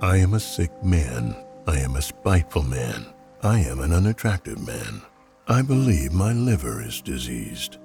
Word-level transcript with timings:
I 0.00 0.18
am 0.18 0.34
a 0.34 0.40
sick 0.40 0.70
man. 0.84 1.34
I 1.66 1.80
am 1.80 1.96
a 1.96 2.02
spiteful 2.02 2.62
man. 2.62 3.06
I 3.42 3.58
am 3.58 3.80
an 3.80 3.92
unattractive 3.92 4.64
man. 4.64 5.02
I 5.48 5.60
believe 5.62 6.12
my 6.12 6.32
liver 6.32 6.80
is 6.82 7.00
diseased. 7.00 7.78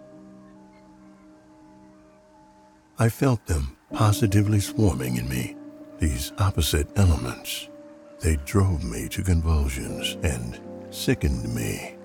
I 2.99 3.09
felt 3.09 3.43
them 3.47 3.75
positively 3.91 4.59
swarming 4.59 5.17
in 5.17 5.27
me, 5.27 5.55
these 5.97 6.31
opposite 6.37 6.87
elements. 6.97 7.69
They 8.19 8.35
drove 8.45 8.83
me 8.83 9.07
to 9.09 9.23
convulsions 9.23 10.15
and 10.21 10.59
sickened 10.91 11.53
me. 11.55 11.95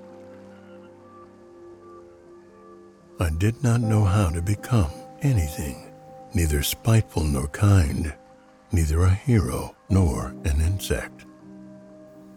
I 3.20 3.28
did 3.36 3.62
not 3.62 3.82
know 3.82 4.04
how 4.04 4.30
to 4.30 4.40
become 4.40 4.90
anything, 5.20 5.92
neither 6.32 6.62
spiteful 6.62 7.24
nor 7.24 7.48
kind, 7.48 8.14
neither 8.72 9.02
a 9.02 9.10
hero 9.10 9.74
nor 9.90 10.34
an 10.44 10.60
insect. 10.60 11.24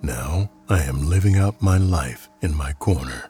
Now 0.02 0.50
I 0.70 0.82
am 0.84 1.10
living 1.10 1.38
out 1.38 1.62
my 1.62 1.78
life 1.78 2.30
in 2.42 2.56
my 2.56 2.74
corner, 2.74 3.30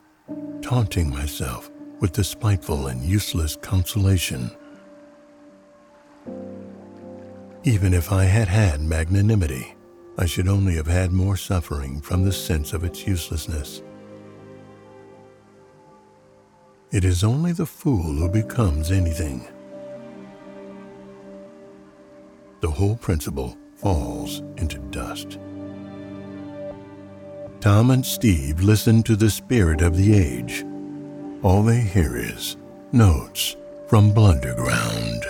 taunting 0.62 1.10
myself 1.10 1.70
with 2.00 2.12
the 2.12 2.24
spiteful 2.24 2.86
and 2.86 3.02
useless 3.02 3.56
consolation. 3.56 4.50
Even 7.64 7.94
if 7.94 8.10
I 8.10 8.24
had 8.24 8.48
had 8.48 8.80
magnanimity, 8.80 9.74
I 10.18 10.26
should 10.26 10.48
only 10.48 10.74
have 10.74 10.86
had 10.86 11.12
more 11.12 11.36
suffering 11.36 12.00
from 12.00 12.24
the 12.24 12.32
sense 12.32 12.72
of 12.72 12.84
its 12.84 13.06
uselessness. 13.06 13.82
It 16.90 17.04
is 17.04 17.24
only 17.24 17.52
the 17.52 17.66
fool 17.66 18.02
who 18.02 18.28
becomes 18.28 18.90
anything. 18.90 19.46
The 22.62 22.70
whole 22.70 22.94
principle 22.94 23.58
falls 23.74 24.38
into 24.56 24.78
dust. 24.92 25.40
Tom 27.58 27.90
and 27.90 28.06
Steve 28.06 28.60
listen 28.60 29.02
to 29.02 29.16
the 29.16 29.30
spirit 29.30 29.80
of 29.82 29.96
the 29.96 30.14
age. 30.14 30.64
All 31.42 31.64
they 31.64 31.80
hear 31.80 32.16
is 32.16 32.56
notes 32.92 33.56
from 33.88 34.12
Blunderground. 34.12 35.24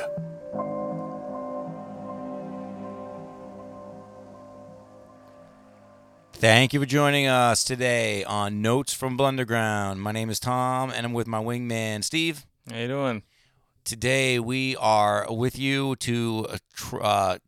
Thank 6.35 6.75
you 6.75 6.81
for 6.81 6.87
joining 6.87 7.29
us 7.29 7.65
today 7.65 8.25
on 8.25 8.61
Notes 8.61 8.93
from 8.93 9.17
Blunderground. 9.17 9.97
My 9.97 10.13
name 10.13 10.29
is 10.29 10.39
Tom, 10.39 10.91
and 10.91 11.07
I'm 11.07 11.15
with 11.15 11.27
my 11.27 11.43
wingman, 11.43 12.05
Steve. 12.05 12.45
How 12.71 12.77
you 12.77 12.89
doing? 12.89 13.23
Today 13.85 14.39
we 14.39 14.77
are 14.77 15.27
with 15.29 15.59
you 15.59 15.97
to 15.97 16.47
uh, 16.93 16.97
uh, 16.99 17.39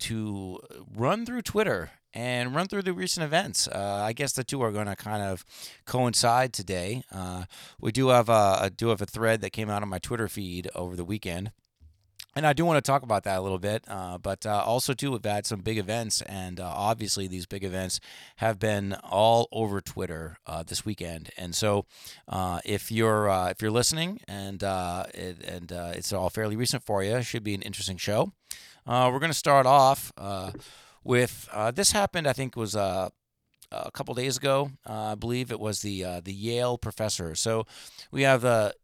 to 0.00 0.60
run 0.96 1.24
through 1.24 1.42
Twitter 1.42 1.92
and 2.12 2.52
run 2.52 2.66
through 2.66 2.82
the 2.82 2.92
recent 2.92 3.24
events. 3.24 3.68
Uh, 3.68 4.02
I 4.04 4.12
guess 4.12 4.32
the 4.32 4.42
two 4.42 4.60
are 4.62 4.72
going 4.72 4.86
to 4.88 4.96
kind 4.96 5.22
of 5.22 5.44
coincide 5.84 6.52
today. 6.52 7.04
Uh, 7.12 7.44
we 7.80 7.92
do 7.92 8.08
have 8.08 8.28
a, 8.28 8.58
a 8.62 8.70
do 8.70 8.88
have 8.88 9.02
a 9.02 9.06
thread 9.06 9.40
that 9.42 9.50
came 9.50 9.70
out 9.70 9.82
on 9.82 9.88
my 9.88 10.00
Twitter 10.00 10.26
feed 10.26 10.68
over 10.74 10.96
the 10.96 11.04
weekend. 11.04 11.52
And 12.36 12.46
I 12.46 12.52
do 12.52 12.64
want 12.64 12.84
to 12.84 12.90
talk 12.90 13.02
about 13.02 13.22
that 13.24 13.38
a 13.38 13.40
little 13.40 13.60
bit, 13.60 13.84
uh, 13.86 14.18
but 14.18 14.44
uh, 14.44 14.62
also 14.66 14.92
too, 14.92 15.12
we've 15.12 15.24
had 15.24 15.46
some 15.46 15.60
big 15.60 15.78
events, 15.78 16.20
and 16.22 16.58
uh, 16.58 16.64
obviously 16.64 17.28
these 17.28 17.46
big 17.46 17.62
events 17.62 18.00
have 18.36 18.58
been 18.58 18.94
all 19.04 19.48
over 19.52 19.80
Twitter 19.80 20.38
uh, 20.44 20.64
this 20.64 20.84
weekend. 20.84 21.30
And 21.36 21.54
so, 21.54 21.86
uh, 22.28 22.58
if 22.64 22.90
you're 22.90 23.28
uh, 23.28 23.50
if 23.50 23.62
you're 23.62 23.70
listening, 23.70 24.20
and 24.26 24.62
it, 24.62 25.44
and 25.44 25.70
it's 25.70 26.12
all 26.12 26.28
fairly 26.28 26.56
recent 26.56 26.82
for 26.82 27.04
you, 27.04 27.22
should 27.22 27.44
be 27.44 27.54
an 27.54 27.62
interesting 27.62 27.98
show. 27.98 28.32
we're 28.86 29.20
going 29.20 29.30
to 29.30 29.34
start 29.34 29.66
off 29.66 30.12
with 31.04 31.48
this 31.74 31.92
happened. 31.92 32.26
I 32.26 32.32
think 32.32 32.56
was 32.56 32.74
a 32.74 33.12
couple 33.92 34.12
days 34.14 34.36
ago. 34.36 34.72
I 34.84 35.14
believe 35.14 35.52
it 35.52 35.60
was 35.60 35.82
the 35.82 36.20
the 36.24 36.34
Yale 36.34 36.78
professor. 36.78 37.36
So 37.36 37.64
we 38.10 38.22
have 38.22 38.40
the 38.40 38.74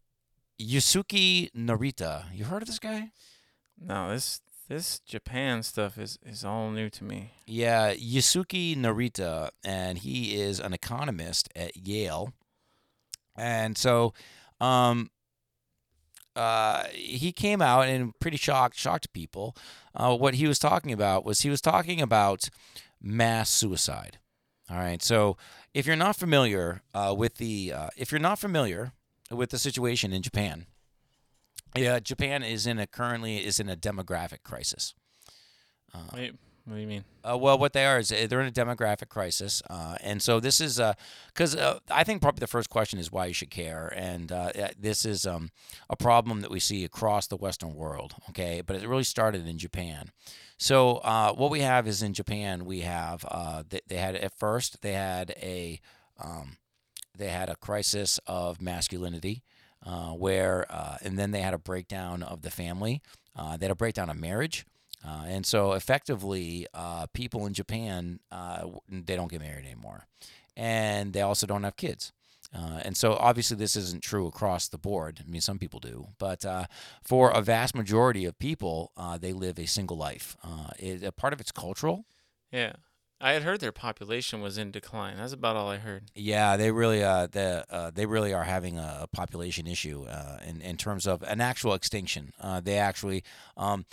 Yusuke 0.57 1.51
Narita. 1.53 2.25
You 2.33 2.45
heard 2.45 2.61
of 2.61 2.69
this 2.69 2.79
guy? 2.79 3.11
No, 3.83 4.09
this 4.09 4.41
this 4.69 4.99
Japan 4.99 5.63
stuff 5.63 5.97
is 5.97 6.19
is 6.25 6.45
all 6.45 6.69
new 6.71 6.89
to 6.91 7.03
me. 7.03 7.33
Yeah, 7.45 7.93
Yasuki 7.93 8.77
Narita, 8.77 9.49
and 9.63 9.97
he 9.97 10.39
is 10.39 10.59
an 10.59 10.73
economist 10.73 11.49
at 11.55 11.75
Yale, 11.75 12.33
and 13.35 13.77
so, 13.77 14.13
um, 14.59 15.09
uh, 16.35 16.85
he 16.93 17.31
came 17.31 17.61
out 17.61 17.87
and 17.87 18.17
pretty 18.19 18.37
shocked 18.37 18.77
shocked 18.77 19.11
people. 19.13 19.55
Uh, 19.95 20.15
what 20.15 20.35
he 20.35 20.47
was 20.47 20.59
talking 20.59 20.93
about 20.93 21.25
was 21.25 21.41
he 21.41 21.49
was 21.49 21.61
talking 21.61 21.99
about 21.99 22.49
mass 23.01 23.49
suicide. 23.49 24.19
All 24.69 24.77
right, 24.77 25.01
so 25.01 25.35
if 25.73 25.85
you're 25.85 25.97
not 25.97 26.15
familiar 26.15 26.81
uh, 26.93 27.13
with 27.17 27.35
the 27.35 27.73
uh, 27.73 27.89
if 27.97 28.11
you're 28.11 28.19
not 28.21 28.39
familiar 28.39 28.93
with 29.29 29.49
the 29.49 29.57
situation 29.57 30.13
in 30.13 30.21
Japan, 30.21 30.65
yeah, 31.75 31.99
Japan 31.99 32.43
is 32.43 32.67
in 32.67 32.79
a 32.79 32.87
currently 32.87 33.37
is 33.37 33.59
in 33.59 33.69
a 33.69 33.75
demographic 33.75 34.43
crisis. 34.43 34.93
Uh, 35.93 35.99
Wait, 36.13 36.33
what 36.65 36.75
do 36.75 36.81
you 36.81 36.87
mean? 36.87 37.03
Uh, 37.23 37.37
well, 37.37 37.57
what 37.57 37.73
they 37.73 37.85
are 37.85 37.99
is 37.99 38.11
uh, 38.11 38.27
they're 38.29 38.41
in 38.41 38.47
a 38.47 38.51
demographic 38.51 39.09
crisis, 39.09 39.61
uh, 39.69 39.95
and 40.01 40.21
so 40.21 40.39
this 40.39 40.61
is 40.61 40.79
because 41.27 41.55
uh, 41.55 41.59
uh, 41.59 41.79
I 41.89 42.03
think 42.03 42.21
probably 42.21 42.39
the 42.39 42.47
first 42.47 42.69
question 42.69 42.99
is 42.99 43.11
why 43.11 43.25
you 43.25 43.33
should 43.33 43.49
care, 43.49 43.91
and 43.95 44.31
uh, 44.31 44.51
this 44.77 45.05
is 45.05 45.25
um, 45.25 45.51
a 45.89 45.95
problem 45.95 46.41
that 46.41 46.51
we 46.51 46.59
see 46.59 46.83
across 46.83 47.27
the 47.27 47.37
Western 47.37 47.73
world. 47.73 48.13
Okay, 48.29 48.61
but 48.65 48.75
it 48.75 48.87
really 48.87 49.03
started 49.03 49.47
in 49.47 49.57
Japan. 49.57 50.11
So 50.57 51.01
what 51.35 51.49
we 51.49 51.61
have 51.61 51.87
is 51.87 52.03
in 52.03 52.13
Japan 52.13 52.65
we 52.65 52.81
have 52.81 53.25
they, 53.69 53.81
they, 53.87 53.97
had 53.97 54.15
at 54.15 54.37
first 54.37 54.81
they 54.81 54.93
had 54.93 55.31
a 55.37 55.79
um, 56.19 56.57
they 57.17 57.29
had 57.29 57.49
a 57.49 57.55
crisis 57.55 58.19
of 58.27 58.61
masculinity 58.61 59.41
uh, 59.85 60.11
where, 60.11 60.65
uh, 60.69 60.97
and 61.01 61.17
then 61.17 61.31
they 61.31 61.41
had 61.41 61.53
a 61.53 61.57
breakdown 61.57 62.23
of 62.23 62.41
the 62.41 62.51
family. 62.51 63.01
Uh, 63.35 63.57
they 63.57 63.65
had 63.65 63.71
a 63.71 63.75
breakdown 63.75 64.09
of 64.09 64.17
marriage. 64.17 64.65
Uh, 65.05 65.23
and 65.25 65.45
so 65.45 65.73
effectively, 65.73 66.67
uh, 66.73 67.07
people 67.13 67.45
in 67.47 67.53
Japan, 67.53 68.19
uh, 68.31 68.67
they 68.87 69.15
don't 69.15 69.31
get 69.31 69.41
married 69.41 69.65
anymore. 69.65 70.05
And 70.55 71.13
they 71.13 71.21
also 71.21 71.47
don't 71.47 71.63
have 71.63 71.75
kids. 71.75 72.11
and 72.53 72.95
so 72.95 73.13
obviously 73.13 73.57
this 73.57 73.75
isn't 73.75 74.03
true 74.03 74.27
across 74.27 74.67
the 74.67 74.77
board. 74.77 75.23
I 75.25 75.29
mean, 75.29 75.41
some 75.41 75.57
people 75.57 75.79
do, 75.79 76.09
but 76.19 76.45
for 77.01 77.31
a 77.31 77.41
vast 77.41 77.73
majority 77.73 78.25
of 78.25 78.37
people, 78.37 78.91
they 79.19 79.33
live 79.33 79.57
a 79.57 79.65
single 79.65 79.97
life. 79.97 80.35
It, 80.77 81.03
a 81.03 81.11
part 81.11 81.33
of 81.33 81.39
it's 81.39 81.51
cultural. 81.51 82.05
Yeah. 82.51 82.73
I 83.21 83.33
had 83.33 83.43
heard 83.43 83.59
their 83.59 83.71
population 83.71 84.41
was 84.41 84.57
in 84.57 84.71
decline. 84.71 85.17
That's 85.17 85.33
about 85.33 85.55
all 85.55 85.69
I 85.69 85.77
heard. 85.77 86.05
Yeah, 86.15 86.57
they 86.57 86.71
really 86.71 87.03
uh, 87.03 87.27
the, 87.27 87.65
uh, 87.69 87.91
they 87.93 88.05
really 88.05 88.33
are 88.33 88.43
having 88.43 88.77
a 88.77 89.07
population 89.11 89.67
issue 89.67 90.05
uh, 90.09 90.39
in 90.45 90.61
in 90.61 90.77
terms 90.77 91.05
of 91.05 91.21
an 91.23 91.39
actual 91.39 91.73
extinction. 91.73 92.33
Uh, 92.39 92.59
they 92.59 92.77
actually 92.77 93.23
um, 93.55 93.85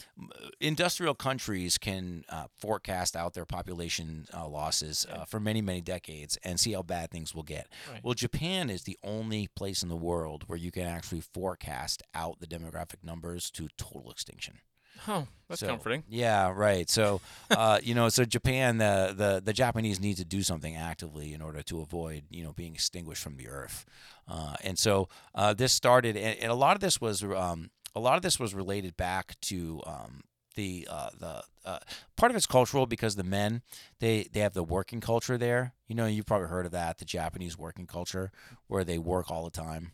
industrial 0.61 1.15
countries 1.15 1.77
can 1.77 2.25
uh, 2.31 2.47
forecast 2.59 3.15
out 3.15 3.35
their 3.35 3.45
population 3.45 4.27
uh, 4.35 4.49
losses 4.49 5.07
for 5.27 5.39
many 5.39 5.61
many 5.61 5.81
decades 5.81 6.39
and 6.43 6.59
see 6.59 6.73
how 6.73 6.83
bad 6.83 7.11
things 7.11 7.35
will 7.35 7.43
get. 7.43 7.69
Right. 7.93 8.03
Well, 8.03 8.15
Japan 8.15 8.71
is 8.71 8.83
the 8.83 8.99
only 9.03 9.49
place 9.55 9.83
in 9.83 9.89
the 9.89 9.97
world 9.97 10.45
where 10.47 10.59
you 10.59 10.71
can 10.71 10.87
actually 10.87 11.21
forecast 11.21 12.03
out 12.15 12.41
the 12.41 12.47
demographic 12.47 13.05
numbers 13.05 13.51
to 13.51 13.69
total 13.77 14.11
extinction. 14.11 14.61
Oh, 15.07 15.27
that's 15.49 15.61
so, 15.61 15.67
comforting. 15.67 16.05
Yeah, 16.09 16.53
right. 16.55 16.89
So, 16.91 17.21
uh, 17.51 17.79
you 17.83 17.95
know, 17.95 18.09
so 18.09 18.25
Japan, 18.25 18.79
the, 18.79 19.15
the 19.17 19.43
the 19.45 19.53
Japanese 19.53 20.01
need 20.01 20.17
to 20.17 20.25
do 20.25 20.43
something 20.43 20.77
actively 20.77 21.33
in 21.33 21.41
order 21.41 21.63
to 21.63 21.81
avoid, 21.81 22.25
you 22.31 22.45
know, 22.45 22.53
being 22.53 22.75
extinguished 22.75 23.23
from 23.23 23.37
the 23.37 23.49
earth. 23.49 23.87
Uh, 24.27 24.55
and 24.63 24.79
so 24.79 25.09
uh, 25.35 25.55
this 25.55 25.73
started, 25.73 26.17
and, 26.17 26.39
and, 26.39 26.51
a 26.51 26.55
lot 26.55 26.77
of 26.77 26.81
this 26.81 27.01
was 27.01 27.23
um, 27.23 27.71
a 27.95 28.01
lot 28.01 28.17
of 28.17 28.23
this 28.23 28.39
was 28.39 28.55
related 28.55 28.97
back 28.97 29.41
to 29.41 29.81
um, 29.87 30.23
the 30.55 30.87
uh, 30.91 31.11
the 31.19 31.43
uh, 31.65 31.79
part 32.17 32.31
of 32.31 32.37
it's 32.37 32.47
cultural 32.47 32.87
because 32.87 33.17
the 33.17 33.25
men 33.25 33.63
they 34.01 34.29
they 34.33 34.41
have 34.41 34.55
the 34.55 34.65
working 34.65 35.01
culture 35.01 35.39
there. 35.39 35.73
You 35.87 35.95
know, 35.95 36.07
you've 36.07 36.27
probably 36.27 36.49
heard 36.49 36.67
of 36.67 36.73
that, 36.73 36.99
the 36.99 37.05
Japanese 37.05 37.57
working 37.57 37.87
culture, 37.87 38.33
where 38.67 38.85
they 38.85 38.99
work 38.99 39.31
all 39.31 39.45
the 39.45 39.51
time. 39.51 39.93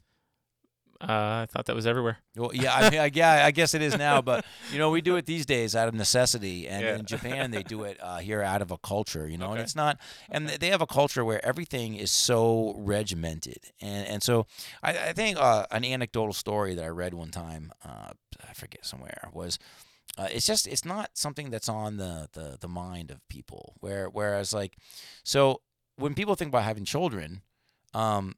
Uh, 1.08 1.42
I 1.42 1.46
thought 1.50 1.66
that 1.66 1.76
was 1.76 1.86
everywhere. 1.86 2.18
Well, 2.36 2.50
yeah, 2.54 2.74
I 2.74 2.90
mean, 2.90 3.00
I, 3.00 3.10
yeah, 3.12 3.44
I 3.44 3.50
guess 3.50 3.74
it 3.74 3.82
is 3.82 3.96
now, 3.96 4.22
but 4.22 4.44
you 4.72 4.78
know, 4.78 4.90
we 4.90 5.00
do 5.00 5.16
it 5.16 5.26
these 5.26 5.44
days 5.44 5.76
out 5.76 5.88
of 5.88 5.94
necessity, 5.94 6.66
and 6.66 6.82
yeah. 6.82 6.96
in 6.96 7.04
Japan 7.04 7.50
they 7.50 7.62
do 7.62 7.84
it 7.84 7.98
uh, 8.00 8.18
here 8.18 8.42
out 8.42 8.62
of 8.62 8.70
a 8.70 8.78
culture, 8.78 9.28
you 9.28 9.36
know, 9.36 9.46
okay. 9.46 9.52
and 9.52 9.60
it's 9.60 9.76
not, 9.76 9.98
and 10.30 10.46
okay. 10.46 10.56
they 10.56 10.68
have 10.68 10.80
a 10.80 10.86
culture 10.86 11.24
where 11.24 11.44
everything 11.44 11.94
is 11.94 12.10
so 12.10 12.74
regimented, 12.78 13.70
and 13.80 14.06
and 14.06 14.22
so 14.22 14.46
I, 14.82 14.90
I 14.90 15.12
think 15.12 15.38
uh, 15.38 15.66
an 15.70 15.84
anecdotal 15.84 16.32
story 16.32 16.74
that 16.74 16.84
I 16.84 16.88
read 16.88 17.14
one 17.14 17.30
time, 17.30 17.72
uh, 17.84 18.10
I 18.48 18.52
forget 18.54 18.84
somewhere, 18.84 19.28
was. 19.32 19.58
Uh, 20.16 20.28
it's 20.30 20.46
just 20.46 20.68
it's 20.68 20.84
not 20.84 21.10
something 21.14 21.50
that's 21.50 21.68
on 21.68 21.96
the, 21.96 22.28
the 22.34 22.56
the 22.60 22.68
mind 22.68 23.10
of 23.10 23.26
people. 23.28 23.74
Where 23.80 24.06
whereas 24.08 24.52
like, 24.52 24.76
so 25.24 25.60
when 25.96 26.14
people 26.14 26.36
think 26.36 26.50
about 26.50 26.62
having 26.62 26.84
children, 26.84 27.42
um, 27.94 28.36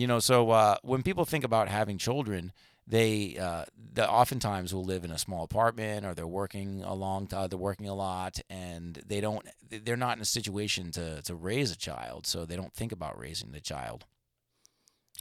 you 0.00 0.06
know, 0.06 0.18
so 0.18 0.50
uh, 0.50 0.76
when 0.82 1.02
people 1.02 1.24
think 1.24 1.44
about 1.44 1.68
having 1.68 1.98
children, 1.98 2.52
they 2.86 3.36
uh, 3.38 3.64
oftentimes 3.98 4.72
will 4.72 4.84
live 4.84 5.04
in 5.04 5.10
a 5.10 5.18
small 5.18 5.44
apartment 5.44 6.06
or 6.06 6.14
they're 6.14 6.26
working 6.26 6.82
a 6.84 6.94
long 6.94 7.26
time 7.26 7.48
they're 7.48 7.58
working 7.58 7.88
a 7.88 7.94
lot 7.94 8.38
and 8.48 9.02
they 9.06 9.20
don't 9.20 9.46
they're 9.68 9.96
not 9.96 10.16
in 10.16 10.22
a 10.22 10.26
situation 10.26 10.92
to 10.92 11.20
to 11.22 11.34
raise 11.34 11.72
a 11.72 11.76
child 11.76 12.26
so 12.26 12.44
they 12.44 12.56
don't 12.56 12.74
think 12.74 12.92
about 12.92 13.18
raising 13.18 13.52
the 13.52 13.60
child. 13.60 14.04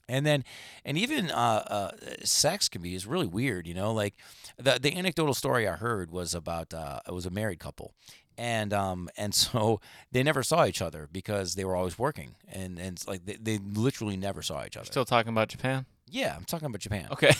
And 0.07 0.25
then 0.25 0.43
and 0.83 0.97
even 0.97 1.31
uh, 1.31 1.33
uh, 1.33 1.91
sex 2.23 2.69
can 2.69 2.83
be 2.83 2.93
is 2.93 3.07
really 3.07 3.25
weird 3.25 3.65
you 3.65 3.73
know 3.73 3.91
like 3.91 4.13
the 4.57 4.77
the 4.79 4.95
anecdotal 4.95 5.33
story 5.33 5.67
i 5.67 5.75
heard 5.75 6.11
was 6.11 6.35
about 6.35 6.73
uh, 6.73 6.99
it 7.07 7.11
was 7.11 7.25
a 7.25 7.31
married 7.31 7.59
couple 7.59 7.95
and 8.37 8.73
um 8.73 9.09
and 9.17 9.33
so 9.43 9.79
they 10.11 10.23
never 10.23 10.43
saw 10.43 10.65
each 10.65 10.81
other 10.81 11.07
because 11.11 11.55
they 11.55 11.65
were 11.65 11.75
always 11.75 11.97
working 11.99 12.35
and 12.51 12.79
and 12.79 13.01
like 13.07 13.25
they, 13.25 13.35
they 13.35 13.57
literally 13.57 14.17
never 14.17 14.41
saw 14.41 14.63
each 14.65 14.77
other 14.77 14.85
Still 14.85 15.05
talking 15.05 15.29
about 15.31 15.47
Japan? 15.49 15.85
yeah 16.09 16.35
i'm 16.35 16.43
talking 16.45 16.67
about 16.67 16.81
japan 16.81 17.07
Okay. 17.11 17.31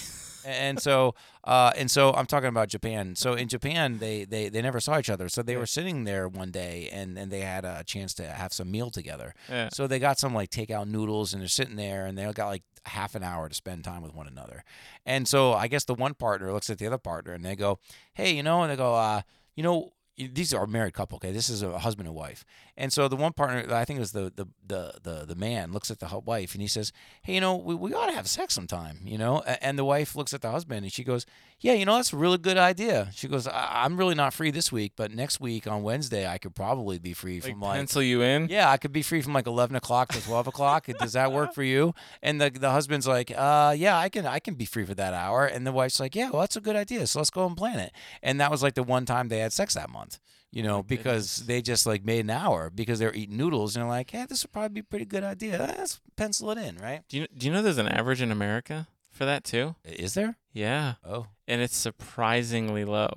and 0.45 0.79
so 0.79 1.15
uh, 1.43 1.71
and 1.75 1.89
so 1.91 2.11
I'm 2.13 2.25
talking 2.25 2.49
about 2.49 2.69
Japan. 2.69 3.15
So 3.15 3.33
in 3.33 3.47
Japan, 3.47 3.99
they 3.99 4.25
they, 4.25 4.49
they 4.49 4.61
never 4.63 4.79
saw 4.79 4.97
each 4.99 5.09
other. 5.11 5.29
So 5.29 5.41
they 5.43 5.53
Yeah. 5.53 5.59
were 5.59 5.65
sitting 5.67 6.05
there 6.05 6.27
one 6.27 6.49
day, 6.49 6.89
and, 6.91 7.17
and 7.19 7.31
they 7.31 7.41
had 7.41 7.65
a 7.65 7.83
chance 7.83 8.15
to 8.15 8.27
have 8.27 8.51
some 8.51 8.69
meal 8.71 8.89
together. 8.89 9.33
Yeah. 9.49 9.69
So 9.71 9.85
they 9.87 9.99
got 9.99 10.17
some 10.19 10.33
like 10.33 10.49
takeout 10.49 10.87
noodles, 10.87 11.33
and 11.33 11.41
they're 11.41 11.47
sitting 11.47 11.75
there, 11.75 12.05
and 12.07 12.17
they 12.17 12.31
got 12.33 12.47
like 12.47 12.63
half 12.85 13.13
an 13.15 13.23
hour 13.23 13.47
to 13.49 13.53
spend 13.55 13.83
time 13.83 14.01
with 14.01 14.13
one 14.15 14.27
another. 14.27 14.63
And 15.05 15.27
so 15.27 15.53
I 15.53 15.67
guess 15.67 15.83
the 15.85 15.93
one 15.95 16.15
partner 16.15 16.51
looks 16.51 16.69
at 16.71 16.79
the 16.79 16.87
other 16.87 16.97
partner, 16.99 17.33
and 17.33 17.43
they 17.45 17.55
go, 17.55 17.77
"Hey, 18.15 18.35
you 18.35 18.41
know," 18.43 18.61
and 18.63 18.71
they 18.71 18.75
go, 18.75 18.93
uh, 18.95 19.21
"You 19.55 19.63
know." 19.63 19.93
These 20.17 20.53
are 20.53 20.63
a 20.63 20.67
married 20.67 20.93
couple, 20.93 21.17
okay? 21.17 21.31
This 21.33 21.49
is 21.49 21.61
a 21.61 21.79
husband 21.79 22.07
and 22.07 22.15
wife, 22.15 22.45
and 22.77 22.93
so 22.93 23.07
the 23.09 23.17
one 23.17 23.33
partner, 23.33 23.73
I 23.73 23.83
think 23.83 23.97
it 23.97 23.99
was 23.99 24.13
the 24.13 24.31
the 24.35 24.47
the 24.65 24.93
the, 25.03 25.25
the 25.25 25.35
man, 25.35 25.73
looks 25.73 25.91
at 25.91 25.99
the 25.99 26.07
wife 26.19 26.53
and 26.53 26.61
he 26.61 26.67
says, 26.69 26.93
"Hey, 27.21 27.33
you 27.35 27.41
know, 27.41 27.55
we, 27.57 27.75
we 27.75 27.93
ought 27.93 28.05
to 28.07 28.13
have 28.13 28.27
sex 28.27 28.53
sometime, 28.53 28.99
you 29.03 29.17
know." 29.17 29.41
And 29.61 29.77
the 29.77 29.83
wife 29.83 30.15
looks 30.15 30.33
at 30.33 30.41
the 30.41 30.51
husband 30.51 30.83
and 30.85 30.91
she 30.93 31.03
goes, 31.03 31.25
"Yeah, 31.59 31.73
you 31.73 31.83
know, 31.85 31.95
that's 31.97 32.13
a 32.13 32.17
really 32.17 32.37
good 32.37 32.57
idea." 32.57 33.09
She 33.13 33.27
goes, 33.27 33.45
I- 33.45 33.83
"I'm 33.83 33.97
really 33.97 34.15
not 34.15 34.33
free 34.33 34.51
this 34.51 34.71
week, 34.71 34.93
but 34.95 35.11
next 35.11 35.41
week 35.41 35.67
on 35.67 35.83
Wednesday, 35.83 36.25
I 36.25 36.37
could 36.37 36.55
probably 36.55 36.97
be 36.97 37.11
free 37.13 37.41
Like 37.41 37.51
from 37.51 37.59
like 37.61 37.75
pencil 37.77 38.01
you 38.01 38.21
in? 38.21 38.47
yeah, 38.47 38.69
I 38.71 38.77
could 38.77 38.93
be 38.93 39.01
free 39.01 39.21
from 39.21 39.33
like 39.33 39.47
eleven 39.47 39.75
o'clock 39.75 40.13
to 40.13 40.21
twelve 40.23 40.47
o'clock. 40.47 40.85
Does 40.99 41.11
that 41.13 41.33
work 41.33 41.53
for 41.53 41.63
you? 41.63 41.93
And 42.21 42.39
the 42.39 42.49
the 42.49 42.71
husband's 42.71 43.05
like, 43.05 43.31
uh, 43.35 43.75
yeah, 43.77 43.97
I 43.97 44.07
can 44.07 44.25
I 44.25 44.39
can 44.39 44.53
be 44.53 44.65
free 44.65 44.85
for 44.85 44.93
that 44.95 45.13
hour. 45.13 45.45
And 45.45 45.67
the 45.67 45.73
wife's 45.73 45.99
like, 45.99 46.15
yeah, 46.15 46.29
well, 46.29 46.39
that's 46.41 46.55
a 46.55 46.61
good 46.61 46.77
idea. 46.77 47.05
So 47.07 47.19
let's 47.19 47.29
go 47.29 47.45
and 47.45 47.57
plan 47.57 47.79
it. 47.79 47.91
And 48.23 48.39
that 48.39 48.49
was 48.49 48.63
like 48.63 48.75
the 48.75 48.83
one 48.83 49.05
time 49.05 49.27
they 49.27 49.39
had 49.39 49.51
sex 49.51 49.73
that 49.73 49.89
month. 49.89 50.04
You 50.51 50.63
know, 50.63 50.83
because 50.83 51.45
they 51.47 51.61
just 51.61 51.85
like 51.85 52.05
made 52.05 52.21
an 52.21 52.29
hour 52.29 52.69
because 52.69 52.97
they're 52.99 53.13
eating 53.13 53.35
noodles 53.35 53.75
and 53.75 53.83
they're 53.83 53.89
like, 53.89 54.11
hey, 54.11 54.25
this 54.29 54.43
would 54.43 54.53
probably 54.53 54.69
be 54.69 54.79
a 54.79 54.83
pretty 54.83 55.03
good 55.05 55.23
idea. 55.23 55.57
Let's 55.77 55.99
pencil 56.15 56.49
it 56.51 56.57
in, 56.57 56.77
right? 56.77 57.01
Do 57.09 57.17
you 57.17 57.27
do 57.35 57.47
you 57.47 57.51
know 57.53 57.61
there's 57.61 57.77
an 57.77 57.89
average 57.89 58.21
in 58.21 58.31
America 58.31 58.87
for 59.11 59.25
that 59.25 59.43
too? 59.43 59.75
Is 59.83 60.13
there? 60.13 60.37
Yeah, 60.53 60.93
Oh, 61.03 61.27
and 61.47 61.61
it's 61.61 61.75
surprisingly 61.75 62.85
low. 62.85 63.09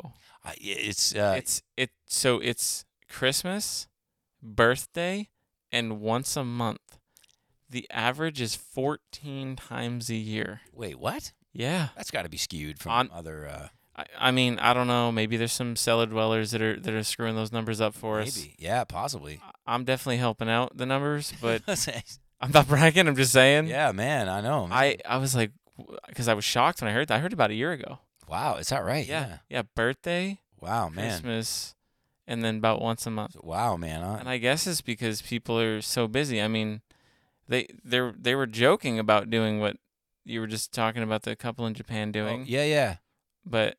I, 0.44 0.54
it's 0.60 1.14
uh, 1.14 1.34
it's 1.38 1.62
it 1.76 1.90
so 2.06 2.40
it's 2.40 2.84
Christmas, 3.08 3.86
birthday, 4.42 5.28
and 5.72 6.00
once 6.00 6.36
a 6.36 6.44
month. 6.44 6.98
The 7.70 7.86
average 7.90 8.40
is 8.40 8.54
14 8.56 9.54
times 9.56 10.08
a 10.08 10.14
year. 10.14 10.62
wait, 10.72 10.98
what? 10.98 11.32
Yeah. 11.52 11.88
That's 11.96 12.10
got 12.10 12.22
to 12.22 12.28
be 12.30 12.36
skewed 12.38 12.78
from 12.78 12.92
On- 12.92 13.10
other. 13.12 13.46
Uh, 13.46 13.68
I, 13.98 14.28
I 14.28 14.30
mean, 14.30 14.60
I 14.60 14.74
don't 14.74 14.86
know. 14.86 15.10
Maybe 15.10 15.36
there's 15.36 15.52
some 15.52 15.74
cellar 15.74 16.06
dwellers 16.06 16.52
that 16.52 16.62
are 16.62 16.78
that 16.78 16.94
are 16.94 17.02
screwing 17.02 17.34
those 17.34 17.50
numbers 17.50 17.80
up 17.80 17.94
for 17.94 18.20
us. 18.20 18.38
maybe, 18.38 18.54
yeah, 18.58 18.84
possibly. 18.84 19.40
I'm 19.66 19.84
definitely 19.84 20.18
helping 20.18 20.48
out 20.48 20.76
the 20.76 20.86
numbers, 20.86 21.34
but 21.42 21.62
I'm 22.40 22.52
not 22.52 22.68
bragging. 22.68 23.08
I'm 23.08 23.16
just 23.16 23.32
saying. 23.32 23.66
yeah, 23.66 23.90
man, 23.90 24.28
I 24.28 24.40
know. 24.40 24.68
man. 24.68 24.78
I 24.78 24.98
I 25.04 25.18
was 25.18 25.34
like, 25.34 25.50
because 26.06 26.28
I 26.28 26.34
was 26.34 26.44
shocked 26.44 26.80
when 26.80 26.88
I 26.88 26.94
heard 26.94 27.08
that. 27.08 27.16
I 27.16 27.18
heard 27.18 27.32
about 27.32 27.50
a 27.50 27.54
year 27.54 27.72
ago. 27.72 27.98
wow, 28.28 28.54
is 28.54 28.68
that 28.68 28.84
right? 28.84 29.06
Yeah. 29.06 29.38
Yeah. 29.48 29.62
Birthday, 29.74 30.38
Wow, 30.60 30.88
man. 30.88 31.10
Christmas, 31.10 31.74
and 32.26 32.44
then 32.44 32.58
about 32.58 32.80
once 32.80 33.04
a 33.06 33.10
month. 33.10 33.36
Wow, 33.42 33.76
man. 33.76 34.04
I, 34.04 34.18
And 34.20 34.28
I 34.28 34.38
guess 34.38 34.66
it's 34.66 34.80
because 34.80 35.22
people 35.22 35.58
are 35.58 35.80
so 35.82 36.06
busy. 36.06 36.40
I 36.40 36.46
mean, 36.46 36.82
they 37.48 37.66
they 37.84 38.12
they 38.16 38.36
were 38.36 38.46
joking 38.46 39.00
about 39.00 39.28
doing 39.28 39.58
what 39.58 39.76
you 40.24 40.40
were 40.40 40.46
just 40.46 40.72
talking 40.72 41.02
about 41.02 41.22
the 41.22 41.34
couple 41.34 41.66
in 41.66 41.74
Japan 41.74 42.10
oh, 42.10 42.12
doing, 42.12 42.44
yeah, 42.46 42.64
yeah. 42.64 42.96
but 43.44 43.76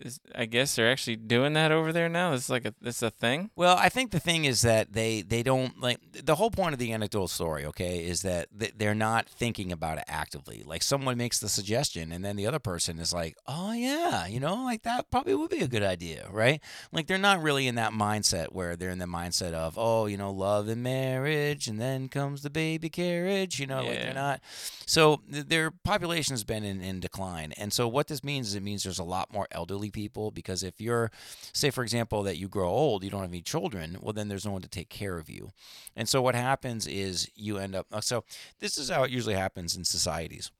is, 0.00 0.20
I 0.34 0.46
guess 0.46 0.76
they're 0.76 0.90
actually 0.90 1.16
doing 1.16 1.52
that 1.54 1.72
over 1.72 1.92
there 1.92 2.08
now. 2.08 2.32
It's 2.32 2.48
like 2.48 2.64
a 2.64 2.74
it's 2.82 3.02
a 3.02 3.10
thing. 3.10 3.50
Well, 3.56 3.76
I 3.76 3.88
think 3.88 4.10
the 4.10 4.20
thing 4.20 4.44
is 4.44 4.62
that 4.62 4.92
they 4.92 5.22
they 5.22 5.42
don't 5.42 5.80
like 5.80 5.98
the 6.24 6.36
whole 6.36 6.50
point 6.50 6.72
of 6.72 6.78
the 6.78 6.92
anecdotal 6.92 7.28
story. 7.28 7.64
Okay, 7.66 8.04
is 8.04 8.22
that 8.22 8.48
th- 8.58 8.74
they're 8.76 8.94
not 8.94 9.28
thinking 9.28 9.72
about 9.72 9.98
it 9.98 10.04
actively. 10.06 10.62
Like 10.64 10.82
someone 10.82 11.16
makes 11.16 11.38
the 11.38 11.48
suggestion, 11.48 12.12
and 12.12 12.24
then 12.24 12.36
the 12.36 12.46
other 12.46 12.58
person 12.58 12.98
is 12.98 13.12
like, 13.12 13.36
"Oh 13.46 13.72
yeah, 13.72 14.26
you 14.26 14.40
know, 14.40 14.64
like 14.64 14.82
that 14.82 15.10
probably 15.10 15.34
would 15.34 15.50
be 15.50 15.60
a 15.60 15.68
good 15.68 15.82
idea, 15.82 16.28
right?" 16.30 16.60
Like 16.92 17.06
they're 17.06 17.18
not 17.18 17.42
really 17.42 17.66
in 17.66 17.74
that 17.76 17.92
mindset 17.92 18.52
where 18.52 18.76
they're 18.76 18.90
in 18.90 18.98
the 18.98 19.06
mindset 19.06 19.52
of, 19.52 19.74
"Oh, 19.76 20.06
you 20.06 20.16
know, 20.16 20.30
love 20.30 20.68
and 20.68 20.82
marriage, 20.82 21.66
and 21.68 21.80
then 21.80 22.08
comes 22.08 22.42
the 22.42 22.50
baby 22.50 22.88
carriage." 22.88 23.58
You 23.58 23.66
know, 23.66 23.82
like 23.82 23.98
they're 24.00 24.14
not. 24.14 24.40
So 24.86 25.20
th- 25.30 25.46
their 25.46 25.70
population 25.70 26.32
has 26.32 26.44
been 26.44 26.64
in, 26.64 26.80
in 26.80 27.00
decline, 27.00 27.52
and 27.56 27.72
so 27.72 27.88
what 27.88 28.06
this 28.06 28.22
means 28.22 28.48
is 28.48 28.54
it 28.54 28.62
means 28.62 28.82
there's 28.84 28.98
a 28.98 29.04
lot 29.04 29.32
more 29.32 29.46
elderly 29.50 29.87
people 29.90 30.30
because 30.30 30.62
if 30.62 30.80
you're 30.80 31.10
say 31.52 31.70
for 31.70 31.82
example 31.82 32.22
that 32.22 32.36
you 32.36 32.48
grow 32.48 32.68
old 32.68 33.04
you 33.04 33.10
don't 33.10 33.22
have 33.22 33.30
any 33.30 33.42
children 33.42 33.96
well 34.00 34.12
then 34.12 34.28
there's 34.28 34.46
no 34.46 34.52
one 34.52 34.62
to 34.62 34.68
take 34.68 34.88
care 34.88 35.18
of 35.18 35.28
you. 35.28 35.50
And 35.96 36.08
so 36.08 36.22
what 36.22 36.34
happens 36.34 36.86
is 36.86 37.30
you 37.34 37.58
end 37.58 37.74
up 37.74 37.86
uh, 37.92 38.00
so 38.00 38.24
this 38.60 38.78
is 38.78 38.90
how 38.90 39.04
it 39.04 39.10
usually 39.10 39.34
happens 39.34 39.76
in 39.76 39.84
societies. 39.84 40.50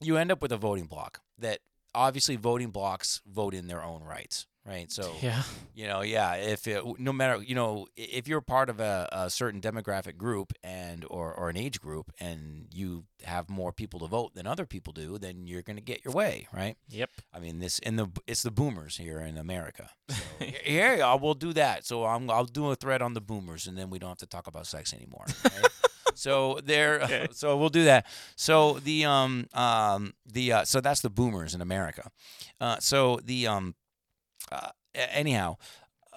You 0.00 0.16
end 0.16 0.32
up 0.32 0.42
with 0.42 0.52
a 0.52 0.56
voting 0.56 0.86
block 0.86 1.20
that 1.38 1.60
obviously 1.94 2.36
voting 2.36 2.70
blocks 2.70 3.20
vote 3.26 3.54
in 3.54 3.66
their 3.66 3.82
own 3.82 4.04
rights 4.04 4.46
right 4.70 4.90
so 4.92 5.12
Yeah. 5.20 5.42
you 5.74 5.86
know 5.88 6.00
yeah 6.02 6.34
if 6.34 6.66
it, 6.68 6.82
no 6.98 7.12
matter 7.12 7.42
you 7.42 7.54
know 7.54 7.86
if 7.96 8.28
you're 8.28 8.40
part 8.40 8.70
of 8.70 8.78
a, 8.80 9.08
a 9.12 9.28
certain 9.30 9.60
demographic 9.60 10.16
group 10.16 10.52
and 10.62 11.04
or, 11.10 11.34
or 11.34 11.48
an 11.50 11.56
age 11.56 11.80
group 11.80 12.12
and 12.20 12.66
you 12.72 13.04
have 13.24 13.50
more 13.50 13.72
people 13.72 13.98
to 14.00 14.06
vote 14.06 14.34
than 14.34 14.46
other 14.46 14.66
people 14.66 14.92
do 14.92 15.18
then 15.18 15.46
you're 15.46 15.62
going 15.62 15.76
to 15.76 15.82
get 15.82 16.04
your 16.04 16.14
way 16.14 16.46
right 16.54 16.76
Yep. 16.90 17.10
I 17.34 17.38
mean, 17.40 17.58
this 17.58 17.78
in 17.80 17.96
the 17.96 18.06
it's 18.26 18.42
the 18.42 18.50
boomers 18.50 18.96
here 18.96 19.20
in 19.20 19.36
America. 19.38 19.90
So, 20.08 20.16
yeah, 20.66 20.96
yeah, 20.96 21.14
we'll 21.14 21.34
do 21.34 21.52
that. 21.52 21.84
So 21.86 22.04
I'm 22.04 22.28
I'll 22.30 22.44
do 22.44 22.70
a 22.70 22.74
thread 22.76 23.00
on 23.02 23.14
the 23.14 23.20
boomers, 23.20 23.66
and 23.68 23.76
then 23.78 23.90
we 23.90 23.98
don't 24.00 24.10
have 24.10 24.18
to 24.18 24.26
talk 24.26 24.46
about 24.48 24.66
sex 24.66 24.92
anymore. 24.92 25.26
right? 25.44 25.68
so 26.14 26.58
there, 26.64 27.00
Okay. 27.02 27.28
so 27.32 27.56
we'll 27.56 27.68
do 27.70 27.84
that. 27.84 28.06
So 28.36 28.80
the 28.80 29.04
um 29.04 29.46
um 29.54 30.14
the 30.26 30.52
uh, 30.52 30.64
so 30.64 30.80
that's 30.80 31.00
the 31.00 31.10
boomers 31.10 31.54
in 31.54 31.60
America. 31.60 32.10
Uh, 32.60 32.76
so 32.80 33.20
the 33.24 33.46
um 33.46 33.74
anyhow, 34.94 35.56
uh, 36.12 36.16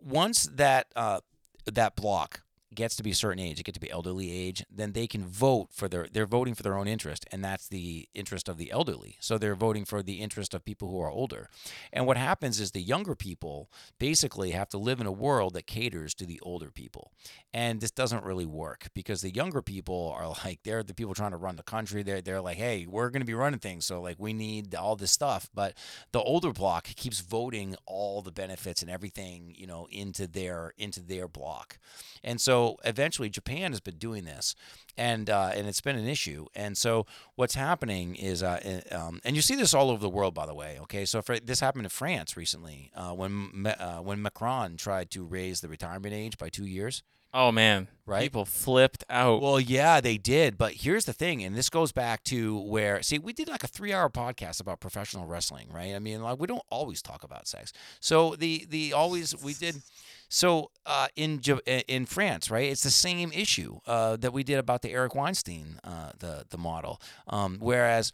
once 0.00 0.44
that 0.54 0.86
uh 0.96 1.20
that 1.66 1.96
block 1.96 2.42
gets 2.74 2.96
to 2.96 3.02
be 3.02 3.10
a 3.10 3.14
certain 3.14 3.38
age, 3.38 3.58
it 3.58 3.64
gets 3.64 3.76
to 3.76 3.80
be 3.80 3.90
elderly 3.90 4.30
age, 4.30 4.64
then 4.70 4.92
they 4.92 5.06
can 5.06 5.24
vote 5.24 5.68
for 5.72 5.88
their 5.88 6.06
they're 6.12 6.26
voting 6.26 6.54
for 6.54 6.62
their 6.62 6.76
own 6.76 6.88
interest, 6.88 7.26
and 7.32 7.44
that's 7.44 7.68
the 7.68 8.08
interest 8.14 8.48
of 8.48 8.58
the 8.58 8.70
elderly. 8.70 9.16
So 9.20 9.38
they're 9.38 9.54
voting 9.54 9.84
for 9.84 10.02
the 10.02 10.20
interest 10.20 10.54
of 10.54 10.64
people 10.64 10.88
who 10.88 11.00
are 11.00 11.10
older. 11.10 11.48
And 11.92 12.06
what 12.06 12.16
happens 12.16 12.60
is 12.60 12.70
the 12.70 12.82
younger 12.82 13.14
people 13.14 13.70
basically 13.98 14.50
have 14.50 14.68
to 14.70 14.78
live 14.78 15.00
in 15.00 15.06
a 15.06 15.12
world 15.12 15.54
that 15.54 15.66
caters 15.66 16.14
to 16.14 16.26
the 16.26 16.40
older 16.40 16.70
people. 16.70 17.12
And 17.52 17.80
this 17.80 17.90
doesn't 17.90 18.24
really 18.24 18.46
work 18.46 18.88
because 18.94 19.22
the 19.22 19.30
younger 19.30 19.62
people 19.62 20.14
are 20.16 20.28
like 20.44 20.60
they're 20.64 20.82
the 20.82 20.94
people 20.94 21.14
trying 21.14 21.32
to 21.32 21.36
run 21.36 21.56
the 21.56 21.62
country. 21.62 22.02
They're 22.02 22.20
they're 22.20 22.40
like, 22.40 22.58
hey, 22.58 22.86
we're 22.88 23.10
gonna 23.10 23.24
be 23.24 23.34
running 23.34 23.60
things, 23.60 23.86
so 23.86 24.00
like 24.00 24.16
we 24.18 24.32
need 24.32 24.74
all 24.74 24.96
this 24.96 25.12
stuff. 25.12 25.48
But 25.54 25.74
the 26.12 26.20
older 26.20 26.52
block 26.52 26.84
keeps 26.84 27.20
voting 27.20 27.76
all 27.86 28.22
the 28.22 28.32
benefits 28.32 28.82
and 28.82 28.90
everything, 28.90 29.54
you 29.56 29.66
know, 29.66 29.86
into 29.90 30.26
their 30.26 30.72
into 30.76 31.00
their 31.00 31.28
block. 31.28 31.78
And 32.22 32.40
so 32.40 32.57
eventually 32.84 33.28
Japan 33.28 33.72
has 33.72 33.80
been 33.80 33.98
doing 33.98 34.24
this 34.24 34.54
and 34.98 35.30
uh, 35.30 35.52
and 35.54 35.66
it's 35.66 35.80
been 35.80 35.96
an 35.96 36.08
issue. 36.08 36.46
And 36.54 36.76
so 36.76 37.06
what's 37.36 37.54
happening 37.54 38.16
is, 38.16 38.42
uh, 38.42 38.82
uh, 38.92 38.96
um, 38.96 39.20
and 39.24 39.36
you 39.36 39.42
see 39.42 39.54
this 39.54 39.72
all 39.72 39.90
over 39.90 40.00
the 40.00 40.08
world, 40.08 40.34
by 40.34 40.44
the 40.44 40.54
way. 40.54 40.78
Okay, 40.82 41.04
so 41.04 41.22
for, 41.22 41.38
this 41.38 41.60
happened 41.60 41.84
in 41.84 41.90
France 41.90 42.36
recently 42.36 42.90
uh, 42.94 43.12
when 43.12 43.66
uh, 43.66 43.98
when 43.98 44.20
Macron 44.20 44.76
tried 44.76 45.10
to 45.12 45.24
raise 45.24 45.60
the 45.60 45.68
retirement 45.68 46.14
age 46.14 46.36
by 46.36 46.48
two 46.48 46.66
years. 46.66 47.02
Oh 47.32 47.52
man. 47.52 47.88
Right? 48.06 48.22
People 48.22 48.46
flipped 48.46 49.04
out. 49.10 49.42
Well, 49.42 49.60
yeah, 49.60 50.00
they 50.00 50.16
did. 50.16 50.56
But 50.56 50.72
here's 50.72 51.04
the 51.04 51.12
thing, 51.12 51.44
and 51.44 51.54
this 51.54 51.68
goes 51.68 51.92
back 51.92 52.24
to 52.24 52.58
where, 52.58 53.02
see, 53.02 53.18
we 53.18 53.34
did 53.34 53.48
like 53.48 53.62
a 53.64 53.68
three-hour 53.68 54.08
podcast 54.08 54.62
about 54.62 54.80
professional 54.80 55.26
wrestling, 55.26 55.68
right? 55.70 55.94
I 55.94 55.98
mean, 55.98 56.22
like 56.22 56.40
we 56.40 56.46
don't 56.46 56.62
always 56.70 57.02
talk 57.02 57.22
about 57.22 57.46
sex. 57.46 57.74
So 58.00 58.34
the 58.34 58.66
the 58.68 58.94
always 58.94 59.36
we 59.42 59.52
did. 59.52 59.82
So 60.30 60.70
uh, 60.86 61.08
in 61.16 61.40
in 61.86 62.06
France, 62.06 62.50
right, 62.50 62.70
it's 62.70 62.82
the 62.82 62.90
same 62.90 63.30
issue 63.32 63.80
uh, 63.86 64.16
that 64.16 64.32
we 64.32 64.42
did 64.42 64.58
about 64.58 64.80
the 64.80 64.90
Eric 64.90 65.14
Weinstein 65.14 65.80
uh, 65.84 66.12
the 66.18 66.46
the 66.48 66.58
model. 66.58 67.00
Um, 67.26 67.58
whereas 67.60 68.10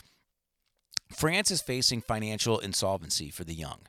France 1.12 1.52
is 1.52 1.62
facing 1.62 2.00
financial 2.00 2.58
insolvency 2.58 3.30
for 3.30 3.44
the 3.44 3.54
young. 3.54 3.82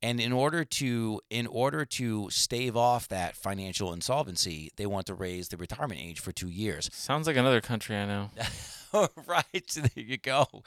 And 0.00 0.20
in 0.20 0.32
order 0.32 0.64
to 0.64 1.20
in 1.28 1.46
order 1.46 1.84
to 1.84 2.30
stave 2.30 2.76
off 2.76 3.08
that 3.08 3.36
financial 3.36 3.92
insolvency, 3.92 4.70
they 4.76 4.86
want 4.86 5.06
to 5.06 5.14
raise 5.14 5.48
the 5.48 5.56
retirement 5.56 6.00
age 6.02 6.20
for 6.20 6.32
two 6.32 6.48
years. 6.48 6.88
Sounds 6.92 7.26
like 7.26 7.36
another 7.36 7.60
country 7.60 7.96
I 7.96 8.06
know. 8.06 8.30
right. 9.26 9.44
There 9.74 9.90
you 9.94 10.16
go. 10.18 10.46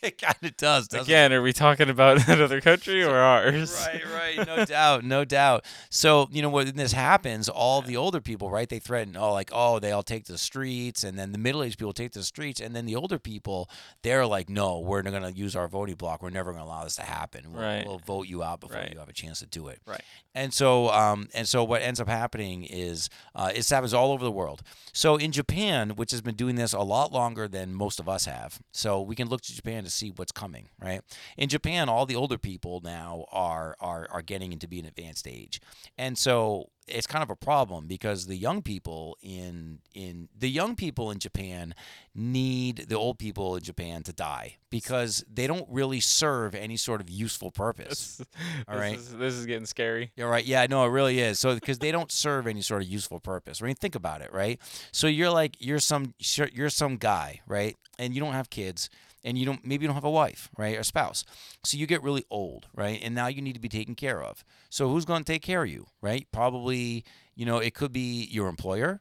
It 0.00 0.16
kind 0.22 0.36
of 0.44 0.56
does. 0.56 0.86
doesn't 0.86 1.00
it? 1.00 1.08
Again, 1.08 1.32
are 1.32 1.42
we 1.42 1.52
talking 1.52 1.90
about 1.90 2.28
another 2.28 2.60
country 2.60 3.02
or 3.02 3.16
ours? 3.16 3.84
Right, 3.84 4.36
right, 4.38 4.46
no 4.46 4.64
doubt, 4.64 5.02
no 5.02 5.24
doubt. 5.24 5.64
So 5.90 6.28
you 6.30 6.40
know 6.40 6.48
when 6.50 6.76
this 6.76 6.92
happens, 6.92 7.48
all 7.48 7.82
the 7.82 7.96
older 7.96 8.20
people, 8.20 8.48
right? 8.48 8.68
They 8.68 8.78
threaten, 8.78 9.16
oh, 9.16 9.32
like, 9.32 9.50
oh, 9.52 9.80
they 9.80 9.90
all 9.90 10.04
take 10.04 10.26
the 10.26 10.38
streets, 10.38 11.02
and 11.02 11.18
then 11.18 11.32
the 11.32 11.38
middle-aged 11.38 11.80
people 11.80 11.92
take 11.92 12.12
the 12.12 12.22
streets, 12.22 12.60
and 12.60 12.76
then 12.76 12.86
the 12.86 12.94
older 12.94 13.18
people, 13.18 13.68
they're 14.04 14.24
like, 14.24 14.48
no, 14.48 14.78
we're 14.78 15.02
not 15.02 15.10
going 15.10 15.24
to 15.24 15.36
use 15.36 15.56
our 15.56 15.66
voting 15.66 15.96
block. 15.96 16.22
We're 16.22 16.30
never 16.30 16.52
going 16.52 16.62
to 16.62 16.68
allow 16.70 16.84
this 16.84 16.94
to 16.94 17.02
happen. 17.02 17.52
We'll, 17.52 17.62
Right. 17.62 17.84
we'll 17.84 17.98
vote 17.98 18.28
you 18.28 18.44
out 18.44 18.60
before 18.60 18.76
Right. 18.76 18.92
you 18.92 19.00
have 19.00 19.08
a 19.08 19.12
chance 19.12 19.40
to 19.40 19.46
do 19.46 19.66
it. 19.66 19.80
Right. 19.84 20.02
And 20.32 20.54
so, 20.54 20.90
um, 20.90 21.28
and 21.34 21.48
so, 21.48 21.64
what 21.64 21.82
ends 21.82 21.98
up 21.98 22.06
happening 22.08 22.62
is 22.62 23.10
uh, 23.34 23.50
it 23.52 23.68
happens 23.68 23.92
all 23.92 24.12
over 24.12 24.24
the 24.24 24.30
world. 24.30 24.62
So 24.92 25.16
in 25.16 25.32
Japan, 25.32 25.90
which 25.96 26.12
has 26.12 26.20
been 26.20 26.36
doing 26.36 26.54
this 26.54 26.72
a 26.72 26.80
lot 26.82 27.10
longer 27.10 27.47
than 27.48 27.74
most 27.74 27.98
of 27.98 28.08
us 28.08 28.26
have, 28.26 28.60
so 28.72 29.00
we 29.00 29.14
can 29.16 29.28
look 29.28 29.40
to 29.42 29.54
Japan 29.54 29.84
to 29.84 29.90
see 29.90 30.10
what's 30.10 30.32
coming. 30.32 30.68
Right. 30.80 31.00
In 31.36 31.48
Japan, 31.48 31.88
all 31.88 32.06
the 32.06 32.16
older 32.16 32.38
people 32.38 32.80
now 32.82 33.24
are 33.32 33.76
are 33.80 34.06
are 34.10 34.22
getting 34.22 34.52
into 34.52 34.68
be 34.68 34.78
an 34.78 34.86
advanced 34.86 35.26
age, 35.26 35.60
and 35.96 36.16
so 36.16 36.70
it's 36.88 37.06
kind 37.06 37.22
of 37.22 37.30
a 37.30 37.36
problem 37.36 37.86
because 37.86 38.26
the 38.26 38.36
young 38.36 38.62
people 38.62 39.16
in 39.22 39.80
in 39.94 40.28
the 40.36 40.48
young 40.48 40.76
people 40.76 41.10
in 41.10 41.18
Japan 41.18 41.74
need 42.14 42.86
the 42.88 42.96
old 42.96 43.18
people 43.18 43.56
in 43.56 43.62
Japan 43.62 44.02
to 44.04 44.12
die 44.12 44.56
because 44.70 45.24
they 45.32 45.46
don't 45.46 45.66
really 45.68 46.00
serve 46.00 46.54
any 46.54 46.76
sort 46.76 47.00
of 47.00 47.08
useful 47.08 47.50
purpose. 47.50 48.20
All 48.68 48.74
this 48.74 48.80
right. 48.80 48.96
Is, 48.96 49.14
this 49.14 49.34
is 49.34 49.46
getting 49.46 49.66
scary. 49.66 50.12
Yeah, 50.16 50.26
right. 50.26 50.44
Yeah, 50.44 50.66
no, 50.68 50.84
it 50.84 50.90
really 50.90 51.20
is. 51.20 51.38
So 51.38 51.54
because 51.54 51.78
they 51.78 51.92
don't 51.92 52.12
serve 52.12 52.46
any 52.46 52.62
sort 52.62 52.82
of 52.82 52.88
useful 52.88 53.20
purpose. 53.20 53.62
I 53.62 53.66
mean, 53.66 53.74
think 53.74 53.94
about 53.94 54.20
it, 54.20 54.32
right? 54.32 54.60
So 54.92 55.06
you're 55.06 55.30
like 55.30 55.56
you're 55.58 55.80
some 55.80 56.14
you're 56.52 56.70
some 56.70 56.96
guy, 56.96 57.40
right? 57.46 57.76
And 57.98 58.14
you 58.14 58.20
don't 58.20 58.34
have 58.34 58.50
kids, 58.50 58.90
and 59.24 59.38
you 59.38 59.44
don't 59.46 59.64
maybe 59.64 59.82
you 59.84 59.88
don't 59.88 59.94
have 59.94 60.04
a 60.04 60.10
wife, 60.10 60.48
right, 60.56 60.76
or 60.76 60.82
spouse. 60.82 61.24
So 61.64 61.76
you 61.76 61.86
get 61.86 62.02
really 62.02 62.24
old, 62.30 62.66
right? 62.74 63.00
And 63.02 63.14
now 63.14 63.26
you 63.26 63.42
need 63.42 63.54
to 63.54 63.60
be 63.60 63.68
taken 63.68 63.94
care 63.94 64.22
of. 64.22 64.44
So 64.70 64.88
who's 64.88 65.04
going 65.04 65.24
to 65.24 65.32
take 65.32 65.42
care 65.42 65.62
of 65.62 65.68
you, 65.68 65.86
right? 66.00 66.26
Probably, 66.32 67.04
you 67.34 67.46
know, 67.46 67.58
it 67.58 67.74
could 67.74 67.92
be 67.92 68.28
your 68.30 68.48
employer. 68.48 69.00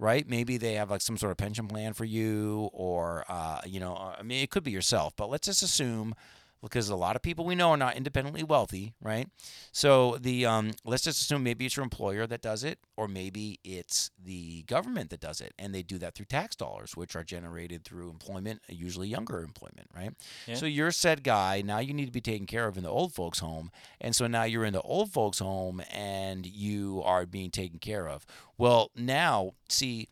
Right? 0.00 0.28
Maybe 0.28 0.58
they 0.58 0.74
have 0.74 0.92
like 0.92 1.00
some 1.00 1.16
sort 1.16 1.32
of 1.32 1.38
pension 1.38 1.66
plan 1.66 1.92
for 1.92 2.04
you, 2.04 2.70
or 2.72 3.24
uh, 3.28 3.62
you 3.66 3.80
know, 3.80 3.96
I 3.96 4.22
mean, 4.22 4.44
it 4.44 4.48
could 4.48 4.62
be 4.62 4.70
yourself. 4.70 5.12
But 5.16 5.28
let's 5.28 5.48
just 5.48 5.60
assume, 5.60 6.14
because 6.62 6.88
a 6.88 6.96
lot 6.96 7.16
of 7.16 7.22
people 7.22 7.44
we 7.44 7.54
know 7.54 7.70
are 7.70 7.76
not 7.76 7.96
independently 7.96 8.42
wealthy, 8.42 8.94
right? 9.00 9.28
So 9.72 10.16
the 10.20 10.46
um, 10.46 10.72
let's 10.84 11.04
just 11.04 11.20
assume 11.20 11.42
maybe 11.42 11.66
it's 11.66 11.76
your 11.76 11.84
employer 11.84 12.26
that 12.26 12.42
does 12.42 12.64
it, 12.64 12.78
or 12.96 13.06
maybe 13.08 13.60
it's 13.64 14.10
the 14.22 14.62
government 14.62 15.10
that 15.10 15.20
does 15.20 15.40
it, 15.40 15.54
and 15.58 15.74
they 15.74 15.82
do 15.82 15.98
that 15.98 16.14
through 16.14 16.26
tax 16.26 16.56
dollars, 16.56 16.96
which 16.96 17.14
are 17.14 17.24
generated 17.24 17.84
through 17.84 18.10
employment, 18.10 18.60
usually 18.68 19.08
younger 19.08 19.42
employment, 19.42 19.88
right? 19.94 20.12
Yeah. 20.46 20.54
So 20.56 20.66
you're 20.66 20.90
said 20.90 21.22
guy. 21.22 21.62
Now 21.62 21.78
you 21.78 21.94
need 21.94 22.06
to 22.06 22.12
be 22.12 22.20
taken 22.20 22.46
care 22.46 22.66
of 22.66 22.76
in 22.76 22.82
the 22.82 22.90
old 22.90 23.12
folks' 23.12 23.38
home, 23.38 23.70
and 24.00 24.14
so 24.14 24.26
now 24.26 24.44
you're 24.44 24.64
in 24.64 24.72
the 24.72 24.82
old 24.82 25.12
folks' 25.12 25.38
home, 25.38 25.82
and 25.92 26.46
you 26.46 27.02
are 27.04 27.26
being 27.26 27.50
taken 27.50 27.78
care 27.78 28.08
of. 28.08 28.26
Well, 28.56 28.90
now 28.96 29.52
see, 29.68 30.08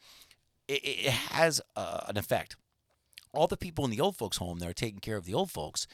it, 0.69 0.81
it 0.85 1.11
has 1.11 1.61
uh, 1.75 2.01
an 2.07 2.17
effect. 2.17 2.57
All 3.33 3.47
the 3.47 3.57
people 3.57 3.85
in 3.85 3.91
the 3.91 4.01
old 4.01 4.17
folks' 4.17 4.39
home 4.39 4.61
that 4.61 4.69
are 4.69 4.73
taking 4.73 5.01
care 5.01 5.17
of 5.17 5.27
the 5.27 5.35
old 5.35 5.51
folks 5.51 5.87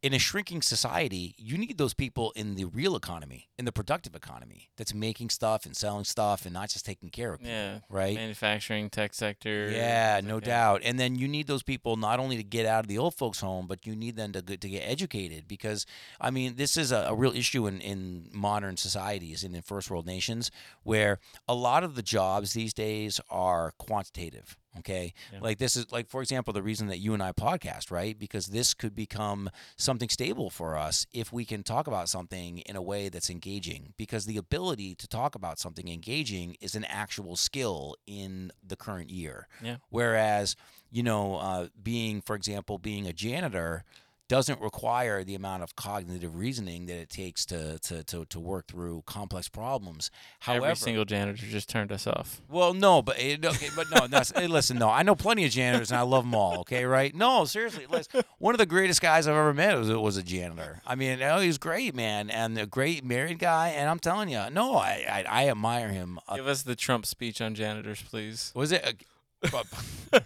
in 0.00 0.14
a 0.14 0.18
shrinking 0.18 0.62
society, 0.62 1.34
you 1.38 1.58
need 1.58 1.76
those 1.76 1.92
people 1.92 2.30
in 2.36 2.54
the 2.54 2.64
real 2.66 2.94
economy, 2.94 3.48
in 3.58 3.64
the 3.64 3.72
productive 3.72 4.14
economy, 4.14 4.68
that's 4.76 4.94
making 4.94 5.28
stuff 5.28 5.66
and 5.66 5.76
selling 5.76 6.04
stuff 6.04 6.44
and 6.44 6.54
not 6.54 6.68
just 6.70 6.86
taking 6.86 7.10
care 7.10 7.32
of 7.32 7.40
people, 7.40 7.50
Yeah. 7.52 7.80
right? 7.90 8.14
Manufacturing, 8.14 8.90
tech 8.90 9.12
sector. 9.12 9.68
Yeah, 9.72 10.20
no 10.22 10.36
like 10.36 10.44
that. 10.44 10.50
doubt. 10.50 10.80
And 10.84 11.00
then 11.00 11.16
you 11.16 11.26
need 11.26 11.48
those 11.48 11.64
people 11.64 11.96
not 11.96 12.20
only 12.20 12.36
to 12.36 12.44
get 12.44 12.64
out 12.64 12.84
of 12.84 12.88
the 12.88 12.96
old 12.96 13.16
folks' 13.16 13.40
home, 13.40 13.66
but 13.66 13.86
you 13.88 13.96
need 13.96 14.14
them 14.14 14.30
to 14.34 14.40
get, 14.40 14.60
to 14.60 14.68
get 14.68 14.82
educated 14.88 15.48
because, 15.48 15.84
I 16.20 16.30
mean, 16.30 16.54
this 16.54 16.76
is 16.76 16.92
a, 16.92 17.06
a 17.08 17.14
real 17.16 17.34
issue 17.34 17.66
in, 17.66 17.80
in 17.80 18.28
modern 18.32 18.76
societies 18.76 19.42
and 19.42 19.56
in 19.56 19.62
first 19.62 19.90
world 19.90 20.06
nations 20.06 20.52
where 20.84 21.18
a 21.48 21.54
lot 21.56 21.82
of 21.82 21.96
the 21.96 22.02
jobs 22.02 22.52
these 22.52 22.72
days 22.72 23.20
are 23.30 23.72
quantitative. 23.78 24.56
Okay. 24.78 25.14
Yeah. 25.32 25.40
Like 25.40 25.58
this 25.58 25.76
is 25.76 25.90
like, 25.92 26.08
for 26.08 26.20
example, 26.20 26.52
the 26.52 26.62
reason 26.62 26.88
that 26.88 26.98
you 26.98 27.14
and 27.14 27.22
I 27.22 27.32
podcast, 27.32 27.90
right? 27.90 28.18
Because 28.18 28.48
this 28.48 28.74
could 28.74 28.94
become 28.94 29.50
something 29.76 30.08
stable 30.08 30.50
for 30.50 30.76
us 30.76 31.06
if 31.12 31.32
we 31.32 31.44
can 31.44 31.62
talk 31.62 31.86
about 31.86 32.08
something 32.08 32.58
in 32.58 32.76
a 32.76 32.82
way 32.82 33.08
that's 33.08 33.30
engaging. 33.30 33.94
Because 33.96 34.26
the 34.26 34.36
ability 34.36 34.94
to 34.96 35.08
talk 35.08 35.34
about 35.34 35.58
something 35.58 35.88
engaging 35.88 36.56
is 36.60 36.74
an 36.74 36.84
actual 36.84 37.36
skill 37.36 37.96
in 38.06 38.52
the 38.66 38.76
current 38.76 39.10
year. 39.10 39.48
Yeah. 39.62 39.76
Whereas, 39.90 40.56
you 40.90 41.02
know, 41.02 41.36
uh, 41.36 41.68
being, 41.82 42.20
for 42.20 42.34
example, 42.34 42.78
being 42.78 43.06
a 43.06 43.12
janitor 43.12 43.84
doesn't 44.28 44.60
require 44.60 45.24
the 45.24 45.34
amount 45.34 45.62
of 45.62 45.74
cognitive 45.74 46.36
reasoning 46.36 46.86
that 46.86 46.96
it 46.98 47.08
takes 47.08 47.46
to 47.46 47.78
to, 47.80 48.04
to, 48.04 48.24
to 48.26 48.38
work 48.38 48.66
through 48.68 49.02
complex 49.06 49.48
problems. 49.48 50.10
However, 50.40 50.66
Every 50.66 50.76
single 50.76 51.04
janitor 51.04 51.46
just 51.46 51.68
turned 51.68 51.90
us 51.90 52.06
off. 52.06 52.42
well, 52.48 52.74
no, 52.74 53.00
but 53.02 53.16
eh, 53.18 53.36
okay, 53.42 53.68
but 53.74 53.86
no, 53.90 54.06
that's, 54.06 54.30
hey, 54.32 54.46
listen, 54.46 54.78
no, 54.78 54.90
I 54.90 55.02
know 55.02 55.14
plenty 55.14 55.44
of 55.44 55.50
janitors 55.50 55.90
and 55.90 55.98
I 55.98 56.02
love 56.02 56.24
them 56.24 56.34
all. 56.34 56.60
Okay, 56.60 56.84
right? 56.84 57.14
No, 57.14 57.44
seriously, 57.46 57.86
listen, 57.90 58.22
one 58.38 58.54
of 58.54 58.58
the 58.58 58.66
greatest 58.66 59.00
guys 59.00 59.26
I've 59.26 59.34
ever 59.34 59.54
met 59.54 59.78
was, 59.78 59.90
was 59.90 60.16
a 60.16 60.22
janitor. 60.22 60.82
I 60.86 60.94
mean, 60.94 61.22
oh, 61.22 61.40
he 61.40 61.46
was 61.46 61.58
great, 61.58 61.94
man, 61.94 62.28
and 62.30 62.58
a 62.58 62.66
great 62.66 63.04
married 63.04 63.38
guy. 63.38 63.68
And 63.68 63.88
I'm 63.88 63.98
telling 63.98 64.28
you, 64.28 64.42
no, 64.52 64.76
I 64.76 65.04
I, 65.10 65.44
I 65.44 65.48
admire 65.48 65.88
him. 65.88 66.18
Uh, 66.28 66.36
Give 66.36 66.46
us 66.46 66.62
the 66.62 66.76
Trump 66.76 67.06
speech 67.06 67.40
on 67.40 67.54
janitors, 67.54 68.02
please. 68.02 68.52
was 68.54 68.72
it? 68.72 69.04
Prob- 69.44 69.66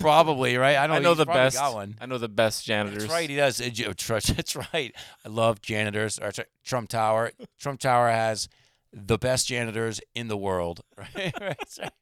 probably 0.00 0.56
right. 0.56 0.76
I, 0.76 0.84
I 0.84 0.86
don't 0.86 1.02
know 1.02 1.14
the 1.14 1.26
best. 1.26 1.56
Got 1.56 1.74
one. 1.74 1.96
I 2.00 2.06
know 2.06 2.18
the 2.18 2.28
best 2.28 2.64
janitors. 2.64 3.02
That's 3.04 3.12
right. 3.12 3.30
He 3.30 3.36
does. 3.36 3.58
That's 4.36 4.56
right. 4.56 4.92
I 5.24 5.28
love 5.28 5.60
janitors. 5.60 6.18
Or, 6.18 6.32
Trump 6.64 6.88
Tower. 6.88 7.32
Trump 7.58 7.80
Tower 7.80 8.10
has 8.10 8.48
the 8.92 9.18
best 9.18 9.46
janitors 9.46 10.00
in 10.14 10.28
the 10.28 10.36
world. 10.36 10.80
Right. 11.14 11.34
That's 11.38 11.78
right. 11.78 11.92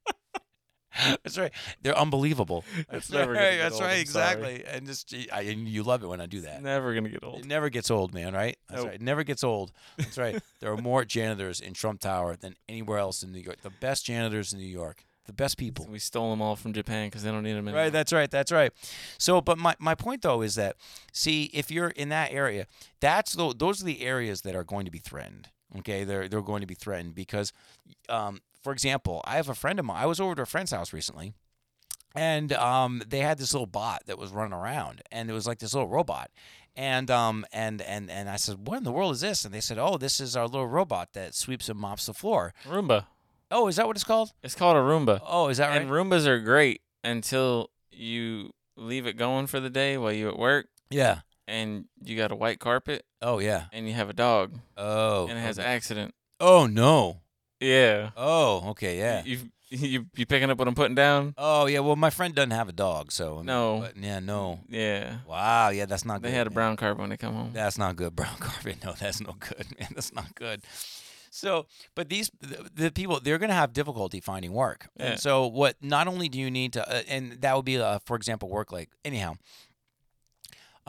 That's 1.23 1.39
right. 1.39 1.53
They're 1.83 1.97
unbelievable. 1.97 2.65
That's 2.91 3.11
never 3.11 3.33
right. 3.33 3.59
That's 3.59 3.75
old, 3.77 3.85
right. 3.85 3.95
I'm 3.95 4.01
Exactly. 4.01 4.65
And 4.67 4.87
just 4.87 5.15
I, 5.33 5.43
and 5.43 5.69
you 5.69 5.83
love 5.85 6.03
it 6.03 6.09
when 6.09 6.21
I 6.21 6.27
do 6.27 6.41
that. 6.43 6.63
Never 6.63 6.95
gonna 6.95 7.09
get 7.09 7.23
old. 7.23 7.41
It 7.41 7.47
never 7.47 7.71
gets 7.71 7.91
old, 7.91 8.13
man. 8.13 8.35
Right? 8.35 8.57
That's 8.69 8.81
Nope. 8.81 8.87
right. 8.89 8.95
It 8.97 9.03
never 9.03 9.23
gets 9.23 9.45
old. 9.45 9.73
That's 9.97 10.19
right. 10.19 10.43
there 10.61 10.73
are 10.73 10.77
more 10.77 11.05
janitors 11.05 11.61
in 11.61 11.75
Trump 11.75 12.01
Tower 12.01 12.37
than 12.37 12.57
anywhere 12.69 12.99
else 12.99 13.23
in 13.23 13.33
New 13.33 13.39
York. 13.41 13.61
The 13.63 13.71
best 13.71 14.05
janitors 14.05 14.53
in 14.53 14.59
New 14.59 14.67
York. 14.67 15.05
The 15.31 15.35
best 15.45 15.59
people. 15.59 15.87
We 15.89 16.01
stole 16.01 16.31
them 16.31 16.43
all 16.43 16.57
from 16.57 16.73
Japan 16.73 17.07
because 17.07 17.23
they 17.23 17.31
don't 17.31 17.45
need 17.45 17.53
them 17.53 17.69
anymore. 17.69 17.85
Right, 17.85 17.93
that's 17.93 18.13
right, 18.13 18.29
that's 18.29 18.51
right. 18.51 18.73
So, 19.17 19.41
but 19.41 19.59
my, 19.59 19.77
my 19.79 19.95
point 19.95 20.23
though 20.23 20.43
is 20.43 20.57
that, 20.57 20.75
see, 21.13 21.45
if 21.55 21.71
you're 21.71 21.91
in 21.91 22.09
that 22.09 22.33
area, 22.33 22.67
that's 22.99 23.35
the, 23.35 23.55
those 23.57 23.81
are 23.81 23.85
the 23.85 24.03
areas 24.03 24.41
that 24.41 24.57
are 24.57 24.65
going 24.65 24.87
to 24.87 24.91
be 24.91 24.99
threatened. 24.99 25.47
Okay, 25.79 26.03
they're 26.03 26.29
they're 26.29 26.43
going 26.43 26.63
to 26.63 26.67
be 26.67 26.75
threatened 26.75 27.15
because, 27.15 27.53
um, 28.09 28.41
for 28.61 28.73
example, 28.73 29.23
I 29.25 29.37
have 29.37 29.49
a 29.49 29.55
friend 29.55 29.79
of 29.79 29.85
mine. 29.85 30.03
I 30.03 30.07
was 30.07 30.19
over 30.19 30.35
to 30.35 30.43
a 30.43 30.47
friend's 30.47 30.73
house 30.73 30.93
recently, 30.93 31.33
and 32.17 32.53
um, 32.55 33.03
they 33.07 33.21
had 33.21 33.39
this 33.39 33.53
little 33.55 33.67
bot 33.69 34.03
that 34.07 34.19
was 34.19 34.33
running 34.33 34.53
around, 34.53 35.01
and 35.13 35.31
it 35.31 35.33
was 35.33 35.47
like 35.47 35.61
this 35.61 35.75
little 35.75 35.89
robot. 35.89 36.33
And 36.75 37.09
um 37.09 37.47
and 37.53 37.81
and 37.83 38.11
and 38.11 38.29
I 38.29 38.37
said, 38.37 38.67
what 38.67 38.79
in 38.79 38.85
the 38.85 38.91
world 38.91 39.13
is 39.15 39.21
this? 39.21 39.45
And 39.45 39.55
they 39.55 39.61
said, 39.61 39.79
oh, 39.79 39.97
this 39.97 40.19
is 40.19 40.37
our 40.37 40.47
little 40.47 40.67
robot 40.69 41.13
that 41.13 41.37
sweeps 41.37 41.69
and 41.69 41.79
mops 41.79 42.07
the 42.07 42.15
floor. 42.15 42.53
Roomba. 42.65 43.07
Oh, 43.51 43.67
is 43.69 43.77
that 43.77 43.87
what 43.87 43.97
it's 43.97 44.05
called? 44.05 44.33
It's 44.43 44.55
called 44.55 44.77
a 44.77 44.81
Roomba. 44.81 45.21
Oh, 45.27 45.49
is 45.49 45.59
that 45.59 45.69
right? 45.69 45.83
And 45.83 45.91
Roombas 45.91 46.27
are 46.27 46.39
great 46.39 46.83
until 47.03 47.71
you 47.91 48.51
leave 48.77 49.07
it 49.07 49.17
going 49.17 49.47
for 49.47 49.61
the 49.61 49.71
day 49.71 49.99
while 49.99 50.13
you 50.13 50.29
at 50.29 50.39
work 50.39 50.67
yeah. 50.91 51.21
and 51.49 51.85
you 52.03 52.17
got 52.17 52.33
a 52.33 52.37
white 52.37 52.59
carpet 52.61 53.05
Oh 53.21 53.39
yeah. 53.39 53.65
and 53.73 53.87
you 53.89 53.95
have 53.95 54.09
a 54.09 54.15
dog 54.15 54.55
Oh. 54.77 55.27
and 55.29 55.37
it 55.37 55.43
has 55.43 55.59
okay. 55.59 55.69
accident. 55.69 56.15
Oh 56.39 56.67
no. 56.67 57.21
Yeah. 57.61 58.11
Oh, 58.17 58.71
okay, 58.71 58.97
yeah. 58.99 59.23
You, 59.25 59.39
you 59.69 60.07
you 60.17 60.25
picking 60.27 60.49
up 60.51 60.59
what 60.59 60.67
I'm 60.67 60.75
putting 60.75 60.95
down? 60.95 61.35
Oh, 61.37 61.67
yeah. 61.67 61.81
Well, 61.81 61.95
my 61.95 62.09
friend 62.11 62.35
doesn't 62.35 62.51
have 62.53 62.69
a 62.71 62.73
dog, 62.73 63.13
so 63.13 63.35
I 63.35 63.37
mean, 63.39 63.47
No. 63.47 63.81
But 63.81 63.97
yeah, 64.03 64.19
no. 64.21 64.61
Yeah. 64.69 65.19
Wow, 65.29 65.69
yeah, 65.69 65.85
that's 65.85 66.05
not. 66.07 66.23
Good. 66.23 66.29
They 66.29 66.31
good, 66.33 66.39
had 66.39 66.47
a 66.47 66.51
brown 66.51 66.77
carpet 66.77 66.99
when 67.01 67.11
they 67.11 67.19
come 67.19 67.35
home. 67.35 67.51
That's 67.53 67.77
not 67.77 67.97
good. 67.97 68.17
Brown 68.17 68.37
carpet. 68.41 68.79
No, 68.83 68.95
that's 68.99 69.21
no 69.21 69.35
good, 69.39 69.67
man. 69.79 69.91
That's 69.95 70.15
not 70.15 70.35
good. 70.35 70.63
So, 71.31 71.67
but 71.95 72.09
these 72.09 72.31
the, 72.41 72.69
the 72.75 72.91
people 72.91 73.21
they're 73.21 73.39
going 73.39 73.51
to 73.51 73.55
have 73.55 73.73
difficulty 73.73 74.21
finding 74.21 74.53
work, 74.53 74.89
Yeah. 74.99 75.13
and 75.13 75.21
so 75.21 75.47
what? 75.47 75.77
Not 75.81 76.09
only 76.09 76.29
do 76.29 76.39
you 76.39 76.51
need 76.51 76.73
to, 76.75 76.89
uh, 76.89 77.03
and 77.09 77.41
that 77.41 77.55
would 77.57 77.65
be, 77.65 77.79
uh, 77.79 78.01
for 78.05 78.17
example, 78.17 78.49
work 78.49 78.73
like 78.73 78.91
anyhow. 79.05 79.35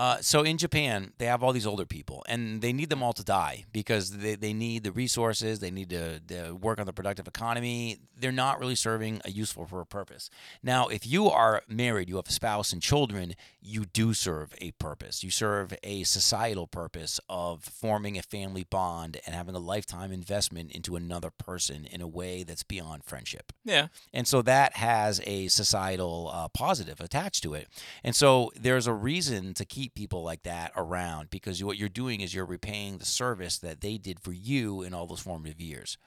Uh, 0.01 0.17
so 0.19 0.41
in 0.41 0.57
Japan, 0.57 1.13
they 1.19 1.27
have 1.27 1.43
all 1.43 1.53
these 1.53 1.67
older 1.67 1.85
people, 1.85 2.23
and 2.27 2.59
they 2.63 2.73
need 2.73 2.89
them 2.89 3.03
all 3.03 3.13
to 3.13 3.23
die 3.23 3.65
because 3.71 4.17
they, 4.17 4.33
they 4.33 4.51
need 4.51 4.83
the 4.83 4.91
resources. 4.91 5.59
They 5.59 5.69
need 5.69 5.91
to, 5.91 6.19
to 6.21 6.53
work 6.53 6.79
on 6.79 6.87
the 6.87 6.91
productive 6.91 7.27
economy. 7.27 7.99
They're 8.17 8.31
not 8.31 8.59
really 8.59 8.73
serving 8.73 9.21
a 9.25 9.29
useful 9.29 9.67
for 9.67 9.79
a 9.79 9.85
purpose. 9.85 10.31
Now, 10.63 10.87
if 10.87 11.05
you 11.05 11.29
are 11.29 11.61
married, 11.67 12.09
you 12.09 12.15
have 12.15 12.27
a 12.27 12.31
spouse 12.31 12.73
and 12.73 12.81
children, 12.81 13.35
you 13.61 13.85
do 13.85 14.15
serve 14.15 14.55
a 14.59 14.71
purpose. 14.71 15.23
You 15.23 15.29
serve 15.29 15.71
a 15.83 16.01
societal 16.01 16.65
purpose 16.65 17.19
of 17.29 17.63
forming 17.63 18.17
a 18.17 18.23
family 18.23 18.63
bond 18.67 19.19
and 19.27 19.35
having 19.35 19.53
a 19.53 19.59
lifetime 19.59 20.11
investment 20.11 20.71
into 20.71 20.95
another 20.95 21.29
person 21.29 21.85
in 21.85 22.01
a 22.01 22.07
way 22.07 22.41
that's 22.41 22.63
beyond 22.63 23.03
friendship. 23.03 23.53
Yeah. 23.63 23.89
And 24.11 24.27
so 24.27 24.41
that 24.41 24.77
has 24.77 25.21
a 25.27 25.47
societal 25.49 26.31
uh, 26.33 26.47
positive 26.47 26.99
attached 26.99 27.43
to 27.43 27.53
it. 27.53 27.67
And 28.03 28.15
so 28.15 28.51
there's 28.59 28.87
a 28.87 28.93
reason 28.93 29.53
to 29.53 29.63
keep 29.63 29.90
people 29.95 30.23
like 30.23 30.43
that 30.43 30.71
around 30.75 31.29
because 31.29 31.63
what 31.63 31.77
you're 31.77 31.89
doing 31.89 32.21
is 32.21 32.33
you're 32.33 32.45
repaying 32.45 32.97
the 32.97 33.05
service 33.05 33.57
that 33.59 33.81
they 33.81 33.97
did 33.97 34.19
for 34.19 34.31
you 34.31 34.81
in 34.81 34.93
all 34.93 35.07
those 35.07 35.19
formative 35.21 35.59
years. 35.59 35.97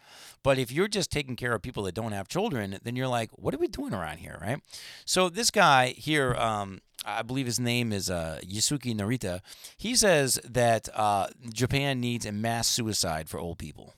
But 0.42 0.58
if 0.58 0.70
you're 0.70 0.88
just 0.88 1.10
taking 1.10 1.36
care 1.36 1.54
of 1.54 1.62
people 1.62 1.82
that 1.84 1.94
don't 1.94 2.12
have 2.12 2.28
children, 2.28 2.78
then 2.82 2.96
you're 2.96 3.08
like, 3.08 3.30
what 3.32 3.54
are 3.54 3.58
we 3.58 3.68
doing 3.68 3.94
around 3.94 4.18
here, 4.18 4.38
right? 4.40 4.60
So 5.04 5.28
this 5.28 5.50
guy 5.50 5.88
here, 5.88 6.34
um, 6.34 6.80
I 7.04 7.22
believe 7.22 7.46
his 7.46 7.60
name 7.60 7.92
is 7.92 8.08
uh, 8.10 8.40
Yusuke 8.42 8.94
Narita. 8.96 9.40
He 9.76 9.94
says 9.94 10.40
that 10.44 10.88
uh, 10.94 11.28
Japan 11.52 12.00
needs 12.00 12.24
a 12.24 12.32
mass 12.32 12.68
suicide 12.68 13.28
for 13.28 13.38
old 13.38 13.58
people. 13.58 13.94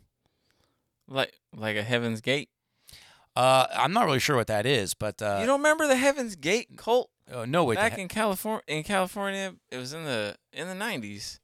Like 1.09 1.35
like 1.57 1.76
a 1.76 1.83
Heaven's 1.83 2.21
Gate. 2.21 2.49
Uh, 3.37 3.66
I'm 3.76 3.93
not 3.93 4.07
really 4.07 4.19
sure 4.19 4.35
what 4.35 4.47
that 4.47 4.66
is, 4.66 4.95
but 4.95 5.21
uh, 5.21 5.38
you 5.40 5.47
don't 5.47 5.61
remember 5.61 5.87
the 5.87 5.97
Heaven's 5.97 6.37
Gate 6.37 6.76
cult 6.76 7.11
oh, 7.33 7.45
no, 7.45 7.64
wait, 7.64 7.76
back 7.76 7.95
the- 7.97 8.00
in 8.02 8.09
California? 8.09 8.62
In 8.66 8.83
California, 8.83 9.54
it 9.71 9.76
was 9.78 9.92
in 9.92 10.04
the 10.04 10.37
in 10.52 10.68
the 10.68 10.75
'90s. 10.75 11.38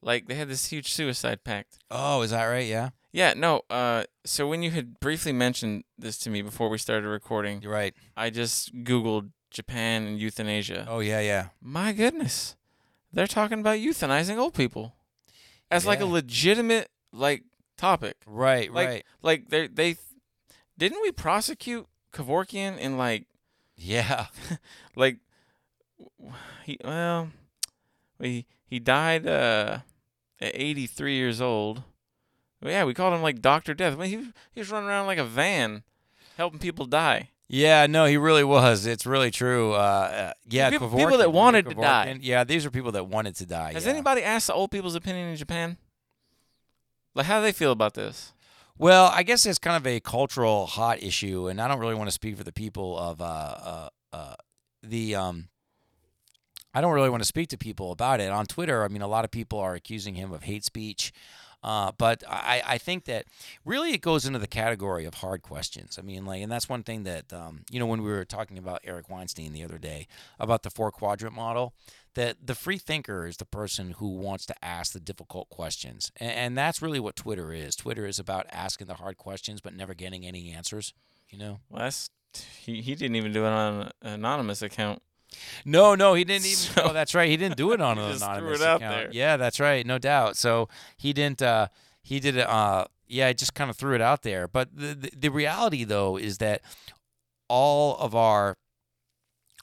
Like 0.00 0.28
they 0.28 0.34
had 0.36 0.48
this 0.48 0.66
huge 0.66 0.92
suicide 0.92 1.42
pact. 1.42 1.78
oh, 1.90 2.22
is 2.22 2.30
that 2.30 2.44
right? 2.44 2.66
Yeah, 2.66 2.90
Yeah, 3.12 3.34
no. 3.36 3.62
Uh, 3.68 4.04
so 4.24 4.46
when 4.46 4.62
you 4.62 4.70
had 4.70 5.00
briefly 5.00 5.32
mentioned 5.32 5.82
this 5.98 6.18
to 6.18 6.30
me 6.30 6.40
before 6.40 6.68
we 6.68 6.78
started 6.78 7.08
recording, 7.08 7.62
you're 7.62 7.72
right. 7.72 7.94
I 8.16 8.30
just 8.30 8.72
Googled 8.84 9.30
Japan 9.50 10.06
and 10.06 10.20
euthanasia. 10.20 10.86
Oh 10.88 11.00
yeah, 11.00 11.20
yeah. 11.20 11.48
My 11.60 11.92
goodness, 11.92 12.54
they're 13.12 13.26
talking 13.26 13.58
about 13.58 13.78
euthanizing 13.78 14.36
old 14.36 14.54
people 14.54 14.94
as 15.70 15.84
like 15.84 16.00
a 16.00 16.06
legitimate 16.06 16.90
like 17.12 17.42
topic. 17.76 18.16
Right, 18.24 18.72
Like, 18.72 18.88
right. 18.88 19.04
Like 19.22 19.48
they 19.48 19.66
they 19.66 19.96
didn't 20.76 21.02
we 21.02 21.10
prosecute 21.10 21.86
Kevorkian 22.12 22.78
in 22.78 22.96
like 22.96 23.26
Yeah. 23.78 24.26
like 24.96 25.18
he 26.64 26.78
well 26.84 27.30
he 28.20 28.46
he 28.66 28.78
died 28.78 29.26
uh 29.26 29.78
at 30.40 30.52
83 30.54 31.14
years 31.14 31.40
old. 31.40 31.82
Well, 32.62 32.72
yeah, 32.72 32.84
we 32.84 32.94
called 32.94 33.14
him 33.14 33.22
like 33.22 33.40
Doctor 33.40 33.74
Death. 33.74 33.96
Well, 33.96 34.08
he 34.08 34.16
he 34.52 34.60
was 34.60 34.70
running 34.70 34.88
around 34.88 35.06
like 35.06 35.18
a 35.18 35.24
van, 35.24 35.84
helping 36.36 36.58
people 36.58 36.86
die. 36.86 37.30
Yeah, 37.48 37.86
no, 37.86 38.04
he 38.04 38.18
really 38.18 38.44
was. 38.44 38.84
It's 38.84 39.06
really 39.06 39.30
true. 39.30 39.72
Uh, 39.72 39.76
uh, 39.76 40.32
yeah, 40.46 40.68
People- 40.68 40.90
Kevorkian, 40.90 40.98
people 40.98 41.18
that 41.18 41.32
wanted 41.32 41.66
to 41.70 41.74
die. 41.74 42.18
Yeah, 42.20 42.44
these 42.44 42.66
are 42.66 42.70
people 42.70 42.92
that 42.92 43.06
wanted 43.06 43.36
to 43.36 43.46
die. 43.46 43.72
Has 43.72 43.86
yeah. 43.86 43.92
anybody 43.92 44.22
asked 44.22 44.48
the 44.48 44.54
old 44.54 44.70
people's 44.70 44.94
opinion 44.94 45.28
in 45.28 45.36
Japan? 45.36 45.78
Like, 47.14 47.24
how 47.24 47.38
do 47.38 47.44
they 47.44 47.52
feel 47.52 47.72
about 47.72 47.94
this? 47.94 48.34
Well, 48.80 49.10
I 49.12 49.24
guess 49.24 49.44
it's 49.44 49.58
kind 49.58 49.76
of 49.76 49.84
a 49.88 49.98
cultural 49.98 50.66
hot 50.66 51.02
issue, 51.02 51.48
and 51.48 51.60
I 51.60 51.66
don't 51.66 51.80
really 51.80 51.96
want 51.96 52.06
to 52.06 52.12
speak 52.12 52.36
for 52.36 52.44
the 52.44 52.52
people 52.52 52.96
of 52.96 53.20
uh, 53.20 53.24
uh, 53.24 53.88
uh, 54.12 54.34
the. 54.84 55.16
Um, 55.16 55.48
I 56.72 56.80
don't 56.80 56.92
really 56.92 57.10
want 57.10 57.22
to 57.22 57.26
speak 57.26 57.48
to 57.48 57.58
people 57.58 57.90
about 57.90 58.20
it 58.20 58.30
on 58.30 58.46
Twitter. 58.46 58.84
I 58.84 58.88
mean, 58.88 59.02
a 59.02 59.08
lot 59.08 59.24
of 59.24 59.32
people 59.32 59.58
are 59.58 59.74
accusing 59.74 60.14
him 60.14 60.32
of 60.32 60.44
hate 60.44 60.64
speech. 60.64 61.12
Uh, 61.60 61.90
but 61.98 62.22
I, 62.28 62.62
I 62.64 62.78
think 62.78 63.06
that 63.06 63.24
really 63.64 63.90
it 63.92 64.00
goes 64.00 64.24
into 64.24 64.38
the 64.38 64.46
category 64.46 65.06
of 65.06 65.14
hard 65.14 65.42
questions. 65.42 65.98
I 65.98 66.02
mean, 66.02 66.24
like, 66.24 66.40
and 66.40 66.52
that's 66.52 66.68
one 66.68 66.84
thing 66.84 67.02
that, 67.02 67.32
um, 67.32 67.64
you 67.68 67.80
know, 67.80 67.86
when 67.86 68.02
we 68.02 68.10
were 68.10 68.24
talking 68.24 68.58
about 68.58 68.80
Eric 68.84 69.10
Weinstein 69.10 69.52
the 69.52 69.64
other 69.64 69.78
day 69.78 70.06
about 70.38 70.62
the 70.62 70.70
four 70.70 70.92
quadrant 70.92 71.34
model, 71.34 71.74
that 72.18 72.36
the 72.46 72.54
free 72.54 72.78
thinker 72.78 73.26
is 73.26 73.36
the 73.36 73.44
person 73.44 73.92
who 73.98 74.08
wants 74.08 74.44
to 74.46 74.64
ask 74.64 74.92
the 74.92 75.00
difficult 75.00 75.48
questions. 75.50 76.10
And, 76.16 76.30
and 76.32 76.58
that's 76.58 76.82
really 76.82 77.00
what 77.00 77.16
Twitter 77.16 77.52
is. 77.52 77.76
Twitter 77.76 78.06
is 78.06 78.18
about 78.18 78.46
asking 78.50 78.88
the 78.88 78.94
hard 78.94 79.16
questions, 79.16 79.60
but 79.60 79.74
never 79.74 79.94
getting 79.94 80.26
any 80.26 80.50
answers, 80.52 80.92
you 81.30 81.38
know? 81.38 81.60
Well, 81.70 81.82
that's 81.84 82.10
he, 82.60 82.82
he 82.82 82.94
didn't 82.94 83.16
even 83.16 83.32
do 83.32 83.44
it 83.44 83.48
on 83.48 83.82
an 84.02 84.12
anonymous 84.14 84.62
account. 84.62 85.00
No, 85.64 85.94
no, 85.94 86.14
he 86.14 86.24
didn't 86.24 86.46
even. 86.46 86.56
So- 86.56 86.82
oh, 86.86 86.92
that's 86.92 87.14
right. 87.14 87.28
He 87.28 87.36
didn't 87.36 87.56
do 87.56 87.72
it 87.72 87.80
on 87.80 87.98
an 87.98 88.10
just 88.12 88.24
threw 88.24 88.32
anonymous 88.32 88.60
account. 88.60 88.80
there. 88.80 89.08
Yeah, 89.12 89.36
that's 89.36 89.60
right. 89.60 89.86
No 89.86 89.98
doubt. 89.98 90.36
So 90.36 90.68
he 90.96 91.12
didn't. 91.12 91.40
Uh, 91.42 91.68
he 92.02 92.18
did 92.20 92.36
it. 92.36 92.48
Uh, 92.48 92.86
yeah, 93.06 93.28
he 93.28 93.34
just 93.34 93.54
kind 93.54 93.70
of 93.70 93.76
threw 93.76 93.94
it 93.94 94.00
out 94.00 94.22
there. 94.22 94.48
But 94.48 94.74
the, 94.74 94.94
the 94.94 95.10
the 95.16 95.28
reality 95.28 95.84
though 95.84 96.16
is 96.16 96.38
that 96.38 96.62
all 97.48 97.96
of 97.98 98.14
our 98.14 98.56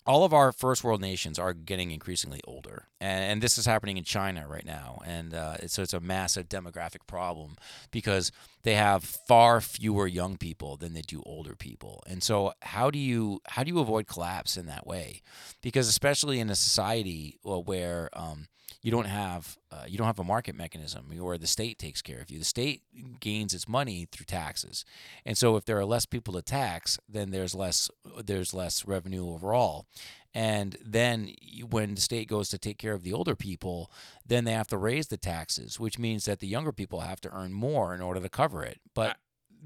all 0.06 0.24
of 0.24 0.34
our 0.34 0.52
first 0.52 0.84
world 0.84 1.02
nations 1.02 1.39
are 1.39 1.54
getting 1.54 1.91
increasingly 1.91 2.39
older, 2.46 2.88
and, 3.06 3.32
and 3.32 3.41
this 3.41 3.58
is 3.60 3.65
happening 3.68 3.98
in 3.98 4.04
China 4.04 4.48
right 4.48 4.65
now, 4.65 5.00
and 5.06 5.34
uh, 5.34 5.68
so 5.68 5.84
it's 5.84 5.94
a 5.94 6.00
massive 6.00 6.50
demographic 6.50 7.06
problem 7.06 7.56
because 7.91 8.32
they 8.63 8.74
have 8.74 9.04
far 9.04 9.62
fewer 9.62 10.08
young 10.08 10.38
people 10.38 10.76
than 10.76 10.94
they 10.94 11.02
do 11.02 11.22
older 11.24 11.56
people, 11.56 12.04
and 12.08 12.24
so 12.24 12.54
how 12.63 12.89
do 12.89 12.98
you 12.98 13.41
how 13.48 13.63
do 13.63 13.72
you 13.72 13.80
avoid 13.80 14.08
collapse 14.08 14.58
in 14.58 14.65
that 14.65 14.88
way? 14.88 15.22
Because 15.62 15.88
especially 15.88 16.39
in 16.39 16.50
a 16.50 16.56
society 16.56 17.38
where 17.44 18.10
um, 18.13 18.48
you 18.82 18.89
don't 18.89 19.06
have 19.06 19.58
uh, 19.72 19.86
you 19.88 19.98
don't 19.98 20.08
have 20.08 20.20
a 20.20 20.24
market 20.24 20.56
mechanism 20.56 21.06
where 21.15 21.38
the 21.38 21.48
state 21.48 21.78
takes 21.78 22.02
care 22.02 22.22
of 22.22 22.32
you. 22.32 22.39
The 22.39 22.46
state 22.46 22.82
gains 23.20 23.54
its 23.54 23.68
money 23.68 24.08
through 24.12 24.26
taxes, 24.26 24.84
and 25.26 25.38
so 25.38 25.58
if 25.58 25.65
there 25.65 25.78
are 25.78 25.86
less 25.86 26.08
people 26.08 26.34
to 26.34 26.41
tax, 26.41 26.98
then 27.08 27.30
there's 27.30 27.54
less 27.54 27.89
there's 28.24 28.54
less 28.54 28.86
revenue 28.86 29.30
overall. 29.30 29.86
And 30.36 30.76
then 30.84 31.32
when 31.69 31.95
the 31.95 32.02
state 32.02 32.28
goes 32.28 32.50
to 32.50 32.58
take 32.58 32.78
care 32.78 32.93
of 32.93 33.04
the 33.04 33.13
older 33.13 33.36
people, 33.38 33.89
then 34.26 34.43
they 34.43 34.52
have 34.52 34.67
to 34.67 34.78
raise 34.78 35.08
the 35.08 35.15
taxes, 35.17 35.80
which 35.80 35.98
means 35.98 36.26
that 36.26 36.41
the 36.41 36.48
younger 36.48 36.74
people 36.74 37.00
have 37.00 37.21
to 37.21 37.34
earn 37.34 37.54
more 37.54 37.95
in 37.95 38.02
order 38.02 38.19
to 38.19 38.28
cover 38.30 38.62
it. 38.62 38.82
But 38.93 39.15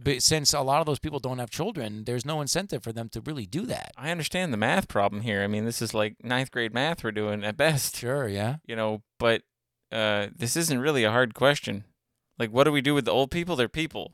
but 0.01 0.21
since 0.23 0.53
a 0.53 0.61
lot 0.61 0.79
of 0.79 0.85
those 0.85 0.99
people 0.99 1.19
don't 1.19 1.39
have 1.39 1.49
children, 1.49 2.05
there's 2.05 2.23
no 2.23 2.39
incentive 2.39 2.83
for 2.83 2.93
them 2.93 3.09
to 3.09 3.21
really 3.21 3.45
do 3.45 3.65
that. 3.65 3.91
I 3.97 4.11
understand 4.11 4.53
the 4.53 4.57
math 4.57 4.87
problem 4.87 5.23
here. 5.23 5.41
I 5.41 5.47
mean, 5.47 5.65
this 5.65 5.81
is 5.81 5.93
like 5.93 6.23
ninth 6.23 6.51
grade 6.51 6.73
math 6.73 7.03
we're 7.03 7.11
doing 7.11 7.43
at 7.43 7.57
best, 7.57 7.97
Sure, 7.97 8.27
yeah. 8.27 8.57
you 8.65 8.75
know. 8.75 9.01
But 9.17 9.41
uh, 9.91 10.27
this 10.33 10.55
isn't 10.55 10.79
really 10.79 11.03
a 11.03 11.11
hard 11.11 11.33
question. 11.33 11.83
Like, 12.37 12.51
what 12.51 12.63
do 12.63 12.71
we 12.71 12.81
do 12.81 12.93
with 12.93 13.05
the 13.05 13.11
old 13.11 13.31
people? 13.31 13.55
They're 13.55 13.67
people. 13.67 14.13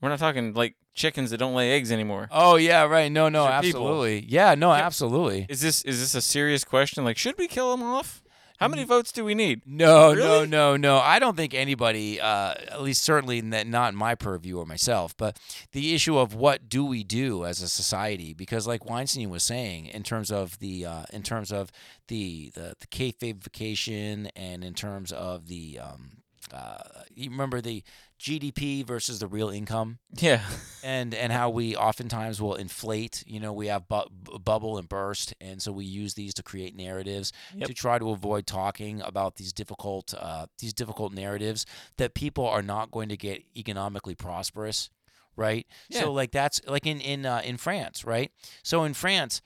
We're 0.00 0.08
not 0.10 0.18
talking 0.18 0.52
like 0.54 0.76
chickens 0.94 1.30
that 1.30 1.38
don't 1.38 1.54
lay 1.54 1.72
eggs 1.72 1.90
anymore. 1.90 2.28
Oh 2.30 2.56
yeah, 2.56 2.84
right. 2.84 3.10
No, 3.10 3.28
no, 3.28 3.44
are 3.44 3.60
people. 3.62 3.80
absolutely. 3.82 4.26
Yeah, 4.28 4.54
no, 4.54 4.72
Yeah. 4.72 4.86
absolutely. 4.86 5.46
Is 5.48 5.60
this 5.60 5.82
is 5.82 6.00
this 6.00 6.14
a 6.14 6.20
serious 6.20 6.64
question? 6.64 7.04
Like, 7.04 7.16
should 7.18 7.36
we 7.38 7.48
kill 7.48 7.70
them 7.70 7.82
off? 7.82 8.20
How 8.58 8.68
many 8.68 8.84
votes 8.84 9.10
do 9.10 9.24
we 9.24 9.34
need? 9.34 9.62
No, 9.66 10.14
no, 10.14 10.34
Really? 10.36 10.46
no, 10.46 10.76
no. 10.76 10.98
I 10.98 11.18
don't 11.18 11.36
think 11.36 11.54
anybody, 11.54 12.20
uh, 12.20 12.54
at 12.70 12.82
least 12.82 13.02
certainly 13.02 13.42
not 13.42 13.88
in 13.92 13.96
my 13.96 14.14
purview 14.14 14.58
or 14.58 14.64
myself, 14.64 15.14
but 15.16 15.40
the 15.72 15.92
issue 15.92 16.16
of 16.16 16.34
what 16.34 16.68
do 16.68 16.84
we 16.84 17.02
do 17.02 17.44
as 17.44 17.60
a 17.60 17.68
society? 17.68 18.32
Because, 18.32 18.66
like 18.66 18.84
Weinstein 18.84 19.28
was 19.28 19.42
saying, 19.42 19.86
in 19.86 20.04
terms 20.04 20.30
of 20.30 20.60
the, 20.60 20.86
uh, 20.86 21.02
in 21.12 21.24
terms 21.24 21.50
of 21.50 21.72
the 22.06 22.52
the, 22.54 22.74
the 22.78 22.86
kayfabification, 22.86 24.30
and 24.36 24.64
in 24.64 24.74
terms 24.74 25.12
of 25.12 25.48
the, 25.48 25.80
um, 25.80 26.10
uh, 26.52 26.78
you 27.14 27.30
remember 27.30 27.60
the 27.60 27.82
GDP 28.18 28.86
versus 28.86 29.18
the 29.18 29.26
real 29.26 29.48
income, 29.50 29.98
Yeah, 30.12 30.42
and 30.82 31.14
and 31.14 31.32
how 31.32 31.50
we 31.50 31.76
oftentimes 31.76 32.40
will 32.40 32.54
inflate. 32.54 33.22
You 33.26 33.40
know, 33.40 33.52
we 33.52 33.66
have 33.66 33.88
bu- 33.88 34.08
bu- 34.10 34.38
bubble 34.38 34.78
and 34.78 34.88
burst, 34.88 35.34
and 35.40 35.60
so 35.60 35.72
we 35.72 35.84
use 35.84 36.14
these 36.14 36.32
to 36.34 36.42
create 36.42 36.74
narratives 36.76 37.32
Yep. 37.54 37.68
to 37.68 37.74
try 37.74 37.98
to 37.98 38.10
avoid 38.10 38.46
talking 38.46 39.00
about 39.02 39.36
these 39.36 39.52
difficult 39.52 40.14
uh, 40.18 40.46
these 40.58 40.72
difficult 40.72 41.12
narratives 41.12 41.66
that 41.96 42.14
people 42.14 42.46
are 42.46 42.62
not 42.62 42.90
going 42.90 43.08
to 43.08 43.16
get 43.16 43.42
economically 43.56 44.14
prosperous, 44.14 44.90
right? 45.36 45.66
Yeah. 45.88 46.00
So 46.02 46.12
like 46.12 46.30
that's 46.30 46.60
like 46.66 46.86
in 46.86 47.00
in 47.00 47.26
uh, 47.26 47.42
in 47.44 47.56
France, 47.56 48.04
right? 48.04 48.30
So 48.62 48.84
in 48.84 48.94
France, 48.94 49.42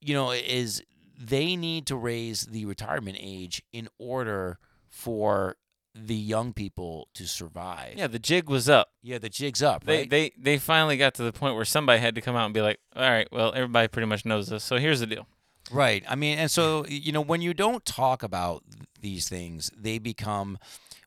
you 0.00 0.14
know, 0.14 0.32
is 0.32 0.82
they 1.18 1.56
need 1.56 1.86
to 1.86 1.96
raise 1.96 2.42
the 2.42 2.64
retirement 2.66 3.16
age 3.20 3.62
in 3.72 3.88
order 3.98 4.58
for 4.88 5.56
the 5.94 6.14
young 6.16 6.52
people 6.52 7.08
to 7.14 7.26
survive. 7.26 7.94
yeah. 7.96 8.06
The 8.08 8.18
jig 8.18 8.48
was 8.48 8.68
up. 8.68 8.88
Yeah, 9.02 9.18
the 9.18 9.28
jig's 9.28 9.62
up, 9.62 9.84
They 9.84 9.98
right? 9.98 10.10
they 10.10 10.32
they 10.36 10.58
finally 10.58 10.96
got 10.96 11.14
to 11.14 11.22
the 11.22 11.32
point 11.32 11.54
where 11.54 11.64
somebody 11.64 12.00
had 12.00 12.14
to 12.16 12.20
come 12.20 12.34
out 12.36 12.46
and 12.46 12.54
be 12.54 12.60
like, 12.62 12.80
all 12.96 13.02
right, 13.08 13.28
well, 13.30 13.52
everybody 13.54 13.86
pretty 13.88 14.06
much 14.06 14.24
knows 14.24 14.48
this. 14.48 14.64
So 14.64 14.78
here's 14.78 15.00
the 15.00 15.06
deal. 15.06 15.26
Right. 15.70 16.04
I 16.08 16.14
mean, 16.16 16.36
and 16.38 16.50
so 16.50 16.84
you 16.88 17.12
know, 17.12 17.20
when 17.20 17.40
you 17.40 17.54
don't 17.54 17.84
talk 17.84 18.22
about 18.22 18.62
these 19.00 19.28
things, 19.28 19.70
they 19.76 19.98
become. 19.98 20.58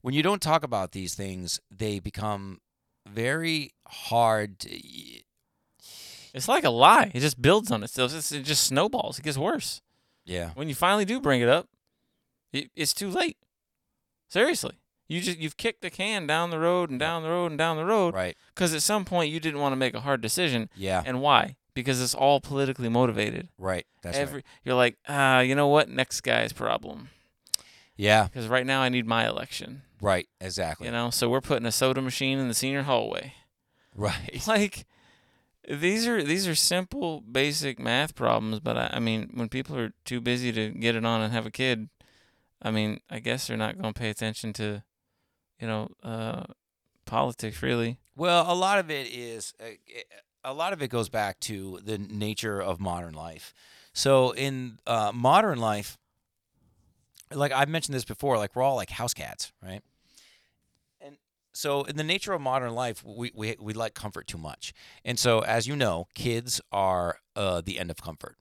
When 0.01 0.13
you 0.13 0.23
don't 0.23 0.41
talk 0.41 0.63
about 0.63 0.93
these 0.93 1.15
things, 1.15 1.59
they 1.69 1.99
become 1.99 2.59
very 3.07 3.73
hard. 3.87 4.59
To, 4.59 4.69
It's 6.33 6.47
like 6.47 6.63
a 6.63 6.69
lie. 6.69 7.11
It 7.13 7.19
just 7.21 7.41
builds 7.41 7.71
on 7.71 7.83
itself. 7.83 8.13
It 8.13 8.41
just 8.43 8.63
snowballs. 8.63 9.19
It 9.19 9.23
gets 9.23 9.37
worse. 9.37 9.81
yeah. 10.25 10.51
When 10.55 10.69
you 10.69 10.75
finally 10.75 11.05
do 11.05 11.19
bring 11.19 11.41
it 11.41 11.49
up, 11.49 11.67
It, 12.53 12.69
it's 12.75 12.93
too 12.93 13.09
late. 13.09 13.37
Seriously. 14.27 14.73
You 15.07 15.21
just 15.21 15.37
you've 15.37 15.55
kicked 15.57 15.81
the 15.81 15.89
can 15.89 16.27
down 16.27 16.49
the 16.49 16.59
road 16.59 16.89
and 16.89 16.99
down 16.99 17.23
the 17.23 17.29
road 17.29 17.51
and 17.51 17.57
down 17.57 17.77
the 17.77 17.85
road 17.85 18.13
Right. 18.13 18.35
because 18.53 18.73
at 18.73 18.81
some 18.81 19.05
point 19.05 19.31
you 19.31 19.39
didn't 19.39 19.61
want 19.61 19.71
to 19.71 19.77
make 19.77 19.93
a 19.93 20.01
hard 20.01 20.19
decision. 20.21 20.69
Yeah. 20.75 21.01
And 21.05 21.21
why? 21.21 21.55
Because 21.73 22.01
it's 22.01 22.13
all 22.15 22.41
politically 22.41 22.89
motivated. 22.89 23.47
Right. 23.57 23.85
That's 24.01 24.17
Every 24.17 24.35
right. 24.37 24.45
you're 24.65 24.75
like, 24.75 24.97
ah, 25.07 25.39
you 25.39 25.55
know 25.55 25.67
what? 25.67 25.87
Next 25.89 26.21
guy's 26.21 26.51
problem. 26.51 27.09
Yeah. 27.95 28.25
Because 28.25 28.47
right 28.47 28.65
now 28.65 28.81
I 28.81 28.89
need 28.89 29.05
my 29.07 29.25
election. 29.27 29.83
Right. 30.01 30.27
Exactly. 30.41 30.87
You 30.87 30.91
know, 30.91 31.09
so 31.09 31.29
we're 31.29 31.39
putting 31.41 31.65
a 31.65 31.71
soda 31.71 32.01
machine 32.01 32.37
in 32.37 32.47
the 32.49 32.53
senior 32.53 32.83
hallway. 32.83 33.33
Right. 33.95 34.43
Like 34.47 34.85
these 35.69 36.07
are 36.07 36.23
these 36.23 36.47
are 36.47 36.55
simple, 36.55 37.21
basic 37.21 37.77
math 37.79 38.13
problems. 38.15 38.59
But 38.59 38.77
I, 38.77 38.89
I 38.93 38.99
mean, 38.99 39.31
when 39.33 39.49
people 39.49 39.77
are 39.77 39.91
too 40.05 40.19
busy 40.21 40.51
to 40.51 40.69
get 40.69 40.95
it 40.95 41.05
on 41.05 41.21
and 41.21 41.33
have 41.33 41.45
a 41.45 41.51
kid, 41.51 41.89
I 42.61 42.71
mean, 42.71 42.99
I 43.09 43.19
guess 43.19 43.47
they're 43.47 43.57
not 43.57 43.79
going 43.79 43.93
to 43.93 43.99
pay 43.99 44.09
attention 44.09 44.53
to, 44.53 44.83
you 45.59 45.67
know, 45.67 45.89
uh, 46.03 46.43
politics 47.05 47.61
really. 47.61 47.99
Well, 48.15 48.51
a 48.51 48.55
lot 48.55 48.79
of 48.79 48.89
it 48.89 49.07
is 49.07 49.53
uh, 49.61 49.65
a 50.43 50.53
lot 50.53 50.73
of 50.73 50.81
it 50.81 50.89
goes 50.89 51.09
back 51.09 51.39
to 51.41 51.79
the 51.83 51.97
nature 51.97 52.61
of 52.61 52.79
modern 52.79 53.13
life. 53.13 53.53
So 53.93 54.31
in 54.31 54.79
uh, 54.87 55.11
modern 55.13 55.59
life, 55.59 55.97
like 57.33 57.51
I've 57.51 57.69
mentioned 57.69 57.95
this 57.95 58.05
before, 58.05 58.37
like 58.37 58.55
we're 58.55 58.63
all 58.63 58.75
like 58.75 58.89
house 58.89 59.13
cats, 59.13 59.51
right? 59.61 59.81
And 61.01 61.17
so 61.53 61.83
in 61.83 61.97
the 61.97 62.03
nature 62.03 62.33
of 62.33 62.41
modern 62.41 62.73
life, 62.73 63.03
we 63.03 63.31
we 63.35 63.55
we 63.59 63.73
like 63.73 63.93
comfort 63.93 64.27
too 64.27 64.37
much, 64.37 64.73
and 65.03 65.19
so 65.19 65.39
as 65.41 65.67
you 65.67 65.75
know, 65.75 66.07
kids 66.13 66.61
are 66.71 67.19
uh, 67.35 67.61
the 67.61 67.79
end 67.79 67.91
of 67.91 67.97
comfort. 67.97 68.37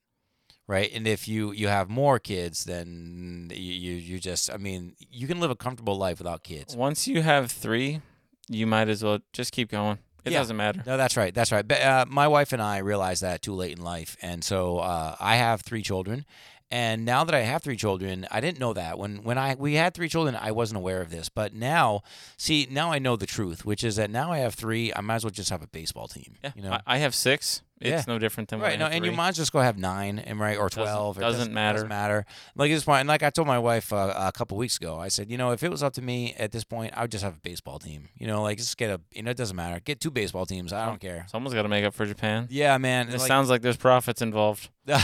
Right, 0.69 0.91
and 0.93 1.07
if 1.07 1.27
you 1.29 1.51
you 1.53 1.69
have 1.69 1.89
more 1.89 2.19
kids, 2.19 2.65
then 2.65 3.49
you, 3.53 3.73
you 3.73 3.93
you 3.95 4.19
just 4.19 4.51
I 4.51 4.57
mean 4.57 4.95
you 5.09 5.25
can 5.25 5.39
live 5.39 5.49
a 5.51 5.55
comfortable 5.55 5.97
life 5.97 6.17
without 6.17 6.43
kids. 6.43 6.75
Once 6.75 7.07
you 7.07 7.21
have 7.21 7.49
three, 7.51 8.01
you 8.49 8.67
might 8.67 8.89
as 8.89 9.01
well 9.03 9.19
just 9.31 9.53
keep 9.53 9.71
going. 9.71 9.99
It 10.25 10.33
Yeah. 10.33 10.39
doesn't 10.39 10.57
matter. 10.57 10.83
No, 10.85 10.97
that's 10.97 11.15
right. 11.15 11.33
That's 11.33 11.53
right. 11.53 11.65
But, 11.65 11.81
uh, 11.81 12.05
my 12.09 12.27
wife 12.27 12.51
and 12.51 12.61
I 12.61 12.79
realized 12.79 13.21
that 13.21 13.41
too 13.41 13.53
late 13.53 13.77
in 13.77 13.83
life, 13.83 14.17
and 14.21 14.43
so 14.43 14.79
uh, 14.79 15.15
I 15.21 15.37
have 15.37 15.61
three 15.61 15.81
children. 15.81 16.25
And 16.69 17.05
now 17.05 17.23
that 17.23 17.33
I 17.33 17.43
have 17.43 17.63
three 17.63 17.77
children, 17.77 18.27
I 18.29 18.41
didn't 18.41 18.59
know 18.59 18.73
that 18.73 18.99
when 18.99 19.23
when 19.23 19.37
I 19.37 19.55
we 19.55 19.75
had 19.75 19.93
three 19.93 20.09
children, 20.09 20.35
I 20.35 20.51
wasn't 20.51 20.79
aware 20.79 20.99
of 20.99 21.09
this. 21.09 21.29
But 21.29 21.53
now, 21.53 22.01
see, 22.35 22.67
now 22.69 22.91
I 22.91 22.99
know 22.99 23.15
the 23.15 23.25
truth, 23.25 23.63
which 23.63 23.85
is 23.85 23.95
that 23.95 24.09
now 24.09 24.33
I 24.33 24.39
have 24.39 24.53
three. 24.53 24.91
I 24.93 24.99
might 24.99 25.15
as 25.15 25.23
well 25.23 25.31
just 25.31 25.49
have 25.49 25.63
a 25.63 25.67
baseball 25.67 26.09
team. 26.09 26.35
Yeah, 26.43 26.51
you 26.57 26.61
know. 26.63 26.73
I, 26.73 26.81
I 26.85 26.97
have 26.97 27.15
six. 27.15 27.61
It's 27.79 28.07
Yeah. 28.07 28.11
no 28.13 28.17
different 28.17 28.49
than 28.49 28.59
Right, 28.59 28.79
no, 28.79 28.87
and 28.87 29.05
you 29.05 29.11
might 29.11 29.35
just 29.35 29.51
go 29.51 29.59
have 29.61 29.77
nine, 29.77 30.17
and 30.17 30.39
right, 30.39 30.57
or 30.57 30.67
Doesn't- 30.67 30.81
twelve. 30.83 31.17
It 31.17 31.21
doesn't 31.21 31.53
matter. 31.53 31.75
Doesn't 31.75 31.89
matter. 31.89 32.25
Like 32.55 32.71
this 32.71 32.83
point, 32.85 33.01
and 33.01 33.07
like 33.07 33.21
I 33.21 33.29
told 33.29 33.47
my 33.47 33.59
wife 33.59 33.93
uh, 33.93 34.13
a 34.17 34.31
couple 34.31 34.57
weeks 34.57 34.77
ago, 34.77 34.97
I 34.99 35.09
said, 35.09 35.29
you 35.29 35.37
know, 35.37 35.51
if 35.51 35.61
it 35.61 35.69
was 35.69 35.83
up 35.83 35.93
to 35.93 36.01
me 36.01 36.33
at 36.39 36.51
this 36.51 36.63
point, 36.63 36.93
I 36.97 37.01
would 37.01 37.11
just 37.11 37.23
have 37.23 37.35
a 37.37 37.39
baseball 37.39 37.77
team. 37.77 38.09
You 38.17 38.25
know, 38.25 38.41
like 38.41 38.57
just 38.57 38.77
get 38.77 38.89
a, 38.89 38.99
you 39.11 39.21
know, 39.21 39.29
it 39.29 39.37
doesn't 39.37 39.55
matter. 39.55 39.79
Get 39.79 39.99
two 39.99 40.09
baseball 40.09 40.47
teams. 40.47 40.73
I 40.73 40.87
don't 40.87 40.99
care. 40.99 41.27
Someone's 41.29 41.53
got 41.53 41.61
to 41.63 41.69
make 41.69 41.85
up 41.85 41.93
for 41.93 42.07
Japan. 42.07 42.47
Yeah, 42.49 42.75
man. 42.79 43.09
It 43.09 43.19
like- 43.19 43.27
sounds 43.27 43.47
like 43.49 43.61
there's 43.61 43.77
profits 43.77 44.23
involved, 44.23 44.69
and 44.87 45.03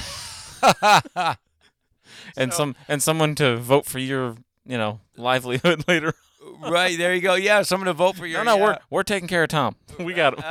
So- 2.35 2.49
some 2.57 2.75
and 2.87 3.03
someone 3.03 3.35
to 3.35 3.57
vote 3.57 3.85
for 3.85 3.99
your 3.99 4.35
you 4.65 4.77
know 4.77 4.99
livelihood 5.17 5.83
later. 5.87 6.13
Right 6.67 6.97
there 6.97 7.13
you 7.13 7.21
go. 7.21 7.35
Yeah, 7.35 7.61
someone 7.63 7.87
to 7.87 7.93
vote 7.93 8.15
for 8.15 8.25
your. 8.25 8.43
no, 8.43 8.57
no, 8.57 8.63
we're 8.63 8.77
we're 8.89 9.03
taking 9.03 9.27
care 9.27 9.43
of 9.43 9.49
Tom. 9.49 9.75
we 9.99 10.13
got 10.13 10.33
him. 10.33 10.43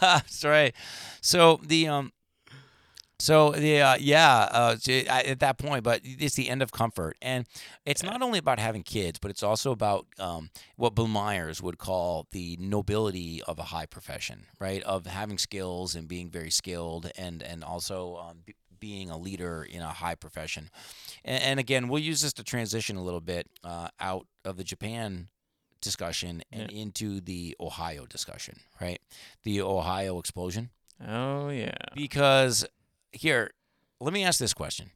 That's 0.00 0.44
right. 0.44 0.74
So 1.20 1.60
the 1.64 1.88
um, 1.88 2.12
so 3.22 3.52
the 3.52 3.80
uh, 3.80 3.96
yeah, 4.00 4.48
uh, 4.50 4.76
at 5.08 5.38
that 5.38 5.56
point, 5.56 5.84
but 5.84 6.00
it's 6.02 6.34
the 6.34 6.48
end 6.48 6.60
of 6.60 6.72
comfort, 6.72 7.16
and 7.22 7.46
it's 7.86 8.02
not 8.02 8.20
only 8.20 8.40
about 8.40 8.58
having 8.58 8.82
kids, 8.82 9.20
but 9.20 9.30
it's 9.30 9.44
also 9.44 9.70
about 9.70 10.06
um, 10.18 10.50
what 10.74 10.96
Bill 10.96 11.06
Myers 11.06 11.62
would 11.62 11.78
call 11.78 12.26
the 12.32 12.56
nobility 12.60 13.40
of 13.46 13.60
a 13.60 13.64
high 13.64 13.86
profession, 13.86 14.46
right? 14.58 14.82
Of 14.82 15.06
having 15.06 15.38
skills 15.38 15.94
and 15.94 16.08
being 16.08 16.30
very 16.30 16.50
skilled, 16.50 17.12
and 17.16 17.44
and 17.44 17.62
also 17.62 18.16
um, 18.16 18.38
being 18.82 19.10
a 19.10 19.16
leader 19.16 19.62
in 19.62 19.80
a 19.80 19.90
high 19.90 20.16
profession. 20.16 20.68
And, 21.24 21.40
and 21.40 21.60
again, 21.60 21.86
we'll 21.86 22.02
use 22.02 22.20
this 22.20 22.32
to 22.32 22.42
transition 22.42 22.96
a 22.96 23.02
little 23.02 23.20
bit 23.20 23.46
uh, 23.62 23.88
out 24.00 24.26
of 24.44 24.56
the 24.56 24.64
Japan 24.64 25.28
discussion 25.80 26.42
and 26.50 26.68
into 26.72 27.20
the 27.20 27.56
Ohio 27.60 28.06
discussion, 28.06 28.58
right? 28.80 29.00
The 29.44 29.62
Ohio 29.62 30.18
explosion. 30.18 30.70
Oh 31.00 31.48
yeah. 31.48 31.76
Because 31.94 32.66
here, 33.12 33.52
let 34.00 34.12
me 34.12 34.24
ask 34.24 34.40
this 34.40 34.52
question. 34.52 34.90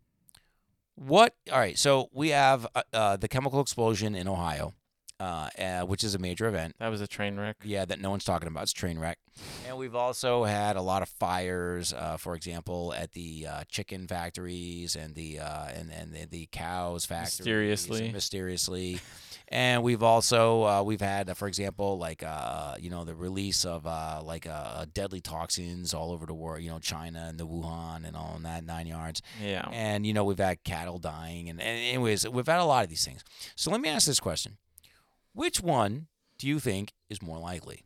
What, 0.97 1.37
all 1.53 1.61
right, 1.61 1.79
so 1.79 2.09
we 2.13 2.31
have 2.31 2.67
uh, 2.75 2.83
uh, 2.93 3.17
the 3.17 3.29
chemical 3.29 3.61
explosion 3.61 4.17
in 4.17 4.27
Ohio, 4.27 4.75
uh, 5.21 5.49
uh, 5.59 5.81
which 5.83 6.05
is 6.05 6.15
a 6.15 6.19
major 6.19 6.47
event. 6.47 6.77
That 6.79 6.89
was 6.89 7.01
a 7.01 7.07
train 7.07 7.39
wreck. 7.39 7.57
Yeah, 7.65 7.85
that 7.85 8.01
no 8.01 8.11
one's 8.11 8.25
talking 8.25 8.49
about. 8.49 8.65
It's 8.65 8.73
a 8.73 8.75
train 8.75 8.99
wreck. 8.99 9.19
And 9.67 9.77
we've 9.77 9.95
also 9.95 10.45
had 10.45 10.77
a 10.77 10.83
lot 10.83 11.03
of 11.03 11.09
fires, 11.09 11.93
uh, 11.93 12.17
for 12.17 12.35
example, 12.35 12.95
at 12.95 13.13
the 13.13 13.47
uh, 13.49 13.65
chicken 13.69 14.07
factories 14.07 14.97
and 14.97 15.15
the 15.15 15.41
uh, 15.41 15.67
and 15.75 15.91
and 15.91 16.13
the, 16.13 16.27
the 16.27 16.49
cows 16.53 17.05
factories. 17.05 17.39
Mysteriously. 17.39 18.13
mysteriously. 18.13 19.01
And 19.49 19.85
we've 19.85 20.03
also 20.03 20.65
uh, 20.65 20.83
we've 20.83 21.01
had, 21.01 21.31
uh, 21.31 21.35
for 21.35 21.47
example, 21.47 21.99
like 21.99 22.25
uh, 22.25 22.75
you 22.81 22.91
know 22.91 23.05
the 23.05 23.15
release 23.15 23.65
of 23.65 23.87
uh, 23.87 24.21
like 24.25 24.47
uh, 24.47 24.87
deadly 24.93 25.21
toxins 25.21 25.95
all 25.95 26.11
over 26.11 26.27
the 26.27 26.35
world. 26.35 26.63
You 26.63 26.71
know, 26.71 26.79
China 26.81 27.27
and 27.29 27.39
the 27.39 27.47
Wuhan 27.47 28.07
and 28.07 28.17
all 28.17 28.35
in 28.37 28.43
that 28.43 28.65
nine 28.65 28.89
yards. 28.89 29.23
Yeah. 29.41 29.69
And 29.71 30.05
you 30.05 30.13
know 30.13 30.25
we've 30.25 30.39
had 30.39 30.65
cattle 30.65 30.99
dying, 30.99 31.49
and, 31.49 31.61
and 31.61 31.79
anyways, 31.79 32.29
we've 32.29 32.47
had 32.47 32.59
a 32.59 32.65
lot 32.65 32.83
of 32.83 32.91
these 32.91 33.05
things. 33.05 33.23
So 33.55 33.71
let 33.71 33.81
me 33.81 33.89
ask 33.89 34.07
this 34.07 34.19
question: 34.19 34.57
Which 35.37 35.61
one 35.61 36.07
do 36.39 36.49
you 36.49 36.59
think 36.59 36.95
is 37.11 37.21
more 37.21 37.39
likely? 37.39 37.83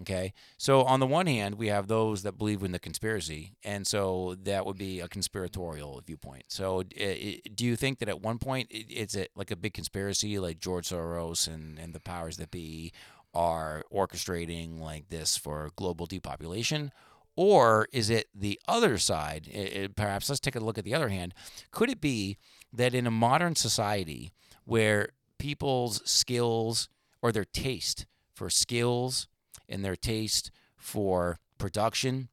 Okay, 0.00 0.32
so 0.56 0.82
on 0.84 0.98
the 1.00 1.06
one 1.06 1.26
hand, 1.26 1.56
we 1.56 1.68
have 1.68 1.88
those 1.88 2.22
that 2.22 2.38
believe 2.38 2.62
in 2.62 2.72
the 2.72 2.78
conspiracy, 2.78 3.52
and 3.62 3.86
so 3.86 4.34
that 4.44 4.64
would 4.64 4.78
be 4.78 5.00
a 5.00 5.08
conspiratorial 5.08 6.02
viewpoint. 6.06 6.44
So, 6.48 6.80
i- 6.98 7.02
i- 7.02 7.40
do 7.54 7.64
you 7.66 7.76
think 7.76 7.98
that 7.98 8.08
at 8.08 8.20
one 8.22 8.38
point 8.38 8.68
i- 8.74 8.84
it's 8.88 9.14
a, 9.14 9.26
like 9.36 9.50
a 9.50 9.56
big 9.56 9.74
conspiracy, 9.74 10.38
like 10.38 10.58
George 10.58 10.88
Soros 10.88 11.46
and, 11.46 11.78
and 11.78 11.94
the 11.94 12.00
powers 12.00 12.38
that 12.38 12.50
be 12.50 12.92
are 13.34 13.84
orchestrating 13.92 14.78
like 14.80 15.08
this 15.10 15.36
for 15.36 15.70
global 15.76 16.06
depopulation? 16.06 16.92
Or 17.34 17.86
is 17.92 18.08
it 18.08 18.28
the 18.34 18.58
other 18.66 18.96
side? 18.96 19.92
Perhaps 19.96 20.28
let's 20.30 20.40
take 20.40 20.56
a 20.56 20.60
look 20.60 20.78
at 20.78 20.84
the 20.84 20.94
other 20.94 21.08
hand. 21.10 21.34
Could 21.70 21.90
it 21.90 22.00
be 22.00 22.38
that 22.72 22.94
in 22.94 23.06
a 23.06 23.10
modern 23.10 23.54
society 23.54 24.32
where 24.64 25.10
people's 25.38 26.02
skills 26.08 26.88
or 27.22 27.32
their 27.32 27.44
taste 27.44 28.06
for 28.34 28.50
skills 28.50 29.28
and 29.68 29.84
their 29.84 29.96
taste 29.96 30.50
for 30.76 31.38
production 31.58 32.28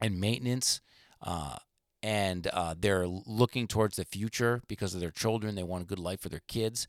and 0.00 0.20
maintenance, 0.20 0.80
uh, 1.20 1.56
and 2.02 2.48
uh, 2.48 2.74
they're 2.78 3.06
looking 3.06 3.66
towards 3.66 3.96
the 3.96 4.04
future 4.04 4.62
because 4.66 4.94
of 4.94 5.00
their 5.00 5.10
children, 5.10 5.54
they 5.54 5.62
want 5.62 5.84
a 5.84 5.86
good 5.86 5.98
life 5.98 6.20
for 6.20 6.28
their 6.28 6.42
kids, 6.48 6.88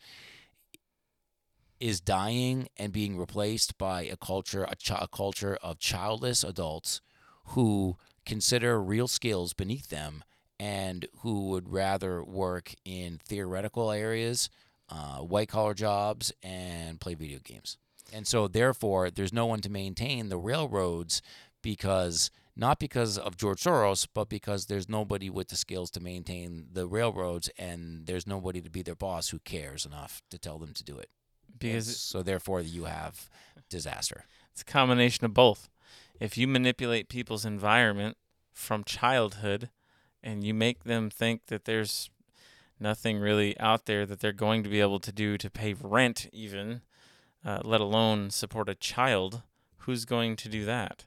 is 1.79 1.99
dying 1.99 2.67
and 2.77 2.93
being 2.93 3.17
replaced 3.17 3.77
by 3.77 4.03
a 4.03 4.15
culture, 4.15 4.63
a, 4.63 4.75
ch- 4.75 4.91
a 4.91 5.07
culture 5.11 5.57
of 5.61 5.79
childless 5.79 6.43
adults 6.43 7.01
who 7.47 7.97
consider 8.25 8.81
real 8.81 9.07
skills 9.07 9.53
beneath 9.53 9.89
them 9.89 10.23
and 10.59 11.07
who 11.19 11.49
would 11.49 11.69
rather 11.69 12.23
work 12.23 12.73
in 12.85 13.19
theoretical 13.23 13.91
areas, 13.91 14.49
uh, 14.89 15.17
white 15.19 15.49
collar 15.49 15.73
jobs, 15.73 16.31
and 16.41 16.99
play 16.99 17.13
video 17.13 17.39
games. 17.43 17.77
And 18.11 18.27
so, 18.27 18.47
therefore, 18.47 19.09
there's 19.09 19.33
no 19.33 19.45
one 19.45 19.61
to 19.61 19.69
maintain 19.69 20.29
the 20.29 20.37
railroads 20.37 21.21
because 21.61 22.29
not 22.55 22.79
because 22.79 23.17
of 23.17 23.37
George 23.37 23.63
Soros, 23.63 24.07
but 24.13 24.29
because 24.29 24.67
there's 24.67 24.87
nobody 24.87 25.29
with 25.29 25.47
the 25.47 25.55
skills 25.55 25.89
to 25.91 25.99
maintain 25.99 26.67
the 26.71 26.85
railroads, 26.85 27.49
and 27.57 28.05
there's 28.05 28.27
nobody 28.27 28.61
to 28.61 28.69
be 28.69 28.83
their 28.83 28.95
boss 28.95 29.29
who 29.29 29.39
cares 29.39 29.85
enough 29.85 30.21
to 30.29 30.37
tell 30.37 30.59
them 30.59 30.73
to 30.73 30.83
do 30.83 30.97
it. 30.97 31.09
Because 31.57 31.99
so, 31.99 32.21
therefore, 32.21 32.61
you 32.61 32.85
have 32.85 33.29
disaster. 33.69 34.25
It's 34.51 34.61
a 34.61 34.65
combination 34.65 35.25
of 35.25 35.33
both. 35.33 35.69
If 36.19 36.37
you 36.37 36.47
manipulate 36.47 37.09
people's 37.09 37.45
environment 37.45 38.17
from 38.51 38.83
childhood 38.83 39.69
and 40.21 40.43
you 40.43 40.53
make 40.53 40.83
them 40.83 41.09
think 41.09 41.47
that 41.47 41.65
there's 41.65 42.09
nothing 42.79 43.19
really 43.19 43.57
out 43.59 43.85
there 43.85 44.05
that 44.05 44.19
they're 44.19 44.31
going 44.33 44.63
to 44.63 44.69
be 44.69 44.81
able 44.81 44.99
to 44.99 45.11
do 45.11 45.37
to 45.37 45.49
pay 45.49 45.73
rent, 45.73 46.27
even, 46.33 46.81
uh, 47.45 47.59
let 47.63 47.81
alone 47.81 48.29
support 48.29 48.69
a 48.69 48.75
child, 48.75 49.41
who's 49.79 50.05
going 50.05 50.35
to 50.37 50.49
do 50.49 50.65
that? 50.65 51.05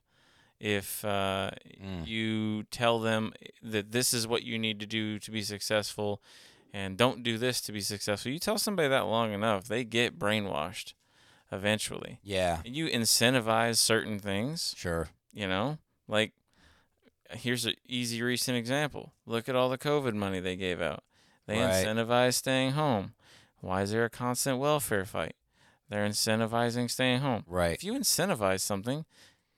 If 0.58 1.04
uh, 1.04 1.50
Mm. 1.82 2.06
you 2.06 2.62
tell 2.64 2.98
them 2.98 3.32
that 3.62 3.92
this 3.92 4.14
is 4.14 4.26
what 4.26 4.42
you 4.42 4.58
need 4.58 4.80
to 4.80 4.86
do 4.86 5.18
to 5.18 5.30
be 5.30 5.42
successful 5.42 6.22
and 6.72 6.96
don't 6.96 7.22
do 7.22 7.36
this 7.38 7.60
to 7.62 7.72
be 7.72 7.80
successful, 7.80 8.32
you 8.32 8.38
tell 8.38 8.56
somebody 8.58 8.88
that 8.88 9.06
long 9.06 9.32
enough, 9.32 9.68
they 9.68 9.84
get 9.84 10.18
brainwashed 10.18 10.94
eventually 11.52 12.18
Yeah, 12.22 12.58
you 12.64 12.86
incentivize 12.88 13.76
certain 13.76 14.18
things, 14.18 14.74
sure. 14.76 15.10
you 15.32 15.46
know, 15.46 15.78
like 16.08 16.32
here's 17.30 17.66
an 17.66 17.74
easy 17.86 18.22
recent 18.22 18.56
example. 18.56 19.12
Look 19.26 19.48
at 19.48 19.54
all 19.56 19.68
the 19.68 19.78
COVID 19.78 20.14
money 20.14 20.40
they 20.40 20.56
gave 20.56 20.80
out. 20.80 21.04
They 21.46 21.58
Right. 21.60 21.86
incentivized 21.86 22.34
staying 22.34 22.72
home. 22.72 23.14
Why 23.60 23.82
is 23.82 23.90
there 23.90 24.04
a 24.04 24.10
constant 24.10 24.58
welfare 24.58 25.04
fight? 25.04 25.34
They're 25.88 26.06
incentivizing 26.06 26.90
staying 26.90 27.20
home. 27.20 27.44
Right. 27.46 27.74
If 27.74 27.84
you 27.84 27.92
incentivize 27.94 28.60
something, 28.60 29.04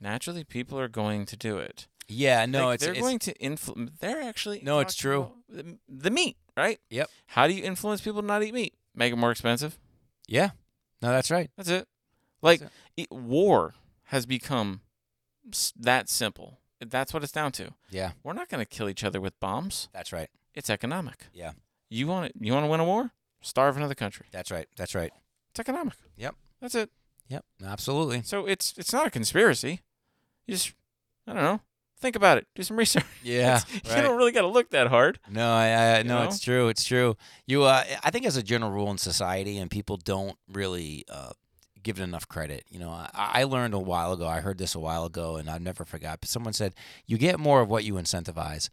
naturally 0.00 0.44
people 0.44 0.78
are 0.78 0.88
going 0.88 1.24
to 1.26 1.36
do 1.36 1.58
it. 1.58 1.86
Yeah. 2.06 2.44
No, 2.46 2.66
Like, 2.66 2.74
it's 2.76 2.84
they're 2.84 2.92
it's, 2.92 3.00
going 3.00 3.18
to 3.20 3.34
influence. 3.40 3.92
They're 4.00 4.20
actually 4.22 4.60
No, 4.62 4.80
it's 4.80 4.94
true. 4.94 5.32
The, 5.48 5.78
the 5.88 6.10
meat, 6.10 6.36
right? 6.56 6.78
Yep. 6.90 7.10
How 7.28 7.46
do 7.46 7.54
you 7.54 7.64
influence 7.64 8.00
people 8.02 8.20
to 8.20 8.26
not 8.26 8.42
eat 8.42 8.54
meat? 8.54 8.74
Make 8.94 9.12
it 9.12 9.16
more 9.16 9.30
expensive. 9.30 9.78
yeah. 10.26 10.50
No, 11.00 11.10
that's 11.10 11.30
right. 11.30 11.48
That's 11.56 11.68
it. 11.68 11.86
Like 12.42 12.58
That's 12.60 12.72
it, 12.96 13.12
war 13.12 13.74
has 14.06 14.26
become 14.26 14.80
s- 15.52 15.72
that 15.78 16.08
simple. 16.08 16.58
That's 16.80 17.14
what 17.14 17.22
it's 17.22 17.30
down 17.32 17.52
to. 17.52 17.72
Yeah. 17.90 18.12
We're 18.24 18.32
not 18.32 18.48
going 18.48 18.64
to 18.64 18.68
kill 18.68 18.88
each 18.88 19.04
other 19.04 19.20
with 19.20 19.38
bombs. 19.38 19.88
That's 19.92 20.12
right. 20.12 20.28
It's 20.54 20.68
economic. 20.68 21.26
Yeah. 21.32 21.52
You 21.90 22.06
want 22.06 22.26
it? 22.26 22.32
You 22.40 22.52
want 22.52 22.64
to 22.64 22.70
win 22.70 22.80
a 22.80 22.84
war? 22.84 23.12
Starve 23.40 23.76
another 23.76 23.94
country. 23.94 24.26
That's 24.32 24.50
right. 24.50 24.66
That's 24.76 24.94
right. 24.94 25.12
It's 25.50 25.60
economic. 25.60 25.94
Yep. 26.16 26.34
That's 26.60 26.74
it. 26.74 26.90
Yep. 27.28 27.44
Absolutely. 27.64 28.22
So 28.22 28.46
it's 28.46 28.74
it's 28.76 28.92
not 28.92 29.06
a 29.06 29.10
conspiracy. 29.10 29.80
You 30.46 30.54
just 30.54 30.72
I 31.26 31.32
don't 31.34 31.42
know. 31.42 31.60
Think 32.00 32.14
about 32.14 32.38
it. 32.38 32.46
Do 32.54 32.62
some 32.62 32.76
research. 32.76 33.04
Yeah. 33.24 33.60
you 33.72 34.02
don't 34.02 34.16
really 34.16 34.32
got 34.32 34.42
to 34.42 34.46
look 34.48 34.70
that 34.70 34.86
hard. 34.86 35.18
No, 35.28 35.50
I, 35.52 35.98
I 35.98 36.02
no, 36.04 36.20
know? 36.20 36.24
it's 36.24 36.38
true. 36.38 36.68
It's 36.68 36.84
true. 36.84 37.16
You, 37.46 37.64
uh, 37.64 37.82
I 38.04 38.10
think, 38.10 38.24
as 38.24 38.36
a 38.36 38.42
general 38.42 38.70
rule 38.70 38.90
in 38.90 38.96
society, 38.98 39.58
and 39.58 39.68
people 39.70 39.96
don't 39.96 40.36
really 40.50 41.04
uh, 41.10 41.32
give 41.82 41.98
it 41.98 42.04
enough 42.04 42.28
credit. 42.28 42.64
You 42.70 42.78
know, 42.78 42.90
I, 42.90 43.10
I 43.14 43.44
learned 43.44 43.74
a 43.74 43.78
while 43.80 44.12
ago. 44.12 44.26
I 44.26 44.40
heard 44.40 44.58
this 44.58 44.74
a 44.76 44.80
while 44.80 45.04
ago, 45.04 45.36
and 45.36 45.50
I've 45.50 45.60
never 45.60 45.84
forgot. 45.84 46.20
But 46.20 46.28
someone 46.28 46.52
said 46.52 46.74
you 47.06 47.18
get 47.18 47.40
more 47.40 47.60
of 47.60 47.68
what 47.68 47.82
you 47.84 47.94
incentivize, 47.94 48.70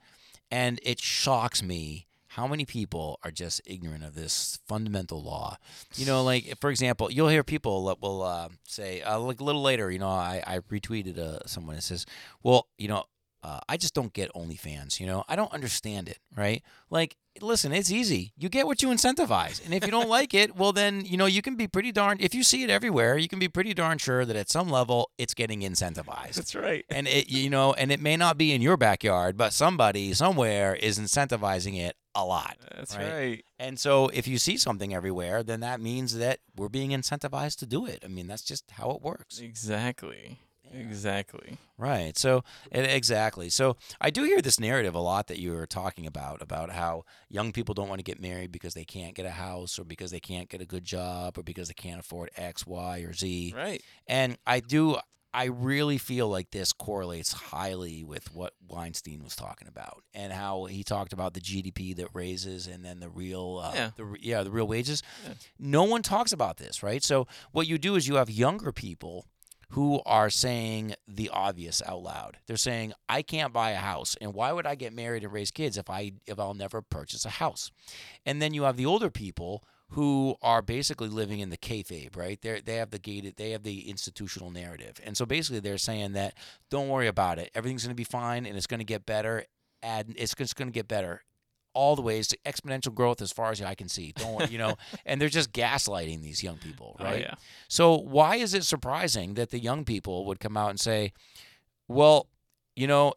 and 0.52 0.80
it 0.84 1.02
shocks 1.02 1.64
me 1.64 2.06
how 2.36 2.46
many 2.48 2.66
people 2.66 3.18
are 3.24 3.32
just 3.32 3.62
ignorant 3.66 4.04
of 4.04 4.14
this 4.14 4.60
fundamental 4.68 5.24
law. 5.24 5.58
You 5.96 6.06
know, 6.06 6.22
like 6.22 6.60
for 6.60 6.70
example, 6.70 7.10
you'll 7.10 7.30
hear 7.30 7.46
people 7.46 7.86
that 7.86 8.02
will 8.02 8.24
uh, 8.24 8.50
say, 8.68 9.02
uh, 9.02 9.18
like 9.20 9.40
a 9.40 9.44
little 9.44 9.62
later, 9.62 9.90
you 9.90 10.00
know, 10.00 10.10
I, 10.10 10.44
I 10.46 10.60
retweeted 10.60 11.18
uh, 11.18 11.40
someone 11.46 11.76
that 11.76 11.84
says, 11.84 12.06
well, 12.44 12.68
you 12.78 12.90
know, 12.90 13.06
uh, 13.46 13.60
I 13.70 13.78
just 13.78 13.94
don't 13.94 14.12
get 14.12 14.34
OnlyFans. 14.34 15.00
You 15.00 15.06
know, 15.06 15.24
I 15.30 15.36
don't 15.36 15.54
understand 15.54 16.10
it. 16.10 16.18
Right? 16.36 16.64
Like, 16.90 17.16
listen, 17.40 17.72
it's 17.72 17.92
easy. 17.92 18.34
You 18.38 18.50
get 18.50 18.66
what 18.66 18.82
you 18.82 18.90
incentivize, 18.90 19.64
and 19.64 19.72
if 19.72 19.86
you 19.86 19.92
don't 19.92 20.10
like 20.10 20.34
it, 20.34 20.56
well, 20.56 20.74
then 20.74 21.06
you 21.06 21.16
know 21.16 21.28
you 21.28 21.44
can 21.44 21.56
be 21.56 21.68
pretty 21.68 21.92
darn. 21.92 22.18
If 22.20 22.34
you 22.34 22.42
see 22.42 22.64
it 22.64 22.72
everywhere, 22.72 23.18
you 23.20 23.28
can 23.28 23.38
be 23.38 23.48
pretty 23.48 23.76
darn 23.76 24.00
sure 24.00 24.26
that 24.26 24.36
at 24.36 24.50
some 24.50 24.70
level 24.70 25.12
it's 25.20 25.36
getting 25.36 25.62
incentivized. 25.62 26.34
That's 26.34 26.56
right. 26.56 26.84
And 26.96 27.08
it, 27.08 27.30
you 27.30 27.50
know, 27.50 27.74
and 27.74 27.92
it 27.92 28.00
may 28.00 28.16
not 28.16 28.38
be 28.38 28.54
in 28.54 28.62
your 28.62 28.78
backyard, 28.78 29.36
but 29.38 29.52
somebody 29.52 30.14
somewhere 30.14 30.76
is 30.76 30.98
incentivizing 30.98 31.78
it 31.78 31.98
a 32.16 32.24
lot. 32.24 32.58
That's 32.74 32.96
right. 32.96 33.14
right. 33.14 33.46
And 33.60 33.78
so, 33.78 34.08
if 34.08 34.28
you 34.28 34.38
see 34.38 34.58
something 34.58 34.94
everywhere, 34.94 35.44
then 35.44 35.60
that 35.60 35.82
means 35.82 36.18
that 36.18 36.40
we're 36.56 36.70
being 36.70 36.92
incentivized 36.92 37.58
to 37.58 37.66
do 37.66 37.86
it. 37.86 38.04
I 38.04 38.08
mean, 38.08 38.28
that's 38.28 38.44
just 38.44 38.72
how 38.72 38.92
it 38.92 39.02
works. 39.02 39.40
Exactly. 39.40 40.40
Exactly. 40.74 41.58
Right. 41.78 42.18
So 42.18 42.44
exactly. 42.72 43.50
So 43.50 43.78
I 44.00 44.10
do 44.10 44.24
hear 44.24 44.42
this 44.42 44.60
narrative 44.60 44.96
a 44.96 45.00
lot 45.00 45.28
that 45.28 45.40
you 45.40 45.54
were 45.54 45.66
talking 45.66 46.06
about 46.08 46.42
about 46.42 46.70
how 46.72 47.04
young 47.30 47.52
people 47.52 47.74
don't 47.74 47.90
want 47.90 48.00
to 48.00 48.04
get 48.04 48.22
married 48.22 48.52
because 48.52 48.74
they 48.74 48.86
can't 48.86 49.16
get 49.16 49.26
a 49.26 49.32
house 49.32 49.78
or 49.80 49.84
because 49.84 50.12
they 50.12 50.20
can't 50.20 50.50
get 50.50 50.62
a 50.62 50.66
good 50.66 50.84
job 50.84 51.38
or 51.38 51.44
because 51.44 51.68
they 51.68 51.74
can't 51.74 52.00
afford 52.00 52.30
X, 52.38 52.66
Y, 52.66 53.00
or 53.00 53.14
Z. 53.14 53.54
Right. 53.56 53.82
And 54.08 54.38
I 54.46 54.60
do 54.60 54.98
I 55.34 55.46
really 55.48 55.98
feel 55.98 56.30
like 56.30 56.52
this 56.52 56.72
correlates 56.72 57.34
highly 57.34 58.06
with 58.06 58.34
what 58.34 58.54
Weinstein 58.70 59.22
was 59.22 59.36
talking 59.36 59.68
about 59.68 60.02
and 60.14 60.32
how 60.32 60.64
he 60.64 60.82
talked 60.82 61.12
about 61.12 61.34
the 61.34 61.42
GDP 61.42 61.94
that 61.98 62.08
raises 62.14 62.68
and 62.68 62.86
then 62.86 63.02
the 63.02 63.10
real 63.10 63.62
uh, 63.62 63.74
Yeah. 63.76 63.90
the 63.98 64.16
yeah, 64.22 64.44
the 64.44 64.52
real 64.52 64.66
wages. 64.68 65.04
Yeah. 65.28 65.34
No 65.60 65.84
one 65.84 66.04
talks 66.04 66.32
about 66.32 66.56
this, 66.56 66.82
right? 66.82 67.04
So 67.04 67.28
what 67.52 67.68
you 67.68 67.78
do 67.78 67.96
is 67.98 68.08
you 68.08 68.16
have 68.16 68.30
younger 68.30 68.72
people 68.72 69.26
who 69.70 70.02
are 70.06 70.30
saying 70.30 70.96
the 71.08 71.30
obvious 71.30 71.82
out 71.86 72.04
loud. 72.04 72.38
They're 72.48 72.58
saying, 72.58 72.94
"I 73.10 73.22
can't 73.22 73.54
buy 73.54 73.72
a 73.72 73.78
house, 73.78 74.16
and 74.22 74.34
why 74.34 74.52
would 74.52 74.66
I 74.66 74.76
get 74.76 74.94
married 74.94 75.24
and 75.24 75.34
raise 75.34 75.52
kids 75.52 75.78
if 75.78 75.90
I 75.90 76.14
if 76.26 76.40
I'll 76.40 76.54
never 76.54 76.82
purchase 76.82 77.26
a 77.26 77.30
house?" 77.30 77.72
And 78.26 78.42
then 78.42 78.54
you 78.54 78.64
have 78.64 78.78
the 78.78 78.86
older 78.86 79.10
people 79.10 79.64
who 79.90 80.36
are 80.42 80.62
basically 80.62 81.08
living 81.08 81.40
in 81.40 81.50
the 81.50 81.58
kayfabe, 81.58 82.16
right? 82.16 82.42
They 82.42 82.62
they 82.62 82.76
have 82.76 82.90
the 82.90 83.00
gated, 83.00 83.36
they 83.38 83.52
have 83.52 83.64
the 83.64 83.90
institutional 83.90 84.52
narrative, 84.52 85.00
and 85.04 85.16
so 85.16 85.26
basically 85.26 85.60
they're 85.60 85.78
saying 85.78 86.14
that 86.14 86.34
don't 86.70 86.90
worry 86.90 87.08
about 87.08 87.40
it, 87.40 87.52
everything's 87.54 87.84
going 87.84 87.92
to 87.92 87.96
be 87.96 88.04
fine, 88.04 88.46
and 88.46 88.58
it's 88.58 88.68
going 88.68 88.80
to 88.80 88.86
get 88.86 89.06
better, 89.06 89.46
and 89.84 90.14
it's 90.18 90.34
just 90.34 90.56
going 90.56 90.68
to 90.68 90.74
get 90.74 90.88
better. 90.88 91.24
All 91.76 91.96
the 91.96 92.02
ways 92.02 92.28
to 92.30 92.38
exponential 92.46 92.94
growth 92.94 93.22
as 93.22 93.32
far 93.32 93.52
as 93.52 93.62
I 93.62 93.76
can 93.76 93.90
see. 93.90 94.14
Don't 94.16 94.50
you 94.52 94.58
know, 94.58 94.76
and 95.06 95.22
they're 95.22 95.30
just 95.30 95.52
gaslighting 95.52 96.22
these 96.22 96.42
young 96.42 96.58
people, 96.58 96.96
oh, 97.00 97.04
right? 97.04 97.16
Oh, 97.16 97.20
yeah. 97.20 97.36
So 97.68 97.98
why 97.98 98.38
is 98.38 98.54
it 98.54 98.64
surprising 98.64 99.36
that 99.36 99.52
the 99.52 99.60
young 99.60 99.86
people 99.86 100.26
would 100.26 100.40
come 100.40 100.58
out 100.58 100.70
and 100.70 100.80
say, 100.80 101.12
"Well, 101.88 102.28
you 102.76 102.88
know, 102.88 103.14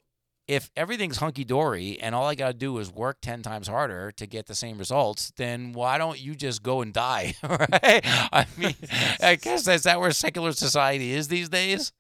if 0.47 0.71
everything's 0.77 1.18
hunky 1.18 1.44
dory 1.44 1.99
and 2.01 2.14
all 2.14 2.27
I 2.27 2.35
got 2.35 2.49
to 2.49 2.55
do 2.55 2.79
is 2.79 2.90
work 2.90 3.18
10 3.21 3.42
times 3.42 3.68
harder 3.68 4.11
to 4.12 4.27
get 4.27 4.47
the 4.47 4.55
same 4.55 4.79
results, 4.79 5.31
then 5.37 5.73
why 5.73 5.99
don't 5.99 6.18
you 6.21 6.35
just 6.35 6.62
go 6.62 6.81
and 6.83 6.92
die?" 6.92 7.35
right? 7.42 8.01
I 8.05 8.47
mean, 8.57 8.75
I 9.23 9.37
guess 9.37 9.64
that's 9.64 9.85
that 9.85 10.01
where 10.01 10.11
secular 10.11 10.53
society 10.53 11.12
is 11.12 11.29
these 11.29 11.49
days. 11.49 11.92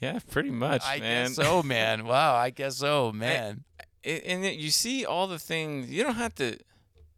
Yeah, 0.00 0.18
pretty 0.30 0.50
much, 0.50 0.82
I 0.84 0.98
man. 0.98 1.28
guess 1.28 1.36
so, 1.36 1.62
man. 1.62 2.04
Wow, 2.04 2.34
I 2.34 2.50
guess 2.50 2.76
so, 2.76 3.10
man. 3.12 3.64
I- 4.04 4.22
and 4.26 4.44
you 4.44 4.70
see 4.70 5.04
all 5.04 5.26
the 5.26 5.38
things 5.38 5.90
you 5.90 6.02
don't 6.02 6.14
have 6.16 6.34
to 6.36 6.58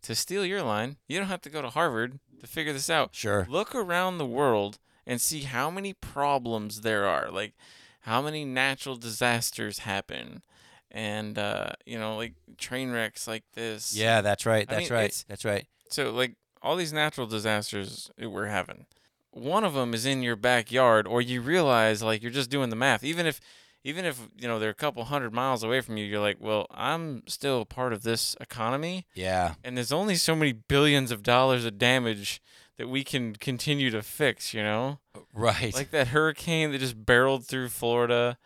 to 0.02 0.14
steal 0.14 0.44
your 0.44 0.62
line 0.62 0.96
you 1.08 1.18
don't 1.18 1.28
have 1.28 1.42
to 1.42 1.50
go 1.50 1.60
to 1.62 1.70
harvard 1.70 2.18
to 2.40 2.46
figure 2.46 2.72
this 2.72 2.88
out 2.90 3.14
Sure. 3.14 3.46
look 3.50 3.74
around 3.74 4.18
the 4.18 4.26
world 4.26 4.78
and 5.06 5.20
see 5.20 5.40
how 5.42 5.70
many 5.70 5.92
problems 5.92 6.82
there 6.82 7.06
are 7.06 7.30
like 7.30 7.54
how 8.02 8.22
many 8.22 8.44
natural 8.44 8.96
disasters 8.96 9.80
happen 9.80 10.42
and 10.90 11.38
uh 11.38 11.70
you 11.84 11.98
know 11.98 12.16
like 12.16 12.34
train 12.58 12.90
wrecks 12.92 13.26
like 13.26 13.42
this 13.54 13.94
Yeah, 13.94 14.20
that's 14.20 14.46
right. 14.46 14.66
I 14.68 14.74
That's 14.74 14.90
mean, 14.90 14.98
right. 14.98 15.24
That's 15.28 15.44
right. 15.44 15.66
so 15.90 16.10
like 16.12 16.36
all 16.62 16.76
these 16.76 16.92
natural 16.92 17.26
disasters 17.26 18.10
we're 18.18 18.46
having 18.46 18.86
one 19.32 19.64
of 19.64 19.74
them 19.74 19.92
is 19.92 20.06
in 20.06 20.22
your 20.22 20.36
backyard 20.36 21.06
or 21.06 21.20
you 21.20 21.40
realize 21.42 22.02
like 22.02 22.22
you're 22.22 22.30
just 22.32 22.50
doing 22.50 22.70
the 22.70 22.76
math 22.76 23.02
even 23.04 23.26
if 23.26 23.40
even 23.86 24.04
if 24.04 24.28
you 24.36 24.46
know 24.48 24.58
they're 24.58 24.70
a 24.70 24.74
couple 24.74 25.04
hundred 25.04 25.32
miles 25.32 25.62
away 25.62 25.80
from 25.80 25.96
you 25.96 26.04
you're 26.04 26.20
like 26.20 26.36
well 26.40 26.66
i'm 26.70 27.22
still 27.26 27.64
part 27.64 27.92
of 27.92 28.02
this 28.02 28.36
economy 28.40 29.06
Yeah. 29.14 29.54
and 29.64 29.76
there's 29.76 29.92
only 29.92 30.16
so 30.16 30.34
many 30.34 30.52
billions 30.52 31.10
of 31.10 31.22
dollars 31.22 31.64
of 31.64 31.78
damage 31.78 32.42
that 32.78 32.88
we 32.88 33.04
can 33.04 33.34
continue 33.36 33.90
to 33.90 34.02
fix 34.02 34.52
you 34.52 34.62
know 34.62 34.98
Right. 35.32 35.72
like 35.74 35.90
that 35.92 36.08
hurricane 36.08 36.72
that 36.72 36.78
just 36.78 37.04
barreled 37.06 37.46
through 37.46 37.68
florida 37.68 38.38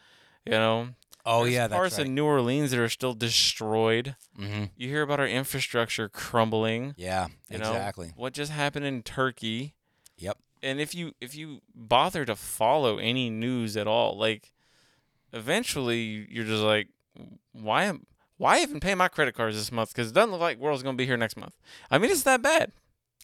you 0.45 0.53
know 0.53 0.89
oh 1.27 1.43
There's 1.43 1.55
yeah, 1.55 1.69
parts 1.69 1.97
that's 1.97 1.99
right. 2.05 2.09
of 2.09 2.13
new 2.15 2.25
orleans 2.25 2.71
that 2.71 2.81
are 2.81 2.89
still 2.89 3.15
destroyed 3.15 4.17
hmm 4.37 4.65
you 4.77 4.89
hear 4.89 5.03
about 5.03 5.21
our 5.21 5.27
infrastructure 5.29 6.09
crumbling 6.09 6.95
Yeah, 6.97 7.29
you 7.51 7.59
know, 7.59 7.73
exactly. 7.73 8.13
what 8.17 8.33
just 8.35 8.53
happened 8.53 8.85
in 8.87 9.03
Turkey. 9.03 9.75
Yep. 10.19 10.37
And 10.63 10.81
if 10.81 10.95
you 10.95 11.13
if 11.21 11.35
you 11.35 11.61
bother 11.75 12.25
to 12.27 12.37
follow 12.37 12.99
any 12.99 13.31
news 13.31 13.77
at 13.77 13.87
all, 13.87 14.17
like 14.19 14.53
eventually 15.33 16.27
you're 16.31 16.45
just 16.45 16.63
like, 16.63 16.89
why 17.53 17.85
am 17.85 18.07
why 18.37 18.61
even 18.61 18.81
pay 18.81 18.95
my 18.95 19.09
credit 19.09 19.35
cards 19.35 19.57
this 19.57 19.71
month? 19.71 19.93
Because 19.93 20.11
it 20.11 20.15
doesn't 20.15 20.31
look 20.31 20.41
like 20.41 20.59
world's 20.59 20.83
gonna 20.83 20.97
be 20.97 21.07
here 21.07 21.17
next 21.17 21.37
month. 21.37 21.55
I 21.91 21.99
mean, 21.99 22.11
it's 22.11 22.23
that 22.23 22.43
bad. 22.43 22.73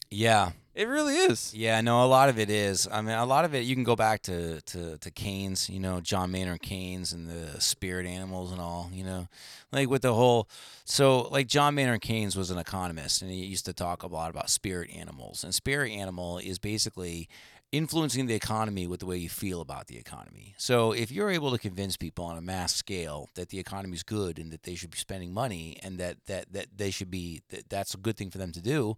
Yeah. 0.09 0.51
It 0.77 0.87
really 0.87 1.15
is. 1.15 1.55
Yeah, 1.55 1.81
no, 1.81 2.03
a 2.03 2.05
lot 2.05 2.29
of 2.29 2.37
it 2.37 2.51
is. 2.51 2.87
I 2.91 3.01
mean, 3.01 3.15
a 3.15 3.25
lot 3.25 3.45
of 3.45 3.55
it 3.55 3.61
you 3.61 3.73
can 3.73 3.83
go 3.83 3.95
back 3.95 4.21
to 4.23 4.61
to 4.61 4.99
to 4.99 5.09
Keynes, 5.09 5.71
you 5.71 5.79
know, 5.79 6.01
John 6.01 6.29
Maynard 6.29 6.61
Keynes 6.61 7.11
and 7.11 7.27
the 7.27 7.59
spirit 7.59 8.05
animals 8.05 8.51
and 8.51 8.61
all, 8.61 8.91
you 8.93 9.03
know, 9.03 9.27
like 9.71 9.89
with 9.89 10.03
the 10.03 10.13
whole. 10.13 10.47
So, 10.85 11.21
like 11.29 11.47
John 11.47 11.73
Maynard 11.73 12.01
Keynes 12.01 12.35
was 12.35 12.51
an 12.51 12.59
economist, 12.59 13.23
and 13.23 13.31
he 13.31 13.37
used 13.37 13.65
to 13.65 13.73
talk 13.73 14.03
a 14.03 14.07
lot 14.07 14.29
about 14.29 14.51
spirit 14.51 14.91
animals. 14.95 15.43
And 15.43 15.53
spirit 15.55 15.91
animal 15.93 16.37
is 16.37 16.59
basically 16.59 17.27
influencing 17.71 18.27
the 18.27 18.33
economy 18.33 18.87
with 18.87 19.01
the 19.01 19.05
way 19.05 19.17
you 19.17 19.29
feel 19.29 19.61
about 19.61 19.87
the 19.87 19.97
economy. 19.97 20.55
So, 20.57 20.91
if 20.93 21.11
you're 21.11 21.29
able 21.29 21.51
to 21.51 21.57
convince 21.57 21.97
people 21.97 22.25
on 22.25 22.37
a 22.37 22.41
mass 22.41 22.73
scale 22.73 23.29
that 23.35 23.49
the 23.49 23.59
economy 23.59 23.95
is 23.95 24.03
good 24.03 24.39
and 24.39 24.51
that 24.51 24.63
they 24.63 24.75
should 24.75 24.91
be 24.91 24.97
spending 24.97 25.33
money 25.33 25.77
and 25.83 25.99
that 25.99 26.17
that 26.27 26.51
that 26.53 26.67
they 26.75 26.91
should 26.91 27.11
be 27.11 27.41
that 27.49 27.69
that's 27.69 27.93
a 27.93 27.97
good 27.97 28.17
thing 28.17 28.29
for 28.29 28.37
them 28.37 28.51
to 28.53 28.61
do, 28.61 28.97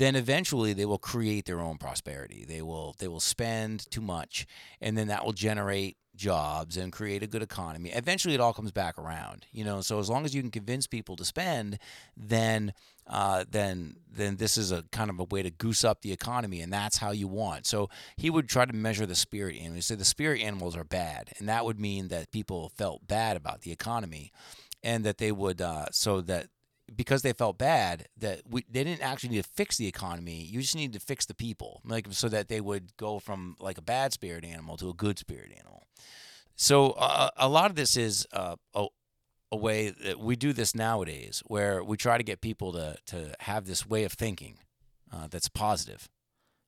then 0.00 0.16
eventually 0.16 0.72
they 0.72 0.86
will 0.86 0.98
create 0.98 1.44
their 1.44 1.60
own 1.60 1.76
prosperity. 1.76 2.46
They 2.48 2.62
will 2.62 2.96
they 2.98 3.06
will 3.06 3.20
spend 3.20 3.90
too 3.90 4.00
much, 4.00 4.46
and 4.80 4.96
then 4.96 5.08
that 5.08 5.26
will 5.26 5.34
generate 5.34 5.98
jobs 6.16 6.78
and 6.78 6.90
create 6.90 7.22
a 7.22 7.26
good 7.26 7.42
economy. 7.42 7.90
Eventually, 7.90 8.34
it 8.34 8.40
all 8.40 8.54
comes 8.54 8.72
back 8.72 8.98
around. 8.98 9.44
You 9.52 9.62
know, 9.62 9.82
so 9.82 9.98
as 9.98 10.08
long 10.08 10.24
as 10.24 10.34
you 10.34 10.40
can 10.40 10.50
convince 10.50 10.86
people 10.86 11.16
to 11.16 11.24
spend, 11.26 11.78
then 12.16 12.72
uh, 13.06 13.44
then 13.50 13.96
then 14.10 14.36
this 14.36 14.56
is 14.56 14.72
a 14.72 14.84
kind 14.90 15.10
of 15.10 15.20
a 15.20 15.24
way 15.24 15.42
to 15.42 15.50
goose 15.50 15.84
up 15.84 16.00
the 16.00 16.12
economy, 16.12 16.62
and 16.62 16.72
that's 16.72 16.96
how 16.96 17.10
you 17.10 17.28
want. 17.28 17.66
So 17.66 17.90
he 18.16 18.30
would 18.30 18.48
try 18.48 18.64
to 18.64 18.72
measure 18.72 19.04
the 19.04 19.14
spirit 19.14 19.56
animals. 19.56 19.74
He 19.74 19.82
said 19.82 19.98
the 19.98 20.06
spirit 20.06 20.40
animals 20.40 20.76
are 20.76 20.84
bad, 20.84 21.34
and 21.38 21.46
that 21.50 21.66
would 21.66 21.78
mean 21.78 22.08
that 22.08 22.32
people 22.32 22.72
felt 22.74 23.06
bad 23.06 23.36
about 23.36 23.60
the 23.60 23.70
economy, 23.70 24.32
and 24.82 25.04
that 25.04 25.18
they 25.18 25.30
would 25.30 25.60
uh, 25.60 25.90
so 25.92 26.22
that 26.22 26.46
because 27.00 27.22
they 27.22 27.32
felt 27.32 27.56
bad 27.56 28.08
that 28.18 28.42
we 28.46 28.62
they 28.70 28.84
didn't 28.84 29.00
actually 29.00 29.30
need 29.30 29.42
to 29.42 29.50
fix 29.54 29.78
the 29.78 29.86
economy. 29.86 30.42
You 30.42 30.60
just 30.60 30.76
need 30.76 30.92
to 30.92 31.00
fix 31.00 31.24
the 31.24 31.32
people, 31.34 31.80
like 31.82 32.06
so 32.10 32.28
that 32.28 32.48
they 32.48 32.60
would 32.60 32.94
go 32.98 33.18
from 33.18 33.56
like 33.58 33.78
a 33.78 33.82
bad 33.82 34.12
spirit 34.12 34.44
animal 34.44 34.76
to 34.76 34.90
a 34.90 34.92
good 34.94 35.18
spirit 35.18 35.50
animal. 35.58 35.84
So 36.56 36.90
uh, 36.90 37.30
a 37.38 37.48
lot 37.48 37.70
of 37.70 37.76
this 37.76 37.96
is 37.96 38.26
uh, 38.34 38.56
a, 38.74 38.86
a 39.50 39.56
way 39.56 39.94
that 40.04 40.20
we 40.20 40.36
do 40.36 40.52
this 40.52 40.74
nowadays, 40.74 41.42
where 41.46 41.82
we 41.82 41.96
try 41.96 42.18
to 42.18 42.24
get 42.24 42.42
people 42.42 42.70
to 42.72 42.96
to 43.06 43.32
have 43.40 43.64
this 43.64 43.86
way 43.86 44.04
of 44.04 44.12
thinking 44.12 44.58
uh, 45.10 45.26
that's 45.30 45.48
positive. 45.48 46.06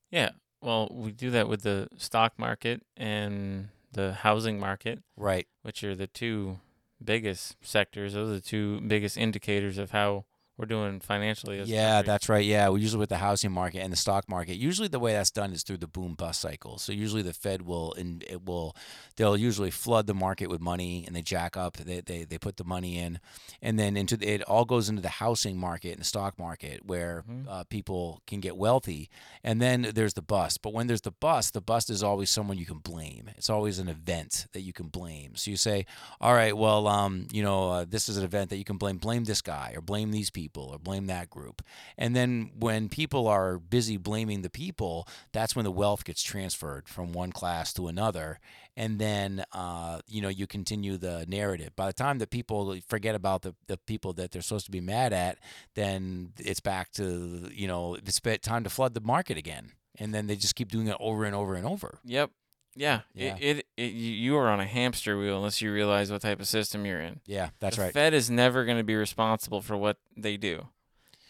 Yeah. 0.09 0.31
Well, 0.61 0.87
we 0.91 1.11
do 1.11 1.29
that 1.31 1.47
with 1.47 1.61
the 1.61 1.89
stock 1.97 2.39
market 2.39 2.81
and 2.97 3.69
the 3.91 4.13
housing 4.13 4.59
market, 4.59 5.03
Right. 5.15 5.45
which 5.61 5.83
are 5.83 5.95
the 5.95 6.07
two 6.07 6.59
biggest 7.05 7.55
sectors. 7.61 8.13
Those 8.13 8.29
are 8.29 8.33
the 8.33 8.41
two 8.41 8.81
biggest 8.81 9.17
indicators 9.17 9.77
of 9.77 9.91
how 9.91 10.25
we're 10.57 10.65
doing 10.65 10.99
financially. 10.99 11.59
As 11.59 11.67
Yeah, 11.69 11.95
country. 11.95 12.07
that's 12.07 12.29
right. 12.29 12.45
Yeah, 12.45 12.69
we 12.69 12.81
usually 12.81 12.99
with 12.99 13.09
the 13.09 13.17
housing 13.17 13.51
market 13.51 13.79
and 13.79 13.91
the 13.91 13.97
stock 13.97 14.29
market. 14.29 14.55
Usually, 14.55 14.87
the 14.87 14.99
way 14.99 15.13
that's 15.13 15.31
done 15.31 15.51
is 15.51 15.63
through 15.63 15.77
the 15.77 15.87
boom 15.87 16.13
bust 16.13 16.41
cycle. 16.41 16.77
So 16.77 16.91
usually, 16.93 17.23
the 17.23 17.33
Fed 17.33 17.63
will 17.63 17.93
and 17.93 18.23
it 18.29 18.45
will 18.45 18.75
they'll 19.15 19.35
usually 19.37 19.71
flood 19.71 20.05
the 20.07 20.13
market 20.13 20.47
with 20.49 20.61
money 20.61 21.03
and 21.07 21.15
they 21.15 21.21
jack 21.23 21.57
up. 21.57 21.77
They 21.77 22.01
they, 22.01 22.23
they 22.23 22.37
put 22.37 22.57
the 22.57 22.63
money 22.63 22.99
in, 22.99 23.19
and 23.63 23.79
then 23.79 23.97
into 23.97 24.15
the, 24.15 24.27
it 24.27 24.43
all 24.43 24.65
goes 24.65 24.89
into 24.89 25.01
the 25.01 25.09
housing 25.09 25.57
market 25.57 25.93
and 25.93 26.01
the 26.01 26.05
stock 26.05 26.37
market 26.37 26.85
where 26.85 27.23
Mhm. 27.27 27.47
uh, 27.49 27.63
people 27.65 28.21
can 28.27 28.39
get 28.39 28.55
wealthy. 28.55 29.09
And 29.43 29.59
then 29.61 29.91
there's 29.95 30.13
the 30.13 30.21
bust. 30.21 30.61
But 30.61 30.73
when 30.73 30.85
there's 30.87 31.01
the 31.01 31.11
bust, 31.11 31.53
the 31.53 31.61
bust 31.61 31.89
is 31.89 32.03
always 32.03 32.29
someone 32.29 32.57
you 32.57 32.65
can 32.65 32.77
blame. 32.79 33.29
It's 33.37 33.49
always 33.49 33.79
an 33.79 33.87
event 33.87 34.45
that 34.53 34.61
you 34.61 34.71
can 34.73 34.87
blame. 34.87 35.35
So 35.35 35.49
you 35.51 35.57
say, 35.57 35.85
all 36.21 36.33
right, 36.33 36.55
well, 36.55 36.87
um, 36.87 37.27
you 37.31 37.41
know, 37.43 37.71
uh, 37.71 37.85
this 37.87 38.07
is 38.07 38.17
an 38.17 38.23
event 38.23 38.49
that 38.51 38.57
you 38.57 38.63
can 38.63 38.77
blame. 38.77 38.97
Blame 38.97 39.23
this 39.23 39.41
guy 39.41 39.73
or 39.75 39.81
blame 39.81 40.11
these 40.11 40.29
people 40.29 40.42
or 40.57 40.77
blame 40.77 41.07
that 41.07 41.29
group. 41.29 41.61
And 41.97 42.15
then 42.15 42.51
when 42.57 42.89
people 42.89 43.27
are 43.27 43.57
busy 43.57 43.97
blaming 43.97 44.41
the 44.41 44.49
people, 44.49 45.07
that's 45.31 45.55
when 45.55 45.65
the 45.65 45.71
wealth 45.71 46.03
gets 46.05 46.23
transferred 46.23 46.87
from 46.87 47.13
one 47.13 47.31
class 47.31 47.73
to 47.73 47.87
another. 47.87 48.39
And 48.75 48.99
then, 48.99 49.45
uh, 49.51 49.99
you 50.07 50.21
know, 50.21 50.29
you 50.29 50.47
continue 50.47 50.97
the 50.97 51.25
narrative. 51.27 51.75
By 51.75 51.87
the 51.87 51.93
time 51.93 52.17
that 52.19 52.31
people 52.31 52.75
forget 52.87 53.15
about 53.15 53.43
the, 53.43 53.55
the 53.67 53.77
people 53.77 54.13
that 54.13 54.31
they're 54.31 54.41
supposed 54.41 54.65
to 54.65 54.71
be 54.71 54.81
mad 54.81 55.13
at, 55.13 55.37
then 55.75 56.33
it's 56.39 56.59
back 56.59 56.91
to, 56.93 57.49
you 57.53 57.67
know, 57.67 57.95
it's 57.95 58.19
time 58.41 58.63
to 58.63 58.69
flood 58.69 58.93
the 58.93 59.01
market 59.01 59.37
again. 59.37 59.71
And 59.99 60.13
then 60.13 60.25
they 60.25 60.35
just 60.35 60.55
keep 60.55 60.71
doing 60.71 60.87
it 60.87 60.97
over 60.99 61.23
and 61.23 61.35
over 61.35 61.53
and 61.53 61.67
over. 61.67 61.99
Yep. 62.03 62.31
Yeah. 62.75 63.01
Yeah. 63.13 63.35
It, 63.39 63.57
it, 63.59 63.65
it 63.77 63.91
you 63.93 64.35
are 64.37 64.49
on 64.49 64.59
a 64.59 64.65
hamster 64.65 65.17
wheel 65.17 65.37
unless 65.37 65.61
you 65.61 65.71
realize 65.71 66.11
what 66.11 66.21
type 66.21 66.39
of 66.39 66.47
system 66.47 66.85
you're 66.85 67.01
in. 67.01 67.19
Yeah, 67.25 67.49
that's 67.59 67.75
the 67.77 67.83
right. 67.83 67.93
Fed 67.93 68.13
is 68.13 68.29
never 68.29 68.65
going 68.65 68.77
to 68.77 68.83
be 68.83 68.95
responsible 68.95 69.61
for 69.61 69.77
what 69.77 69.97
they 70.17 70.37
do 70.37 70.67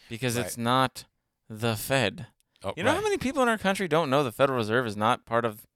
because 0.08 0.36
Right. 0.36 0.46
it's 0.46 0.56
not 0.56 1.04
the 1.48 1.76
Fed. 1.76 2.26
Oh, 2.62 2.72
You 2.76 2.82
know 2.82 2.92
how 2.92 3.02
many 3.02 3.18
people 3.18 3.42
in 3.42 3.48
our 3.48 3.58
country 3.58 3.88
don't 3.88 4.08
know 4.08 4.24
the 4.24 4.32
Federal 4.32 4.56
Reserve 4.58 4.86
is 4.86 4.96
not 4.96 5.26
part 5.26 5.44
of 5.44 5.66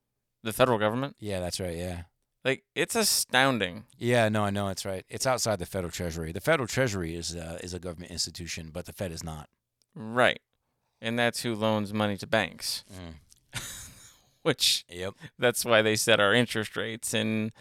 the 0.42 0.52
federal 0.54 0.78
government? 0.78 1.16
Yeah, 1.20 1.40
that's 1.40 1.60
right. 1.60 1.76
Yeah. 1.76 2.02
Like 2.44 2.64
it's 2.74 2.94
astounding. 2.96 3.84
Yeah, 3.98 4.28
no, 4.30 4.44
I 4.44 4.50
know 4.50 4.68
it's 4.68 4.86
right. 4.86 5.04
It's 5.10 5.26
outside 5.26 5.58
the 5.58 5.66
federal 5.66 5.90
treasury. 5.90 6.32
The 6.32 6.40
federal 6.40 6.66
treasury 6.66 7.14
is 7.14 7.36
uh, 7.36 7.58
is 7.62 7.74
a 7.74 7.78
government 7.78 8.10
institution, 8.12 8.70
but 8.72 8.86
the 8.86 8.92
Fed 8.94 9.12
is 9.12 9.22
not. 9.22 9.48
Right. 9.94 10.40
And 11.02 11.18
that's 11.18 11.42
who 11.42 11.54
loans 11.54 11.92
money 11.92 12.16
to 12.16 12.26
banks, 12.26 12.84
which 14.42 14.84
Yep. 14.88 15.14
that's 15.38 15.64
why 15.64 15.82
they 15.82 15.96
set 15.96 16.20
our 16.20 16.34
interest 16.34 16.76
rates 16.76 17.12
and 17.14 17.52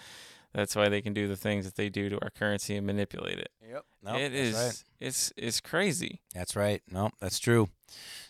that's 0.54 0.76
why 0.76 0.90
they 0.90 1.02
can 1.02 1.14
do 1.14 1.28
the 1.28 1.36
things 1.36 1.66
that 1.66 1.76
they 1.76 1.90
do 1.90 2.10
to 2.10 2.20
our 2.22 2.30
currency 2.30 2.76
and 2.76 2.88
manipulate 2.88 3.38
it. 3.40 3.50
Yep. 3.70 3.86
No, 4.04 4.16
it 4.16 4.30
that's 4.30 4.56
Right. 4.56 4.84
it's 5.00 5.34
it's 5.38 5.60
crazy. 5.62 6.22
That's 6.34 6.56
right. 6.56 6.82
No, 6.90 7.12
that's 7.20 7.40
true. 7.40 7.70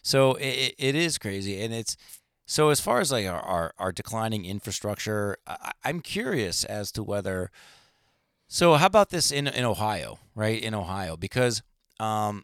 So 0.02 0.34
it, 0.36 0.76
it 0.78 0.96
is 0.96 1.18
crazy, 1.18 1.62
and 1.62 1.74
it's 1.74 1.96
so 2.46 2.70
as 2.70 2.80
far 2.80 3.00
as 3.00 3.12
like 3.12 3.28
our 3.28 3.40
our, 3.40 3.74
our 3.78 3.92
declining 3.92 4.46
infrastructure, 4.46 5.38
I, 5.46 5.72
I'm 5.84 6.02
curious 6.02 6.64
as 6.64 6.92
to 6.94 7.04
whether. 7.04 7.52
So 8.48 8.76
how 8.76 8.86
about 8.88 9.10
this 9.10 9.32
in 9.32 9.48
in 9.48 9.64
Ohio, 9.66 10.20
right? 10.36 10.62
In 10.62 10.74
Ohio, 10.74 11.18
because 11.18 11.62
um, 12.00 12.44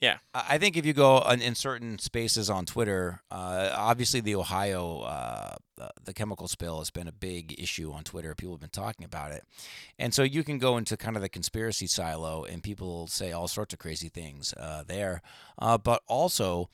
Yeah. 0.00 0.18
I 0.34 0.58
think 0.58 0.76
if 0.76 0.84
you 0.84 0.92
go 0.92 1.20
in 1.20 1.54
certain 1.54 1.98
spaces 1.98 2.50
on 2.50 2.66
Twitter, 2.66 3.22
uh, 3.30 3.70
obviously 3.74 4.20
the 4.20 4.34
Ohio 4.34 5.00
uh, 5.00 5.56
uh, 5.80 5.88
the 6.04 6.12
chemical 6.12 6.46
spill 6.46 6.78
has 6.78 6.90
been 6.90 7.08
a 7.08 7.12
big 7.12 7.58
issue 7.58 7.90
on 7.92 8.04
Twitter. 8.04 8.34
People 8.34 8.54
have 8.54 8.60
been 8.60 8.70
talking 8.70 9.04
about 9.04 9.32
it, 9.32 9.44
and 9.98 10.14
so 10.14 10.22
you 10.22 10.44
can 10.44 10.58
go 10.58 10.76
into 10.76 10.96
kind 10.96 11.16
of 11.16 11.22
the 11.22 11.28
conspiracy 11.28 11.86
silo, 11.86 12.44
and 12.44 12.62
people 12.62 13.06
say 13.06 13.32
all 13.32 13.48
sorts 13.48 13.72
of 13.72 13.80
crazy 13.80 14.08
things 14.08 14.54
uh, 14.56 14.84
there. 14.86 15.20
Uh, 15.58 15.78
but 15.78 16.02
also, 16.06 16.68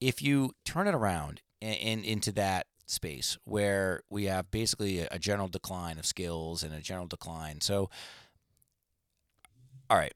if 0.00 0.20
you 0.22 0.52
turn 0.64 0.88
it 0.88 0.94
around 0.94 1.42
and, 1.62 2.04
into 2.04 2.32
that 2.32 2.66
space 2.86 3.38
where 3.44 4.02
we 4.10 4.24
have 4.24 4.50
basically 4.50 5.00
a 5.00 5.18
general 5.18 5.46
decline 5.46 5.98
of 5.98 6.06
skills 6.06 6.64
and 6.64 6.74
a 6.74 6.80
general 6.80 7.06
decline, 7.06 7.60
so 7.60 7.88
all 9.88 9.96
right, 9.96 10.14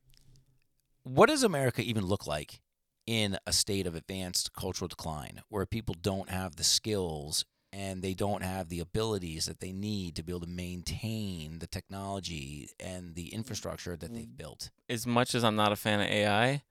what 1.05 1.29
does 1.29 1.43
America 1.43 1.83
even 1.83 2.05
look 2.07 2.27
like 2.27 2.61
in 3.07 3.39
a 3.47 3.53
state 3.53 3.87
of 3.87 3.95
advanced 3.95 4.53
cultural 4.55 4.89
decline 4.89 5.43
where 5.49 5.67
people 5.67 5.95
don't 6.01 6.31
have 6.31 6.57
the 6.57 6.65
skills 6.65 7.45
and 7.73 8.03
they 8.03 8.15
don't 8.15 8.43
have 8.43 8.69
the 8.69 8.79
abilities 8.81 9.47
that 9.47 9.61
they 9.61 9.73
need 9.73 10.15
to 10.17 10.23
be 10.23 10.33
able 10.33 10.41
to 10.41 10.47
maintain 10.47 11.59
the 11.59 11.67
technology 11.67 12.69
and 12.79 13.15
the 13.15 13.35
infrastructure 13.35 13.97
that 13.97 14.15
they've 14.15 14.37
built. 14.37 14.71
As 14.89 15.07
much 15.07 15.35
as 15.35 15.43
I'm 15.45 15.57
not 15.57 15.73
a 15.73 15.77
fan 15.77 16.01
of 16.01 16.07
AI, 16.07 16.63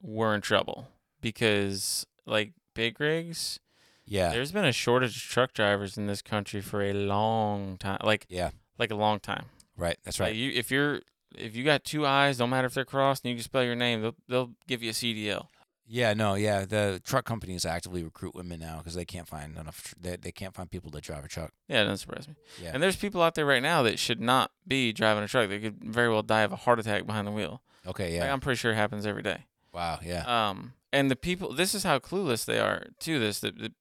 we're 0.00 0.34
in 0.34 0.40
trouble 0.40 0.86
because 1.20 2.06
like 2.26 2.52
big 2.74 2.98
rigs, 3.00 3.58
Yeah. 4.06 4.30
there's 4.30 4.52
been 4.52 4.64
a 4.64 4.72
shortage 4.72 5.16
of 5.16 5.22
truck 5.22 5.52
drivers 5.52 5.98
in 5.98 6.06
this 6.06 6.22
country 6.22 6.60
for 6.60 6.80
a 6.82 6.92
long 6.92 7.76
time. 7.76 7.98
Like 8.02 8.26
Yeah. 8.28 8.50
like 8.78 8.90
a 8.90 8.96
long 8.96 9.20
time. 9.20 9.46
Right. 9.76 9.98
That's 10.04 10.18
Like 10.20 10.28
right. 10.28 10.36
you, 10.36 10.50
if 10.52 10.70
you're 10.70 11.02
if 11.36 11.54
you 11.56 11.64
got 11.64 11.84
two 11.84 12.06
eyes, 12.06 12.38
don't 12.38 12.50
matter 12.50 12.66
if 12.66 12.74
they're 12.74 12.84
crossed, 12.84 13.24
and 13.24 13.30
you 13.30 13.36
can 13.36 13.44
spell 13.44 13.64
your 13.64 13.74
name, 13.76 14.02
they'll 14.02 14.16
they'll 14.28 14.50
give 14.66 14.82
you 14.82 14.90
a 14.90 14.92
CDL. 14.92 15.46
Yeah. 15.86 16.14
No. 16.14 16.34
Yeah. 16.34 16.64
The 16.66 17.00
truck 17.04 17.24
companies 17.24 17.64
actively 17.66 18.04
recruit 18.04 18.34
women 18.34 18.60
now 18.60 18.78
because 18.78 18.94
they 18.94 19.04
can't 19.04 19.26
find 19.26 19.56
enough. 19.58 19.92
They, 20.00 20.14
they 20.16 20.30
can't 20.30 20.54
find 20.54 20.70
people 20.70 20.90
to 20.92 21.00
drive 21.00 21.24
a 21.24 21.28
truck. 21.28 21.52
Yeah, 21.66 21.80
it 21.80 21.84
doesn't 21.84 21.96
surprise 21.98 22.28
me. 22.28 22.34
Yeah. 22.62 22.70
And 22.74 22.80
there's 22.82 22.94
people 22.94 23.22
out 23.22 23.34
there 23.34 23.44
right 23.46 23.62
now 23.62 23.82
that 23.82 23.98
should 23.98 24.20
not 24.20 24.52
be 24.68 24.92
driving 24.92 25.24
a 25.24 25.28
truck. 25.28 25.48
They 25.48 25.58
could 25.58 25.82
very 25.82 26.08
well 26.08 26.22
die 26.22 26.42
of 26.42 26.52
a 26.52 26.56
heart 26.56 26.78
attack 26.78 27.06
behind 27.06 27.26
the 27.26 27.32
wheel. 27.32 27.60
Okay. 27.86 28.04
Like, 28.18 28.26
Yeah. 28.26 28.32
I'm 28.32 28.38
pretty 28.38 28.58
sure 28.58 28.70
it 28.70 28.76
happens 28.76 29.04
every 29.04 29.22
day. 29.22 29.46
Wow. 29.72 29.98
Yeah. 30.04 30.22
Um, 30.50 30.74
and 30.92 31.10
the 31.10 31.16
people, 31.16 31.52
this 31.52 31.74
is 31.74 31.82
how 31.82 31.98
clueless 31.98 32.44
they 32.44 32.60
are 32.60 32.84
to 33.00 33.18
this. 33.18 33.40
The, 33.40 33.50
the 33.50 33.72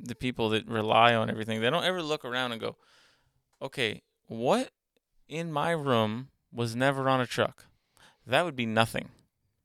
the 0.00 0.14
people 0.14 0.48
that 0.50 0.66
rely 0.68 1.14
on 1.14 1.28
everything, 1.28 1.60
they 1.60 1.68
don't 1.70 1.84
ever 1.84 2.02
look 2.02 2.24
around 2.24 2.52
and 2.52 2.60
go, 2.60 2.76
okay, 3.60 4.02
what 4.26 4.70
in 5.28 5.50
my 5.52 5.70
room 5.72 6.28
was 6.52 6.74
never 6.76 7.08
on 7.08 7.20
a 7.20 7.26
truck? 7.26 7.66
That 8.26 8.44
would 8.44 8.56
be 8.56 8.66
nothing. 8.66 9.08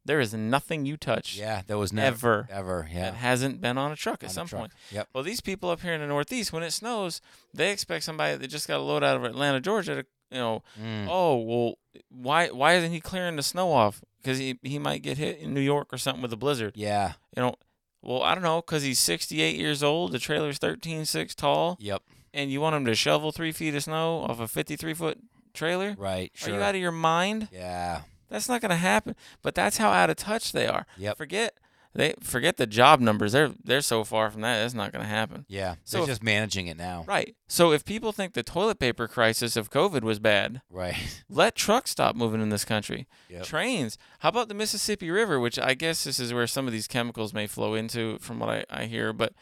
There 0.06 0.20
is 0.20 0.34
nothing 0.34 0.86
you 0.86 0.98
touch 0.98 1.38
Yeah. 1.38 1.62
That 1.68 1.78
was 1.78 1.94
never 1.94 2.48
ever 2.50 2.50
ever. 2.52 2.90
yeah. 2.92 3.02
that 3.12 3.14
hasn't 3.16 3.62
been 3.62 3.78
on 3.78 3.92
a 3.92 3.96
truck 3.96 4.22
at 4.24 4.30
on 4.30 4.34
some 4.34 4.48
truck. 4.48 4.60
point. 4.62 4.72
Yep. 4.92 5.08
Well, 5.14 5.24
these 5.24 5.40
people 5.42 5.70
up 5.70 5.80
here 5.82 5.94
in 5.94 6.02
the 6.02 6.08
Northeast, 6.08 6.52
when 6.52 6.62
it 6.64 6.72
snows, 6.72 7.22
they 7.54 7.72
expect 7.72 8.04
somebody 8.04 8.36
that 8.36 8.48
just 8.48 8.68
got 8.68 8.80
a 8.80 8.84
load 8.84 9.04
out 9.04 9.16
of 9.16 9.24
Atlanta, 9.24 9.62
Georgia, 9.62 9.96
to 9.96 10.06
you 10.32 10.40
know, 10.40 10.64
Mm. 10.82 11.08
oh 11.10 11.38
well, 11.38 11.74
why 12.10 12.48
why 12.50 12.74
isn't 12.74 12.92
he 12.92 13.00
clearing 13.00 13.36
the 13.38 13.44
snow 13.44 13.72
off? 13.72 14.04
Because 14.22 14.40
he 14.40 14.60
he 14.64 14.78
might 14.80 15.04
get 15.04 15.18
hit 15.18 15.38
in 15.40 15.54
New 15.54 15.62
York 15.62 15.94
or 15.94 15.98
something 15.98 16.22
with 16.22 16.34
a 16.34 16.38
blizzard. 16.38 16.74
Yeah. 16.76 17.14
You 17.38 17.44
know, 17.44 17.56
well 18.02 18.24
I 18.24 18.34
don't 18.34 18.44
know, 18.44 18.62
because 18.62 18.84
he's 18.84 19.00
68 19.00 19.56
years 19.56 19.84
old, 19.84 20.12
the 20.12 20.20
trailer's 20.20 20.58
13 20.58 21.06
six 21.06 21.34
tall, 21.36 21.78
Yep. 21.80 22.02
and 22.34 22.52
you 22.52 22.60
want 22.60 22.76
him 22.76 22.86
to 22.86 22.96
shovel 22.96 23.32
three 23.32 23.52
feet 23.54 23.74
of 23.76 23.84
snow 23.84 24.26
off 24.28 24.40
a 24.42 24.48
53 24.50 24.94
foot 24.94 25.20
trailer? 25.54 25.96
Right. 25.98 26.32
Are 26.46 26.50
you 26.50 26.62
out 26.62 26.76
of 26.76 26.82
your 26.82 26.92
mind? 26.92 27.48
yeah. 27.52 28.02
That's 28.30 28.50
not 28.50 28.62
gonna 28.62 28.76
happen. 28.78 29.16
But 29.44 29.54
that's 29.54 29.78
how 29.78 29.92
out 29.92 30.10
of 30.10 30.16
touch 30.16 30.54
they 30.54 30.66
are. 30.66 30.88
Yep. 30.98 31.18
Forget 31.18 31.54
they 31.94 32.16
forget 32.20 32.58
the 32.58 32.66
job 32.66 33.00
numbers. 33.00 33.34
They're 33.34 33.52
they're 33.64 33.82
so 33.82 34.04
far 34.04 34.32
from 34.32 34.42
that. 34.42 34.60
That's 34.62 34.74
not 34.74 34.92
gonna 34.92 35.06
happen. 35.06 35.46
Yeah. 35.48 35.76
So 35.84 35.98
They're 35.98 36.04
if- 36.06 36.10
just 36.10 36.24
managing 36.24 36.66
it 36.66 36.76
now. 36.76 37.06
Right. 37.08 37.36
So 37.48 37.72
if 37.72 37.86
people 37.86 38.12
think 38.12 38.34
the 38.34 38.42
toilet 38.42 38.80
paper 38.80 39.08
crisis 39.08 39.56
of 39.56 39.70
COVID 39.70 40.02
was 40.02 40.18
bad, 40.18 40.62
Right. 40.72 41.24
let 41.30 41.54
trucks 41.54 41.92
stop 41.92 42.16
moving 42.16 42.42
in 42.42 42.50
this 42.50 42.66
country. 42.66 43.08
Yep. 43.30 43.44
Trains. 43.44 44.00
How 44.22 44.30
about 44.30 44.48
the 44.48 44.56
Mississippi 44.56 45.12
River, 45.12 45.40
which 45.40 45.60
I 45.60 45.76
guess 45.76 46.04
this 46.04 46.20
is 46.20 46.34
where 46.34 46.48
some 46.48 46.66
of 46.66 46.74
these 46.74 46.88
chemicals 46.88 47.36
may 47.36 47.46
flow 47.46 47.76
into, 47.76 48.18
from 48.18 48.40
what 48.40 48.50
I, 48.50 48.66
I 48.72 48.86
hear. 48.86 49.14
But 49.14 49.34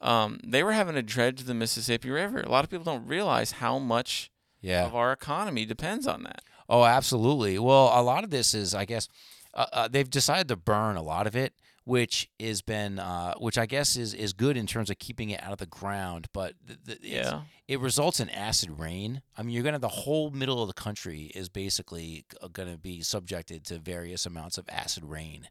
um, 0.00 0.38
they 0.44 0.62
were 0.62 0.72
having 0.72 0.94
to 0.94 1.02
dredge 1.02 1.42
the 1.42 1.54
Mississippi 1.54 2.10
River. 2.10 2.38
A 2.42 2.48
lot 2.48 2.62
of 2.62 2.70
people 2.70 2.84
don't 2.84 3.08
realize 3.08 3.50
how 3.52 3.80
much 3.80 4.30
Yeah. 4.66 4.86
of 4.86 4.94
our 4.94 5.12
economy 5.12 5.64
depends 5.64 6.06
on 6.06 6.22
that. 6.24 6.42
Oh, 6.68 6.84
absolutely. 6.84 7.58
Well, 7.58 7.90
a 7.94 8.02
lot 8.02 8.24
of 8.24 8.30
this 8.30 8.52
is, 8.54 8.74
I 8.74 8.84
guess, 8.84 9.08
uh, 9.54 9.66
uh, 9.72 9.88
they've 9.88 10.10
decided 10.10 10.48
to 10.48 10.56
burn 10.56 10.96
a 10.96 11.02
lot 11.02 11.26
of 11.26 11.36
it, 11.36 11.54
which 11.84 12.28
has 12.40 12.62
been, 12.62 12.98
uh, 12.98 13.34
which 13.38 13.56
I 13.56 13.66
guess 13.66 13.96
is 13.96 14.12
is 14.12 14.32
good 14.32 14.56
in 14.56 14.66
terms 14.66 14.90
of 14.90 14.98
keeping 14.98 15.30
it 15.30 15.40
out 15.42 15.52
of 15.52 15.58
the 15.58 15.66
ground, 15.66 16.26
but 16.32 16.54
th- 16.66 16.78
th- 16.84 16.98
Yeah. 17.02 17.42
it 17.68 17.78
results 17.78 18.18
in 18.18 18.28
acid 18.30 18.70
rain. 18.80 19.22
I 19.38 19.42
mean, 19.42 19.54
you're 19.54 19.62
gonna 19.62 19.78
the 19.78 19.88
whole 19.88 20.30
middle 20.30 20.60
of 20.60 20.66
the 20.66 20.74
country 20.74 21.30
is 21.36 21.48
basically 21.48 22.24
going 22.52 22.70
to 22.72 22.76
be 22.78 23.02
subjected 23.02 23.64
to 23.66 23.78
various 23.78 24.26
amounts 24.26 24.58
of 24.58 24.68
acid 24.68 25.04
rain. 25.04 25.48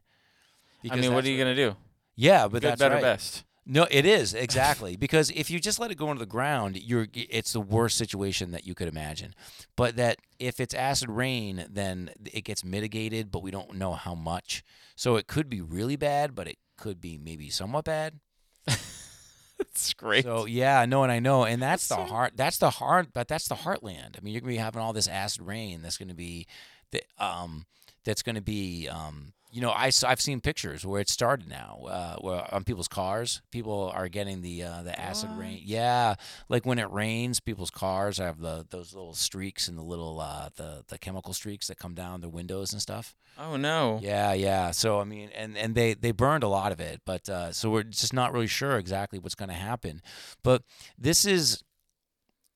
I 0.90 0.96
mean, 0.96 1.14
what 1.14 1.24
are 1.24 1.30
you 1.30 1.38
gonna 1.38 1.54
do? 1.56 1.74
Yeah, 2.14 2.44
but 2.48 2.60
Good, 2.60 2.62
that's 2.64 2.78
better, 2.80 2.94
right. 2.96 3.02
best. 3.02 3.44
No, 3.68 3.86
it 3.90 4.06
is 4.06 4.32
exactly 4.32 4.94
because 4.94 5.30
if 5.30 5.50
you 5.50 5.58
just 5.58 5.80
let 5.80 5.90
it 5.90 5.96
go 5.96 6.08
into 6.10 6.20
the 6.20 6.26
ground, 6.26 6.76
you're 6.80 7.08
it's 7.12 7.52
the 7.52 7.60
worst 7.60 7.98
situation 7.98 8.52
that 8.52 8.64
you 8.64 8.74
could 8.76 8.86
imagine. 8.86 9.34
But 9.76 9.96
that 9.96 10.18
if 10.38 10.60
it's 10.60 10.72
acid 10.72 11.10
rain, 11.10 11.66
then 11.68 12.10
it 12.32 12.44
gets 12.44 12.64
mitigated, 12.64 13.32
but 13.32 13.42
we 13.42 13.50
don't 13.50 13.74
know 13.74 13.94
how 13.94 14.14
much. 14.14 14.62
So 14.94 15.16
it 15.16 15.26
could 15.26 15.48
be 15.48 15.60
really 15.60 15.96
bad, 15.96 16.34
but 16.36 16.46
it 16.46 16.58
could 16.78 17.00
be 17.00 17.18
maybe 17.18 17.50
somewhat 17.50 17.84
bad. 17.86 18.20
It's 19.58 19.94
great. 19.94 20.24
So 20.24 20.44
yeah, 20.46 20.84
know 20.84 21.02
and 21.02 21.10
I 21.10 21.18
know, 21.18 21.44
and 21.44 21.62
that's 21.62 21.88
the 21.88 21.96
That's 21.96 22.08
so- 22.08 22.14
heart. 22.14 22.32
That's 22.36 22.58
the 22.58 22.70
heart, 22.70 23.08
but 23.14 23.26
that's 23.28 23.48
the 23.48 23.54
heartland. 23.54 24.16
I 24.16 24.20
mean, 24.22 24.34
you're 24.34 24.40
gonna 24.42 24.52
be 24.52 24.58
having 24.58 24.82
all 24.82 24.92
this 24.92 25.08
acid 25.08 25.42
rain. 25.42 25.80
That's 25.82 25.96
gonna 25.96 26.14
be, 26.14 26.46
the 26.92 27.02
um, 27.18 27.64
that's 28.04 28.22
gonna 28.22 28.42
be 28.42 28.86
um, 28.88 29.32
you 29.50 29.60
know, 29.60 29.70
I 29.70 29.90
I've 30.06 30.20
seen 30.20 30.40
pictures 30.40 30.84
where 30.84 31.00
it 31.00 31.08
started 31.08 31.48
now, 31.48 31.80
uh, 31.88 32.16
where 32.16 32.52
on 32.54 32.64
people's 32.64 32.88
cars, 32.88 33.42
people 33.50 33.90
are 33.94 34.08
getting 34.08 34.42
the 34.42 34.62
uh, 34.64 34.82
the 34.82 34.98
acid 35.00 35.30
What? 35.30 35.38
rain. 35.38 35.60
Yeah, 35.64 36.16
like 36.48 36.66
when 36.66 36.78
it 36.78 36.90
rains, 36.90 37.40
people's 37.40 37.70
cars 37.70 38.18
have 38.18 38.40
the 38.40 38.66
those 38.68 38.92
little 38.92 39.14
streaks 39.14 39.68
and 39.68 39.78
the 39.78 39.82
little 39.82 40.20
uh, 40.20 40.50
the 40.56 40.84
the 40.88 40.98
chemical 40.98 41.32
streaks 41.32 41.68
that 41.68 41.78
come 41.78 41.94
down 41.94 42.20
the 42.20 42.28
windows 42.28 42.72
and 42.72 42.82
stuff. 42.82 43.14
oh 43.38 43.56
no. 43.56 43.98
Yeah, 44.02 44.32
yeah. 44.32 44.72
So 44.72 45.00
I 45.00 45.04
mean, 45.04 45.30
and 45.34 45.56
and 45.56 45.74
they 45.74 45.94
they 45.94 46.10
burned 46.12 46.42
a 46.42 46.48
lot 46.48 46.72
of 46.72 46.80
it, 46.80 47.00
but 47.06 47.28
uh, 47.28 47.52
so 47.52 47.70
we're 47.70 47.84
just 47.84 48.12
not 48.12 48.32
really 48.32 48.46
sure 48.48 48.76
exactly 48.78 49.18
what's 49.18 49.34
going 49.36 49.48
to 49.50 49.54
happen. 49.54 50.02
But 50.42 50.62
this 50.98 51.24
is, 51.24 51.62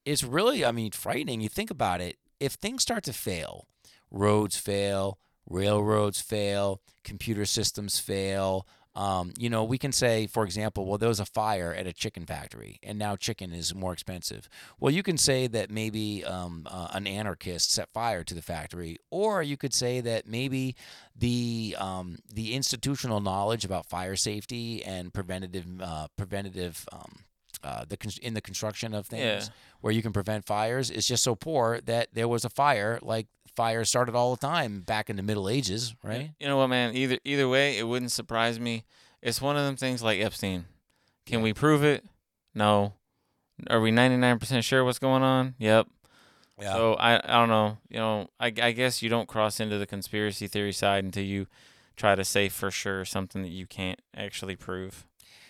it's 0.05 0.23
really, 0.23 0.65
I 0.65 0.71
mean, 0.71 0.91
frightening. 0.91 1.41
You 1.41 1.49
think 1.49 1.71
about 1.71 2.01
it. 2.01 2.17
If 2.39 2.53
things 2.53 2.81
start 2.81 3.03
to 3.05 3.13
fail, 3.13 3.67
roads 4.09 4.57
fail, 4.57 5.19
railroads 5.51 6.21
fail, 6.21 6.81
computer 7.03 7.45
systems 7.45 7.99
fail. 7.99 8.67
Um, 8.93 9.31
you 9.37 9.49
know, 9.49 9.63
we 9.63 9.77
can 9.77 9.93
say, 9.93 10.27
for 10.27 10.43
example, 10.43 10.85
well, 10.85 10.97
there 10.97 11.07
was 11.07 11.21
a 11.21 11.25
fire 11.25 11.73
at 11.73 11.87
a 11.87 11.93
chicken 11.93 12.25
factory, 12.25 12.77
and 12.83 12.99
now 12.99 13.15
chicken 13.15 13.53
is 13.53 13.73
more 13.73 13.93
expensive. 13.93 14.49
Well, 14.81 14.91
you 14.93 15.01
can 15.01 15.17
say 15.17 15.47
that 15.47 15.71
maybe 15.71 16.25
um, 16.25 16.67
uh, 16.69 16.89
an 16.91 17.07
anarchist 17.07 17.71
set 17.71 17.87
fire 17.93 18.25
to 18.25 18.33
the 18.33 18.41
factory, 18.41 18.97
or 19.09 19.41
you 19.41 19.55
could 19.55 19.73
say 19.73 20.01
that 20.01 20.27
maybe 20.27 20.75
the 21.15 21.77
um, 21.79 22.17
the 22.33 22.53
institutional 22.53 23.21
knowledge 23.21 23.63
about 23.63 23.85
fire 23.85 24.17
safety 24.17 24.83
and 24.83 25.13
preventative 25.13 25.65
uh, 25.81 26.07
preventative 26.17 26.85
um, 26.91 27.19
uh, 27.63 27.85
the 27.87 28.19
in 28.21 28.33
the 28.33 28.41
construction 28.41 28.93
of 28.93 29.07
things 29.07 29.45
Yeah. 29.47 29.53
where 29.79 29.93
you 29.93 30.01
can 30.01 30.11
prevent 30.11 30.43
fires 30.45 30.89
is 30.91 31.07
just 31.07 31.23
so 31.23 31.35
poor 31.35 31.79
that 31.85 32.09
there 32.13 32.27
was 32.27 32.43
a 32.43 32.49
fire 32.49 32.99
like 33.01 33.27
fires 33.55 33.89
started 33.89 34.15
all 34.15 34.35
the 34.35 34.45
time 34.47 34.81
back 34.81 35.09
in 35.09 35.15
the 35.15 35.23
Middle 35.23 35.49
Ages, 35.49 35.95
right? 36.03 36.31
You 36.39 36.47
know 36.47 36.57
what, 36.57 36.67
man? 36.67 36.95
Either 36.95 37.17
either 37.25 37.47
way, 37.49 37.77
it 37.77 37.83
wouldn't 37.87 38.11
surprise 38.11 38.59
me. 38.59 38.83
It's 39.21 39.41
one 39.41 39.57
of 39.57 39.63
them 39.65 39.75
things 39.75 40.01
like 40.01 40.19
Epstein. 40.19 40.65
Can 41.25 41.39
Yeah. 41.39 41.43
we 41.43 41.53
prove 41.53 41.83
it? 41.83 42.03
No. 42.55 42.93
Are 43.69 43.79
we 43.79 43.91
ninety 43.91 44.17
nine 44.17 44.39
percent 44.39 44.63
sure 44.63 44.83
what's 44.83 44.99
going 44.99 45.21
on? 45.23 45.55
Yep. 45.59 45.87
Yeah. 46.59 46.73
So 46.73 46.93
I 46.95 47.15
I 47.17 47.39
don't 47.39 47.49
know. 47.49 47.77
You 47.89 47.97
know, 47.97 48.27
I 48.39 48.47
I 48.47 48.71
guess 48.71 49.01
you 49.01 49.09
don't 49.09 49.27
cross 49.27 49.59
into 49.59 49.77
the 49.77 49.85
conspiracy 49.87 50.47
theory 50.47 50.73
side 50.73 51.03
until 51.03 51.23
you 51.23 51.47
try 51.95 52.15
to 52.15 52.23
say 52.25 52.49
for 52.49 52.71
sure 52.71 53.05
something 53.05 53.41
that 53.43 53.49
you 53.51 53.67
can't 53.67 53.99
actually 54.15 54.55
prove. 54.55 55.05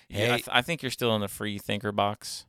Yeah, 0.09 0.25
I, 0.33 0.37
th- 0.37 0.49
I 0.51 0.61
think 0.61 0.81
you're 0.83 0.91
still 0.91 1.15
in 1.15 1.21
the 1.21 1.29
free 1.29 1.57
thinker 1.57 1.93
box. 1.93 2.45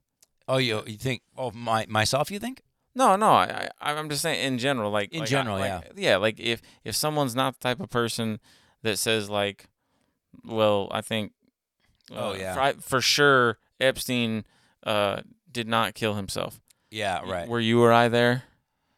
oh, 0.48 0.56
you 0.56 0.82
you 0.86 0.96
think? 0.96 1.22
Oh, 1.36 1.52
my 1.52 1.86
myself? 1.88 2.28
You 2.30 2.40
think? 2.40 2.62
No, 2.94 3.16
no, 3.16 3.30
I, 3.30 3.68
I 3.80 3.92
I'm 3.94 4.08
just 4.10 4.22
saying 4.22 4.44
in 4.44 4.58
general, 4.58 4.90
like 4.90 5.12
In 5.12 5.20
like, 5.20 5.28
I- 5.28 5.30
general, 5.30 5.58
like, 5.58 5.68
yeah. 5.68 5.80
yeah, 6.10 6.16
like 6.16 6.38
if 6.38 6.60
if 6.84 6.94
someone's 6.94 7.34
not 7.34 7.54
the 7.54 7.60
type 7.60 7.80
of 7.80 7.88
person 7.90 8.38
that 8.82 8.98
says 8.98 9.30
like, 9.30 9.68
well, 10.44 10.88
I 10.90 11.00
think, 11.00 11.32
Oh, 12.10 12.30
uh, 12.30 12.34
yeah. 12.34 12.72
for, 12.72 12.80
for 12.82 13.00
sure 13.00 13.58
Epstein 13.80 14.44
uh 14.84 15.22
did 15.50 15.68
not 15.68 15.94
kill 15.94 16.14
himself. 16.14 16.60
Yeah, 16.90 17.20
right. 17.28 17.48
Were 17.48 17.60
you 17.60 17.82
or 17.82 17.92
I 17.92 18.08
there? 18.08 18.42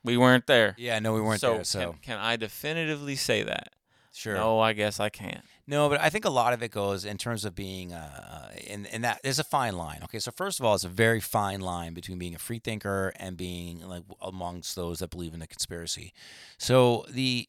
We 0.03 0.17
weren't 0.17 0.47
there. 0.47 0.75
yeah, 0.79 0.99
no, 0.99 1.15
we 1.15 1.21
weren't 1.21 1.41
so 1.41 1.55
there. 1.55 1.65
So 1.65 1.93
can, 1.93 1.99
can 2.03 2.19
I 2.19 2.37
definitively 2.37 3.17
say 3.17 3.43
that? 3.45 3.75
sure. 4.13 4.35
No, 4.35 4.59
I 4.61 4.73
guess 4.73 5.01
I 5.01 5.09
can't. 5.09 5.45
No, 5.67 5.89
but 5.89 6.01
I 6.01 6.11
think 6.11 6.25
a 6.27 6.31
lot 6.31 6.53
of 6.53 6.63
it 6.63 6.71
goes 6.71 7.05
in 7.07 7.17
terms 7.17 7.45
of 7.45 7.55
being, 7.55 7.93
uh, 7.93 8.51
in, 8.67 8.85
in 8.87 9.01
that 9.03 9.21
there's 9.23 9.39
a 9.39 9.45
fine 9.45 9.77
line. 9.77 10.01
Okay, 10.05 10.19
so 10.19 10.31
first 10.31 10.61
of 10.61 10.67
all, 10.67 10.75
it's 10.75 10.85
a 10.85 10.89
very 10.89 11.21
fine 11.21 11.61
line 11.61 11.95
between 11.95 12.19
being 12.19 12.35
a 12.35 12.39
free 12.39 12.59
thinker 12.59 13.13
and 13.19 13.37
being 13.37 13.81
like 13.81 14.03
amongst 14.21 14.77
those 14.77 14.99
that 14.99 15.11
believe 15.11 15.33
in 15.33 15.41
the 15.41 15.47
conspiracy. 15.47 16.13
So 16.59 17.07
the, 17.11 17.49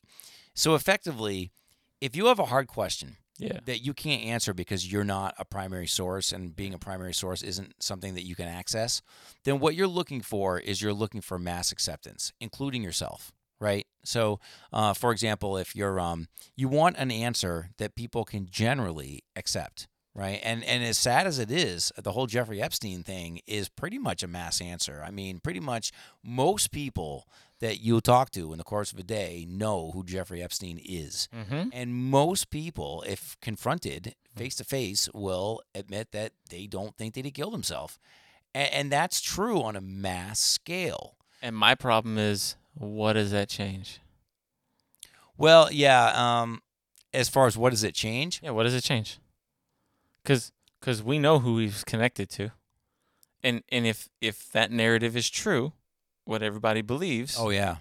so 0.54 0.76
effectively, 0.76 1.52
if 2.00 2.16
you 2.16 2.28
have 2.28 2.40
a 2.40 2.46
hard 2.46 2.68
question 2.68 3.18
Yeah. 3.38 3.60
that 3.66 3.80
you 3.80 3.94
can't 3.94 4.24
answer 4.24 4.54
because 4.54 4.90
you're 4.90 5.04
not 5.04 5.36
a 5.38 5.44
primary 5.44 5.88
source 5.88 6.32
and 6.32 6.56
being 6.56 6.74
a 6.74 6.80
primary 6.80 7.14
source 7.14 7.42
isn't 7.42 7.74
something 7.84 8.14
that 8.16 8.24
you 8.26 8.36
can 8.36 8.48
access, 8.48 9.02
then 9.44 9.60
what 9.60 9.76
you're 9.76 9.88
looking 9.90 10.22
for 10.22 10.58
is 10.58 10.82
you're 10.82 10.94
looking 10.94 11.20
for 11.20 11.38
mass 11.38 11.70
acceptance, 11.74 12.32
including 12.40 12.82
yourself, 12.82 13.34
right? 13.60 13.86
So, 14.08 14.40
uh, 14.72 14.94
for 14.94 15.12
example, 15.12 15.58
if 15.58 15.76
you're 15.76 16.00
um, 16.00 16.28
you 16.56 16.68
want 16.68 16.98
an 16.98 17.12
answer 17.12 17.70
that 17.78 17.96
people 17.96 18.24
can 18.24 18.48
generally 18.50 19.24
accept, 19.36 19.88
right? 20.14 20.40
And 20.44 20.64
and 20.64 20.84
as 20.84 20.98
sad 20.98 21.28
as 21.28 21.40
it 21.40 21.52
is, 21.52 21.92
the 21.98 22.12
whole 22.12 22.28
Jeffrey 22.28 22.62
Epstein 22.62 23.04
thing 23.04 23.42
is 23.48 23.70
pretty 23.70 23.98
much 23.98 24.24
a 24.24 24.28
mass 24.28 24.62
answer. 24.62 25.04
I 25.06 25.12
mean, 25.12 25.40
pretty 25.40 25.60
much 25.60 25.92
most 26.24 26.72
people 26.72 27.28
that 27.60 27.80
you 27.80 28.02
talk 28.02 28.32
to 28.32 28.52
in 28.52 28.58
the 28.58 28.64
course 28.64 28.92
of 28.92 29.00
a 29.00 29.04
day 29.04 29.46
know 29.48 29.92
who 29.94 30.04
Jeffrey 30.04 30.44
Epstein 30.44 30.80
is. 30.84 31.30
Mm-hmm. 31.34 31.70
And 31.72 31.96
most 31.96 32.50
people, 32.50 33.04
if 33.08 33.38
confronted 33.42 34.16
face 34.36 34.56
to 34.56 34.64
face, 34.66 35.10
will 35.14 35.62
admit 35.74 36.12
that 36.12 36.34
they 36.50 36.68
don't 36.68 36.98
think 36.98 37.14
that 37.14 37.26
he 37.26 37.32
killed 37.32 37.54
himself. 37.54 37.98
And, 38.54 38.74
and 38.74 38.92
that's 38.92 39.22
true 39.22 39.64
on 39.64 39.76
a 39.76 39.82
mass 39.82 40.40
scale. 40.40 41.16
And 41.42 41.56
my 41.56 41.76
problem 41.76 42.18
is, 42.18 42.56
what 42.76 43.14
does 43.14 43.32
that 43.32 43.50
change? 43.50 44.00
Well, 45.38 45.72
yeah. 45.72 46.12
Um, 46.42 46.62
as 47.14 47.30
far 47.30 47.48
as 47.48 47.58
what 47.58 47.72
does 47.72 47.84
it 47.84 47.96
change? 47.96 48.42
Yeah, 48.44 48.52
what 48.52 48.64
does 48.64 48.74
it 48.74 48.84
change? 48.84 49.20
Cause, 50.24 50.52
cause 50.82 51.04
we 51.04 51.20
know 51.20 51.40
who 51.40 51.60
he's 51.60 51.84
connected 51.84 52.30
to, 52.32 52.52
and 53.44 53.64
and 53.72 53.86
if 53.86 54.10
if 54.22 54.52
that 54.54 54.72
narrative 54.72 55.16
is 55.16 55.30
true, 55.30 55.74
what 56.26 56.42
everybody 56.42 56.82
believes, 56.82 57.36
Oh 57.40 57.50
yeah. 57.50 57.78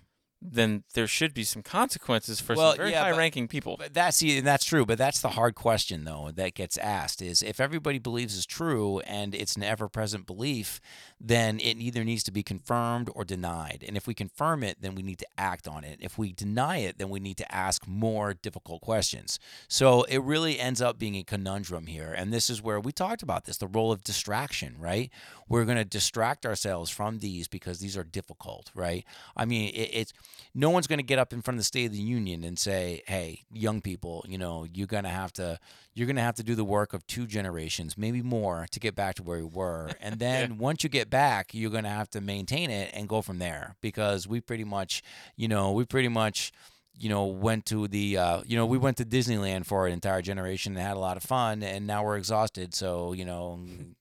Then 0.46 0.84
there 0.92 1.06
should 1.06 1.32
be 1.32 1.42
some 1.42 1.62
consequences 1.62 2.38
for 2.38 2.54
Well, 2.54 2.72
some 2.72 2.76
very 2.76 2.90
yeah, 2.90 3.04
high-ranking 3.04 3.48
people. 3.48 3.76
But 3.78 3.94
that's 3.94 4.20
and 4.20 4.46
that's 4.46 4.64
true. 4.64 4.84
But 4.84 4.98
that's 4.98 5.20
the 5.20 5.30
hard 5.30 5.54
question, 5.54 6.04
though, 6.04 6.30
that 6.34 6.54
gets 6.54 6.76
asked: 6.76 7.22
is 7.22 7.40
if 7.42 7.60
everybody 7.60 7.98
believes 7.98 8.36
is 8.36 8.44
true 8.44 9.00
and 9.00 9.34
it's 9.34 9.56
an 9.56 9.62
ever-present 9.62 10.26
belief, 10.26 10.82
then 11.18 11.58
it 11.60 11.78
either 11.78 12.04
needs 12.04 12.22
to 12.24 12.30
be 12.30 12.42
confirmed 12.42 13.08
or 13.14 13.24
denied. 13.24 13.82
And 13.86 13.96
if 13.96 14.06
we 14.06 14.12
confirm 14.12 14.62
it, 14.62 14.82
then 14.82 14.94
we 14.94 15.02
need 15.02 15.18
to 15.20 15.26
act 15.38 15.66
on 15.66 15.82
it. 15.82 15.98
If 16.00 16.18
we 16.18 16.32
deny 16.32 16.78
it, 16.78 16.98
then 16.98 17.08
we 17.08 17.20
need 17.20 17.38
to 17.38 17.54
ask 17.54 17.86
more 17.88 18.34
difficult 18.34 18.82
questions. 18.82 19.38
So 19.66 20.02
it 20.02 20.18
really 20.18 20.60
ends 20.60 20.82
up 20.82 20.98
being 20.98 21.14
a 21.14 21.24
conundrum 21.24 21.86
here. 21.86 22.12
And 22.12 22.32
this 22.32 22.50
is 22.50 22.62
where 22.62 22.78
we 22.78 22.92
talked 22.92 23.22
about 23.22 23.46
this: 23.46 23.56
the 23.56 23.66
role 23.66 23.92
of 23.92 24.04
distraction. 24.04 24.76
Right? 24.78 25.10
We're 25.48 25.64
going 25.64 25.78
to 25.78 25.84
distract 25.84 26.44
ourselves 26.44 26.90
from 26.90 27.20
these 27.20 27.48
because 27.48 27.78
these 27.78 27.96
are 27.96 28.04
difficult. 28.04 28.70
Right? 28.74 29.06
I 29.34 29.46
mean, 29.46 29.70
it, 29.74 29.90
it's 29.92 30.12
no 30.54 30.70
one's 30.70 30.86
going 30.86 30.98
to 30.98 31.04
get 31.04 31.18
up 31.18 31.32
in 31.32 31.42
front 31.42 31.56
of 31.56 31.60
the 31.60 31.64
State 31.64 31.86
of 31.86 31.92
the 31.92 31.98
Union 31.98 32.44
and 32.44 32.58
say, 32.58 33.02
"Hey, 33.06 33.44
young 33.52 33.80
people, 33.80 34.24
you 34.28 34.38
know, 34.38 34.66
you're 34.72 34.86
going 34.86 35.04
to 35.04 35.10
have 35.10 35.32
to 35.34 35.58
you're 35.94 36.06
going 36.06 36.16
to 36.16 36.22
have 36.22 36.34
to 36.36 36.42
do 36.42 36.54
the 36.54 36.64
work 36.64 36.92
of 36.92 37.06
two 37.06 37.26
generations, 37.26 37.96
maybe 37.96 38.20
more, 38.22 38.66
to 38.70 38.80
get 38.80 38.94
back 38.94 39.16
to 39.16 39.22
where 39.22 39.38
you 39.38 39.48
were." 39.48 39.90
And 40.04 40.18
then 40.18 40.58
once 40.58 40.84
you 40.84 40.90
get 40.90 41.08
back, 41.08 41.54
you're 41.54 41.70
going 41.70 41.84
to 41.84 41.90
have 41.90 42.10
to 42.10 42.20
maintain 42.20 42.68
it 42.70 42.90
and 42.92 43.08
go 43.08 43.22
from 43.22 43.38
there 43.38 43.74
because 43.80 44.28
we 44.28 44.40
pretty 44.40 44.64
much, 44.64 45.02
you 45.34 45.48
know, 45.48 45.72
we 45.72 45.84
pretty 45.86 46.08
much 46.08 46.52
you 46.96 47.08
know, 47.08 47.24
went 47.26 47.66
to 47.66 47.88
the, 47.88 48.16
uh, 48.16 48.42
you 48.46 48.56
know, 48.56 48.66
we 48.66 48.78
went 48.78 48.96
to 48.98 49.04
Disneyland 49.04 49.66
for 49.66 49.86
an 49.86 49.92
entire 49.92 50.22
generation 50.22 50.76
and 50.76 50.86
had 50.86 50.96
a 50.96 51.00
lot 51.00 51.16
of 51.16 51.24
fun, 51.24 51.62
and 51.62 51.86
now 51.86 52.04
we're 52.04 52.16
exhausted. 52.16 52.72
So, 52.74 53.12
you 53.12 53.24
know, 53.24 53.58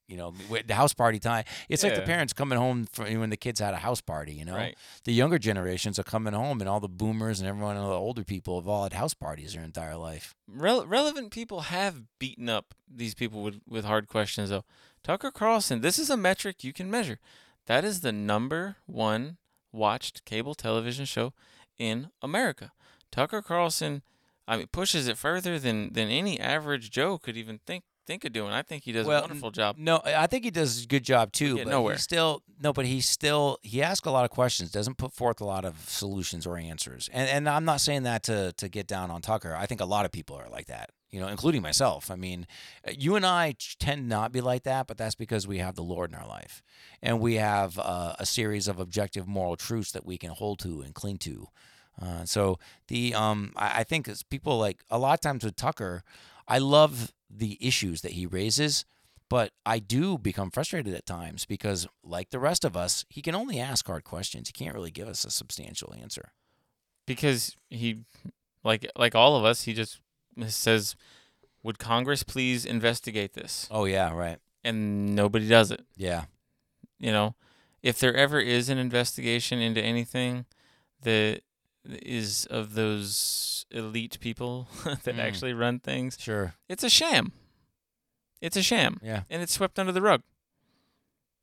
you 0.07 0.15
know, 0.15 0.33
the 0.67 0.75
house 0.75 0.93
party 0.93 1.17
time. 1.17 1.43
It's 1.69 1.81
like 1.83 1.95
the 1.95 2.01
parents 2.01 2.33
coming 2.33 2.59
home 2.59 2.85
from 2.91 3.19
when 3.19 3.31
the 3.31 3.37
kids 3.37 3.59
had 3.59 3.73
a 3.73 3.77
house 3.77 3.99
party. 3.99 4.33
You 4.33 4.45
know, 4.45 4.53
Right. 4.55 4.77
the 5.05 5.11
younger 5.13 5.39
generations 5.39 5.97
are 5.97 6.03
coming 6.03 6.33
home, 6.33 6.61
and 6.61 6.69
all 6.69 6.79
the 6.79 6.87
boomers 6.87 7.39
and 7.39 7.49
everyone, 7.49 7.77
all 7.77 7.89
the 7.89 7.95
older 7.95 8.23
people 8.23 8.59
have 8.59 8.67
all 8.67 8.83
had 8.83 8.93
house 8.93 9.15
parties 9.15 9.53
their 9.53 9.63
entire 9.63 9.95
life. 9.97 10.35
Rel- 10.47 10.85
relevant 10.85 11.31
people 11.31 11.61
have 11.61 12.03
beaten 12.19 12.47
up 12.47 12.75
these 12.87 13.15
people 13.15 13.41
with, 13.41 13.59
with 13.67 13.85
hard 13.85 14.07
questions, 14.07 14.49
though. 14.51 14.65
Tucker 15.03 15.31
Carlson, 15.31 15.81
this 15.81 15.97
is 15.97 16.11
a 16.11 16.15
metric 16.17 16.63
you 16.63 16.73
can 16.73 16.91
measure. 16.91 17.17
That 17.65 17.83
is 17.83 18.01
the 18.01 18.11
number 18.11 18.75
one 18.85 19.37
watched 19.71 20.25
cable 20.25 20.53
television 20.53 21.05
show 21.05 21.33
in 21.79 22.09
America. 22.21 22.71
Tucker 23.13 23.41
Carlson 23.41 24.01
I 24.47 24.57
mean, 24.57 24.67
pushes 24.67 25.07
it 25.07 25.17
further 25.17 25.57
than 25.59 25.93
than 25.93 26.09
any 26.09 26.39
average 26.39 26.91
Joe 26.91 27.17
could 27.17 27.37
even 27.37 27.59
think 27.65 27.83
think 28.05 28.25
of 28.25 28.33
doing. 28.33 28.51
I 28.51 28.61
think 28.63 28.83
he 28.83 28.91
does 28.91 29.07
Well, 29.07 29.19
a 29.19 29.21
wonderful 29.21 29.51
job. 29.51 29.77
No, 29.77 30.01
I 30.03 30.27
think 30.27 30.43
he 30.43 30.51
does 30.51 30.83
a 30.83 30.87
good 30.87 31.03
job 31.03 31.31
too. 31.31 31.57
but 31.57 31.67
nowhere. 31.67 31.93
He 31.93 31.99
still 32.01 32.43
no, 32.61 32.73
but 32.73 32.85
he 32.85 32.99
still 32.99 33.59
he 33.61 33.81
asks 33.81 34.05
a 34.05 34.11
lot 34.11 34.25
of 34.25 34.31
questions, 34.31 34.71
doesn't 34.71 34.97
put 34.97 35.13
forth 35.13 35.39
a 35.39 35.45
lot 35.45 35.63
of 35.63 35.77
solutions 35.87 36.45
or 36.45 36.57
answers. 36.57 37.09
And 37.13 37.29
and 37.29 37.47
I'm 37.47 37.65
not 37.65 37.81
saying 37.81 38.03
that 38.03 38.23
to 38.23 38.51
to 38.53 38.67
get 38.67 38.87
down 38.87 39.11
on 39.11 39.21
Tucker. 39.21 39.55
I 39.55 39.65
think 39.65 39.79
a 39.79 39.85
lot 39.85 40.05
of 40.05 40.11
people 40.11 40.35
are 40.35 40.49
like 40.49 40.65
that. 40.67 40.89
You 41.11 41.19
know, 41.19 41.27
including 41.27 41.61
myself. 41.61 42.09
I 42.09 42.15
mean, 42.15 42.47
you 42.91 43.15
and 43.15 43.23
I 43.23 43.53
tend 43.77 44.09
not 44.09 44.31
be 44.31 44.41
like 44.41 44.63
that, 44.63 44.87
but 44.87 44.97
that's 44.97 45.13
because 45.13 45.47
we 45.47 45.59
have 45.59 45.75
the 45.75 45.83
Lord 45.83 46.09
in 46.09 46.15
our 46.17 46.27
life, 46.27 46.63
and 47.03 47.19
we 47.19 47.35
have 47.35 47.77
uh, 47.77 48.15
a 48.17 48.25
series 48.25 48.67
of 48.67 48.79
objective 48.79 49.27
moral 49.27 49.55
truths 49.55 49.91
that 49.91 50.07
we 50.07 50.17
can 50.17 50.31
hold 50.31 50.57
to 50.61 50.81
and 50.81 50.95
cling 50.95 51.19
to. 51.19 51.49
Uh, 52.01 52.25
so 52.25 52.57
the 52.87 53.13
um, 53.13 53.53
I, 53.55 53.79
I 53.79 53.83
think 53.83 54.07
it's 54.07 54.23
people 54.23 54.57
like 54.57 54.83
a 54.89 54.97
lot 54.97 55.13
of 55.13 55.21
times 55.21 55.43
with 55.43 55.55
Tucker, 55.55 56.03
I 56.47 56.57
love 56.59 57.13
the 57.29 57.57
issues 57.61 58.01
that 58.01 58.11
he 58.13 58.25
raises, 58.25 58.85
but 59.29 59.51
I 59.65 59.79
do 59.79 60.17
become 60.17 60.51
frustrated 60.51 60.93
at 60.93 61.05
times 61.05 61.45
because, 61.45 61.87
like 62.03 62.29
the 62.31 62.39
rest 62.39 62.65
of 62.65 62.75
us, 62.75 63.05
he 63.09 63.21
can 63.21 63.35
only 63.35 63.59
ask 63.59 63.85
hard 63.87 64.03
questions. 64.03 64.47
He 64.49 64.53
can't 64.53 64.75
really 64.75 64.91
give 64.91 65.07
us 65.07 65.23
a 65.25 65.31
substantial 65.31 65.93
answer. 65.93 66.31
because 67.05 67.55
he 67.69 67.99
like 68.63 68.87
like 68.95 69.13
all 69.15 69.35
of 69.35 69.43
us 69.43 69.63
he 69.63 69.73
just 69.73 69.99
says 70.47 70.95
would 71.63 71.77
congress 71.77 72.23
please 72.23 72.65
investigate 72.65 73.33
this 73.33 73.67
Oh 73.69 73.85
yeah, 73.85 74.13
right. 74.13 74.39
and 74.63 75.13
nobody 75.15 75.47
does 75.49 75.69
it 75.71 75.81
Yeah, 75.97 76.25
you 76.99 77.11
know 77.11 77.35
if 77.81 77.99
there 77.99 78.15
ever 78.15 78.39
is 78.39 78.69
an 78.69 78.77
investigation 78.77 79.59
into 79.59 79.81
anything 79.81 80.45
that 81.01 81.41
is 81.85 82.45
of 82.47 82.73
those 82.75 83.65
elite 83.71 84.17
people 84.21 84.67
that 84.85 85.15
Mm. 85.15 85.19
actually 85.19 85.53
run 85.53 85.79
things. 85.79 86.17
Sure. 86.19 86.53
it's 86.69 86.83
a 86.83 86.89
sham. 86.89 87.31
It's 88.41 88.57
a 88.57 88.61
sham. 88.63 88.99
Yeah, 89.03 89.23
and 89.29 89.41
it's 89.41 89.53
swept 89.53 89.79
under 89.79 89.91
the 89.91 90.01
rug. 90.01 90.21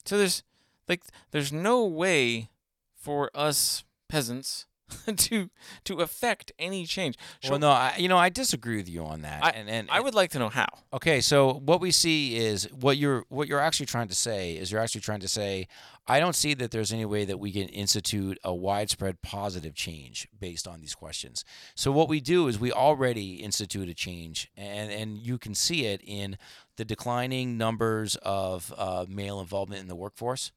So 0.04 0.16
there's 0.18 0.42
like 0.88 1.02
there's 1.30 1.52
no 1.52 1.84
way 1.86 2.50
for 2.94 3.30
us 3.34 3.84
peasants 4.08 4.66
to 5.16 5.50
to 5.84 6.00
affect 6.00 6.52
any 6.58 6.86
change 6.86 7.16
well, 7.48 7.58
no, 7.58 7.70
I, 7.70 7.94
you 7.98 8.08
know, 8.08 8.18
I 8.18 8.28
disagree 8.28 8.76
with 8.76 8.88
you 8.88 9.04
on 9.04 9.22
that. 9.22 9.44
I- 9.44 9.50
and, 9.50 9.68
and 9.68 9.90
I 9.90 10.00
would 10.00 10.14
like 10.14 10.30
to 10.30 10.38
know 10.38 10.48
how. 10.48 10.66
Okay, 10.92 11.20
so 11.20 11.54
what 11.54 11.80
we 11.80 11.90
see 11.90 12.36
is 12.36 12.68
what 12.72 12.96
you're 12.96 13.24
what 13.28 13.48
you're 13.48 13.60
actually 13.60 13.86
trying 13.86 14.08
to 14.08 14.14
say 14.14 14.56
is 14.56 14.70
you're 14.70 14.80
actually 14.80 15.00
trying 15.00 15.20
to 15.20 15.28
say 15.28 15.66
I 16.06 16.18
don't 16.18 16.34
see 16.34 16.54
that 16.54 16.70
there's 16.70 16.92
any 16.92 17.04
way 17.04 17.24
that 17.24 17.38
we 17.38 17.52
can 17.52 17.68
institute 17.68 18.38
a 18.42 18.54
widespread 18.54 19.22
positive 19.22 19.74
change 19.74 20.28
based 20.38 20.66
on 20.66 20.80
these 20.80 20.94
questions. 20.94 21.44
So 21.74 21.92
what 21.92 22.08
we 22.08 22.20
do 22.20 22.48
is 22.48 22.58
we 22.58 22.72
already 22.72 23.34
institute 23.36 23.88
a 23.88 23.94
change, 23.94 24.50
and 24.56 24.90
and 24.90 25.18
you 25.18 25.38
can 25.38 25.54
see 25.54 25.86
it 25.86 26.00
in 26.04 26.36
the 26.76 26.84
declining 26.84 27.56
numbers 27.58 28.16
of 28.22 28.72
uh, 28.76 29.06
male 29.08 29.40
involvement 29.40 29.82
in 29.82 29.88
the 29.88 29.96
workforce. 29.96 30.52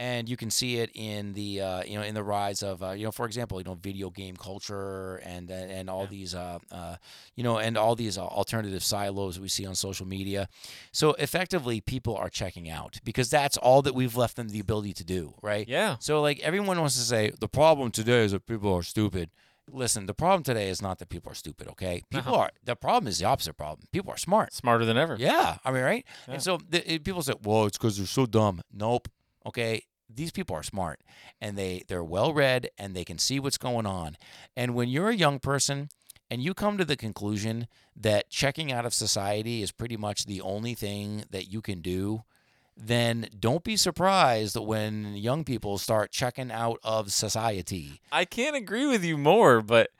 And 0.00 0.28
you 0.28 0.36
can 0.36 0.50
see 0.50 0.76
it 0.76 0.90
in 0.94 1.32
the 1.32 1.60
uh, 1.60 1.82
you 1.84 1.96
know 1.98 2.04
in 2.04 2.14
the 2.14 2.22
rise 2.22 2.62
of 2.62 2.82
uh, 2.82 2.90
you 2.90 3.04
know 3.04 3.10
for 3.10 3.26
example 3.26 3.58
you 3.58 3.64
know 3.64 3.74
video 3.74 4.10
game 4.10 4.36
culture 4.36 5.16
and 5.24 5.50
and, 5.50 5.70
and 5.72 5.90
all 5.90 6.02
Yeah. 6.02 6.10
these 6.10 6.34
uh, 6.36 6.58
uh, 6.70 6.96
you 7.34 7.42
know, 7.42 7.58
and 7.58 7.76
all 7.76 7.96
these 7.96 8.16
uh, 8.16 8.24
alternative 8.24 8.82
silos 8.84 9.40
we 9.40 9.48
see 9.48 9.66
on 9.66 9.74
social 9.74 10.06
media. 10.06 10.48
So 10.92 11.14
effectively, 11.14 11.80
people 11.80 12.14
are 12.16 12.28
checking 12.28 12.68
out 12.70 13.00
because 13.04 13.28
that's 13.28 13.56
all 13.56 13.82
that 13.82 13.94
we've 13.94 14.16
left 14.16 14.36
them 14.36 14.48
the 14.50 14.60
ability 14.60 14.92
to 14.94 15.04
do, 15.04 15.34
right? 15.42 15.66
Yeah. 15.68 15.96
So 15.98 16.20
like 16.22 16.38
everyone 16.40 16.78
wants 16.78 16.94
to 16.96 17.02
say 17.02 17.32
the 17.40 17.48
problem 17.48 17.90
today 17.90 18.24
is 18.24 18.30
that 18.32 18.46
people 18.46 18.72
are 18.74 18.82
stupid. 18.84 19.30
Listen, 19.70 20.06
the 20.06 20.14
problem 20.14 20.42
today 20.44 20.70
is 20.70 20.80
not 20.80 20.98
that 20.98 21.08
people 21.10 21.30
are 21.30 21.34
stupid. 21.34 21.68
Okay, 21.68 22.02
people 22.08 22.32
Uh-huh. 22.34 22.42
are. 22.44 22.50
The 22.64 22.74
problem 22.76 23.06
is 23.08 23.18
the 23.18 23.26
opposite 23.26 23.54
problem. 23.56 23.86
People 23.92 24.10
are 24.12 24.16
smart. 24.16 24.54
Smarter 24.54 24.84
than 24.86 24.96
ever. 24.96 25.16
Yeah, 25.18 25.58
I 25.64 25.72
mean, 25.72 25.82
right? 25.82 26.04
Yeah. 26.26 26.34
And 26.34 26.42
so 26.42 26.58
the, 26.70 26.80
it- 26.94 27.04
people 27.04 27.20
say, 27.22 27.34
"Well, 27.42 27.66
it's 27.66 27.76
because 27.76 27.96
they're 27.98 28.06
so 28.06 28.24
dumb." 28.26 28.62
Nope. 28.72 29.08
Okay, 29.48 29.82
these 30.08 30.30
people 30.30 30.54
are 30.56 30.62
smart, 30.62 31.00
and 31.40 31.56
they 31.56 31.82
they're 31.88 32.04
well 32.04 32.32
read, 32.32 32.70
and 32.78 32.94
they 32.94 33.04
can 33.04 33.18
see 33.18 33.40
what's 33.40 33.58
going 33.58 33.86
on. 33.86 34.16
And 34.56 34.74
when 34.74 34.88
you're 34.88 35.10
a 35.10 35.16
young 35.16 35.38
person, 35.38 35.88
and 36.30 36.42
you 36.42 36.54
come 36.54 36.78
to 36.78 36.84
the 36.84 36.96
conclusion 36.96 37.66
that 37.96 38.30
checking 38.30 38.70
out 38.70 38.86
of 38.86 38.94
society 38.94 39.62
is 39.62 39.72
pretty 39.72 39.96
much 39.96 40.26
the 40.26 40.40
only 40.40 40.74
thing 40.74 41.24
that 41.30 41.50
you 41.50 41.60
can 41.62 41.80
do, 41.80 42.22
then 42.76 43.28
don't 43.38 43.64
be 43.64 43.76
surprised 43.76 44.56
when 44.56 45.14
young 45.16 45.44
people 45.44 45.78
start 45.78 46.12
checking 46.12 46.50
out 46.52 46.78
of 46.82 47.12
society. 47.12 48.00
I 48.12 48.24
can't 48.24 48.54
agree 48.56 48.86
with 48.86 49.04
you 49.04 49.18
more, 49.18 49.60
but 49.62 49.90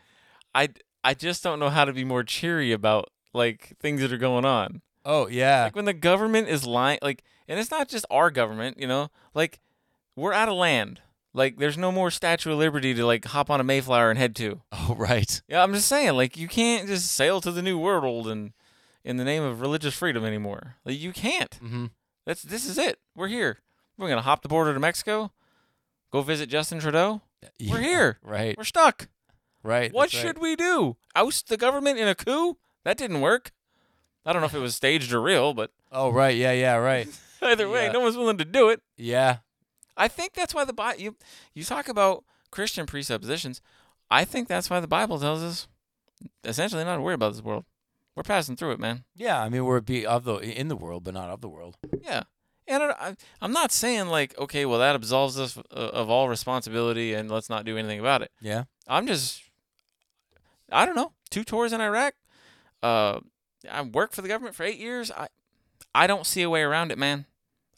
I 0.55 0.69
I 1.03 1.15
just 1.15 1.43
don't 1.43 1.59
know 1.59 1.71
how 1.71 1.85
to 1.85 1.93
be 1.93 2.05
more 2.05 2.23
cheery 2.23 2.73
about 2.73 3.11
like 3.33 3.77
things 3.81 4.01
that 4.01 4.13
are 4.13 4.19
going 4.19 4.45
on. 4.45 4.83
Oh 5.05 5.27
yeah, 5.29 5.65
Like 5.65 5.77
when 5.77 5.87
the 5.87 5.95
government 5.95 6.49
is 6.49 6.67
lying, 6.67 6.99
like, 7.01 7.25
and 7.49 7.59
it's 7.59 7.71
not 7.71 7.89
just 7.89 8.07
our 8.11 8.31
government, 8.31 8.79
you 8.79 8.87
know, 8.87 9.11
like 9.35 9.59
we're 10.15 10.33
out 10.33 10.49
of 10.49 10.55
land. 10.55 11.01
Like 11.35 11.59
there's 11.59 11.79
no 11.79 11.93
more 11.93 12.11
Statue 12.11 12.53
of 12.53 12.59
Liberty 12.59 12.95
to 12.95 13.07
like 13.07 13.25
hop 13.25 13.51
on 13.51 13.61
a 13.61 13.65
Mayflower 13.65 14.11
and 14.11 14.19
head 14.19 14.37
to. 14.37 14.61
oh 14.73 14.95
right. 14.97 15.41
Yeah, 15.49 15.63
I'm 15.63 15.73
just 15.73 15.89
saying, 15.89 16.15
like 16.15 16.37
you 16.37 16.49
can't 16.49 16.87
just 16.87 17.13
sail 17.13 17.41
to 17.41 17.53
the 17.53 17.63
new 17.63 17.79
world 17.79 18.29
and 18.29 18.53
in 19.05 19.17
the 19.17 19.25
name 19.25 19.43
of 19.43 19.61
religious 19.61 19.95
freedom 19.95 20.25
anymore. 20.25 20.77
Like 20.85 20.99
you 21.01 21.13
can't. 21.13 21.53
Mm-hmm. 21.63 21.87
That's 22.27 22.43
this 22.43 22.67
is 22.67 22.77
it. 22.79 22.99
We're 23.15 23.29
here. 23.29 23.59
We're 23.97 24.09
gonna 24.09 24.23
hop 24.23 24.43
the 24.43 24.49
border 24.49 24.75
to 24.75 24.81
Mexico, 24.81 25.33
go 26.13 26.23
visit 26.23 26.49
Justin 26.49 26.81
Trudeau. 26.81 27.23
We're 27.61 27.81
here. 27.81 28.19
Right. 28.23 28.57
We're 28.59 28.65
stuck. 28.65 29.09
Right. 29.63 29.93
What 29.93 30.11
that's 30.11 30.15
right. 30.15 30.29
should 30.29 30.39
we 30.39 30.57
do? 30.57 30.97
Oust 31.15 31.49
the 31.49 31.57
government 31.57 31.99
in 31.99 32.09
a 32.09 32.15
coup? 32.15 32.57
That 32.85 32.97
didn't 32.97 33.21
work. 33.21 33.53
I 34.25 34.33
don't 34.33 34.43
know 34.43 34.47
if 34.47 34.55
it 34.55 34.61
was 34.61 34.75
staged 34.75 35.13
or 35.13 35.21
real, 35.23 35.55
but 35.55 35.71
Oh 35.93 36.11
right. 36.11 36.37
Yeah. 36.37 36.53
Yeah. 36.53 36.77
Right. 36.77 37.09
either 37.43 37.69
way, 37.69 37.87
Yeah. 37.87 37.93
no 37.93 38.01
one's 38.01 38.17
willing 38.17 38.39
to 38.39 38.45
do 38.45 38.69
it. 38.71 38.81
Yeah. 38.97 39.39
I 39.97 40.09
think 40.09 40.35
that's 40.35 40.55
why 40.55 40.65
the 40.65 40.73
Bible 40.73 41.01
you 41.01 41.17
you 41.55 41.65
talk 41.65 41.89
about 41.89 42.25
Christian 42.51 42.87
presuppositions. 42.87 43.61
I 44.11 44.25
think 44.25 44.49
that's 44.49 44.71
why 44.71 44.81
the 44.81 44.87
Bible 44.89 45.19
tells 45.19 45.43
us 45.43 45.67
essentially 46.45 46.85
not 46.85 46.97
to 46.97 47.03
worry 47.03 47.15
about 47.15 47.33
this 47.33 47.43
world. 47.43 47.65
We're 48.15 48.23
passing 48.23 48.57
through 48.57 48.73
it, 48.73 48.81
man. 48.81 49.05
Yeah, 49.15 49.41
I 49.43 49.49
mean 49.49 49.65
we're 49.65 49.81
be 49.81 50.07
of 50.07 50.25
the 50.25 50.37
in 50.37 50.69
the 50.69 50.77
world, 50.77 51.05
but 51.05 51.15
not 51.15 51.31
of 51.31 51.41
the 51.41 51.49
world. 51.49 51.77
Yeah. 52.03 52.23
And 52.67 52.83
I, 52.83 52.87
I- 53.01 53.17
I'm 53.41 53.53
not 53.53 53.73
saying 53.73 54.07
like, 54.09 54.39
okay, 54.39 54.65
well 54.67 54.79
that 54.79 54.95
absolves 54.95 55.39
us 55.39 55.57
uh, 55.59 55.63
of 55.73 56.09
all 56.11 56.29
responsibility 56.29 57.15
and 57.15 57.31
let's 57.31 57.49
not 57.51 57.65
do 57.65 57.77
anything 57.77 57.99
about 58.01 58.23
it. 58.23 58.31
Yeah. 58.41 58.65
I'm 58.87 59.07
just, 59.07 59.43
I 60.71 60.87
don't 60.87 60.97
know, 60.97 61.13
two 61.31 61.45
tours 61.45 61.73
in 61.73 61.81
Iraq. 61.81 62.15
Uh, 62.83 63.21
I 63.71 63.83
worked 63.83 64.15
for 64.15 64.23
the 64.23 64.29
government 64.29 64.55
for 64.55 64.63
eight 64.65 64.79
years. 64.79 65.11
I, 65.11 65.29
I 65.95 66.07
don't 66.07 66.27
see 66.27 66.43
a 66.43 66.51
way 66.51 66.63
around 66.63 66.93
it, 66.93 66.99
man. 66.99 67.27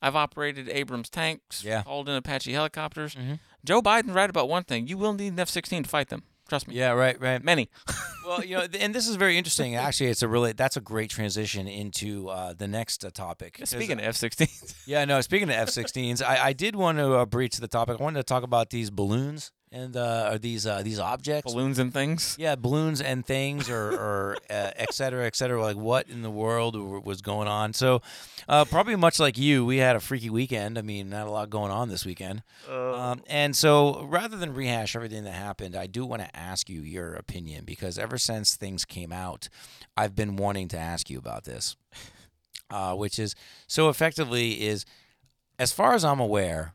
I've 0.03 0.17
operated 0.17 0.69
Abrams 0.69 1.11
tanks, 1.11 1.63
Yeah. 1.63 1.83
hauled 1.83 2.09
in 2.09 2.15
Apache 2.15 2.53
helicopters. 2.53 3.15
Mhm. 3.15 3.39
Joe 3.65 3.83
Biden's 3.83 4.13
right 4.13 4.31
about 4.31 4.49
one 4.49 4.65
thing: 4.65 4.87
you 4.87 4.97
will 4.97 5.13
need 5.13 5.33
an 5.35 5.39
F-16 5.41 5.83
to 5.85 5.89
fight 5.89 6.09
them. 6.09 6.23
Trust 6.49 6.67
me. 6.67 6.75
Yeah. 6.75 6.91
Right. 6.93 7.21
Right. 7.21 7.45
Many. 7.45 7.69
well, 8.27 8.45
you 8.45 8.57
know, 8.57 8.67
and 8.81 8.93
this 8.93 9.07
is 9.07 9.15
very 9.17 9.39
interesting. 9.39 9.77
Actually, 9.77 10.09
it's 10.11 10.23
a 10.23 10.29
really 10.29 10.53
that's 10.53 10.77
a 10.77 10.81
great 10.81 11.09
transition 11.11 11.69
into 11.69 12.29
uh, 12.29 12.55
the 12.55 12.67
next 12.67 13.05
uh, 13.05 13.11
topic. 13.11 13.61
Speaking 13.65 13.99
of 14.01 14.05
F-16s, 14.05 14.75
yeah, 14.87 15.05
no. 15.05 15.21
Speaking 15.21 15.49
of 15.49 15.55
F-16s, 15.55 16.23
I, 16.23 16.47
I 16.47 16.53
did 16.53 16.75
want 16.75 16.99
to 16.99 17.15
uh, 17.19 17.27
breach 17.27 17.59
the 17.59 17.69
topic. 17.69 18.01
I 18.01 18.03
wanted 18.03 18.19
to 18.19 18.25
talk 18.25 18.43
about 18.43 18.71
these 18.71 18.91
balloons 18.91 19.53
and 19.73 19.97
uh, 19.97 20.31
or 20.33 20.39
these 20.39 20.67
uh, 20.67 20.83
these 20.83 20.99
objects. 20.99 21.53
balloons 21.53 21.79
and 21.79 21.93
things. 21.93 22.37
Yeah, 22.39 22.57
balloons 22.57 23.01
and 23.01 23.25
things, 23.25 23.71
or, 23.71 23.93
or 23.93 24.37
uh, 24.49 24.71
et 24.77 24.93
cetera, 24.93 25.27
et 25.27 25.37
cetera. 25.37 25.63
Like, 25.63 25.77
what 25.77 26.09
in 26.09 26.23
the 26.23 26.31
world 26.31 26.77
was 27.05 27.23
going 27.23 27.49
on? 27.49 27.73
So, 27.73 28.03
uh, 28.49 28.65
probably 28.65 28.97
much 28.97 29.21
like 29.21 29.39
you, 29.39 29.65
we 29.65 29.79
had 29.79 29.97
a 29.97 30.01
freaky 30.01 30.31
weekend. 30.31 30.79
I 30.79 30.83
mean, 30.83 31.09
not 31.11 31.27
a 31.27 31.31
lot 31.31 31.51
going 31.51 31.71
on 31.71 31.89
this 31.89 32.05
weekend. 32.05 32.43
Um, 32.69 33.23
and 33.29 33.55
so, 33.55 34.05
rather 34.05 34.37
than 34.37 34.55
rehash 34.55 34.97
everything 34.97 35.25
that 35.25 35.35
happened, 35.35 35.77
I 35.77 35.87
do 35.87 36.05
want 36.05 36.23
to 36.23 36.37
ask 36.37 36.69
you 36.69 36.81
your 36.83 37.15
opinion 37.15 37.65
because 37.65 37.99
ever 37.99 38.19
since 38.19 38.57
things 38.57 38.85
came 38.85 39.13
out, 39.13 39.49
I've 39.97 40.17
been 40.17 40.37
wanting 40.37 40.69
to 40.69 40.79
ask 40.79 41.09
you 41.11 41.19
about 41.19 41.45
this. 41.45 41.77
Uh, 42.73 42.95
which 42.95 43.19
is 43.19 43.35
so 43.67 43.89
effectively 43.89 44.63
is, 44.63 44.85
as 45.59 45.73
far 45.73 45.95
as 45.95 46.05
I'm 46.05 46.21
aware, 46.21 46.75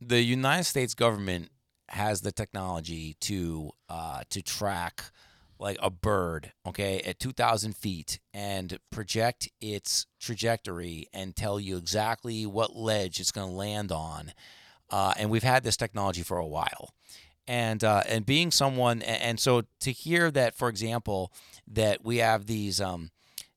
the 0.00 0.22
United 0.22 0.64
States 0.64 0.94
government 0.94 1.50
has 1.94 2.20
the 2.20 2.32
technology 2.32 3.16
to 3.20 3.70
uh, 3.88 4.22
to 4.30 4.42
track 4.42 5.04
like 5.58 5.78
a 5.80 5.88
bird, 5.88 6.52
okay, 6.66 7.00
at 7.06 7.18
2,000 7.20 7.76
feet 7.76 8.18
and 8.32 8.78
project 8.90 9.48
its 9.60 10.06
trajectory 10.20 11.06
and 11.12 11.36
tell 11.36 11.60
you 11.60 11.76
exactly 11.76 12.44
what 12.44 12.74
ledge 12.76 13.20
it's 13.20 13.30
going 13.30 13.48
to 13.48 13.54
land 13.54 13.92
on. 13.92 14.32
Uh, 14.90 15.14
and 15.16 15.30
we've 15.30 15.44
had 15.44 15.62
this 15.62 15.76
technology 15.76 16.22
for 16.22 16.38
a 16.38 16.46
while. 16.46 16.92
And 17.46 17.84
uh, 17.84 18.02
and 18.08 18.24
being 18.24 18.50
someone, 18.50 19.02
and, 19.02 19.38
so 19.38 19.64
to 19.80 19.92
hear 19.92 20.30
that, 20.30 20.56
for 20.56 20.68
example, 20.70 21.30
that 21.68 22.02
we 22.02 22.18
have 22.18 22.46
these 22.46 22.80
um, 22.80 23.10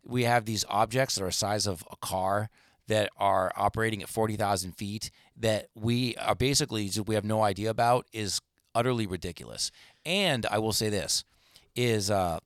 we 0.03 0.23
have 0.23 0.45
these 0.45 0.65
objects 0.67 1.15
that 1.15 1.23
are 1.23 1.27
the 1.27 1.33
size 1.33 1.65
of 1.65 1.85
a 1.89 1.95
car 1.95 2.49
that 2.87 3.09
are 3.17 3.51
operating 3.55 4.01
at 4.01 4.09
40,000 4.09 4.73
feet 4.73 5.09
that 5.39 5.67
we 5.75 6.15
are 6.17 6.35
basically 6.35 6.89
we 7.05 7.15
have 7.15 7.25
no 7.25 7.43
idea 7.43 7.69
about 7.69 8.07
is 8.11 8.41
utterly 8.73 9.07
ridiculous. 9.07 9.71
And 10.05 10.45
I 10.45 10.59
will 10.59 10.73
say 10.73 10.89
this 10.89 11.23
is 11.75 12.09
uh, 12.09 12.39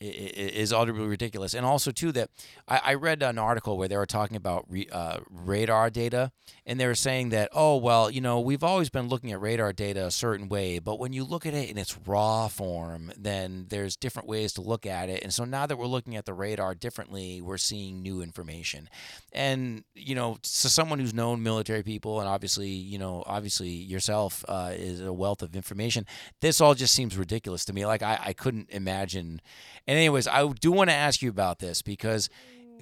is 0.00 0.72
utterly 0.72 1.06
ridiculous. 1.06 1.54
And 1.54 1.66
also 1.66 1.90
too 1.90 2.12
that 2.12 2.30
I, 2.66 2.80
I 2.84 2.94
read 2.94 3.22
an 3.22 3.38
article 3.38 3.76
where 3.76 3.88
they 3.88 3.96
were 3.96 4.06
talking 4.06 4.36
about 4.36 4.64
re, 4.68 4.86
uh, 4.92 5.20
radar 5.30 5.90
data, 5.90 6.32
and 6.66 6.78
they 6.78 6.86
were 6.86 6.94
saying 6.94 7.30
that 7.30 7.48
oh 7.52 7.76
well, 7.76 8.10
you 8.10 8.20
know 8.20 8.40
we've 8.40 8.64
always 8.64 8.90
been 8.90 9.08
looking 9.08 9.32
at 9.32 9.40
radar 9.40 9.72
data 9.72 10.06
a 10.06 10.10
certain 10.10 10.48
way, 10.48 10.78
but 10.78 10.98
when 10.98 11.12
you 11.12 11.24
look 11.24 11.46
at 11.46 11.54
it 11.54 11.68
in 11.68 11.78
its 11.78 11.98
raw 12.06 12.48
form, 12.48 13.12
then 13.16 13.66
there's 13.68 13.96
different 13.96 14.28
ways 14.28 14.52
to 14.54 14.60
look 14.60 14.86
at 14.86 15.08
it. 15.08 15.22
And 15.22 15.32
so 15.32 15.44
now 15.44 15.66
that 15.66 15.76
we're 15.76 15.86
looking 15.86 16.16
at 16.16 16.24
the 16.24 16.34
radar 16.34 16.74
differently, 16.74 17.40
we're 17.40 17.58
seeing 17.58 18.02
new 18.02 18.22
information. 18.22 18.88
And 19.32 19.84
you 19.94 20.14
know, 20.14 20.38
so 20.42 20.68
someone 20.68 20.98
who's 20.98 21.14
known 21.14 21.42
military 21.42 21.82
people, 21.82 22.20
and 22.20 22.28
obviously 22.28 22.68
you 22.68 22.98
know 22.98 23.24
obviously 23.26 23.70
yourself 23.70 24.44
uh, 24.48 24.72
is 24.74 25.00
a 25.00 25.12
wealth 25.12 25.42
of 25.42 25.56
information. 25.56 26.06
This 26.40 26.60
all 26.60 26.74
just 26.74 26.94
seems 26.94 27.16
ridiculous 27.16 27.64
to 27.66 27.72
me. 27.72 27.84
Like 27.84 28.02
I, 28.02 28.18
I 28.26 28.32
couldn't 28.32 28.70
imagine. 28.70 29.40
And 29.88 29.96
anyways, 29.96 30.28
I 30.28 30.46
do 30.46 30.70
want 30.70 30.90
to 30.90 30.94
ask 30.94 31.22
you 31.22 31.30
about 31.30 31.58
this 31.60 31.80
because 31.80 32.28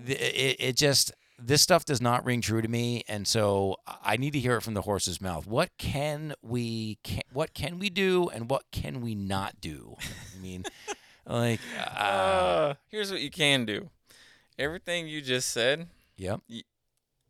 th- 0.05 0.19
it, 0.21 0.57
it 0.59 0.77
just 0.77 1.13
this 1.39 1.63
stuff 1.63 1.85
does 1.85 2.01
not 2.01 2.25
ring 2.25 2.41
true 2.41 2.61
to 2.61 2.67
me, 2.69 3.05
and 3.09 3.29
so 3.29 3.77
I 4.03 4.17
need 4.17 4.33
to 4.33 4.41
hear 4.41 4.57
it 4.57 4.63
from 4.63 4.75
the 4.75 4.83
horse's 4.83 5.21
mouth. 5.21 5.47
What 5.47 5.71
can 5.79 6.35
we 6.43 6.99
can, 7.05 7.23
what 7.33 7.55
can 7.55 7.79
we 7.79 7.91
do, 7.91 8.29
and 8.29 8.51
what 8.51 8.65
can 8.73 9.01
we 9.01 9.15
not 9.15 9.61
do? 9.61 9.97
I 10.37 10.43
mean, 10.43 10.65
like, 11.27 11.61
uh, 11.79 12.01
Uh, 12.01 12.75
here's 12.89 13.13
what 13.13 13.21
you 13.21 13.31
can 13.31 13.65
do. 13.65 13.91
Everything 14.59 15.07
you 15.07 15.21
just 15.21 15.51
said, 15.51 15.87
yep, 16.17 16.41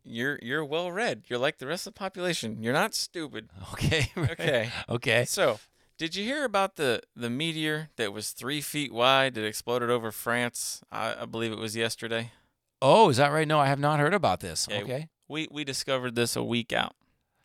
you're 0.04 0.38
you're 0.40 0.64
well 0.64 0.90
read. 0.90 1.24
You're 1.28 1.38
like 1.40 1.58
the 1.58 1.66
rest 1.66 1.86
of 1.86 1.92
the 1.92 1.98
population. 1.98 2.62
You're 2.62 2.72
not 2.72 2.94
stupid. 2.94 3.50
okay, 3.72 4.10
right. 4.16 4.30
Okay. 4.30 4.70
okay. 4.88 5.24
So, 5.26 5.58
did 5.98 6.14
you 6.14 6.24
hear 6.24 6.44
about 6.44 6.76
the 6.76 7.00
the 7.14 7.30
meteor 7.30 7.90
that 7.96 8.12
was 8.12 8.30
three 8.30 8.60
feet 8.60 8.92
wide 8.92 9.34
that 9.34 9.44
exploded 9.44 9.90
over 9.90 10.12
France? 10.12 10.82
I, 10.90 11.22
I 11.22 11.24
believe 11.24 11.52
it 11.52 11.58
was 11.58 11.76
yesterday. 11.76 12.32
Oh, 12.82 13.08
is 13.08 13.16
that 13.16 13.32
right? 13.32 13.48
No, 13.48 13.58
I 13.58 13.66
have 13.66 13.78
not 13.78 13.98
heard 14.00 14.14
about 14.14 14.40
this. 14.40 14.68
Yeah, 14.70 14.78
Okay. 14.78 15.08
We 15.28 15.48
we 15.50 15.64
discovered 15.64 16.14
this 16.14 16.36
a 16.36 16.44
week 16.44 16.72
out. 16.72 16.94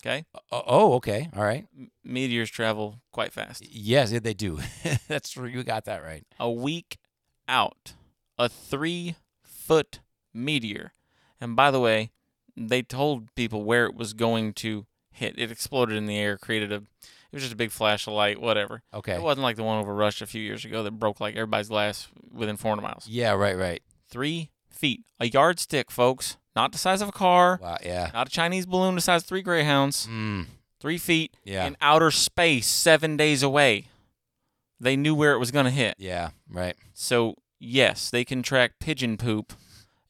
Okay. 0.04 0.26
Uh, 0.34 0.40
oh, 0.52 0.64
oh, 0.66 0.94
okay. 0.96 1.30
All 1.36 1.44
right. 1.44 1.68
Meteors 2.04 2.50
travel 2.50 3.00
quite 3.12 3.32
fast. 3.34 3.64
Yes, 3.68 4.12
they 4.20 4.34
do. 4.34 4.60
That's 5.08 5.30
true. 5.30 5.48
You 5.48 5.64
got 5.64 5.86
that 5.86 6.04
right. 6.04 6.26
A 6.40 6.50
week 6.52 6.98
out, 7.48 7.94
a 8.38 8.50
three 8.50 9.16
foot 9.44 10.00
meteor. 10.34 10.94
And 11.40 11.56
by 11.56 11.72
the 11.72 11.80
way, 11.80 12.12
they 12.58 12.82
told 12.82 13.34
people 13.36 13.64
where 13.64 13.86
it 13.86 13.96
was 13.96 14.14
going 14.14 14.54
to 14.54 14.86
hit. 15.12 15.38
It 15.38 15.52
exploded 15.52 15.96
in 15.96 16.06
the 16.08 16.18
air, 16.18 16.38
created 16.38 16.72
a. 16.72 16.84
It 17.32 17.36
was 17.36 17.44
just 17.44 17.54
a 17.54 17.58
big 17.58 17.72
flash 17.72 18.08
of 18.08 18.14
light, 18.14 18.42
whatever. 18.42 18.84
Okay. 18.94 19.14
It 19.16 19.22
wasn't 19.22 19.44
like 19.44 19.56
the 19.56 19.64
one 19.64 19.80
over 19.80 19.94
Rush 19.96 20.22
a 20.22 20.26
few 20.28 20.42
years 20.42 20.66
ago 20.66 20.84
that 20.84 20.92
broke 20.92 21.20
like 21.22 21.36
everybody's 21.36 21.70
glass 21.70 22.08
within 22.34 22.58
400 22.58 22.82
miles. 22.82 23.08
Yeah. 23.08 23.32
Right. 23.34 23.58
Right. 23.58 23.82
Three 24.10 24.50
feet, 24.70 25.06
a 25.20 25.28
yardstick, 25.28 25.90
folks. 25.92 26.38
Not 26.56 26.74
the 26.74 26.78
size 26.78 27.02
of 27.02 27.08
a 27.08 27.14
car. 27.14 27.60
Wow. 27.62 27.78
Yeah. 27.84 28.12
Not 28.14 28.28
a 28.28 28.32
Chinese 28.32 28.66
balloon 28.66 28.96
the 28.96 29.02
size 29.02 29.22
of 29.22 29.28
three 29.28 29.42
Greyhounds. 29.42 30.08
Mm, 30.12 30.48
Three 30.82 30.98
feet 30.98 31.38
yeah. 31.46 31.66
in 31.68 31.78
outer 31.80 32.12
space, 32.12 32.68
seven 32.68 33.16
days 33.16 33.44
away. 33.44 33.86
They 34.80 34.96
knew 34.98 35.14
where 35.16 35.34
it 35.34 35.38
was 35.38 35.52
going 35.52 35.66
to 35.66 35.72
hit. 35.72 35.96
yeah. 36.00 36.32
Right. 36.50 36.76
So 36.94 37.36
yes, 37.60 38.10
they 38.10 38.26
can 38.26 38.42
track 38.44 38.74
pigeon 38.80 39.16
poop 39.16 39.54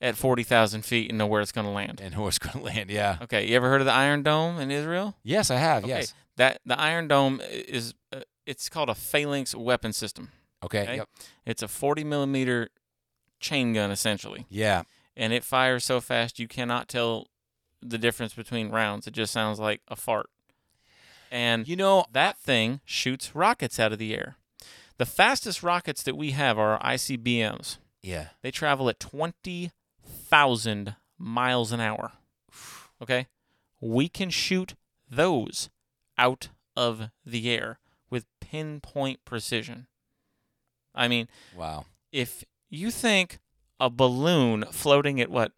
at 0.02 0.16
40,000 0.18 0.84
feet 0.84 1.10
and 1.10 1.18
know 1.18 1.28
where 1.28 1.41
it's 1.41 1.52
going 1.52 1.66
to 1.68 1.72
land. 1.72 2.02
And 2.02 2.16
who's 2.16 2.39
going 2.39 2.54
to 2.60 2.64
land? 2.64 2.89
Yeah. 2.89 3.18
Okay, 3.22 3.47
you 3.47 3.56
ever 3.56 3.70
heard 3.70 3.82
of 3.82 3.86
the 3.86 3.93
Iron 3.93 4.24
Dome 4.24 4.60
in 4.60 4.72
Israel? 4.72 5.16
Yes, 5.24 5.52
I 5.52 5.58
have. 5.58 5.84
Okay, 5.84 5.93
Yes. 5.99 6.14
That 6.38 6.60
the 6.66 6.80
Iron 6.80 7.08
Dome 7.08 7.39
is 7.43 7.93
uh, 8.12 8.22
it's 8.45 8.68
called 8.70 8.89
a 8.89 8.95
phalanx 8.95 9.54
weapon 9.54 9.93
system. 9.93 10.30
Okay. 10.64 10.84
Okay. 10.84 10.95
Yep. 10.97 11.10
It's 11.45 11.62
a 11.62 11.68
40 11.68 12.04
millimeter 12.04 12.70
chain 13.39 13.74
gun 13.74 13.91
essentially, 13.91 14.45
Yeah. 14.49 14.84
and 15.16 15.34
it 15.34 15.43
fires 15.43 15.84
so 15.84 15.99
fast 16.02 16.39
you 16.39 16.47
cannot 16.47 16.88
tell 16.88 17.28
the 17.82 17.97
difference 17.97 18.34
between 18.34 18.70
rounds. 18.70 19.08
It 19.08 19.12
just 19.14 19.34
sounds 19.34 19.60
like 19.60 19.82
a 19.88 19.95
fart. 19.95 20.28
And 21.32 21.68
You 21.68 21.76
know, 21.76 22.06
that 22.12 22.38
thing 22.38 22.82
shoots 22.86 23.36
rockets 23.36 23.80
out 23.80 23.91
of 23.93 23.99
the 23.99 24.14
air. 24.14 24.38
The 24.97 25.06
fastest 25.06 25.64
rockets 25.64 26.04
that 26.04 26.16
we 26.18 26.32
have 26.32 26.58
are 26.60 26.80
ICBMs. 26.80 27.78
yeah. 28.04 28.28
They 28.41 28.52
travel 28.52 28.89
at 28.89 28.99
20,000 30.32 30.96
miles 31.18 31.72
an 31.72 31.80
hour. 31.82 32.14
Okay? 33.02 33.28
We 33.82 34.08
can 34.08 34.30
shoot 34.30 34.76
those 35.10 35.70
out 36.18 36.50
of 36.76 37.10
the 37.26 37.50
air 37.52 37.80
with 38.10 38.26
pinpoint 38.40 39.20
precision. 39.26 39.88
I 40.96 41.08
mean, 41.08 41.28
Wow. 41.56 41.86
if 42.12 42.44
you 42.70 42.92
think 42.92 43.40
a 43.80 43.90
balloon 43.90 44.66
floating 44.72 45.20
at 45.20 45.30
what, 45.30 45.52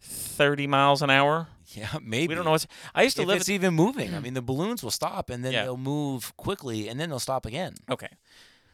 30 0.00 0.66
miles 0.66 1.02
an 1.02 1.10
hour? 1.10 1.48
Yeah. 1.74 1.88
Maybe. 2.00 2.28
We 2.28 2.34
don't 2.36 2.44
know 2.44 2.52
what's. 2.52 2.66
I 2.94 3.02
used 3.02 3.16
to 3.16 3.22
if 3.22 3.28
live 3.28 3.40
it's 3.40 3.48
at, 3.48 3.54
even 3.54 3.74
moving. 3.74 4.14
I 4.14 4.20
mean, 4.20 4.34
the 4.34 4.42
balloons 4.42 4.82
will 4.82 4.90
stop 4.92 5.28
and 5.30 5.44
then 5.44 5.52
Yeah. 5.52 5.64
they'll 5.64 5.76
move 5.76 6.34
quickly 6.36 6.88
and 6.88 6.98
then 7.00 7.10
they'll 7.10 7.18
stop 7.18 7.44
again. 7.44 7.74
Okay. 7.90 8.08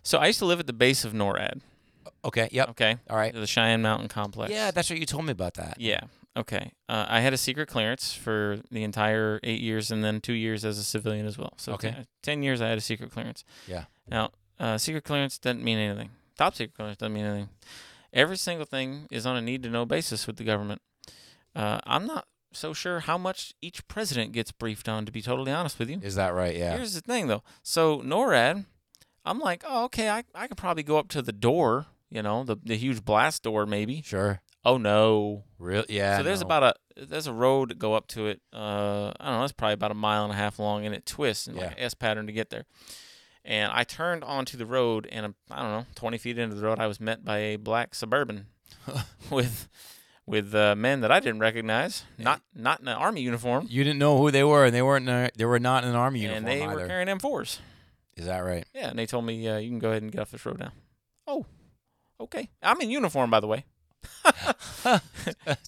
So 0.02 0.18
I 0.18 0.26
used 0.26 0.38
to 0.40 0.44
live 0.46 0.60
at 0.60 0.66
the 0.66 0.72
base 0.72 1.04
of 1.04 1.12
NORAD. 1.12 1.60
Okay. 2.24 2.48
Yep. 2.52 2.70
Okay. 2.70 2.96
All 3.10 3.16
right. 3.16 3.32
The 3.32 3.46
Cheyenne 3.46 3.82
Mountain 3.82 4.08
Complex. 4.08 4.52
Yeah, 4.52 4.70
that's 4.70 4.90
what 4.90 4.98
you 4.98 5.06
told 5.06 5.24
me 5.24 5.32
about 5.32 5.54
that. 5.54 5.80
Yeah. 5.80 6.00
Okay. 6.36 6.72
Uh, 6.88 7.04
I 7.08 7.20
had 7.20 7.32
a 7.32 7.36
secret 7.36 7.68
clearance 7.68 8.14
for 8.14 8.58
the 8.70 8.82
entire 8.84 9.38
eight 9.42 9.60
years 9.60 9.90
and 9.90 10.02
then 10.02 10.20
two 10.20 10.32
years 10.32 10.64
as 10.64 10.78
a 10.78 10.84
civilian 10.84 11.26
as 11.26 11.36
well. 11.36 11.52
So 11.58 11.72
Okay. 11.74 11.94
ten, 12.22 12.42
years 12.42 12.60
I 12.60 12.68
had 12.68 12.78
a 12.78 12.82
secret 12.82 13.10
clearance. 13.10 13.44
Yeah. 13.66 13.84
Now, 14.08 14.30
uh, 14.58 14.78
secret 14.78 15.04
clearance 15.04 15.38
doesn't 15.38 15.62
mean 15.62 15.78
anything. 15.78 16.10
Top 16.38 16.54
secret 16.54 16.74
clearance 16.74 16.96
doesn't 16.98 17.12
mean 17.12 17.24
anything. 17.24 17.48
Every 18.12 18.36
single 18.36 18.66
thing 18.66 19.06
is 19.10 19.26
on 19.26 19.36
a 19.36 19.40
need 19.42 19.62
to 19.64 19.68
know 19.70 19.84
basis 19.84 20.26
with 20.26 20.36
the 20.36 20.44
government. 20.44 20.80
Uh, 21.54 21.80
I'm 21.84 22.06
not 22.06 22.26
so 22.54 22.72
sure 22.72 23.00
how 23.00 23.16
much 23.18 23.52
each 23.62 23.86
president 23.88 24.32
gets 24.32 24.52
briefed 24.52 24.88
on, 24.88 25.04
to 25.06 25.12
be 25.12 25.22
totally 25.22 25.52
honest 25.52 25.78
with 25.78 25.88
you. 25.90 25.98
Is 26.02 26.14
that 26.16 26.34
right? 26.34 26.54
Yeah. 26.54 26.76
Here's 26.76 26.94
the 26.94 27.00
thing, 27.00 27.26
though. 27.28 27.42
So 27.62 28.00
NORAD, 28.00 28.66
I'm 29.24 29.38
like, 29.38 29.64
oh, 29.66 29.84
okay, 29.84 30.10
I, 30.10 30.24
I 30.34 30.46
could 30.48 30.56
probably 30.58 30.82
go 30.82 30.98
up 30.98 31.08
to 31.08 31.22
the 31.22 31.32
door, 31.32 31.86
you 32.12 32.22
know, 32.22 32.44
the, 32.44 32.56
the 32.62 32.76
huge 32.76 33.04
blast 33.04 33.42
door, 33.42 33.66
maybe. 33.66 34.02
Sure. 34.02 34.40
Oh, 34.64 34.76
no. 34.76 35.44
Real? 35.58 35.84
Yeah. 35.88 36.18
so 36.18 36.22
there's 36.22 36.40
no. 36.40 36.46
about 36.46 36.62
a 36.62 36.74
there's 37.04 37.26
a 37.26 37.32
road 37.32 37.70
to 37.70 37.74
go 37.74 37.94
up 37.94 38.06
to 38.08 38.26
it. 38.26 38.40
Uh, 38.52 39.12
I 39.18 39.30
don't 39.30 39.38
know. 39.38 39.44
It's 39.44 39.52
probably 39.52 39.74
about 39.74 39.90
a 39.90 39.94
mile 39.94 40.24
and 40.24 40.32
a 40.32 40.36
half 40.36 40.58
long, 40.58 40.84
and 40.84 40.94
it 40.94 41.06
twists 41.06 41.48
in 41.48 41.56
like 41.56 41.72
an 41.72 41.78
S 41.78 41.94
pattern 41.94 42.26
to 42.26 42.32
get 42.32 42.50
there. 42.50 42.64
And 43.44 43.72
I 43.72 43.82
turned 43.84 44.22
onto 44.22 44.56
the 44.56 44.66
road, 44.66 45.08
and 45.10 45.26
um, 45.26 45.34
I 45.50 45.62
don't 45.62 45.72
know, 45.72 45.86
20 45.96 46.18
feet 46.18 46.38
into 46.38 46.54
the 46.54 46.62
road, 46.62 46.78
I 46.78 46.86
was 46.86 47.00
met 47.00 47.24
by 47.24 47.38
a 47.38 47.56
black 47.56 47.94
suburban 47.94 48.46
with 49.30 49.68
with 50.26 50.54
uh, 50.54 50.76
men 50.76 51.00
that 51.00 51.10
I 51.10 51.18
didn't 51.18 51.40
recognize, 51.40 52.04
not 52.18 52.42
not 52.54 52.80
in 52.80 52.88
an 52.88 52.96
army 52.96 53.22
uniform, 53.22 53.66
You 53.68 53.82
didn't 53.82 53.98
know 53.98 54.18
who 54.18 54.30
they 54.30 54.44
were, 54.44 54.66
and 54.66 54.74
they 54.74 54.82
weren't. 54.82 55.08
A, 55.08 55.30
they 55.36 55.44
were 55.44 55.58
not 55.58 55.82
in 55.82 55.90
an 55.90 55.96
army 55.96 56.20
uniform 56.20 56.38
and 56.38 56.46
they 56.46 56.62
either. 56.62 56.74
were 56.74 56.86
carrying 56.86 57.08
M4s. 57.08 57.58
Is 58.16 58.26
that 58.26 58.38
right? 58.40 58.64
Yeah, 58.74 58.90
and 58.90 58.98
they 58.98 59.06
told 59.06 59.24
me, 59.24 59.48
uh, 59.48 59.56
you 59.56 59.70
can 59.70 59.78
go 59.78 59.90
ahead 59.90 60.02
and 60.02 60.12
get 60.12 60.20
off 60.20 60.30
this 60.30 60.44
road 60.44 60.58
now. 60.58 60.72
Oh, 61.26 61.46
okay. 62.22 62.50
I'm 62.62 62.80
in 62.80 62.90
uniform, 62.90 63.30
by 63.30 63.40
the 63.40 63.46
way. 63.46 63.64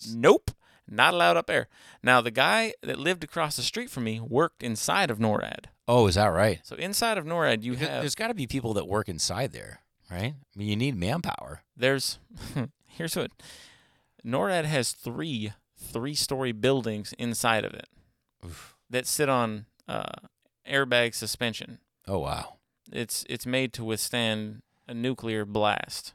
nope, 0.09 0.51
not 0.89 1.15
allowed 1.15 1.37
up 1.37 1.47
there. 1.47 1.69
Now, 2.03 2.21
the 2.21 2.31
guy 2.31 2.75
that 2.83 2.99
lived 2.99 3.25
across 3.25 3.57
the 3.57 3.63
street 3.63 3.91
from 3.91 4.05
me 4.05 4.21
worked 4.21 4.63
inside 4.63 5.11
of 5.11 5.19
NORAD. 5.19 5.67
Oh, 5.87 6.07
is 6.07 6.15
that 6.15 6.27
right? 6.27 6.61
So 6.65 6.77
inside 6.77 7.19
of 7.19 7.25
NORAD, 7.25 7.63
you 7.63 7.75
have 7.75 8.01
There's 8.01 8.15
got 8.15 8.29
to 8.29 8.35
be 8.35 8.47
people 8.47 8.75
that 8.75 8.89
work 8.89 9.09
inside 9.09 9.53
there, 9.53 9.81
right? 10.11 10.35
I 10.35 10.59
mean, 10.59 10.69
you 10.69 10.77
need 10.77 10.97
manpower. 10.97 11.63
there's 11.77 12.19
here's 12.87 13.17
what 13.17 13.31
NORAD 14.25 14.65
has 14.65 14.93
three 14.93 15.53
three-story 15.77 16.53
buildings 16.53 17.13
inside 17.19 17.65
of 17.65 17.75
it 17.75 17.87
Oof. 18.45 18.75
that 18.89 19.07
sit 19.07 19.29
on 19.29 19.67
uh, 19.87 20.05
airbag 20.69 21.15
suspension. 21.15 21.79
Oh 22.09 22.19
wow. 22.21 22.57
it's 22.91 23.25
it's 23.29 23.45
made 23.47 23.73
to 23.75 23.85
withstand 23.85 24.63
a 24.89 24.95
nuclear 24.95 25.45
blast. 25.45 26.15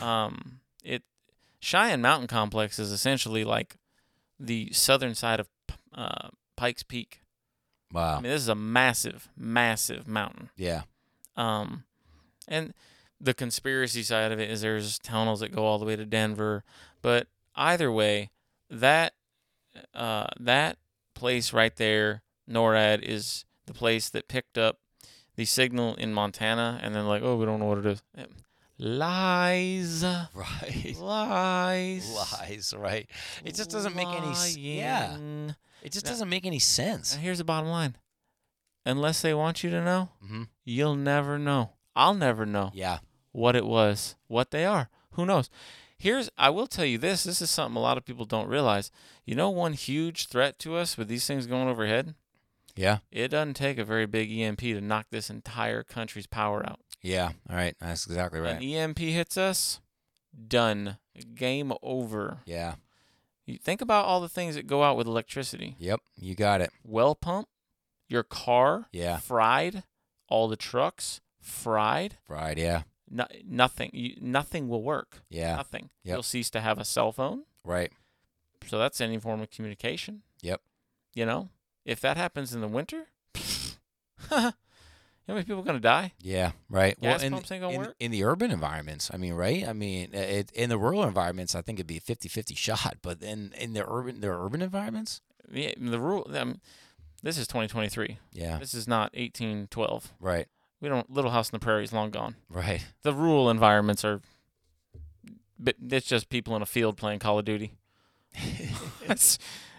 Um, 0.00 0.60
it 0.84 1.02
Cheyenne 1.60 2.00
Mountain 2.00 2.28
Complex 2.28 2.78
is 2.78 2.92
essentially 2.92 3.44
like 3.44 3.76
the 4.38 4.72
southern 4.72 5.14
side 5.14 5.40
of 5.40 5.48
uh, 5.94 6.28
Pikes 6.56 6.82
Peak. 6.82 7.22
Wow. 7.92 8.16
I 8.18 8.20
mean, 8.20 8.30
this 8.30 8.42
is 8.42 8.48
a 8.48 8.54
massive, 8.54 9.28
massive 9.36 10.06
mountain. 10.06 10.50
Yeah. 10.56 10.82
Um, 11.36 11.84
and 12.46 12.74
the 13.20 13.34
conspiracy 13.34 14.02
side 14.02 14.32
of 14.32 14.38
it 14.38 14.50
is 14.50 14.60
there's 14.60 14.98
tunnels 14.98 15.40
that 15.40 15.54
go 15.54 15.64
all 15.64 15.78
the 15.78 15.84
way 15.84 15.96
to 15.96 16.04
Denver, 16.04 16.64
but 17.02 17.28
either 17.56 17.90
way, 17.90 18.30
that 18.70 19.14
uh, 19.94 20.26
that 20.38 20.78
place 21.14 21.52
right 21.52 21.74
there, 21.76 22.22
NORAD, 22.48 23.02
is 23.02 23.44
the 23.66 23.74
place 23.74 24.08
that 24.10 24.28
picked 24.28 24.58
up 24.58 24.78
the 25.36 25.44
signal 25.44 25.94
in 25.94 26.12
Montana, 26.12 26.80
and 26.82 26.94
then 26.94 27.06
like, 27.06 27.22
oh, 27.22 27.36
we 27.36 27.46
don't 27.46 27.60
know 27.60 27.66
what 27.66 27.78
it 27.78 27.86
is. 27.86 28.02
Lies, 28.78 30.04
Right. 30.34 30.96
lies, 31.00 32.10
Lies. 32.14 32.74
Right. 32.76 33.08
It 33.44 33.54
just 33.54 33.70
doesn't 33.70 33.94
make 33.96 34.08
any. 34.08 34.28
s- 34.28 34.56
Yeah. 34.56 35.16
It 35.82 35.92
just 35.92 36.04
Now- 36.06 36.12
doesn't 36.12 36.28
make 36.28 36.46
any 36.46 36.58
sense. 36.58 37.14
And 37.14 37.22
here's 37.22 37.38
the 37.38 37.44
bottom 37.44 37.68
line: 37.70 37.96
unless 38.86 39.20
they 39.20 39.34
want 39.34 39.62
you 39.64 39.70
to 39.70 39.82
know, 39.84 40.10
hmm 40.24 40.44
you'll 40.64 40.96
never 40.96 41.38
know. 41.38 41.72
I'll 41.96 42.14
never 42.14 42.46
know. 42.46 42.70
Yeah. 42.74 42.98
what 43.32 43.54
it 43.56 43.66
was, 43.66 44.16
what 44.26 44.50
they 44.50 44.64
are. 44.64 44.88
Who 45.12 45.26
knows? 45.26 45.50
Here's 45.96 46.30
I 46.38 46.50
will 46.50 46.66
tell 46.68 46.84
you 46.84 46.98
this, 46.98 47.24
this 47.24 47.42
is 47.42 47.50
something 47.50 47.76
a 47.76 47.80
lot 47.80 47.98
of 47.98 48.04
people 48.04 48.24
don't 48.24 48.48
realize. 48.48 48.90
You 49.24 49.34
know 49.34 49.50
one 49.50 49.72
huge 49.72 50.26
threat 50.28 50.58
to 50.60 50.76
us 50.76 50.96
with 50.96 51.08
these 51.08 51.26
things 51.26 51.46
going 51.46 51.68
overhead? 51.68 52.14
Yeah. 52.78 52.98
It 53.10 53.28
doesn't 53.28 53.54
take 53.54 53.76
a 53.78 53.84
very 53.84 54.06
big 54.06 54.30
EMP 54.32 54.60
to 54.60 54.80
knock 54.80 55.06
this 55.10 55.30
entire 55.30 55.82
country's 55.82 56.26
power 56.28 56.64
out. 56.64 56.78
Yeah. 57.02 57.30
All 57.50 57.56
right. 57.56 57.74
That's 57.80 58.06
exactly 58.06 58.40
right. 58.40 58.56
An 58.56 58.62
EMP 58.62 58.98
hits 58.98 59.36
us, 59.36 59.80
done. 60.46 60.98
Game 61.34 61.72
over. 61.82 62.38
Yeah. 62.46 62.74
You 63.46 63.56
think 63.58 63.80
about 63.80 64.04
all 64.04 64.20
the 64.20 64.28
things 64.28 64.54
that 64.54 64.66
go 64.66 64.84
out 64.84 64.96
with 64.96 65.06
electricity. 65.08 65.74
Yep. 65.78 66.00
You 66.16 66.34
got 66.36 66.60
it. 66.60 66.70
Well 66.84 67.14
pump, 67.14 67.48
your 68.08 68.22
car 68.22 68.86
Yeah. 68.92 69.16
fried, 69.16 69.82
all 70.28 70.46
the 70.46 70.56
trucks 70.56 71.20
fried. 71.40 72.18
Fried. 72.24 72.58
Yeah. 72.58 72.82
No, 73.10 73.26
nothing. 73.44 73.90
You, 73.94 74.16
nothing 74.20 74.68
will 74.68 74.82
work. 74.82 75.22
Yeah. 75.30 75.56
Nothing. 75.56 75.90
Yep. 76.04 76.14
You'll 76.14 76.22
cease 76.22 76.50
to 76.50 76.60
have 76.60 76.78
a 76.78 76.84
cell 76.84 77.10
phone. 77.10 77.44
Right. 77.64 77.90
So 78.66 78.78
that's 78.78 79.00
any 79.00 79.18
form 79.18 79.40
of 79.40 79.50
communication. 79.50 80.22
Yep. 80.42 80.60
You 81.14 81.24
know, 81.26 81.48
if 81.88 82.00
that 82.02 82.16
happens 82.18 82.54
in 82.54 82.60
the 82.60 82.68
winter, 82.68 83.06
how 84.28 84.52
many 85.26 85.42
people 85.44 85.62
going 85.62 85.76
to 85.76 85.80
die? 85.80 86.12
Yeah, 86.20 86.52
right. 86.68 87.00
Gas 87.00 87.22
in, 87.22 87.32
pumps 87.32 87.50
ain't 87.50 87.62
gonna 87.62 87.74
in, 87.74 87.80
work? 87.80 87.96
in 87.98 88.10
the 88.10 88.24
urban 88.24 88.50
environments, 88.50 89.10
I 89.12 89.16
mean, 89.16 89.32
right? 89.34 89.66
I 89.66 89.72
mean, 89.72 90.12
it, 90.14 90.52
in 90.52 90.68
the 90.68 90.78
rural 90.78 91.02
environments, 91.04 91.54
I 91.54 91.62
think 91.62 91.78
it'd 91.78 91.86
be 91.86 91.96
a 91.96 92.00
50-50 92.00 92.56
shot, 92.56 92.98
but 93.02 93.22
in 93.22 93.52
in 93.58 93.72
the 93.72 93.88
urban 93.88 94.20
the 94.20 94.28
urban 94.28 94.62
environments, 94.62 95.22
Yeah, 95.50 95.72
the. 95.78 95.98
Um, 96.40 96.60
this 97.22 97.36
is 97.36 97.48
2023. 97.48 98.18
yeah, 98.32 98.58
This 98.58 98.74
is 98.74 98.86
not 98.86 99.12
1812. 99.14 100.12
right, 100.20 100.46
We 100.80 100.88
don't. 100.88 101.10
Little 101.10 101.30
House 101.32 101.48
on 101.52 101.58
the 101.58 101.64
Prairie 101.64 101.84
is 101.84 101.92
long 101.92 102.10
gone. 102.10 102.36
right, 102.50 102.84
The 103.02 103.14
rural 103.14 103.50
environments 103.50 104.04
are. 104.04 104.20
But 105.58 105.74
it's 105.90 106.06
just 106.06 106.28
people 106.28 106.54
in 106.54 106.62
a 106.62 106.66
field 106.66 106.96
playing 106.96 107.18
Call 107.18 107.38
of 107.38 107.44
Duty. 107.44 107.72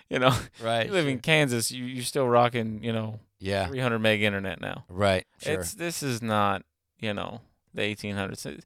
You 0.14 0.18
know, 0.20 0.36
right. 0.64 0.88
you 0.88 0.92
live 0.92 1.08
in 1.08 1.20
Kansas, 1.20 1.72
you 1.72 1.86
you're 1.86 2.04
still 2.04 2.28
rocking, 2.28 2.84
you 2.84 2.92
know, 2.92 3.20
yeah, 3.40 3.68
300 3.68 4.00
meg 4.00 4.22
internet 4.24 4.60
now. 4.60 4.86
right, 4.90 5.26
sure, 5.42 5.60
It's 5.60 5.76
this 5.76 6.02
is 6.02 6.22
not, 6.22 6.64
you 7.00 7.14
know, 7.14 7.42
the 7.76 7.84
1800s. 7.84 8.62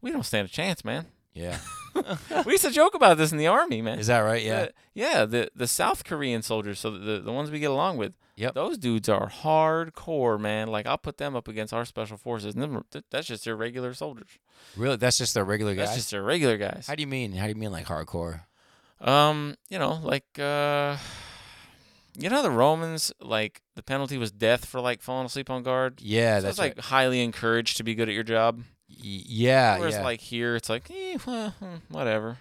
We 0.00 0.12
don't 0.12 0.22
stand 0.22 0.46
a 0.48 0.50
chance, 0.52 0.84
man. 0.84 1.06
yeah. 1.34 1.58
we 2.46 2.52
used 2.52 2.64
to 2.64 2.70
joke 2.70 2.94
about 2.94 3.16
this 3.18 3.32
in 3.32 3.38
the 3.38 3.48
army, 3.48 3.82
man. 3.82 3.98
Is 3.98 4.06
that 4.06 4.20
right? 4.20 4.40
Yeah, 4.42 4.66
The- 4.66 4.72
yeah. 4.94 5.24
The 5.24 5.50
the 5.56 5.66
South 5.66 6.04
Korean 6.04 6.42
soldiers, 6.42 6.78
so 6.78 6.92
the 6.92 7.18
the 7.20 7.32
ones 7.32 7.50
we 7.50 7.58
get 7.58 7.72
along 7.72 7.96
with. 7.96 8.12
Yep. 8.36 8.54
Those 8.54 8.78
dudes 8.78 9.08
are 9.08 9.28
hardcore, 9.28 10.38
man. 10.38 10.68
Like 10.68 10.86
I'll 10.86 10.96
put 10.98 11.16
them 11.16 11.34
up 11.34 11.48
against 11.48 11.72
our 11.72 11.84
special 11.84 12.16
forces. 12.16 12.54
And 12.54 12.62
them, 12.62 12.84
that's 13.10 13.26
just 13.26 13.44
their 13.44 13.56
regular 13.56 13.94
soldiers. 13.94 14.28
really. 14.76 14.94
That's 14.94 15.18
just 15.18 15.34
their 15.34 15.44
regular 15.44 15.74
guys. 15.74 15.86
That's 15.88 15.98
just 15.98 16.10
their 16.12 16.22
regular 16.22 16.56
guys. 16.56 16.86
How 16.86 16.94
do 16.94 17.00
you 17.00 17.08
mean? 17.08 17.32
How 17.32 17.44
do 17.46 17.48
you 17.48 17.56
mean 17.56 17.72
like 17.72 17.86
hardcore? 17.86 18.42
Um, 19.00 19.54
you 19.68 19.78
know, 19.78 20.00
like 20.02 20.24
uh, 20.38 20.96
you 22.18 22.28
know 22.30 22.42
the 22.42 22.50
Romans, 22.50 23.12
like 23.20 23.62
the 23.76 23.82
penalty 23.82 24.18
was 24.18 24.30
death 24.30 24.64
for 24.64 24.80
like 24.80 25.02
falling 25.02 25.26
asleep 25.26 25.50
on 25.50 25.62
guard. 25.62 26.00
Yeah, 26.02 26.38
so 26.38 26.42
that's 26.42 26.52
it's 26.52 26.58
like 26.58 26.76
right. 26.76 26.84
highly 26.86 27.22
encouraged 27.22 27.76
to 27.76 27.84
be 27.84 27.94
good 27.94 28.08
at 28.08 28.14
your 28.14 28.24
job. 28.24 28.60
Y- 28.88 28.96
yeah, 29.26 29.78
Whereas 29.78 29.94
yeah. 29.94 30.02
like 30.04 30.20
here, 30.20 30.56
it's 30.56 30.68
like, 30.68 30.90
eh, 30.90 31.18
well, 31.26 31.50
hmm, 31.58 31.76
whatever. 31.94 32.38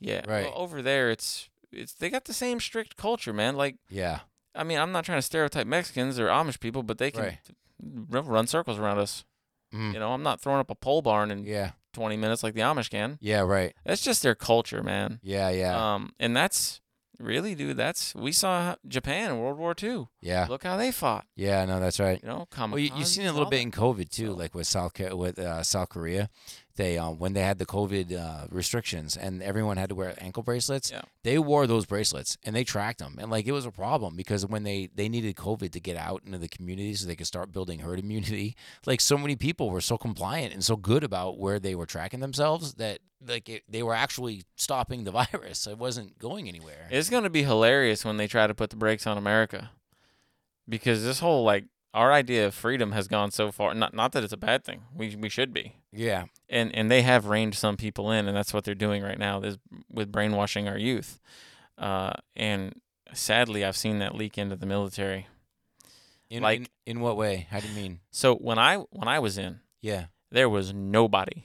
Yeah. 0.00 0.22
Right. 0.26 0.44
Well, 0.46 0.54
over 0.56 0.82
there, 0.82 1.10
it's 1.10 1.48
it's 1.72 1.92
they 1.94 2.10
got 2.10 2.24
the 2.24 2.34
same 2.34 2.58
strict 2.60 2.96
culture, 2.96 3.32
man. 3.32 3.56
Like, 3.56 3.76
yeah, 3.88 4.20
I 4.54 4.64
mean, 4.64 4.78
I'm 4.78 4.92
not 4.92 5.04
trying 5.04 5.18
to 5.18 5.22
stereotype 5.22 5.66
Mexicans 5.66 6.18
or 6.18 6.26
Amish 6.28 6.58
people, 6.60 6.82
but 6.82 6.98
they 6.98 7.10
can 7.10 7.22
Right. 7.22 7.38
run 7.80 8.46
circles 8.46 8.78
around 8.78 8.98
us. 8.98 9.24
mm, 9.72 9.92
You 9.92 9.98
know, 10.00 10.12
I'm 10.12 10.22
not 10.22 10.40
throwing 10.40 10.60
up 10.60 10.70
a 10.70 10.74
pole 10.74 11.02
barn 11.02 11.30
and 11.30 11.46
yeah, 11.46 11.72
20 11.94 12.16
minutes 12.16 12.42
like 12.42 12.54
the 12.54 12.60
Amish 12.60 12.90
can. 12.90 13.16
yeah, 13.20 13.40
right, 13.40 13.72
That's 13.86 14.02
just 14.02 14.22
their 14.22 14.34
culture, 14.34 14.82
man. 14.82 15.20
yeah, 15.22 15.48
yeah, 15.48 15.94
Um, 15.94 16.12
and 16.20 16.36
that's 16.36 16.80
really, 17.18 17.54
dude. 17.54 17.76
That's 17.76 18.14
we 18.14 18.32
saw 18.32 18.74
Japan 18.86 19.30
in 19.30 19.38
World 19.38 19.56
War 19.58 19.74
II. 19.80 20.06
yeah, 20.20 20.46
Look 20.48 20.64
how 20.64 20.76
they 20.76 20.90
fought. 20.90 21.26
yeah. 21.36 21.64
No, 21.64 21.78
that's 21.80 22.00
right. 22.00 22.20
You 22.22 22.28
know, 22.28 22.46
Well, 22.58 22.78
you, 22.78 22.90
you've 22.96 23.06
seen 23.06 23.24
it 23.24 23.28
a 23.28 23.32
little 23.32 23.48
bit 23.48 23.60
in 23.62 23.70
COVID 23.70 24.10
too, 24.10 24.32
like 24.34 24.54
with 24.54 24.66
South 24.66 24.92
with 24.98 25.38
uh, 25.38 25.62
South 25.62 25.88
Korea. 25.88 26.28
They 26.76 26.98
um, 26.98 27.18
when 27.18 27.34
they 27.34 27.42
had 27.42 27.58
the 27.58 27.66
COVID 27.66 28.18
uh, 28.18 28.46
restrictions 28.50 29.16
and 29.16 29.42
everyone 29.42 29.76
had 29.76 29.90
to 29.90 29.94
wear 29.94 30.14
ankle 30.18 30.42
bracelets. 30.42 30.90
Yeah. 30.90 31.02
They 31.22 31.38
wore 31.38 31.66
those 31.66 31.86
bracelets 31.86 32.36
and 32.42 32.54
they 32.54 32.64
tracked 32.64 32.98
them, 32.98 33.16
and 33.18 33.30
like 33.30 33.46
it 33.46 33.52
was 33.52 33.64
a 33.64 33.70
problem 33.70 34.16
because 34.16 34.44
when 34.44 34.64
they 34.64 34.88
they 34.94 35.08
needed 35.08 35.36
COVID 35.36 35.70
to 35.70 35.80
get 35.80 35.96
out 35.96 36.22
into 36.26 36.38
the 36.38 36.48
community 36.48 36.94
so 36.94 37.06
they 37.06 37.14
could 37.14 37.28
start 37.28 37.52
building 37.52 37.80
herd 37.80 38.00
immunity, 38.00 38.56
like 38.86 39.00
so 39.00 39.16
many 39.16 39.36
people 39.36 39.70
were 39.70 39.80
so 39.80 39.96
compliant 39.96 40.52
and 40.52 40.64
so 40.64 40.76
good 40.76 41.04
about 41.04 41.38
where 41.38 41.60
they 41.60 41.74
were 41.74 41.86
tracking 41.86 42.20
themselves 42.20 42.74
that 42.74 42.98
like 43.26 43.48
it, 43.48 43.62
they 43.68 43.82
were 43.82 43.94
actually 43.94 44.42
stopping 44.56 45.04
the 45.04 45.12
virus. 45.32 45.66
It 45.68 45.78
wasn't 45.78 46.18
going 46.18 46.48
anywhere. 46.48 46.88
It's 46.90 47.08
gonna 47.08 47.30
be 47.30 47.44
hilarious 47.44 48.04
when 48.04 48.16
they 48.16 48.26
try 48.26 48.48
to 48.48 48.54
put 48.54 48.70
the 48.70 48.76
brakes 48.76 49.06
on 49.06 49.16
America, 49.16 49.70
because 50.68 51.04
this 51.04 51.20
whole 51.20 51.44
like 51.44 51.66
our 51.94 52.12
idea 52.12 52.46
of 52.46 52.54
freedom 52.54 52.92
has 52.92 53.08
gone 53.08 53.30
so 53.30 53.50
far. 53.52 53.72
Not 53.74 53.94
not 53.94 54.12
that 54.12 54.22
it's 54.24 54.32
a 54.32 54.36
bad 54.36 54.64
thing. 54.64 54.82
We 54.94 55.16
we 55.16 55.28
should 55.30 55.52
be, 55.54 55.76
yeah, 55.92 56.24
and 56.50 56.74
and 56.74 56.90
they 56.90 57.02
have 57.02 57.26
reined 57.26 57.54
some 57.54 57.76
people 57.76 58.10
in, 58.10 58.26
and 58.28 58.36
that's 58.36 58.52
what 58.52 58.64
they're 58.64 58.74
doing 58.74 59.02
right 59.02 59.18
now. 59.18 59.40
Is 59.40 59.56
with 59.90 60.10
brainwashing 60.12 60.68
our 60.68 60.76
youth, 60.78 61.20
uh, 61.78 62.12
and 62.36 62.74
sadly, 63.12 63.64
I've 63.64 63.76
seen 63.76 64.00
that 64.00 64.14
leak 64.14 64.36
into 64.36 64.56
the 64.56 64.66
military. 64.66 65.28
in, 66.28 66.42
Like- 66.42 66.60
in 66.60 66.68
in 66.86 67.00
what 67.00 67.16
way? 67.16 67.46
How 67.50 67.60
do 67.60 67.68
you 67.68 67.74
mean? 67.74 68.00
So 68.10 68.34
when 68.34 68.58
I 68.58 68.76
when 68.90 69.08
I 69.08 69.18
was 69.20 69.38
in, 69.38 69.60
Yeah, 69.80 70.06
there 70.30 70.48
was 70.48 70.74
nobody 70.74 71.44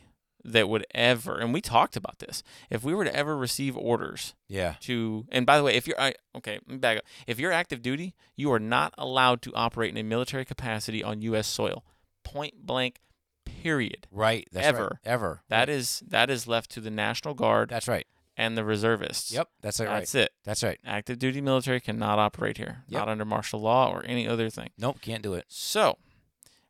that 0.52 0.68
would 0.70 0.86
ever, 0.96 1.38
and 1.40 1.54
we 1.54 1.62
talked 1.62 1.96
about 1.96 2.20
this. 2.20 2.44
If 2.70 2.84
we 2.84 2.94
were 2.94 3.06
to 3.06 3.16
ever 3.16 3.38
receive 3.38 3.76
orders 3.78 4.36
yeah, 4.48 4.76
to 4.82 5.26
and 5.32 5.46
by 5.46 5.58
the 5.58 5.64
way 5.64 5.76
if 5.76 5.88
you're 5.88 6.00
I, 6.00 6.14
okay 6.36 6.54
let 6.66 6.68
me 6.68 6.78
back 6.78 6.98
up 6.98 7.04
if 7.28 7.40
you're 7.40 7.52
active 7.52 7.82
duty 7.82 8.16
you 8.36 8.52
are 8.52 8.60
not 8.60 8.94
allowed 8.98 9.42
to 9.44 9.54
operate 9.54 9.92
in 9.92 9.98
a 9.98 10.04
military 10.04 10.46
capacity 10.46 11.04
on 11.04 11.22
u.s 11.22 11.48
soil 11.48 11.84
point 12.24 12.66
blank 12.66 13.00
period 13.46 14.08
right. 14.12 14.48
That's 14.52 14.66
right. 14.66 14.76
Ever. 14.76 15.00
ever. 15.06 15.42
that 15.50 15.70
is 15.70 16.04
that 16.08 16.30
is 16.30 16.48
left 16.48 16.70
to 16.72 16.82
the 16.82 16.92
national 16.92 17.34
guard 17.34 17.70
That's 17.70 17.88
right. 17.88 18.06
and 18.38 18.58
the 18.58 18.64
reservists 18.64 19.32
Yep, 19.32 19.50
that's 19.62 19.80
right. 19.80 19.88
right. 19.90 20.00
that's 20.00 20.16
it 20.16 20.32
That's 20.44 20.64
right. 20.64 20.80
active 20.86 21.20
duty 21.20 21.42
military 21.42 21.80
cannot 21.80 22.20
operate 22.20 22.58
here 22.58 22.84
Yep. 22.88 23.00
not 23.00 23.10
under 23.10 23.26
martial 23.26 23.60
law 23.62 23.92
or 23.92 24.04
any 24.06 24.28
other 24.28 24.50
thing 24.50 24.70
Nope, 24.78 25.02
can't 25.02 25.24
do 25.24 25.34
it. 25.34 25.46
so 25.48 25.98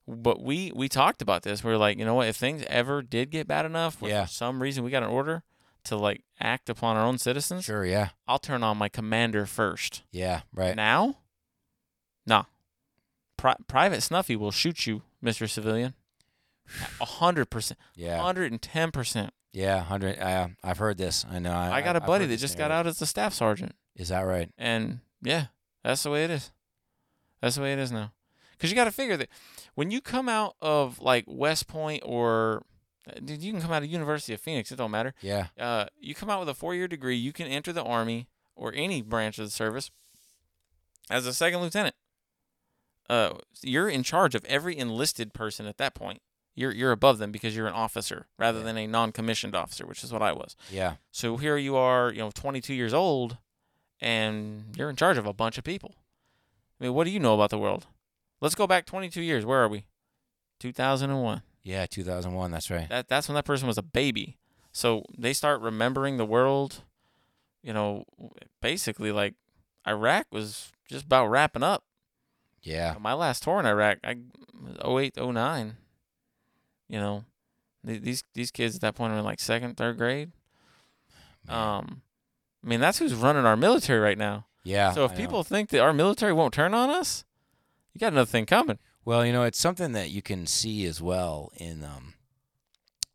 but 0.10 0.41
we 0.41 0.72
we 0.76 0.89
talked 0.89 1.22
about 1.22 1.43
this 1.43 1.64
we 1.64 1.72
are 1.72 1.78
like 1.78 1.97
you 1.99 2.05
know 2.05 2.16
what 2.16 2.28
if 2.28 2.36
things 2.36 2.64
ever 2.68 3.01
did 3.01 3.30
get 3.30 3.47
bad 3.47 3.66
enough 3.66 3.97
Yeah. 4.01 4.26
for 4.26 4.32
some 4.32 4.62
reason 4.62 4.84
we 4.84 4.89
got 4.91 5.03
an 5.03 5.10
order 5.10 5.43
to 5.86 5.95
like 5.95 6.24
act 6.39 6.70
upon 6.70 6.97
our 6.97 7.05
own 7.05 7.18
citizens 7.18 7.66
Sure, 7.66 7.86
yeah. 7.86 8.10
i'll 8.28 8.39
turn 8.39 8.64
on 8.64 8.78
my 8.78 8.89
commander 8.89 9.45
first 9.45 10.03
Yeah, 10.12 10.41
right. 10.53 10.76
Now? 10.76 11.18
Nah. 12.26 12.43
Pri- 13.38 13.55
Private 13.68 14.01
Snuffy 14.01 14.36
will 14.36 14.51
shoot 14.51 14.86
you, 14.86 15.01
Mr. 15.24 15.49
Civilian. 15.49 15.93
A 17.01 17.05
hundred 17.05 17.49
percent. 17.49 17.80
Yeah. 17.95 18.22
hundred 18.22 18.51
and 18.51 18.62
ten 18.62 18.91
percent. 18.91 19.34
Yeah, 19.53 19.78
100 19.78 20.20
uh, 20.20 20.47
I've 20.64 20.78
heard 20.78 20.97
this. 20.99 21.26
I 21.32 21.39
know. 21.39 21.51
I, 21.53 21.78
I 21.78 21.82
got 21.82 21.95
a 21.95 22.01
buddy 22.01 22.28
that 22.28 22.38
just 22.38 22.55
got 22.57 22.70
out 22.70 22.86
as 22.86 23.01
a 23.01 23.07
staff 23.07 23.34
sergeant. 23.34 23.74
Is 23.95 24.10
that 24.10 24.22
right? 24.22 24.51
And 24.60 24.99
yeah, 25.24 25.45
that's 25.84 26.03
the 26.03 26.12
way 26.12 26.24
it 26.26 26.30
is. 26.30 26.51
That's 27.41 27.55
the 27.55 27.62
way 27.64 27.74
it 27.74 27.80
is 27.80 27.91
now. 27.91 28.12
Because 28.60 28.70
you 28.70 28.76
got 28.76 28.84
to 28.84 28.91
figure 28.91 29.16
that 29.18 29.30
when 29.76 29.89
you 29.89 30.01
come 30.01 30.28
out 30.28 30.55
of 30.62 30.99
like 30.99 31.24
West 31.28 31.68
Point 31.70 32.03
or 32.05 32.64
dude, 33.24 33.41
you 33.41 33.53
can 33.53 33.62
come 33.62 33.72
out 33.72 33.82
of 33.84 33.89
University 33.89 34.34
of 34.34 34.41
Phoenix. 34.41 34.70
It 34.72 34.76
don't 34.76 34.91
matter. 34.91 35.14
Yeah. 35.22 35.47
Uh, 35.57 35.86
you 35.97 36.14
come 36.14 36.30
out 36.30 36.41
with 36.41 36.49
a 36.49 36.53
four-year 36.53 36.88
degree, 36.89 37.16
you 37.16 37.32
can 37.32 37.47
enter 37.47 37.72
the 37.72 37.84
Army 37.84 38.28
or 38.57 38.74
any 38.76 39.01
branch 39.01 39.39
of 39.39 39.45
the 39.45 39.51
service 39.51 39.89
as 41.10 41.26
a 41.26 41.34
second 41.34 41.62
lieutenant. 41.62 41.95
Uh, 43.10 43.36
you're 43.64 43.89
in 43.89 44.03
charge 44.03 44.36
of 44.36 44.43
every 44.45 44.78
enlisted 44.78 45.34
person 45.34 45.66
at 45.66 45.78
that 45.78 45.95
point. 45.95 46.22
You're 46.53 46.74
you're 46.74 46.91
above 46.91 47.18
them 47.20 47.32
because 47.32 47.55
you're 47.55 47.68
an 47.68 47.74
officer 47.74 48.28
rather 48.38 48.60
Yeah. 48.60 48.66
than 48.66 48.78
a 48.78 48.88
non-commissioned 48.88 49.55
officer, 49.55 49.86
which 49.86 50.03
is 50.03 50.12
what 50.12 50.22
I 50.22 50.34
was. 50.34 50.57
Yeah. 50.70 50.95
So 51.12 51.38
here 51.38 51.55
you 51.55 51.78
are, 51.78 52.12
you 52.12 52.20
know, 52.20 52.32
22 52.32 52.74
years 52.74 52.93
old, 52.93 53.38
and 54.01 54.76
you're 54.76 54.89
in 54.89 54.97
charge 54.97 55.18
of 55.18 55.26
a 55.26 55.32
bunch 55.34 55.57
of 55.57 55.64
people. 55.64 55.95
I 56.80 56.84
mean, 56.84 56.93
what 56.93 57.05
do 57.05 57.12
you 57.12 57.20
know 57.20 57.34
about 57.34 57.49
the 57.49 57.57
world? 57.57 57.88
Let's 58.42 58.56
go 58.56 58.68
back 58.68 58.86
22 58.86 59.22
years. 59.22 59.46
Where 59.46 59.64
are 59.64 59.68
we? 59.68 59.86
2001. 60.60 61.42
Yeah, 61.64 61.86
2001, 61.86 62.52
that's 62.52 62.72
right. 62.72 62.88
That 62.90 63.08
that's 63.08 63.28
when 63.28 63.36
that 63.36 63.46
person 63.46 63.68
was 63.68 63.78
a 63.78 63.84
baby. 63.84 64.38
So 64.72 65.04
they 65.18 65.34
start 65.34 65.62
remembering 65.62 66.18
the 66.18 66.26
world. 66.26 66.84
You 67.62 67.74
know, 67.74 68.06
basically 68.62 69.12
like 69.12 69.34
Iraq 69.88 70.28
was 70.32 70.72
just 70.90 71.06
about 71.06 71.28
wrapping 71.28 71.64
up. 71.64 71.84
Yeah. 72.62 72.96
My 73.00 73.14
last 73.14 73.44
tour 73.44 73.60
in 73.60 73.66
Iraq, 73.66 73.98
I 74.04 74.16
was 74.84 75.04
08, 75.16 75.18
09. 75.18 75.78
You 76.88 77.00
know, 77.00 77.26
th- 77.86 78.02
these 78.02 78.24
these 78.34 78.52
kids 78.52 78.76
at 78.76 78.82
that 78.82 78.96
point 78.96 79.14
are 79.14 79.18
in 79.18 79.26
like 79.26 79.40
second, 79.40 79.76
third 79.78 79.98
grade. 79.98 80.32
Um, 81.48 82.02
I 82.64 82.68
mean, 82.68 82.80
that's 82.80 83.00
who's 83.00 83.14
running 83.14 83.46
our 83.46 83.58
military 83.58 84.00
right 84.00 84.18
now. 84.18 84.46
yeah. 84.64 84.92
so 84.92 85.06
if 85.06 85.16
people 85.16 85.44
think 85.44 85.70
that 85.70 85.80
our 85.82 85.94
military 85.94 86.34
won't 86.34 86.54
turn 86.54 86.74
on 86.74 86.90
us, 86.90 87.24
you 88.00 88.06
got 88.08 88.14
another 88.14 88.26
thing 88.26 88.45
coming. 88.45 88.80
Well, 89.06 89.26
you 89.26 89.34
know, 89.34 89.43
it's 89.43 89.60
something 89.60 89.91
that 89.93 90.10
you 90.10 90.22
can 90.22 90.45
see 90.47 90.86
as 90.86 91.02
well 91.02 91.52
in 91.56 91.84
um 91.84 92.14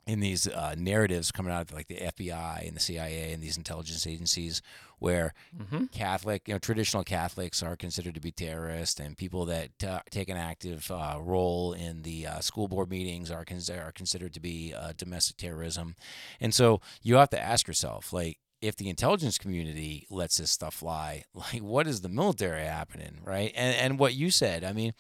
in 0.07 0.21
these 0.21 0.47
uh, 0.47 0.75
narratives 0.77 1.33
coming 1.33 1.51
out 1.51 1.63
of 1.63 1.73
like 1.73 1.87
the 1.87 1.97
FBI 1.97 2.67
and 2.67 2.77
the 2.77 2.81
CIA 2.81 3.33
and 3.33 3.43
these 3.43 3.57
intelligence 3.57 4.07
agencies 4.07 4.61
where 4.99 5.33
Mm-hmm. 5.59 5.85
Catholic, 5.87 6.49
you 6.49 6.55
know, 6.55 6.59
traditional 6.59 7.05
Catholics 7.05 7.63
are 7.63 7.77
considered 7.77 8.15
to 8.15 8.21
be 8.21 8.33
terrorists, 8.33 8.99
and 9.01 9.17
people 9.17 9.47
that 9.47 9.71
uh, 9.87 10.01
take 10.11 10.29
an 10.29 10.37
active 10.37 10.91
uh, 10.91 11.19
role 11.21 11.73
in 11.73 12.03
the 12.03 12.27
uh, 12.27 12.41
school 12.41 12.69
board 12.69 12.91
meetings 12.91 13.31
are, 13.31 13.45
cons- 13.45 13.71
are 13.71 13.93
considered 13.93 14.35
to 14.35 14.41
be 14.41 14.75
uh, 14.77 14.93
domestic 14.97 15.37
terrorism. 15.37 15.95
And 16.41 16.53
so 16.53 16.81
you 17.03 17.17
have 17.17 17.31
to 17.31 17.41
ask 17.41 17.67
yourself, 17.69 18.13
like, 18.13 18.39
if 18.65 18.77
the 18.77 18.89
intelligence 18.89 19.37
community 19.37 20.07
lets 20.09 20.39
this 20.39 20.51
stuff 20.51 20.75
fly, 20.75 21.25
like, 21.35 21.63
what 21.63 21.87
is 21.87 22.01
the 22.01 22.09
military 22.09 22.65
happening, 22.65 23.21
right? 23.23 23.53
And 23.55 23.77
and 23.77 23.99
what 23.99 24.15
you 24.15 24.31
said, 24.31 24.65
I 24.65 24.73
mean, 24.73 24.95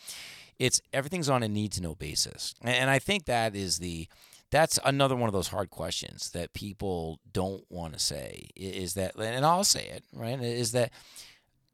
it's 0.58 0.80
everything's 0.92 1.30
on 1.30 1.42
a 1.42 1.48
need 1.48 1.72
to 1.72 1.82
know 1.82 1.94
basis, 1.94 2.54
and, 2.60 2.74
and 2.74 2.90
I 2.90 2.98
think 2.98 3.24
that 3.24 3.56
is 3.56 3.78
the 3.78 4.06
that's 4.50 4.78
another 4.84 5.16
one 5.16 5.28
of 5.28 5.32
those 5.32 5.48
hard 5.48 5.70
questions 5.70 6.30
that 6.30 6.52
people 6.52 7.18
don't 7.32 7.64
want 7.70 7.94
to 7.94 7.98
say 7.98 8.48
is 8.54 8.94
that 8.94 9.16
and 9.16 9.44
I'll 9.44 9.64
say 9.64 9.84
it 9.86 10.04
right 10.14 10.40
is 10.40 10.70
that 10.72 10.92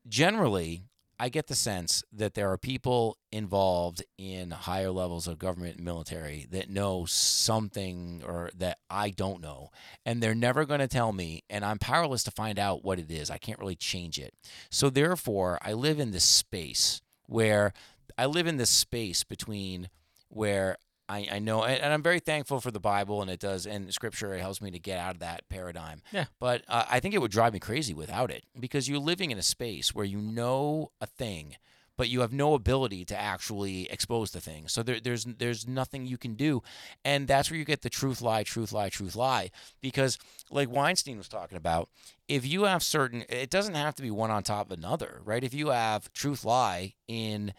generally 0.08 0.84
I 1.20 1.28
get 1.28 1.48
the 1.48 1.54
sense 1.54 2.02
that 2.14 2.32
there 2.32 2.50
are 2.50 2.56
people 2.56 3.18
involved 3.30 4.02
in 4.16 4.52
higher 4.52 4.90
levels 4.90 5.28
of 5.28 5.38
government 5.38 5.76
and 5.76 5.84
military 5.84 6.46
that 6.50 6.70
know 6.70 7.04
something 7.04 8.22
or 8.26 8.48
that 8.56 8.78
I 8.88 9.10
don't 9.10 9.42
know 9.42 9.68
and 10.06 10.22
they're 10.22 10.34
never 10.34 10.64
going 10.64 10.80
to 10.80 10.88
tell 10.88 11.12
me 11.12 11.42
and 11.50 11.62
I'm 11.62 11.78
powerless 11.78 12.22
to 12.24 12.30
find 12.30 12.58
out 12.58 12.86
what 12.86 12.98
it 12.98 13.10
is. 13.10 13.28
I 13.28 13.36
can't 13.36 13.58
really 13.58 13.76
change 13.76 14.18
it. 14.18 14.32
So 14.70 14.88
therefore 14.88 15.58
I 15.60 15.74
live 15.74 16.00
in 16.00 16.10
this 16.10 16.24
space 16.24 17.02
where 17.26 17.74
I 18.16 18.24
live 18.24 18.46
in 18.46 18.56
this 18.56 18.70
space 18.70 19.22
between 19.22 19.90
where 20.30 20.78
I, 21.10 21.26
I 21.32 21.38
know, 21.40 21.64
and, 21.64 21.82
and 21.82 21.92
I'm 21.92 22.04
very 22.04 22.20
thankful 22.20 22.60
for 22.60 22.70
the 22.70 22.78
Bible, 22.78 23.20
and 23.20 23.28
it 23.28 23.40
does, 23.40 23.66
and 23.66 23.92
Scripture 23.92 24.32
it 24.32 24.40
helps 24.40 24.62
me 24.62 24.70
to 24.70 24.78
get 24.78 24.98
out 24.98 25.14
of 25.14 25.20
that 25.20 25.48
paradigm. 25.48 26.02
Yeah. 26.12 26.26
But 26.38 26.62
uh, 26.68 26.84
I 26.88 27.00
think 27.00 27.14
it 27.14 27.18
would 27.18 27.32
drive 27.32 27.52
me 27.52 27.58
crazy 27.58 27.92
without 27.92 28.30
it 28.30 28.44
because 28.58 28.88
you're 28.88 29.00
living 29.00 29.32
in 29.32 29.38
a 29.38 29.42
space 29.42 29.92
where 29.92 30.04
you 30.04 30.18
know 30.18 30.92
a 31.00 31.06
thing, 31.06 31.56
but 31.96 32.08
you 32.08 32.20
have 32.20 32.32
no 32.32 32.54
ability 32.54 33.04
to 33.06 33.20
actually 33.20 33.90
expose 33.90 34.30
the 34.30 34.40
thing. 34.40 34.68
So 34.68 34.84
there, 34.84 35.00
there's 35.00 35.24
there's 35.24 35.66
nothing 35.66 36.06
you 36.06 36.16
can 36.16 36.34
do, 36.34 36.62
and 37.04 37.26
that's 37.26 37.50
where 37.50 37.58
you 37.58 37.64
get 37.64 37.82
the 37.82 37.90
truth 37.90 38.22
lie, 38.22 38.44
truth 38.44 38.72
lie, 38.72 38.88
truth 38.88 39.16
lie. 39.16 39.50
Because 39.80 40.16
like 40.48 40.70
Weinstein 40.70 41.18
was 41.18 41.28
talking 41.28 41.58
about, 41.58 41.88
if 42.28 42.46
you 42.46 42.64
have 42.64 42.84
certain, 42.84 43.24
it 43.28 43.50
doesn't 43.50 43.74
have 43.74 43.96
to 43.96 44.02
be 44.02 44.12
one 44.12 44.30
on 44.30 44.44
top 44.44 44.70
of 44.70 44.78
another, 44.78 45.22
right? 45.24 45.42
If 45.42 45.54
you 45.54 45.70
have 45.70 46.12
truth 46.12 46.44
lie 46.44 46.94
in 47.08 47.52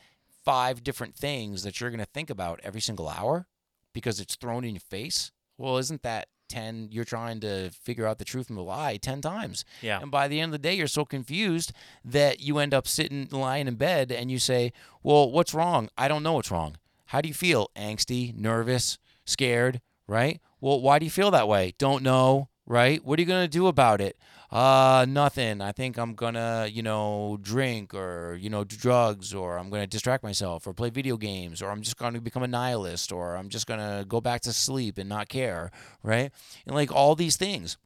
five 0.43 0.83
different 0.83 1.15
things 1.15 1.63
that 1.63 1.79
you're 1.79 1.89
going 1.89 1.99
to 1.99 2.05
think 2.05 2.29
about 2.29 2.59
every 2.63 2.81
single 2.81 3.07
hour 3.09 3.47
because 3.93 4.19
it's 4.19 4.35
thrown 4.35 4.63
in 4.63 4.73
your 4.73 4.79
face, 4.81 5.31
well, 5.57 5.77
isn't 5.77 6.01
that 6.03 6.27
10? 6.49 6.89
You're 6.91 7.05
trying 7.05 7.39
to 7.41 7.71
figure 7.71 8.05
out 8.05 8.17
the 8.17 8.25
truth 8.25 8.47
from 8.47 8.55
the 8.55 8.63
lie 8.63 8.97
10 8.97 9.21
times. 9.21 9.63
Yeah. 9.81 9.99
And 10.01 10.11
by 10.11 10.27
the 10.27 10.39
end 10.39 10.49
of 10.53 10.61
the 10.61 10.67
day, 10.67 10.75
you're 10.75 10.87
so 10.87 11.05
confused 11.05 11.71
that 12.03 12.41
you 12.41 12.57
end 12.57 12.73
up 12.73 12.87
sitting, 12.87 13.27
lying 13.31 13.67
in 13.67 13.75
bed, 13.75 14.11
and 14.11 14.29
you 14.29 14.39
say, 14.39 14.73
Well, 15.01 15.31
what's 15.31 15.53
wrong? 15.53 15.89
I 15.97 16.07
don't 16.07 16.23
know 16.23 16.33
what's 16.33 16.51
wrong. 16.51 16.77
How 17.07 17.21
do 17.21 17.27
you 17.27 17.33
feel? 17.33 17.69
Angsty, 17.75 18.35
nervous, 18.35 18.97
scared, 19.25 19.81
right? 20.07 20.39
Well, 20.59 20.81
why 20.81 20.99
do 20.99 21.05
you 21.05 21.11
feel 21.11 21.31
that 21.31 21.47
way? 21.47 21.73
Don't 21.77 22.03
know, 22.03 22.49
right? 22.71 23.03
What 23.05 23.19
are 23.19 23.21
you 23.21 23.27
going 23.27 23.43
to 23.43 23.49
do 23.49 23.67
about 23.67 23.99
it? 23.99 24.17
Uh, 24.49 25.05
nothing. 25.07 25.59
I 25.61 25.73
think 25.73 25.97
I'm 25.97 26.13
gonna, 26.13 26.69
you 26.71 26.81
know, 26.81 27.37
drink 27.41 27.93
or, 27.93 28.37
you 28.39 28.49
know, 28.49 28.63
do 28.63 28.75
drugs 28.75 29.33
or 29.33 29.57
I'm 29.57 29.69
gonna 29.69 29.87
distract 29.87 30.23
myself 30.23 30.67
or 30.67 30.73
play 30.73 30.89
video 30.89 31.15
games 31.15 31.61
or 31.61 31.69
I'm 31.69 31.81
just 31.81 31.97
gonna 31.97 32.19
become 32.19 32.43
a 32.43 32.47
nihilist 32.47 33.13
or 33.13 33.37
I'm 33.37 33.47
just 33.47 33.65
gonna 33.65 34.03
go 34.05 34.19
back 34.19 34.41
to 34.41 34.51
sleep 34.51 34.97
and 34.97 35.07
not 35.07 35.29
care, 35.29 35.71
right? 36.03 36.31
And 36.65 36.75
like 36.75 36.91
all 36.91 37.15
these 37.15 37.37
things. 37.37 37.77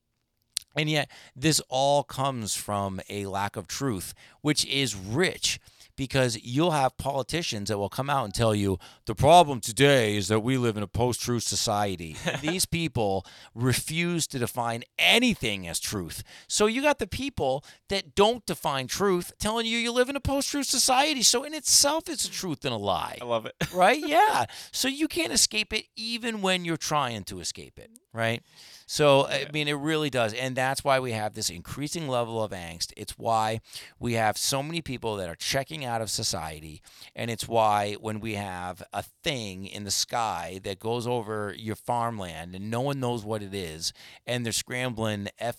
And 0.76 0.90
yet, 0.90 1.10
this 1.36 1.62
all 1.70 2.04
comes 2.04 2.56
from 2.56 3.00
a 3.10 3.28
lack 3.28 3.56
of 3.56 3.68
truth, 3.68 4.14
which 4.42 4.66
is 4.66 4.96
rich 4.96 5.60
because 5.96 6.38
you'll 6.44 6.72
have 6.72 6.98
politicians 6.98 7.70
that 7.70 7.78
will 7.78 7.90
come 7.90 8.10
out 8.10 8.26
and 8.26 8.34
tell 8.34 8.54
you 8.54 8.78
the 9.06 9.16
problem 9.16 9.60
today 9.62 10.16
is 10.18 10.28
that 10.28 10.42
we 10.42 10.58
live 10.58 10.78
in 10.78 10.84
a 10.84 10.88
post 10.88 11.22
truth 11.22 11.44
society. 11.44 12.16
These 12.42 12.66
people 12.66 13.26
refuse 13.54 14.28
to 14.28 14.40
define 14.40 14.84
anything 15.00 15.68
as 15.68 15.80
truth. 15.80 16.24
So 16.48 16.66
you 16.66 16.82
got 16.82 17.00
the 17.00 17.08
people 17.08 17.64
that 17.90 18.16
don't 18.16 18.46
define 18.46 18.88
truth 18.88 19.32
telling 19.40 19.66
you 19.66 19.78
you 19.78 19.92
live 19.92 20.10
in 20.10 20.16
a 20.16 20.20
post 20.22 20.50
truth 20.50 20.68
society. 20.68 21.22
So 21.24 21.44
in 21.44 21.54
itself, 21.54 22.10
it's 22.10 22.26
a 22.26 22.32
truth 22.32 22.66
and 22.66 22.74
a 22.74 22.78
lie 22.78 23.18
I 23.22 23.26
love 23.26 23.46
it. 23.46 23.56
right? 23.74 24.00
Yeah. 24.06 24.46
So 24.72 24.88
you 24.88 25.08
can't 25.08 25.34
escape 25.34 25.74
it 25.74 25.86
even 25.96 26.42
when 26.42 26.64
you're 26.66 26.78
trying 26.78 27.24
to 27.26 27.40
escape 27.40 27.80
it, 27.80 27.90
right? 28.16 28.42
So 28.88 29.26
I 29.26 29.48
mean, 29.52 29.68
it 29.68 29.74
really 29.74 30.12
does, 30.12 30.34
and 30.34 30.56
that's 30.56 30.84
why 30.84 31.00
we 31.00 31.12
have 31.12 31.34
this 31.34 31.50
increasing 31.50 32.08
level 32.08 32.44
of 32.44 32.52
angst. 32.52 32.94
It's 32.96 33.18
why 33.18 33.62
we 34.00 34.14
have 34.14 34.38
so 34.38 34.62
many 34.62 34.82
people 34.82 35.16
that 35.16 35.28
are 35.28 35.36
checking 35.36 35.84
out 35.84 36.02
of 36.02 36.12
society, 36.12 36.84
and 37.16 37.32
it's 37.32 37.48
why 37.48 37.94
when 37.94 38.20
we 38.20 38.36
have 38.36 38.84
a 38.94 39.04
thing 39.24 39.66
in 39.66 39.86
the 39.86 39.92
sky 39.92 40.60
that 40.64 40.80
goes 40.80 41.08
over 41.08 41.56
your 41.58 41.76
farmland 41.76 42.54
and 42.56 42.70
no 42.70 42.82
one 42.82 43.00
knows 43.00 43.26
what 43.26 43.42
it 43.42 43.56
is, 43.56 43.92
and 44.28 44.46
they're 44.46 44.54
scrambling 44.54 45.30
F 45.40 45.58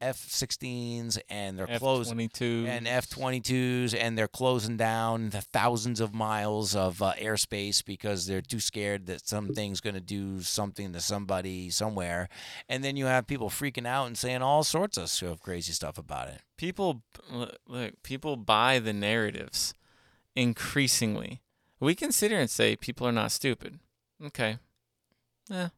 F 0.00 0.16
sixteens 0.16 1.18
and 1.28 1.58
they're 1.58 1.78
closing 1.78 2.16
F22. 2.16 2.66
and 2.66 2.88
F 2.88 3.08
22s, 3.10 3.94
and 3.94 4.16
they're 4.16 4.26
closing 4.26 4.78
down 4.78 5.28
the 5.30 5.42
thousands 5.42 6.00
of 6.00 6.14
miles 6.14 6.74
of 6.74 7.02
uh, 7.02 7.12
airspace 7.20 7.84
because 7.84 8.26
they're 8.26 8.40
too 8.40 8.60
scared 8.60 9.04
that 9.04 9.26
something's 9.26 9.82
going 9.82 9.94
to 9.94 10.00
do 10.00 10.40
something 10.40 10.94
to 10.94 11.00
somebody 11.00 11.68
somewhere. 11.84 12.28
And 12.68 12.82
then 12.82 12.96
you 12.96 13.06
have 13.06 13.26
people 13.26 13.50
freaking 13.50 13.86
out 13.86 14.06
and 14.06 14.16
saying 14.16 14.42
all 14.42 14.64
sorts 14.64 14.96
of 14.96 15.08
sort 15.08 15.32
of 15.32 15.40
crazy 15.40 15.72
stuff 15.72 15.98
about 15.98 16.28
it. 16.28 16.40
people 16.56 17.02
look, 17.30 18.02
people 18.02 18.36
buy 18.36 18.78
the 18.78 18.92
narratives 18.92 19.74
increasingly. 20.34 21.42
We 21.80 21.94
can 21.94 22.12
sit 22.12 22.30
here 22.30 22.40
and 22.40 22.50
say 22.50 22.76
people 22.76 23.06
are 23.06 23.12
not 23.12 23.32
stupid. 23.32 23.80
Okay. 24.24 24.58
Eh, 25.50 25.68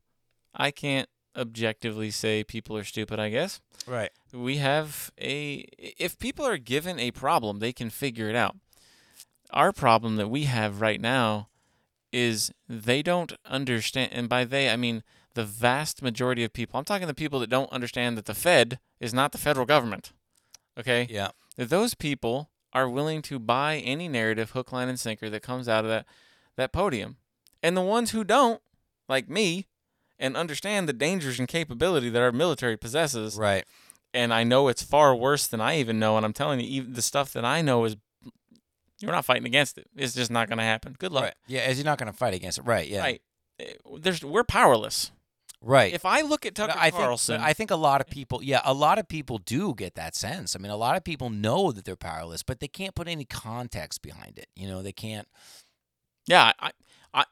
I 0.54 0.70
can't 0.70 1.08
objectively 1.34 2.10
say 2.10 2.44
people 2.44 2.76
are 2.76 2.84
stupid, 2.84 3.18
I 3.18 3.30
guess. 3.30 3.60
Right. 3.86 4.10
We 4.32 4.58
have 4.58 5.10
a 5.20 5.66
if 5.78 6.18
people 6.18 6.46
are 6.46 6.58
given 6.58 7.00
a 7.00 7.10
problem, 7.10 7.58
they 7.58 7.72
can 7.72 7.90
figure 7.90 8.28
it 8.28 8.36
out. 8.36 8.56
Our 9.50 9.72
problem 9.72 10.16
that 10.16 10.28
we 10.28 10.44
have 10.44 10.80
right 10.80 11.00
now 11.00 11.48
is 12.12 12.52
they 12.68 13.02
don't 13.02 13.32
understand 13.44 14.12
and 14.12 14.28
by 14.28 14.44
they 14.44 14.70
I 14.70 14.76
mean 14.76 15.02
the 15.36 15.44
vast 15.44 16.02
majority 16.02 16.42
of 16.44 16.52
people. 16.52 16.76
I'm 16.78 16.84
talking 16.84 17.06
the 17.06 17.14
people 17.14 17.38
that 17.40 17.48
don't 17.50 17.70
understand 17.72 18.18
that 18.18 18.24
the 18.26 18.34
Fed 18.34 18.78
is 19.00 19.14
not 19.14 19.30
the 19.32 19.38
federal 19.38 19.64
government. 19.66 20.12
Okay? 20.78 21.06
Yeah. 21.08 21.28
that 21.56 21.70
those 21.70 21.94
people 21.94 22.50
are 22.72 22.90
willing 22.90 23.22
to 23.22 23.38
buy 23.38 23.76
any 23.78 24.08
narrative 24.08 24.50
hook 24.50 24.72
line 24.72 24.88
and 24.90 25.00
sinker 25.00 25.30
that 25.30 25.42
comes 25.42 25.68
out 25.68 25.84
of 25.84 25.90
that 25.90 26.04
that 26.56 26.72
podium 26.72 27.16
and 27.62 27.74
the 27.76 27.80
ones 27.82 28.10
who 28.10 28.22
don't 28.24 28.60
like 29.08 29.30
me 29.30 29.66
and 30.18 30.36
understand 30.36 30.86
the 30.88 30.92
dangers 30.92 31.38
and 31.38 31.48
capability 31.48 32.10
that 32.10 32.20
our 32.20 32.32
military 32.32 32.76
possesses 32.76 33.36
Right. 33.36 33.64
and 34.12 34.34
i 34.34 34.44
know 34.44 34.68
it's 34.68 34.82
far 34.82 35.14
worse 35.16 35.46
than 35.46 35.60
i 35.62 35.78
even 35.78 35.98
know 35.98 36.16
and 36.18 36.26
i'm 36.26 36.34
telling 36.34 36.60
you 36.60 36.66
even 36.66 36.92
the 36.92 37.00
stuff 37.02 37.32
that 37.32 37.44
i 37.46 37.62
know 37.62 37.84
is 37.84 37.96
you're 39.00 39.12
not 39.12 39.24
fighting 39.24 39.46
against 39.46 39.78
it 39.78 39.86
it's 39.96 40.14
just 40.14 40.30
not 40.30 40.48
going 40.48 40.58
to 40.58 40.64
happen 40.64 40.94
good 40.98 41.12
luck 41.12 41.24
Right. 41.24 41.34
Yeah. 41.46 41.60
As 41.60 41.78
you're 41.78 41.84
not 41.86 41.98
going 41.98 42.12
to 42.12 42.16
fight 42.18 42.34
against 42.34 42.58
it. 42.58 42.62
Right. 42.66 42.88
Yeah. 42.88 43.00
right 43.00 43.22
Eh, 43.58 43.72
there's 43.98 44.22
we're 44.22 44.44
powerless 44.44 45.12
Right. 45.62 45.92
if 45.92 46.04
i 46.04 46.20
look 46.20 46.44
at 46.46 46.54
tucker 46.54 46.74
I 46.76 46.90
think 46.90 47.02
carlson 47.02 47.40
I 47.40 47.52
think 47.52 47.70
a 47.70 47.76
lot 47.76 48.00
of 48.00 48.08
people, 48.08 48.42
yeah, 48.42 48.60
a 48.64 48.74
lot 48.74 48.98
of 48.98 49.08
people 49.08 49.38
do 49.38 49.74
get 49.74 49.94
that 49.96 50.14
sense. 50.14 50.54
I 50.54 50.58
mean, 50.58 50.70
a 50.70 50.76
lot 50.76 50.96
of 50.96 51.02
people 51.04 51.28
know 51.30 51.72
that 51.72 51.84
they're 51.84 51.96
powerless, 51.96 52.42
but 52.42 52.60
they 52.60 52.68
can't 52.68 52.94
put 52.94 53.08
any 53.08 53.24
context 53.24 54.02
behind 54.02 54.38
it. 54.38 54.48
You 54.54 54.68
know, 54.68 54.82
they 54.82 54.92
can't. 54.92 55.26
yeah 56.26 56.52
I, 56.60 56.70
I 57.14 57.24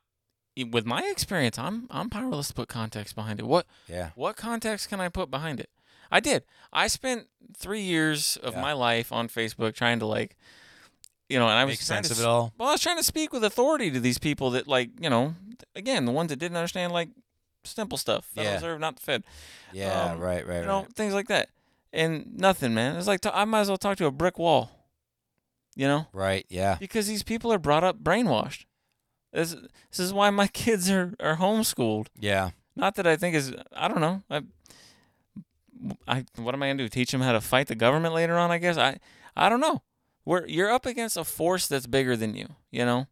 with 0.71 0.87
my 0.87 1.03
experience 1.11 1.59
i'm 1.59 1.87
i'm 1.91 2.09
powerless 2.09 2.49
to 2.49 2.55
put 2.55 2.69
context 2.69 3.15
behind 3.15 3.41
it 3.41 3.47
what 3.47 3.67
Yeah. 3.89 4.11
What 4.15 4.37
context 4.37 4.89
can 4.89 5.01
I 5.01 5.09
put 5.09 5.31
behind 5.31 5.61
it? 5.61 5.69
I 6.11 6.21
did. 6.21 6.45
I 6.73 6.87
spent 6.87 7.27
three 7.57 7.81
years 7.83 8.37
of 8.43 8.55
Yeah. 8.55 8.61
my 8.63 8.73
life 8.73 9.11
on 9.13 9.29
Facebook 9.29 9.75
trying 9.75 9.99
to 9.99 10.07
like, 10.07 10.37
you 11.29 11.39
know, 11.41 11.49
and 11.49 11.59
I 11.59 11.65
was 11.65 11.73
Make 11.73 11.81
sense 11.83 12.09
to 12.09 12.15
of 12.15 12.21
it 12.21 12.27
all. 12.27 12.53
Well, 12.57 12.69
I 12.69 12.73
was 12.73 12.81
trying 12.83 12.99
to 12.99 13.03
speak 13.03 13.33
with 13.33 13.43
authority 13.43 13.91
to 13.91 13.99
these 13.99 14.19
people 14.19 14.51
that, 14.51 14.69
like, 14.69 14.91
you 15.01 15.11
know, 15.11 15.35
again, 15.75 16.05
the 16.05 16.13
ones 16.13 16.29
that 16.29 16.39
didn't 16.39 16.57
understand 16.57 16.93
like 16.93 17.09
simple 17.67 17.99
stuff. 17.99 18.25
Federal 18.27 18.51
Yeah. 18.51 18.55
Reserve, 18.57 18.81
not 18.81 18.97
the 18.97 19.03
Fed. 19.03 19.25
Yeah. 19.73 20.13
Um, 20.13 20.19
right. 20.21 20.47
Right. 20.47 20.61
you 20.61 20.67
know, 20.67 20.81
right. 20.83 20.93
things 20.95 21.15
like 21.15 21.29
that. 21.29 21.49
And 21.93 22.37
nothing, 22.37 22.75
man. 22.75 22.97
It's 22.97 23.07
like 23.07 23.21
t- 23.21 23.31
I 23.33 23.45
might 23.45 23.61
as 23.61 23.69
well 23.69 23.77
talk 23.77 23.97
to 23.99 24.07
a 24.07 24.11
brick 24.11 24.39
wall. 24.39 24.71
You 25.77 25.89
know, 25.89 26.07
Right. 26.13 26.47
Yeah. 26.49 26.77
because 26.79 27.07
these 27.09 27.23
people 27.25 27.53
are 27.53 27.59
brought 27.59 27.83
up 27.85 27.99
brainwashed. 28.03 28.65
This, 29.33 29.53
this 29.91 29.99
is 29.99 30.13
why 30.13 30.31
my 30.31 30.47
kids 30.63 30.89
are, 30.91 31.15
are 31.19 31.37
homeschooled. 31.37 32.07
Yeah. 32.19 32.51
Not 32.77 32.95
that 32.97 33.07
I 33.07 33.17
think 33.17 33.35
is 33.37 33.53
I 33.73 33.89
don't 33.89 34.01
know. 34.01 34.23
I, 34.31 34.43
I 36.07 36.25
what 36.37 36.55
am 36.55 36.63
I 36.63 36.69
gonna 36.69 36.79
do? 36.79 36.89
Teach 36.89 37.11
them 37.11 37.21
how 37.21 37.33
to 37.33 37.41
fight 37.41 37.67
the 37.69 37.75
government 37.75 38.15
later 38.15 38.39
on? 38.39 38.51
I 38.51 38.59
guess 38.59 38.77
I 38.77 38.99
I 39.37 39.49
don't 39.49 39.61
know. 39.61 39.83
We're 40.25 40.47
you're 40.47 40.71
up 40.73 40.87
against 40.87 41.17
a 41.17 41.25
force 41.25 41.67
that's 41.67 41.87
bigger 41.87 42.17
than 42.17 42.35
you. 42.35 42.49
You 42.71 42.85
know, 42.85 43.07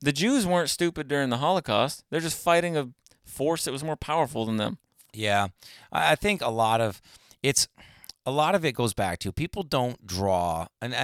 the 0.00 0.12
Jews 0.12 0.46
weren't 0.46 0.70
stupid 0.70 1.08
during 1.08 1.30
the 1.30 1.38
Holocaust. 1.38 2.04
They're 2.10 2.20
just 2.20 2.40
fighting 2.40 2.76
a 2.76 2.88
force 3.28 3.64
that 3.64 3.72
was 3.72 3.84
more 3.84 3.96
powerful 3.96 4.46
than 4.46 4.56
them. 4.56 4.78
Yeah, 5.14 5.48
I 5.90 6.14
think 6.16 6.42
a 6.42 6.50
lot 6.50 6.80
of 6.80 7.00
it's 7.42 7.68
a 8.26 8.30
lot 8.30 8.54
of 8.54 8.64
it 8.64 8.72
goes 8.72 8.92
back 8.92 9.18
to 9.20 9.32
people 9.32 9.62
don't 9.62 10.06
draw, 10.06 10.66
and 10.82 10.94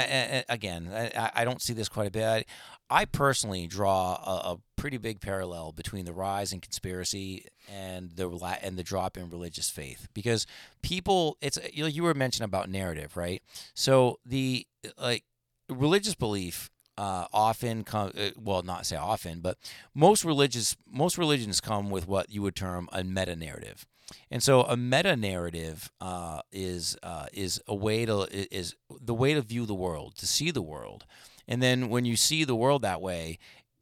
again, 0.48 0.90
I, 0.92 1.30
I 1.34 1.44
don't 1.44 1.62
see 1.62 1.72
this 1.72 1.88
quite 1.88 2.08
a 2.08 2.10
bit. 2.10 2.24
I, 2.24 2.44
I 2.90 3.06
personally 3.06 3.66
draw 3.66 4.16
a, 4.16 4.52
a 4.52 4.58
pretty 4.76 4.98
big 4.98 5.20
parallel 5.20 5.72
between 5.72 6.04
the 6.04 6.12
rise 6.12 6.52
in 6.52 6.60
conspiracy 6.60 7.46
and 7.72 8.10
the 8.10 8.28
and 8.62 8.76
the 8.76 8.82
drop 8.82 9.16
in 9.16 9.30
religious 9.30 9.70
faith 9.70 10.06
because 10.12 10.46
people, 10.82 11.38
it's 11.40 11.58
you, 11.72 11.84
know, 11.84 11.88
you 11.88 12.02
were 12.02 12.12
mentioning 12.12 12.44
about 12.44 12.68
narrative, 12.68 13.16
right? 13.16 13.42
So 13.72 14.18
the 14.26 14.66
like 15.00 15.24
religious 15.70 16.14
belief 16.14 16.70
uh, 16.96 17.26
often 17.32 17.84
come 17.84 18.12
uh, 18.16 18.30
well 18.36 18.62
not 18.62 18.86
say 18.86 18.96
often 18.96 19.40
but 19.40 19.58
most 19.94 20.24
religious 20.24 20.76
most 20.90 21.18
religions 21.18 21.60
come 21.60 21.90
with 21.90 22.06
what 22.06 22.30
you 22.30 22.42
would 22.42 22.54
term 22.56 22.88
a 22.92 23.02
meta 23.02 23.34
narrative 23.34 23.86
and 24.30 24.42
so 24.42 24.62
a 24.62 24.76
meta 24.76 25.16
narrative 25.16 25.90
uh, 26.00 26.42
is 26.52 26.96
uh, 27.02 27.26
is 27.32 27.60
a 27.66 27.74
way 27.74 28.04
to 28.04 28.26
is 28.54 28.76
the 29.00 29.14
way 29.14 29.34
to 29.34 29.40
view 29.40 29.66
the 29.66 29.74
world 29.74 30.16
to 30.16 30.26
see 30.26 30.50
the 30.50 30.62
world. 30.62 31.04
And 31.48 31.62
then 31.62 31.88
when 31.88 32.04
you 32.04 32.16
see 32.16 32.44
the 32.44 32.54
world 32.54 32.82
that 32.82 33.00
way 33.00 33.38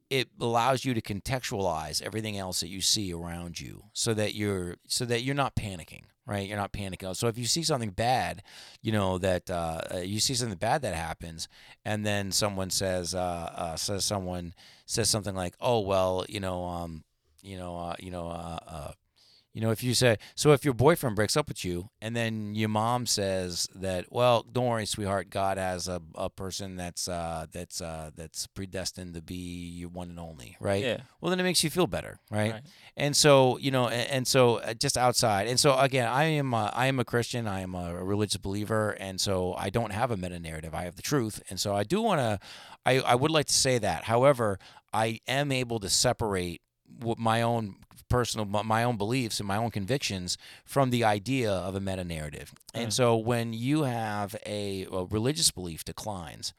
it 0.09 0.29
allows 0.39 0.85
you 0.85 0.93
to 0.93 1.01
contextualize 1.01 1.99
everything 2.03 2.37
else 2.37 2.59
that 2.59 2.67
you 2.67 2.81
see 2.81 3.11
around 3.11 3.59
you 3.59 3.85
so 3.93 4.13
that 4.13 4.35
you're 4.35 4.75
so 4.87 5.05
that 5.05 5.23
you're 5.23 5.33
not 5.33 5.55
panicking 5.55 6.03
right? 6.25 6.47
You're 6.47 6.57
not 6.57 6.73
panicking 6.73 7.15
so 7.15 7.27
if 7.27 7.37
you 7.37 7.45
see 7.45 7.63
something 7.63 7.91
bad 7.91 8.43
you 8.81 8.91
know 8.91 9.17
that 9.17 9.49
uh, 9.49 9.81
you 10.03 10.19
see 10.19 10.33
something 10.33 10.57
bad 10.57 10.81
that 10.81 10.95
happens 10.95 11.47
and 11.85 12.05
then 12.05 12.31
someone 12.31 12.69
says 12.69 13.13
uh, 13.13 13.51
uh, 13.55 13.75
says 13.75 14.05
someone 14.05 14.53
says 14.85 15.09
something 15.09 15.35
like 15.35 15.55
oh 15.59 15.79
well 15.79 16.25
you 16.29 16.39
know 16.39 16.65
um, 16.65 17.03
you 17.41 17.57
know 17.57 17.77
uh, 17.77 17.95
you 17.99 18.11
know 18.11 18.27
uh, 18.27 18.59
uh, 18.67 18.91
you 19.53 19.61
know, 19.61 19.69
if 19.69 19.83
you 19.83 19.93
say, 19.93 20.17
so 20.33 20.51
if 20.51 20.65
your 20.65 20.73
boyfriend 20.73 21.15
breaks 21.15 21.37
up 21.37 21.47
with 21.47 21.63
you 21.63 21.89
and 22.01 22.15
then 22.15 22.55
your 22.55 22.69
mom 22.69 23.05
says 23.05 23.69
that, 23.75 24.11
well, 24.11 24.43
don't 24.51 24.65
worry, 24.65 24.87
sweetheart, 24.87 25.29
God 25.29 25.59
has 25.59 25.87
a, 25.87 26.01
a 26.15 26.27
person 26.27 26.75
that's 26.75 27.07
uh, 27.07 27.45
that's 27.51 27.79
uh, 27.79 28.09
that's 28.15 28.47
predestined 28.47 29.13
to 29.13 29.21
be 29.21 29.35
your 29.35 29.89
one 29.89 30.09
and 30.09 30.19
only, 30.19 30.57
right? 30.59 30.83
Yeah. 30.83 30.97
Well, 31.21 31.29
then 31.29 31.39
it 31.39 31.43
makes 31.43 31.63
you 31.63 31.69
feel 31.69 31.85
better, 31.85 32.19
right? 32.31 32.53
Right. 32.53 32.63
And 32.97 33.15
so, 33.15 33.57
you 33.59 33.69
know, 33.69 33.87
and, 33.89 34.09
and 34.09 34.27
so 34.27 34.55
uh, 34.57 34.73
just 34.73 34.97
outside, 34.97 35.47
and 35.47 35.59
so 35.59 35.77
again, 35.77 36.07
I 36.07 36.23
am 36.23 36.53
a, 36.55 36.71
I 36.73 36.87
am 36.87 36.99
a 36.99 37.05
Christian, 37.05 37.47
I 37.47 37.61
am 37.61 37.75
a 37.75 38.03
religious 38.03 38.37
believer, 38.37 38.91
and 38.99 39.21
so 39.21 39.53
I 39.53 39.69
don't 39.69 39.91
have 39.91 40.09
a 40.09 40.17
meta 40.17 40.39
narrative, 40.39 40.73
I 40.73 40.83
have 40.85 40.95
the 40.95 41.03
truth, 41.03 41.43
and 41.51 41.59
so 41.59 41.75
I 41.75 41.83
do 41.83 42.01
want 42.01 42.19
to, 42.19 42.39
I 42.87 42.99
I 43.01 43.13
would 43.13 43.29
like 43.29 43.45
to 43.45 43.53
say 43.53 43.77
that. 43.77 44.05
However, 44.05 44.57
I 44.91 45.19
am 45.27 45.51
able 45.51 45.79
to 45.79 45.89
separate 45.89 46.61
what 46.99 47.19
my 47.19 47.41
own 47.43 47.75
personal 48.13 48.45
my 48.63 48.83
own 48.83 48.95
beliefs 48.97 49.39
and 49.39 49.47
my 49.47 49.57
own 49.57 49.71
convictions 49.71 50.37
from 50.65 50.91
the 50.91 51.03
idea 51.03 51.51
of 51.51 51.73
a 51.75 51.79
meta 51.79 52.03
narrative. 52.03 52.53
And 52.73 52.89
Mm. 52.89 52.93
so 52.93 53.17
when 53.17 53.53
you 53.53 53.83
have 53.83 54.35
a, 54.45 54.85
a 54.91 55.05
religious 55.05 55.49
belief 55.51 55.83
declines, 55.83 56.53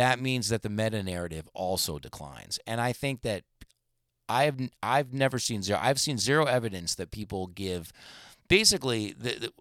that 0.00 0.20
means 0.20 0.48
that 0.48 0.62
the 0.62 0.70
meta 0.70 1.02
narrative 1.02 1.48
also 1.52 1.98
declines. 1.98 2.58
And 2.66 2.80
I 2.80 2.92
think 2.92 3.20
that 3.22 3.44
I've 4.28 4.58
I've 4.82 5.12
never 5.12 5.38
seen 5.38 5.62
zero 5.62 5.78
I've 5.82 6.00
seen 6.00 6.18
zero 6.18 6.44
evidence 6.46 6.94
that 6.96 7.10
people 7.10 7.46
give 7.48 7.92
basically 8.48 9.12
the, 9.12 9.32
the 9.42 9.52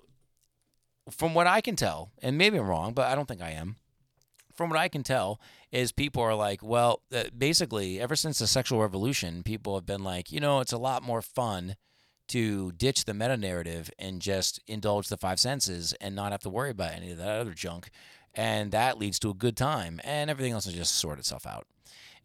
from 1.12 1.34
what 1.36 1.48
I 1.48 1.62
can 1.62 1.76
tell, 1.76 2.12
and 2.24 2.38
maybe 2.38 2.58
I'm 2.58 2.68
wrong, 2.68 2.94
but 2.94 3.06
I 3.12 3.16
don't 3.16 3.28
think 3.28 3.42
I 3.42 3.52
am 3.52 3.76
from 4.56 4.70
what 4.70 4.80
I 4.80 4.88
can 4.88 5.04
tell, 5.04 5.40
is 5.72 5.92
people 5.92 6.22
are 6.22 6.36
like, 6.36 6.64
well, 6.64 7.02
uh, 7.14 7.26
basically, 7.38 8.00
ever 8.00 8.16
since 8.16 8.40
the 8.40 8.48
sexual 8.48 8.82
revolution, 8.82 9.44
people 9.44 9.76
have 9.76 9.86
been 9.86 10.04
like, 10.04 10.32
you 10.32 10.40
know, 10.40 10.60
it's 10.60 10.72
a 10.72 10.78
lot 10.78 11.04
more 11.04 11.22
fun 11.22 11.76
to 12.28 12.72
ditch 12.72 13.06
the 13.06 13.14
meta 13.14 13.38
narrative 13.38 13.92
and 14.00 14.22
just 14.22 14.60
indulge 14.68 15.10
the 15.10 15.18
five 15.18 15.40
senses 15.40 15.94
and 16.02 16.16
not 16.16 16.32
have 16.32 16.42
to 16.42 16.50
worry 16.50 16.72
about 16.72 16.94
any 16.94 17.12
of 17.12 17.18
that 17.18 17.40
other 17.40 17.54
junk. 17.54 17.90
And 18.34 18.72
that 18.72 18.98
leads 18.98 19.20
to 19.20 19.30
a 19.30 19.34
good 19.34 19.56
time, 19.56 20.02
and 20.04 20.30
everything 20.30 20.54
else 20.54 20.66
will 20.66 20.74
just 20.74 20.96
sort 20.96 21.20
itself 21.20 21.46
out. 21.46 21.68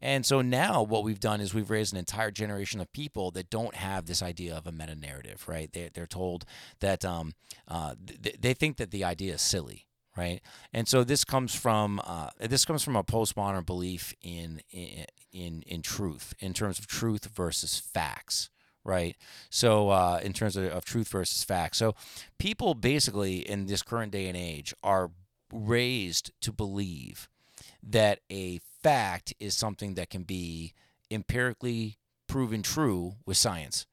And 0.02 0.24
so 0.24 0.40
now 0.40 0.82
what 0.82 1.04
we've 1.04 1.20
done 1.20 1.40
is 1.40 1.52
we've 1.52 1.70
raised 1.70 1.92
an 1.92 1.98
entire 1.98 2.30
generation 2.30 2.80
of 2.80 2.92
people 2.92 3.30
that 3.32 3.50
don't 3.50 3.74
have 3.74 4.06
this 4.06 4.22
idea 4.22 4.56
of 4.56 4.66
a 4.66 4.72
meta 4.72 4.94
narrative, 4.94 5.44
right? 5.46 5.70
They, 5.72 5.90
they're 5.92 6.06
told 6.06 6.46
that 6.80 7.04
um, 7.04 7.34
uh, 7.68 7.94
th- 8.22 8.36
they 8.40 8.54
think 8.54 8.78
that 8.78 8.90
the 8.90 9.04
idea 9.04 9.34
is 9.34 9.42
silly 9.42 9.86
right? 10.16 10.40
And 10.72 10.88
so 10.88 11.04
this 11.04 11.24
comes 11.24 11.54
from 11.54 12.00
uh, 12.04 12.30
this 12.40 12.64
comes 12.64 12.82
from 12.82 12.96
a 12.96 13.04
postmodern 13.04 13.66
belief 13.66 14.14
in 14.22 14.60
in 14.70 15.62
in 15.66 15.82
truth, 15.82 16.34
in 16.38 16.52
terms 16.52 16.78
of 16.78 16.86
truth 16.86 17.26
versus 17.26 17.78
facts, 17.78 18.50
right? 18.84 19.16
So 19.50 19.90
uh, 19.90 20.20
in 20.22 20.32
terms 20.32 20.56
of, 20.56 20.64
of 20.64 20.84
truth 20.84 21.08
versus 21.08 21.44
facts, 21.44 21.78
so 21.78 21.94
people 22.38 22.74
basically 22.74 23.38
in 23.38 23.66
this 23.66 23.82
current 23.82 24.12
day 24.12 24.26
and 24.26 24.36
age 24.36 24.74
are 24.82 25.10
raised 25.52 26.32
to 26.42 26.52
believe 26.52 27.28
that 27.82 28.20
a 28.30 28.60
fact 28.82 29.34
is 29.40 29.56
something 29.56 29.94
that 29.94 30.10
can 30.10 30.22
be 30.22 30.74
empirically 31.10 31.98
proven 32.26 32.62
true 32.62 33.14
with 33.26 33.36
science, 33.36 33.86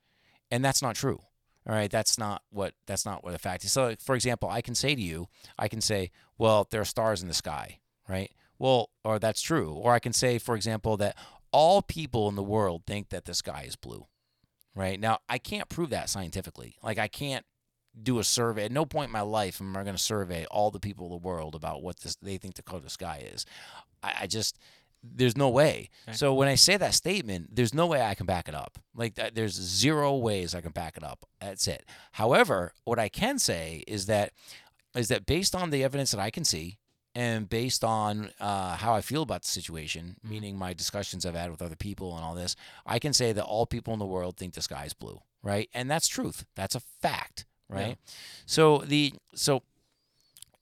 and 0.51 0.63
that's 0.63 0.81
not 0.81 0.95
true. 0.95 1.21
All 1.67 1.75
right, 1.75 1.91
that's 1.91 2.17
not 2.17 2.43
what 2.49 2.73
that's 2.85 3.05
not 3.05 3.23
what 3.23 3.33
the 3.33 3.39
fact 3.39 3.65
is. 3.65 3.73
So, 3.73 3.93
for 3.99 4.15
example, 4.15 4.49
I 4.49 4.61
can 4.61 4.73
say 4.73 4.95
to 4.95 5.01
you, 5.01 5.27
I 5.59 5.67
can 5.67 5.81
say, 5.81 6.11
well, 6.37 6.65
there 6.69 6.79
are 6.79 6.85
stars 6.85 7.21
in 7.21 7.27
the 7.27 7.33
sky, 7.33 7.79
right? 8.07 8.31
Well, 8.57 8.89
or 9.03 9.19
that's 9.19 9.41
true. 9.41 9.73
Or 9.73 9.93
I 9.93 9.99
can 9.99 10.13
say, 10.13 10.37
for 10.37 10.55
example, 10.55 10.95
that 10.97 11.17
all 11.51 11.81
people 11.81 12.29
in 12.29 12.35
the 12.35 12.43
world 12.43 12.83
think 12.87 13.09
that 13.09 13.25
the 13.25 13.33
sky 13.33 13.65
is 13.67 13.75
blue, 13.75 14.07
right? 14.75 14.99
Now, 14.99 15.19
I 15.27 15.37
can't 15.37 15.67
prove 15.67 15.89
that 15.89 16.09
scientifically. 16.09 16.77
Like, 16.81 16.97
I 16.97 17.09
can't 17.09 17.45
do 18.01 18.19
a 18.19 18.23
survey. 18.23 18.65
At 18.65 18.71
no 18.71 18.85
point 18.85 19.09
in 19.09 19.13
my 19.13 19.21
life 19.21 19.59
am 19.59 19.75
I 19.75 19.83
going 19.83 19.95
to 19.95 20.01
survey 20.01 20.45
all 20.49 20.71
the 20.71 20.79
people 20.79 21.05
of 21.05 21.11
the 21.11 21.27
world 21.27 21.55
about 21.55 21.81
what 21.81 21.99
this, 21.99 22.15
they 22.15 22.37
think 22.37 22.55
the 22.55 22.63
color 22.63 22.77
of 22.77 22.83
the 22.83 22.89
sky 22.89 23.27
is. 23.33 23.45
I, 24.01 24.13
I 24.21 24.27
just 24.27 24.57
there's 25.03 25.37
no 25.37 25.49
way. 25.49 25.89
Okay. 26.07 26.15
So 26.15 26.33
when 26.33 26.47
I 26.47 26.55
say 26.55 26.77
that 26.77 26.93
statement, 26.93 27.55
there's 27.55 27.73
no 27.73 27.87
way 27.87 28.01
I 28.01 28.15
can 28.15 28.25
back 28.25 28.47
it 28.47 28.55
up. 28.55 28.77
Like 28.95 29.15
there's 29.33 29.53
zero 29.53 30.15
ways 30.15 30.55
I 30.55 30.61
can 30.61 30.71
back 30.71 30.97
it 30.97 31.03
up. 31.03 31.25
That's 31.39 31.67
it. 31.67 31.85
However, 32.13 32.73
what 32.83 32.99
I 32.99 33.09
can 33.09 33.39
say 33.39 33.83
is 33.87 34.05
that 34.07 34.31
is 34.95 35.09
that 35.09 35.25
based 35.25 35.55
on 35.55 35.69
the 35.69 35.83
evidence 35.83 36.11
that 36.11 36.19
I 36.19 36.29
can 36.29 36.43
see 36.43 36.79
and 37.13 37.49
based 37.49 37.83
on 37.83 38.31
uh, 38.39 38.75
how 38.77 38.93
I 38.93 39.01
feel 39.01 39.23
about 39.23 39.41
the 39.43 39.47
situation, 39.47 40.17
meaning 40.23 40.57
my 40.57 40.73
discussions 40.73 41.25
I've 41.25 41.35
had 41.35 41.51
with 41.51 41.61
other 41.61 41.75
people 41.75 42.15
and 42.15 42.23
all 42.23 42.35
this, 42.35 42.55
I 42.85 42.99
can 42.99 43.13
say 43.13 43.31
that 43.33 43.43
all 43.43 43.65
people 43.65 43.93
in 43.93 43.99
the 43.99 44.05
world 44.05 44.37
think 44.37 44.53
the 44.53 44.61
sky 44.61 44.85
is 44.85 44.93
blue, 44.93 45.19
right? 45.41 45.69
And 45.73 45.89
that's 45.89 46.07
truth. 46.07 46.45
That's 46.55 46.75
a 46.75 46.79
fact, 46.79 47.45
right? 47.69 47.97
So 48.45 48.79
the 48.79 49.13
so 49.33 49.63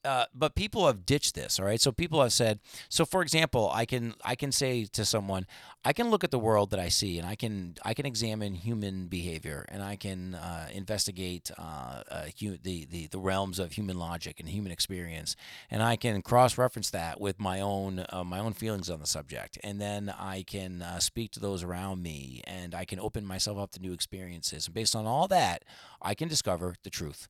uh, 0.05 0.25
but 0.33 0.55
people 0.55 0.87
have 0.87 1.05
ditched 1.05 1.35
this 1.35 1.59
all 1.59 1.65
right? 1.65 1.81
So 1.81 1.91
people 1.91 2.21
have 2.21 2.33
said 2.33 2.59
so 2.89 3.05
for 3.05 3.21
example 3.21 3.71
i 3.73 3.85
can 3.85 4.13
i 4.23 4.35
can 4.35 4.51
say 4.51 4.85
to 4.85 5.05
someone 5.05 5.45
i 5.83 5.93
can 5.93 6.09
look 6.09 6.23
at 6.23 6.31
the 6.31 6.39
world 6.39 6.69
that 6.71 6.79
i 6.79 6.89
see 6.89 7.17
and 7.17 7.27
i 7.27 7.35
can 7.35 7.75
i 7.83 7.93
can 7.93 8.05
examine 8.05 8.53
human 8.53 9.07
behavior 9.07 9.65
and 9.69 9.83
i 9.83 9.95
can 9.95 10.35
uh, 10.35 10.67
investigate 10.73 11.51
uh, 11.57 12.01
uh, 12.11 12.25
the, 12.39 12.85
the 12.85 13.07
the 13.07 13.19
realms 13.19 13.59
of 13.59 13.73
human 13.73 13.97
logic 13.97 14.39
and 14.39 14.49
human 14.49 14.71
experience 14.71 15.35
and 15.69 15.81
i 15.81 15.95
can 15.95 16.21
cross-reference 16.21 16.89
that 16.89 17.19
with 17.19 17.39
my 17.39 17.59
own 17.59 18.05
uh, 18.09 18.23
my 18.23 18.39
own 18.39 18.53
feelings 18.53 18.89
on 18.89 18.99
the 18.99 19.07
subject. 19.07 19.57
And 19.63 19.79
then 19.79 20.13
i 20.17 20.43
can 20.43 20.83
speak 20.99 21.31
to 21.31 21.39
those 21.39 21.63
around 21.63 22.01
me 22.01 22.41
and 22.45 22.73
i 22.75 22.85
can 22.85 22.99
open 22.99 23.25
myself 23.25 23.57
up 23.57 23.71
to 23.71 23.81
new 23.81 23.93
experiences. 23.93 24.67
And 24.67 24.73
based 24.73 24.95
on 24.95 25.05
all 25.05 25.27
that 25.29 25.63
i 26.01 26.13
can 26.13 26.27
discover 26.27 26.75
the 26.83 26.89
truth. 26.89 27.27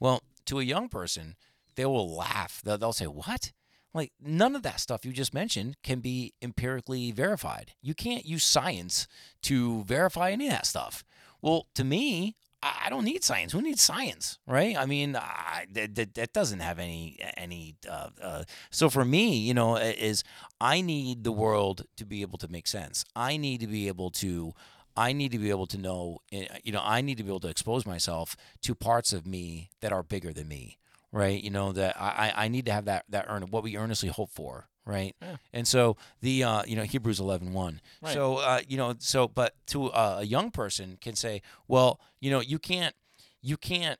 Well 0.00 0.22
to 0.46 0.58
a 0.58 0.64
young 0.64 0.88
person 0.88 1.36
they 1.76 1.86
will 1.86 2.14
laugh. 2.14 2.60
They'll, 2.64 2.78
they'll 2.78 2.92
say, 2.92 3.06
What? 3.06 3.52
Like, 3.94 4.12
none 4.22 4.56
of 4.56 4.62
that 4.62 4.80
stuff 4.80 5.04
you 5.04 5.12
just 5.12 5.34
mentioned 5.34 5.76
can 5.82 6.00
be 6.00 6.32
empirically 6.40 7.12
verified. 7.12 7.72
You 7.82 7.94
can't 7.94 8.24
use 8.24 8.42
science 8.44 9.06
to 9.42 9.84
verify 9.84 10.30
any 10.30 10.46
of 10.46 10.52
that 10.52 10.64
stuff. 10.66 11.04
Well, 11.42 11.66
to 11.74 11.84
me, 11.84 12.36
I 12.62 12.86
don't 12.88 13.04
need 13.04 13.22
science. 13.22 13.52
Who 13.52 13.60
needs 13.60 13.82
science, 13.82 14.38
right? 14.46 14.76
I 14.78 14.86
mean, 14.86 15.14
I, 15.16 15.66
that, 15.72 15.94
that, 15.96 16.14
that 16.14 16.32
doesn't 16.32 16.60
have 16.60 16.78
any 16.78 17.18
any. 17.36 17.74
Uh, 17.86 18.08
uh, 18.22 18.44
so 18.70 18.88
for 18.88 19.04
me, 19.04 19.36
you 19.36 19.52
know, 19.52 19.76
is 19.76 20.22
I 20.60 20.80
need 20.80 21.24
the 21.24 21.32
world 21.32 21.84
to 21.96 22.06
be 22.06 22.22
able 22.22 22.38
to 22.38 22.48
make 22.48 22.68
sense. 22.68 23.04
I 23.16 23.36
need 23.36 23.60
to 23.60 23.66
be 23.66 23.88
able 23.88 24.10
to. 24.12 24.52
I 24.96 25.12
need 25.12 25.32
to 25.32 25.38
be 25.38 25.50
able 25.50 25.66
to 25.66 25.78
know. 25.78 26.18
eh, 26.30 26.46
You 26.62 26.72
know, 26.72 26.82
I 26.84 27.00
need 27.00 27.16
to 27.16 27.24
be 27.24 27.30
able 27.30 27.40
to 27.40 27.48
expose 27.48 27.84
myself 27.84 28.36
to 28.62 28.74
parts 28.74 29.12
of 29.12 29.26
me 29.26 29.70
that 29.80 29.92
are 29.92 30.02
bigger 30.02 30.32
than 30.32 30.48
me 30.48 30.78
right? 31.12 31.42
You 31.42 31.50
know 31.50 31.72
that 31.72 32.00
I 32.00 32.32
I 32.34 32.48
need 32.48 32.66
to 32.66 32.72
have 32.72 32.86
that 32.86 33.04
that 33.10 33.26
earn 33.28 33.42
what 33.44 33.62
we 33.62 33.76
earnestly 33.76 34.08
hope 34.08 34.30
for, 34.30 34.68
right? 34.84 35.14
Yeah. 35.20 35.36
And 35.52 35.68
so 35.68 35.96
the 36.20 36.42
uh, 36.42 36.62
you 36.66 36.76
know 36.76 36.82
Hebrews 36.82 37.20
11, 37.20 37.52
1. 37.52 37.80
Right. 38.02 38.12
So 38.12 38.38
uh, 38.38 38.60
you 38.66 38.76
know 38.76 38.94
so 38.98 39.28
but 39.28 39.54
to 39.68 39.90
uh, 39.92 40.18
a 40.20 40.24
young 40.24 40.50
person 40.50 40.98
can 41.00 41.14
say, 41.14 41.42
well, 41.68 42.00
you 42.20 42.30
know 42.30 42.40
you 42.40 42.58
can't 42.58 42.94
you 43.40 43.56
can't. 43.56 43.98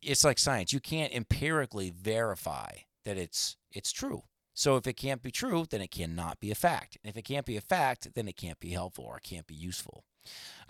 It's 0.00 0.24
like 0.24 0.38
science. 0.38 0.72
You 0.72 0.80
can't 0.80 1.12
empirically 1.12 1.90
verify 1.90 2.70
that 3.04 3.16
it's 3.16 3.56
it's 3.70 3.92
true. 3.92 4.24
So 4.54 4.76
if 4.76 4.86
it 4.86 4.94
can't 4.94 5.22
be 5.22 5.30
true, 5.30 5.64
then 5.68 5.80
it 5.80 5.90
cannot 5.90 6.38
be 6.38 6.50
a 6.50 6.54
fact. 6.54 6.98
And 7.02 7.10
if 7.10 7.16
it 7.16 7.22
can't 7.22 7.46
be 7.46 7.56
a 7.56 7.62
fact, 7.62 8.08
then 8.14 8.28
it 8.28 8.36
can't 8.36 8.60
be 8.60 8.70
helpful 8.70 9.04
or 9.04 9.16
it 9.16 9.22
can't 9.22 9.46
be 9.46 9.54
useful. 9.54 10.04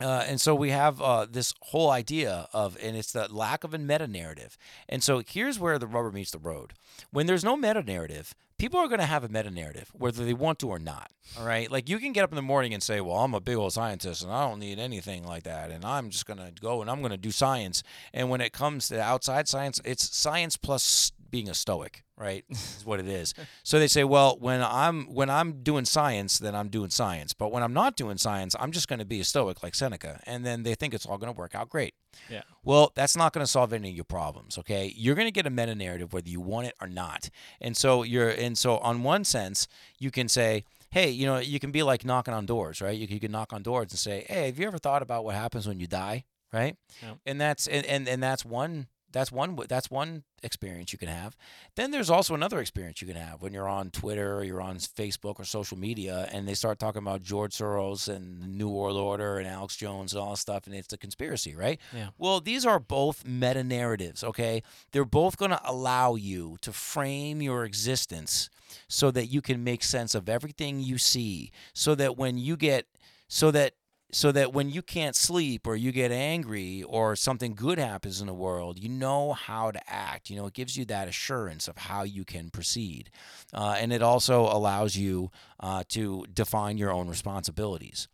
Uh, 0.00 0.24
and 0.26 0.40
so 0.40 0.54
we 0.54 0.70
have 0.70 1.00
uh, 1.00 1.26
this 1.30 1.54
whole 1.60 1.90
idea 1.90 2.48
of, 2.52 2.76
and 2.82 2.96
it's 2.96 3.12
the 3.12 3.32
lack 3.32 3.62
of 3.62 3.72
a 3.72 3.78
meta 3.78 4.06
narrative. 4.06 4.58
And 4.88 5.02
so 5.02 5.22
here's 5.26 5.58
where 5.58 5.78
the 5.78 5.86
rubber 5.86 6.10
meets 6.10 6.32
the 6.32 6.38
road. 6.38 6.72
When 7.10 7.26
there's 7.26 7.44
no 7.44 7.56
meta 7.56 7.82
narrative, 7.82 8.34
people 8.58 8.80
are 8.80 8.88
going 8.88 9.00
to 9.00 9.06
have 9.06 9.24
a 9.24 9.28
meta 9.28 9.50
narrative, 9.50 9.90
whether 9.92 10.24
they 10.24 10.34
want 10.34 10.58
to 10.60 10.68
or 10.68 10.78
not. 10.78 11.10
All 11.38 11.46
right. 11.46 11.70
Like 11.70 11.88
you 11.88 11.98
can 11.98 12.12
get 12.12 12.24
up 12.24 12.32
in 12.32 12.36
the 12.36 12.42
morning 12.42 12.74
and 12.74 12.82
say, 12.82 13.00
well, 13.00 13.18
I'm 13.18 13.34
a 13.34 13.40
big 13.40 13.56
old 13.56 13.72
scientist 13.72 14.22
and 14.22 14.32
I 14.32 14.48
don't 14.48 14.58
need 14.58 14.78
anything 14.78 15.24
like 15.24 15.44
that. 15.44 15.70
And 15.70 15.84
I'm 15.84 16.10
just 16.10 16.26
going 16.26 16.38
to 16.38 16.52
go 16.60 16.80
and 16.80 16.90
I'm 16.90 17.00
going 17.00 17.12
to 17.12 17.16
do 17.16 17.30
science. 17.30 17.82
And 18.12 18.30
when 18.30 18.40
it 18.40 18.52
comes 18.52 18.88
to 18.88 19.00
outside 19.00 19.48
science, 19.48 19.80
it's 19.84 20.16
science 20.16 20.56
plus 20.56 21.12
being 21.32 21.48
a 21.48 21.54
stoic, 21.54 22.04
right? 22.16 22.44
is 22.50 22.82
what 22.84 23.00
it 23.00 23.08
is. 23.08 23.34
So 23.64 23.78
they 23.78 23.88
say, 23.88 24.04
well, 24.04 24.36
when 24.38 24.60
I'm 24.62 25.06
when 25.06 25.30
I'm 25.30 25.62
doing 25.62 25.84
science, 25.84 26.38
then 26.38 26.54
I'm 26.54 26.68
doing 26.68 26.90
science. 26.90 27.32
But 27.32 27.52
when 27.52 27.62
I'm 27.62 27.72
not 27.72 27.96
doing 27.96 28.18
science, 28.18 28.54
I'm 28.58 28.70
just 28.70 28.86
going 28.88 28.98
to 28.98 29.04
be 29.04 29.20
a 29.20 29.24
stoic 29.24 29.62
like 29.62 29.74
Seneca. 29.74 30.20
And 30.24 30.44
then 30.44 30.62
they 30.62 30.74
think 30.74 30.94
it's 30.94 31.06
all 31.06 31.16
going 31.16 31.32
to 31.32 31.38
work 31.38 31.54
out 31.54 31.68
great. 31.68 31.94
Yeah. 32.28 32.42
Well, 32.62 32.92
that's 32.94 33.16
not 33.16 33.32
going 33.32 33.44
to 33.44 33.50
solve 33.50 33.72
any 33.72 33.88
of 33.90 33.94
your 33.94 34.04
problems, 34.04 34.58
okay? 34.58 34.92
You're 34.96 35.14
going 35.14 35.26
to 35.26 35.32
get 35.32 35.46
a 35.46 35.50
meta 35.50 35.74
narrative 35.74 36.12
whether 36.12 36.28
you 36.28 36.40
want 36.40 36.66
it 36.66 36.74
or 36.80 36.88
not. 36.88 37.30
And 37.60 37.76
so 37.76 38.02
you're 38.02 38.30
and 38.30 38.58
so 38.58 38.78
on 38.78 39.02
one 39.02 39.24
sense, 39.24 39.66
you 39.98 40.10
can 40.10 40.28
say, 40.28 40.64
hey, 40.90 41.08
you 41.08 41.24
know, 41.26 41.38
you 41.38 41.58
can 41.58 41.70
be 41.70 41.82
like 41.82 42.04
knocking 42.04 42.34
on 42.34 42.44
doors, 42.46 42.80
right? 42.82 42.96
You, 42.98 43.06
you 43.08 43.20
can 43.20 43.32
knock 43.32 43.52
on 43.52 43.62
doors 43.62 43.88
and 43.90 43.98
say, 43.98 44.26
hey, 44.28 44.46
have 44.46 44.58
you 44.58 44.66
ever 44.66 44.78
thought 44.78 45.02
about 45.02 45.24
what 45.24 45.34
happens 45.34 45.66
when 45.66 45.80
you 45.80 45.86
die, 45.86 46.24
right? 46.52 46.76
And 47.24 47.40
that's 47.40 47.66
and, 47.68 47.86
and 47.86 48.08
and 48.08 48.22
that's 48.22 48.44
one 48.44 48.88
that's 49.12 49.30
one 49.30 49.56
that's 49.68 49.90
one 49.90 50.24
experience 50.42 50.92
you 50.92 50.98
can 50.98 51.08
have. 51.08 51.36
Then 51.76 51.90
there's 51.90 52.10
also 52.10 52.34
another 52.34 52.60
experience 52.60 53.00
you 53.00 53.06
can 53.06 53.16
have 53.16 53.42
when 53.42 53.52
you're 53.52 53.68
on 53.68 53.90
Twitter 53.90 54.36
or 54.36 54.44
you're 54.44 54.60
on 54.60 54.78
Facebook 54.78 55.38
or 55.38 55.44
social 55.44 55.78
media 55.78 56.28
and 56.32 56.48
they 56.48 56.54
start 56.54 56.78
talking 56.78 57.02
about 57.02 57.22
George 57.22 57.52
Soros 57.56 58.08
and 58.08 58.42
the 58.42 58.46
New 58.46 58.68
World 58.68 58.96
Order 58.96 59.38
and 59.38 59.46
Alex 59.46 59.76
Jones 59.76 60.12
and 60.12 60.22
all 60.22 60.30
this 60.30 60.40
stuff 60.40 60.66
and 60.66 60.74
it's 60.74 60.92
a 60.92 60.98
conspiracy, 60.98 61.54
right? 61.54 61.80
Yeah. 61.94 62.08
Well, 62.18 62.40
these 62.40 62.66
are 62.66 62.78
both 62.78 63.26
meta 63.26 63.62
narratives, 63.62 64.24
okay? 64.24 64.62
They're 64.90 65.04
both 65.04 65.36
going 65.36 65.52
to 65.52 65.60
allow 65.64 66.14
you 66.14 66.56
to 66.62 66.72
frame 66.72 67.40
your 67.40 67.64
existence 67.64 68.50
so 68.88 69.10
that 69.10 69.26
you 69.26 69.40
can 69.42 69.62
make 69.62 69.84
sense 69.84 70.14
of 70.14 70.28
everything 70.28 70.80
you 70.80 70.98
see 70.98 71.50
so 71.72 71.94
that 71.94 72.16
when 72.16 72.38
you 72.38 72.56
get 72.56 72.86
so 73.28 73.50
that 73.50 73.74
so 74.12 74.30
that 74.30 74.52
when 74.52 74.68
you 74.68 74.82
can't 74.82 75.16
sleep 75.16 75.66
or 75.66 75.74
you 75.74 75.90
get 75.90 76.12
angry 76.12 76.82
or 76.82 77.16
something 77.16 77.54
good 77.54 77.78
happens 77.78 78.20
in 78.20 78.26
the 78.26 78.34
world, 78.34 78.78
you 78.78 78.88
know 78.88 79.32
how 79.32 79.70
to 79.70 79.80
act. 79.90 80.28
You 80.28 80.36
know, 80.36 80.46
it 80.46 80.52
gives 80.52 80.76
you 80.76 80.84
that 80.84 81.08
assurance 81.08 81.66
of 81.66 81.78
how 81.78 82.02
you 82.02 82.24
can 82.24 82.50
proceed. 82.50 83.10
Uh, 83.54 83.76
and 83.80 83.90
it 83.90 84.02
also 84.02 84.42
allows 84.42 84.96
you 84.96 85.30
uh, 85.60 85.84
to 85.88 86.26
define 86.32 86.76
your 86.76 86.92
own 86.92 87.08
responsibilities. 87.08 88.06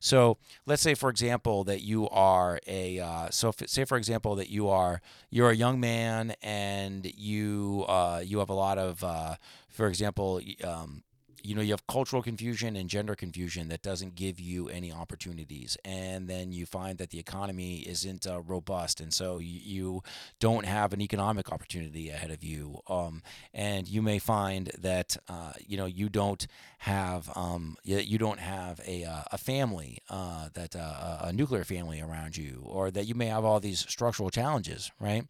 So 0.00 0.36
let's 0.66 0.82
say, 0.82 0.94
for 0.94 1.08
example, 1.08 1.64
that 1.64 1.80
you 1.80 2.10
are 2.10 2.60
a 2.66 2.98
uh, 2.98 3.28
so 3.30 3.48
if, 3.48 3.66
say 3.70 3.86
for 3.86 3.96
example 3.96 4.34
that 4.34 4.50
you 4.50 4.68
are 4.68 5.00
you're 5.30 5.48
a 5.48 5.56
young 5.56 5.80
man 5.80 6.34
and 6.42 7.10
you 7.16 7.86
uh, 7.88 8.20
you 8.22 8.40
have 8.40 8.50
a 8.50 8.54
lot 8.54 8.76
of 8.76 9.02
uh, 9.02 9.36
for 9.70 9.86
example 9.86 10.42
um, 10.62 11.03
you 11.44 11.54
know 11.54 11.60
you 11.60 11.72
have 11.72 11.86
cultural 11.86 12.22
confusion 12.22 12.74
and 12.74 12.88
gender 12.88 13.14
confusion 13.14 13.68
that 13.68 13.82
doesn't 13.82 14.14
give 14.14 14.40
you 14.40 14.68
any 14.68 14.90
opportunities. 14.90 15.76
And 15.84 16.26
then 16.26 16.52
you 16.52 16.64
find 16.64 16.96
that 16.98 17.10
the 17.10 17.18
economy 17.18 17.80
isn't 17.80 18.26
uh, 18.26 18.40
robust. 18.40 19.00
And 19.00 19.12
so 19.12 19.38
you, 19.38 19.60
you, 19.62 20.02
don't 20.40 20.64
have 20.64 20.92
an 20.92 21.00
economic 21.00 21.52
opportunity 21.52 22.08
ahead 22.08 22.30
of 22.30 22.42
you. 22.42 22.80
Um, 22.88 23.22
and 23.52 23.86
you 23.86 24.02
may 24.02 24.18
find 24.18 24.70
that 24.78 25.16
uh, 25.28 25.52
you 25.64 25.76
know 25.76 25.86
you 25.86 26.08
don't 26.08 26.46
have 26.78 27.30
um, 27.36 27.76
you, 27.84 28.18
don't 28.18 28.40
have 28.40 28.80
a, 28.86 29.04
uh, 29.04 29.22
a 29.32 29.38
family 29.38 29.98
uh, 30.10 30.48
that 30.54 30.74
uh, 30.74 31.18
a 31.22 31.32
nuclear 31.32 31.64
family 31.64 32.00
around 32.00 32.36
you 32.36 32.62
or 32.66 32.90
that 32.90 33.04
you 33.06 33.14
may 33.14 33.26
have 33.26 33.44
all 33.44 33.60
these 33.60 33.80
structural 33.80 34.30
challenges 34.30 34.90
right? 34.98 35.24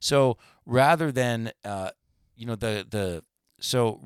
So 0.00 0.36
rather 0.66 1.12
than 1.12 1.52
uh, 1.64 1.90
you 2.36 2.46
know 2.46 2.56
the 2.56 2.86
the 2.88 3.22
so 3.60 4.00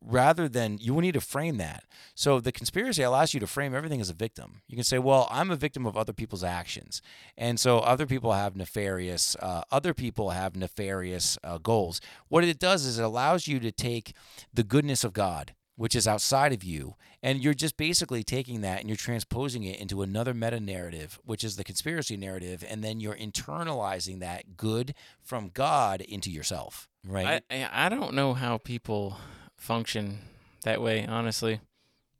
rather 0.00 0.48
than 0.48 0.78
you 0.78 1.00
need 1.00 1.14
to 1.14 1.20
frame 1.20 1.58
that. 1.58 1.84
So 2.14 2.40
the 2.40 2.52
conspiracy 2.52 3.02
allows 3.02 3.34
you 3.34 3.40
to 3.40 3.46
frame 3.46 3.74
everything 3.74 4.00
as 4.00 4.10
a 4.10 4.14
victim. 4.14 4.62
You 4.68 4.76
can 4.76 4.84
say, 4.84 4.98
"Well, 4.98 5.28
I'm 5.30 5.50
a 5.50 5.56
victim 5.56 5.86
of 5.86 5.96
other 5.96 6.12
people's 6.12 6.44
actions," 6.44 7.02
and 7.36 7.60
so 7.60 7.78
other 7.80 8.06
people 8.06 8.32
have 8.32 8.56
nefarious, 8.56 9.36
uh, 9.40 9.62
other 9.70 9.94
people 9.94 10.30
have 10.30 10.56
nefarious 10.56 11.38
uh, 11.44 11.58
goals. 11.58 12.00
What 12.28 12.44
it 12.44 12.58
does 12.58 12.84
is 12.84 12.98
it 12.98 13.04
allows 13.04 13.46
you 13.46 13.60
to 13.60 13.72
take 13.72 14.14
the 14.52 14.64
goodness 14.64 15.04
of 15.04 15.12
God. 15.12 15.54
Which 15.78 15.94
is 15.94 16.08
outside 16.08 16.54
of 16.54 16.64
you, 16.64 16.94
and 17.22 17.44
you're 17.44 17.52
just 17.52 17.76
basically 17.76 18.24
taking 18.24 18.62
that 18.62 18.80
and 18.80 18.88
you're 18.88 18.96
transposing 18.96 19.62
it 19.64 19.78
into 19.78 20.00
another 20.00 20.32
meta 20.32 20.58
narrative, 20.58 21.18
which 21.22 21.44
is 21.44 21.56
the 21.56 21.64
conspiracy 21.64 22.16
narrative, 22.16 22.64
and 22.66 22.82
then 22.82 22.98
you're 22.98 23.14
internalizing 23.14 24.20
that 24.20 24.56
good 24.56 24.94
from 25.22 25.50
God 25.52 26.00
into 26.00 26.30
yourself, 26.30 26.88
right? 27.06 27.42
I 27.50 27.68
I 27.70 27.88
don't 27.90 28.14
know 28.14 28.32
how 28.32 28.56
people 28.56 29.18
function 29.56 30.18
that 30.62 30.80
way, 30.80 31.06
honestly. 31.06 31.60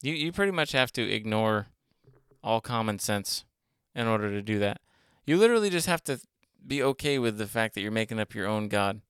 You 0.02 0.14
you 0.14 0.32
pretty 0.32 0.52
much 0.52 0.72
have 0.72 0.92
to 0.92 1.02
ignore 1.02 1.68
all 2.42 2.60
common 2.60 2.98
sense 2.98 3.44
in 3.94 4.06
order 4.06 4.30
to 4.30 4.42
do 4.42 4.58
that. 4.60 4.80
You 5.24 5.36
literally 5.36 5.70
just 5.70 5.86
have 5.86 6.04
to 6.04 6.20
be 6.64 6.82
okay 6.82 7.18
with 7.18 7.38
the 7.38 7.46
fact 7.46 7.74
that 7.74 7.80
you're 7.80 7.90
making 7.90 8.20
up 8.20 8.34
your 8.34 8.46
own 8.46 8.68
god. 8.68 9.00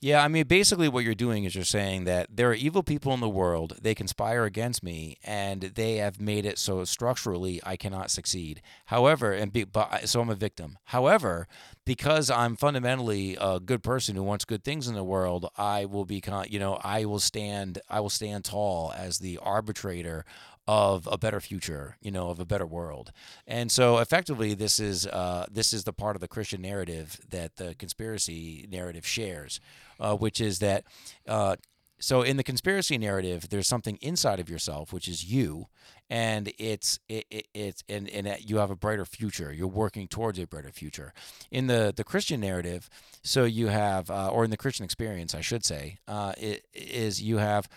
Yeah, 0.00 0.22
I 0.22 0.28
mean, 0.28 0.46
basically, 0.46 0.88
what 0.88 1.02
you're 1.02 1.16
doing 1.16 1.42
is 1.42 1.56
you're 1.56 1.64
saying 1.64 2.04
that 2.04 2.28
there 2.30 2.48
are 2.50 2.54
evil 2.54 2.84
people 2.84 3.12
in 3.14 3.18
the 3.18 3.28
world. 3.28 3.78
They 3.82 3.96
conspire 3.96 4.44
against 4.44 4.80
me, 4.84 5.18
and 5.24 5.60
they 5.62 5.96
have 5.96 6.20
made 6.20 6.46
it 6.46 6.56
so 6.56 6.84
structurally 6.84 7.60
I 7.64 7.76
cannot 7.76 8.12
succeed. 8.12 8.62
However, 8.86 9.32
and 9.32 9.52
be, 9.52 9.64
but 9.64 10.08
so 10.08 10.20
I'm 10.20 10.30
a 10.30 10.36
victim. 10.36 10.78
However, 10.84 11.48
because 11.84 12.30
I'm 12.30 12.54
fundamentally 12.54 13.36
a 13.40 13.58
good 13.58 13.82
person 13.82 14.14
who 14.14 14.22
wants 14.22 14.44
good 14.44 14.62
things 14.62 14.86
in 14.86 14.94
the 14.94 15.02
world, 15.02 15.50
I 15.56 15.84
will 15.84 16.04
become, 16.04 16.44
you 16.48 16.60
know, 16.60 16.78
I 16.84 17.04
will 17.04 17.18
stand, 17.18 17.80
I 17.90 17.98
will 17.98 18.08
stand 18.08 18.44
tall 18.44 18.92
as 18.96 19.18
the 19.18 19.38
arbitrator 19.38 20.24
of 20.68 21.08
a 21.10 21.16
better 21.16 21.40
future, 21.40 21.96
you 22.02 22.10
know, 22.10 22.28
of 22.28 22.38
a 22.38 22.44
better 22.44 22.66
world. 22.66 23.10
And 23.46 23.72
so 23.72 23.96
effectively 23.98 24.52
this 24.52 24.78
is 24.78 25.06
uh, 25.06 25.46
this 25.50 25.72
is 25.72 25.84
the 25.84 25.94
part 25.94 26.14
of 26.14 26.20
the 26.20 26.28
Christian 26.28 26.60
narrative 26.60 27.18
that 27.30 27.56
the 27.56 27.74
conspiracy 27.74 28.68
narrative 28.70 29.06
shares, 29.06 29.60
uh, 29.98 30.14
which 30.14 30.42
is 30.42 30.58
that 30.58 30.84
uh, 31.26 31.56
so 31.98 32.20
in 32.22 32.36
the 32.36 32.44
conspiracy 32.44 32.98
narrative 32.98 33.48
there's 33.48 33.66
something 33.66 33.98
inside 34.02 34.38
of 34.38 34.48
yourself 34.48 34.92
which 34.92 35.08
is 35.08 35.24
you 35.24 35.66
and 36.08 36.52
it's 36.56 37.00
it, 37.08 37.26
it, 37.28 37.48
it's 37.54 37.82
and, 37.88 38.08
and 38.10 38.36
you 38.38 38.58
have 38.58 38.70
a 38.70 38.76
brighter 38.76 39.04
future 39.04 39.52
you're 39.52 39.66
working 39.66 40.06
towards 40.06 40.38
a 40.38 40.46
brighter 40.46 40.70
future 40.70 41.12
in 41.50 41.66
the 41.66 41.92
the 41.96 42.04
christian 42.04 42.40
narrative 42.40 42.88
so 43.24 43.42
you 43.42 43.66
have 43.66 44.10
uh, 44.10 44.28
or 44.28 44.44
in 44.44 44.50
the 44.50 44.56
christian 44.56 44.84
experience 44.84 45.34
i 45.34 45.40
should 45.40 45.64
say 45.64 45.98
uh, 46.06 46.32
it 46.38 46.64
is 46.72 47.20
you 47.20 47.38
have 47.38 47.68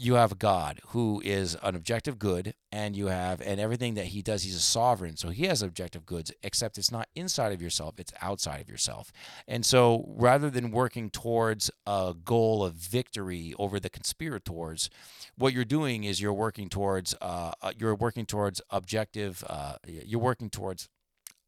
you 0.00 0.14
have 0.14 0.38
God 0.38 0.80
who 0.88 1.20
is 1.22 1.58
an 1.62 1.76
objective 1.76 2.18
good, 2.18 2.54
and 2.72 2.96
you 2.96 3.08
have, 3.08 3.42
and 3.42 3.60
everything 3.60 3.94
that 3.94 4.06
he 4.06 4.22
does, 4.22 4.44
he's 4.44 4.56
a 4.56 4.60
sovereign. 4.60 5.18
So 5.18 5.28
he 5.28 5.44
has 5.44 5.60
objective 5.60 6.06
goods, 6.06 6.32
except 6.42 6.78
it's 6.78 6.90
not 6.90 7.08
inside 7.14 7.52
of 7.52 7.60
yourself, 7.60 8.00
it's 8.00 8.12
outside 8.22 8.62
of 8.62 8.68
yourself. 8.70 9.12
And 9.46 9.64
so 9.64 10.06
rather 10.08 10.48
than 10.48 10.70
working 10.70 11.10
towards 11.10 11.70
a 11.86 12.14
goal 12.24 12.64
of 12.64 12.74
victory 12.74 13.52
over 13.58 13.78
the 13.78 13.90
conspirators, 13.90 14.88
what 15.36 15.52
you're 15.52 15.66
doing 15.66 16.04
is 16.04 16.18
you're 16.18 16.32
working 16.32 16.70
towards, 16.70 17.14
uh, 17.20 17.52
uh 17.60 17.72
you're 17.78 17.94
working 17.94 18.24
towards 18.24 18.62
objective, 18.70 19.44
uh, 19.50 19.74
you're 19.86 20.18
working 20.18 20.48
towards 20.48 20.88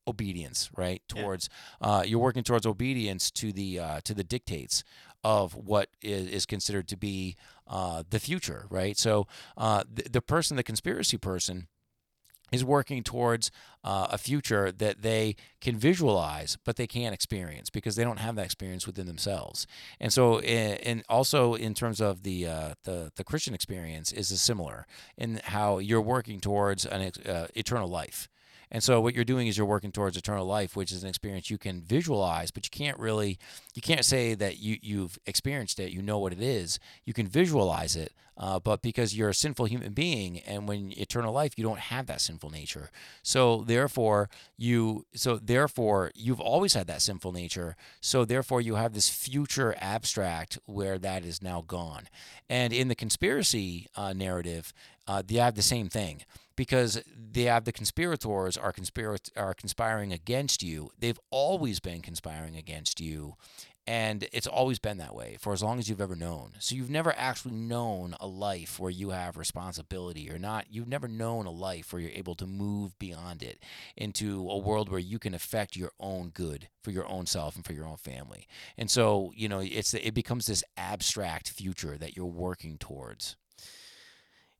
obedience 0.08 0.68
right 0.76 1.00
towards 1.06 1.48
yeah. 1.80 1.88
uh, 1.88 2.02
you're 2.02 2.18
working 2.18 2.42
towards 2.42 2.66
obedience 2.66 3.30
to 3.30 3.52
the 3.52 3.78
uh, 3.78 4.00
to 4.02 4.14
the 4.14 4.24
dictates 4.24 4.82
of 5.24 5.54
what 5.54 5.88
is, 6.02 6.26
is 6.28 6.46
considered 6.46 6.88
to 6.88 6.96
be 6.96 7.36
uh, 7.66 8.02
the 8.10 8.18
future, 8.18 8.66
right? 8.70 8.98
So 8.98 9.26
uh, 9.56 9.84
the, 9.92 10.08
the 10.10 10.22
person, 10.22 10.56
the 10.56 10.62
conspiracy 10.62 11.18
person, 11.18 11.68
is 12.52 12.64
working 12.64 13.02
towards 13.02 13.50
uh, 13.82 14.08
a 14.10 14.18
future 14.18 14.70
that 14.70 15.00
they 15.00 15.34
can 15.60 15.74
visualize, 15.74 16.58
but 16.64 16.76
they 16.76 16.86
can't 16.86 17.14
experience 17.14 17.70
because 17.70 17.96
they 17.96 18.04
don't 18.04 18.18
have 18.18 18.36
that 18.36 18.44
experience 18.44 18.86
within 18.86 19.06
themselves. 19.06 19.66
And 19.98 20.12
so, 20.12 20.38
and 20.40 21.02
also 21.08 21.54
in 21.54 21.72
terms 21.74 22.00
of 22.00 22.22
the 22.22 22.46
uh, 22.46 22.74
the 22.84 23.10
the 23.16 23.24
Christian 23.24 23.54
experience 23.54 24.12
is 24.12 24.28
similar 24.40 24.86
in 25.16 25.40
how 25.44 25.78
you're 25.78 26.02
working 26.02 26.40
towards 26.40 26.84
an 26.84 27.10
uh, 27.26 27.46
eternal 27.54 27.88
life. 27.88 28.28
And 28.72 28.82
so 28.82 29.02
what 29.02 29.14
you're 29.14 29.24
doing 29.24 29.46
is 29.46 29.56
you're 29.56 29.66
working 29.66 29.92
towards 29.92 30.16
eternal 30.16 30.46
life, 30.46 30.74
which 30.74 30.90
is 30.90 31.02
an 31.02 31.08
experience 31.08 31.50
you 31.50 31.58
can 31.58 31.82
visualize, 31.82 32.50
but 32.50 32.64
you 32.64 32.70
can't 32.70 32.98
really 32.98 33.38
you 33.74 33.82
can't 33.82 34.04
say 34.04 34.34
that 34.34 34.58
you 34.58 34.78
you've 34.80 35.18
experienced 35.26 35.78
it, 35.78 35.92
you 35.92 36.02
know 36.02 36.18
what 36.18 36.32
it 36.32 36.42
is. 36.42 36.80
You 37.04 37.12
can 37.12 37.26
visualize 37.28 37.94
it, 37.96 38.14
uh, 38.38 38.58
but 38.58 38.80
because 38.80 39.14
you're 39.14 39.28
a 39.28 39.34
sinful 39.34 39.66
human 39.66 39.92
being, 39.92 40.40
and 40.40 40.66
when 40.66 40.98
eternal 40.98 41.34
life, 41.34 41.52
you 41.58 41.64
don't 41.64 41.78
have 41.78 42.06
that 42.06 42.22
sinful 42.22 42.48
nature. 42.48 42.90
So 43.22 43.62
therefore, 43.62 44.30
you 44.56 45.04
so 45.14 45.36
therefore 45.36 46.10
you've 46.14 46.40
always 46.40 46.72
had 46.72 46.86
that 46.86 47.02
sinful 47.02 47.32
nature. 47.32 47.76
So 48.00 48.24
therefore, 48.24 48.62
you 48.62 48.76
have 48.76 48.94
this 48.94 49.10
future 49.10 49.76
abstract 49.78 50.58
where 50.64 50.98
that 50.98 51.26
is 51.26 51.42
now 51.42 51.60
gone. 51.60 52.08
And 52.48 52.72
in 52.72 52.88
the 52.88 52.94
conspiracy 52.94 53.88
uh, 53.96 54.14
narrative, 54.14 54.72
uh, 55.06 55.22
they 55.26 55.36
have 55.36 55.54
the 55.54 55.62
same 55.62 55.88
thing 55.88 56.22
because 56.56 57.02
they 57.16 57.44
have 57.44 57.64
the 57.64 57.72
conspirators 57.72 58.56
are 58.56 58.72
conspir- 58.72 59.30
are 59.36 59.54
conspiring 59.54 60.12
against 60.12 60.62
you. 60.62 60.90
They've 60.98 61.20
always 61.30 61.80
been 61.80 62.02
conspiring 62.02 62.56
against 62.56 63.00
you, 63.00 63.36
and 63.86 64.28
it's 64.32 64.46
always 64.46 64.78
been 64.78 64.98
that 64.98 65.14
way 65.14 65.36
for 65.40 65.52
as 65.52 65.62
long 65.62 65.78
as 65.78 65.88
you've 65.88 66.00
ever 66.00 66.14
known. 66.14 66.52
So 66.60 66.74
you've 66.74 66.90
never 66.90 67.12
actually 67.16 67.54
known 67.54 68.14
a 68.20 68.26
life 68.26 68.78
where 68.78 68.90
you 68.90 69.10
have 69.10 69.36
responsibility 69.36 70.30
or 70.30 70.38
not. 70.38 70.66
You've 70.70 70.88
never 70.88 71.08
known 71.08 71.46
a 71.46 71.50
life 71.50 71.92
where 71.92 72.00
you're 72.00 72.12
able 72.12 72.36
to 72.36 72.46
move 72.46 72.96
beyond 72.98 73.42
it 73.42 73.62
into 73.96 74.48
a 74.48 74.58
world 74.58 74.88
where 74.88 75.00
you 75.00 75.18
can 75.18 75.34
affect 75.34 75.76
your 75.76 75.90
own 75.98 76.28
good 76.28 76.68
for 76.84 76.92
your 76.92 77.08
own 77.08 77.26
self 77.26 77.56
and 77.56 77.64
for 77.64 77.72
your 77.72 77.86
own 77.86 77.96
family. 77.96 78.46
And 78.78 78.90
so, 78.90 79.32
you 79.34 79.48
know, 79.48 79.60
it's 79.60 79.94
it 79.94 80.14
becomes 80.14 80.46
this 80.46 80.62
abstract 80.76 81.48
future 81.50 81.98
that 81.98 82.16
you're 82.16 82.26
working 82.26 82.78
towards. 82.78 83.36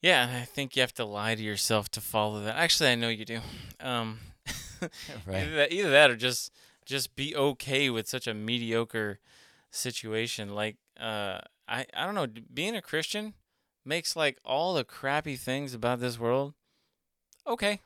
Yeah, 0.02 0.28
I 0.42 0.44
think 0.44 0.74
you 0.76 0.82
have 0.82 0.94
to 0.94 1.04
lie 1.04 1.34
to 1.36 1.42
yourself 1.42 1.88
to 1.92 2.00
follow 2.00 2.42
that. 2.42 2.56
Actually, 2.56 2.90
I 2.90 2.94
know 2.96 3.08
you 3.08 3.24
do. 3.24 3.40
Um, 3.80 4.18
Right. 5.26 5.42
either, 5.44 5.54
that, 5.56 5.72
either 5.72 5.90
that 5.90 6.10
or 6.10 6.16
just 6.16 6.52
just 6.84 7.14
be 7.14 7.36
okay 7.36 7.88
with 7.88 8.08
such 8.08 8.26
a 8.26 8.34
mediocre 8.34 9.20
situation. 9.70 10.54
Like, 10.54 10.76
uh, 11.00 11.38
I 11.68 11.86
I 11.94 12.04
don't 12.04 12.16
know. 12.16 12.26
Being 12.52 12.74
a 12.76 12.82
Christian 12.82 13.34
makes 13.84 14.16
like 14.16 14.38
all 14.44 14.74
the 14.74 14.82
crappy 14.84 15.36
things 15.36 15.72
about 15.74 16.00
this 16.00 16.18
world 16.18 16.54
okay. 17.46 17.80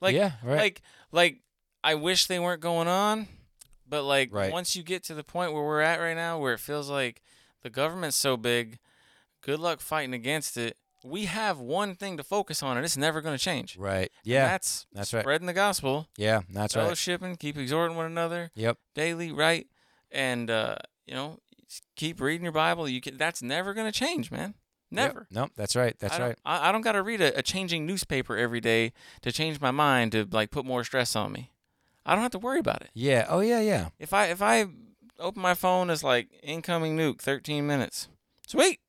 Like, 0.00 0.14
yeah, 0.14 0.32
right. 0.42 0.56
like 0.58 0.82
like 1.12 1.40
I 1.84 1.94
wish 1.94 2.26
they 2.26 2.38
weren't 2.40 2.60
going 2.60 2.88
on, 2.88 3.28
but 3.88 4.02
like 4.04 4.32
Right. 4.32 4.52
once 4.52 4.74
you 4.74 4.82
get 4.82 5.04
to 5.04 5.14
the 5.14 5.24
point 5.24 5.52
where 5.52 5.62
we're 5.62 5.80
at 5.80 6.00
right 6.00 6.16
now, 6.16 6.38
where 6.38 6.54
it 6.54 6.60
feels 6.60 6.88
like 6.90 7.22
the 7.62 7.70
government's 7.70 8.16
so 8.16 8.36
big, 8.36 8.78
good 9.42 9.60
luck 9.60 9.80
fighting 9.80 10.14
against 10.14 10.56
it. 10.56 10.76
We 11.04 11.24
have 11.26 11.58
one 11.58 11.94
thing 11.94 12.16
to 12.18 12.22
focus 12.22 12.62
on, 12.62 12.76
and 12.76 12.84
it's 12.84 12.96
never 12.96 13.20
going 13.20 13.36
to 13.36 13.42
change. 13.42 13.76
right. 13.76 14.10
And 14.22 14.32
Yeah. 14.32 14.46
that's 14.46 14.86
that's 14.92 15.12
right. 15.14 15.22
spreading 15.22 15.46
the 15.46 15.52
gospel, 15.52 16.08
Yeah, 16.16 16.40
that's 16.50 16.76
right. 16.76 16.86
fellowshipping, 16.90 17.38
keep 17.38 17.56
exhorting 17.56 17.96
one 17.96 18.06
another 18.06 18.50
Yep. 18.54 18.78
daily, 18.94 19.32
right? 19.32 19.66
And 20.10 20.50
uh, 20.50 20.76
you 21.06 21.14
know, 21.14 21.38
keep 21.96 22.20
reading 22.20 22.44
your 22.44 22.52
Bible. 22.52 22.88
You 22.88 23.00
can. 23.00 23.16
That's 23.16 23.42
never 23.42 23.72
going 23.74 23.90
to 23.90 23.98
change, 23.98 24.30
man. 24.30 24.48
Yep. 24.50 24.54
Never. 24.92 25.26
No, 25.30 25.48
that's 25.54 25.76
right. 25.76 25.96
That's 26.00 26.16
I 26.16 26.20
right. 26.20 26.38
I, 26.44 26.68
I 26.68 26.72
don't 26.72 26.80
got 26.82 26.92
to 26.92 27.02
read 27.02 27.20
a, 27.20 27.38
a 27.38 27.42
changing 27.42 27.86
newspaper 27.86 28.36
every 28.36 28.60
day 28.60 28.92
to 29.22 29.30
change 29.30 29.60
my 29.60 29.70
mind 29.70 30.12
to 30.12 30.26
like 30.30 30.50
put 30.50 30.64
more 30.66 30.82
stress 30.84 31.14
on 31.14 31.30
me. 31.32 31.52
I 32.04 32.14
don't 32.14 32.22
have 32.22 32.32
to 32.32 32.38
worry 32.40 32.58
about 32.58 32.82
it. 32.82 32.90
Yeah. 32.92 33.26
Oh 33.28 33.38
yeah, 33.40 33.60
yeah. 33.60 33.90
If 34.00 34.12
I 34.12 34.26
if 34.26 34.42
I 34.42 34.66
open 35.20 35.40
my 35.40 35.54
phone, 35.54 35.90
it's 35.90 36.02
like 36.02 36.28
incoming 36.42 36.96
nuke, 36.96 37.20
13 37.20 37.66
minutes. 37.66 38.08
Sweet. 38.46 38.80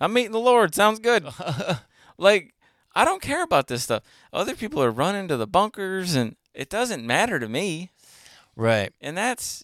I'm 0.00 0.12
meeting 0.12 0.32
the 0.32 0.38
Lord. 0.40 0.74
Sounds 0.74 0.98
good. 0.98 1.26
like 2.18 2.54
I 2.94 3.04
don't 3.04 3.22
care 3.22 3.42
about 3.42 3.68
this 3.68 3.82
stuff. 3.84 4.02
Other 4.32 4.54
people 4.54 4.82
are 4.82 4.90
running 4.90 5.28
to 5.28 5.36
the 5.36 5.46
bunkers, 5.46 6.14
and 6.14 6.36
it 6.54 6.68
doesn't 6.68 7.06
matter 7.06 7.38
to 7.38 7.48
me. 7.48 7.90
right. 8.56 8.92
And 9.00 9.16
that's 9.16 9.62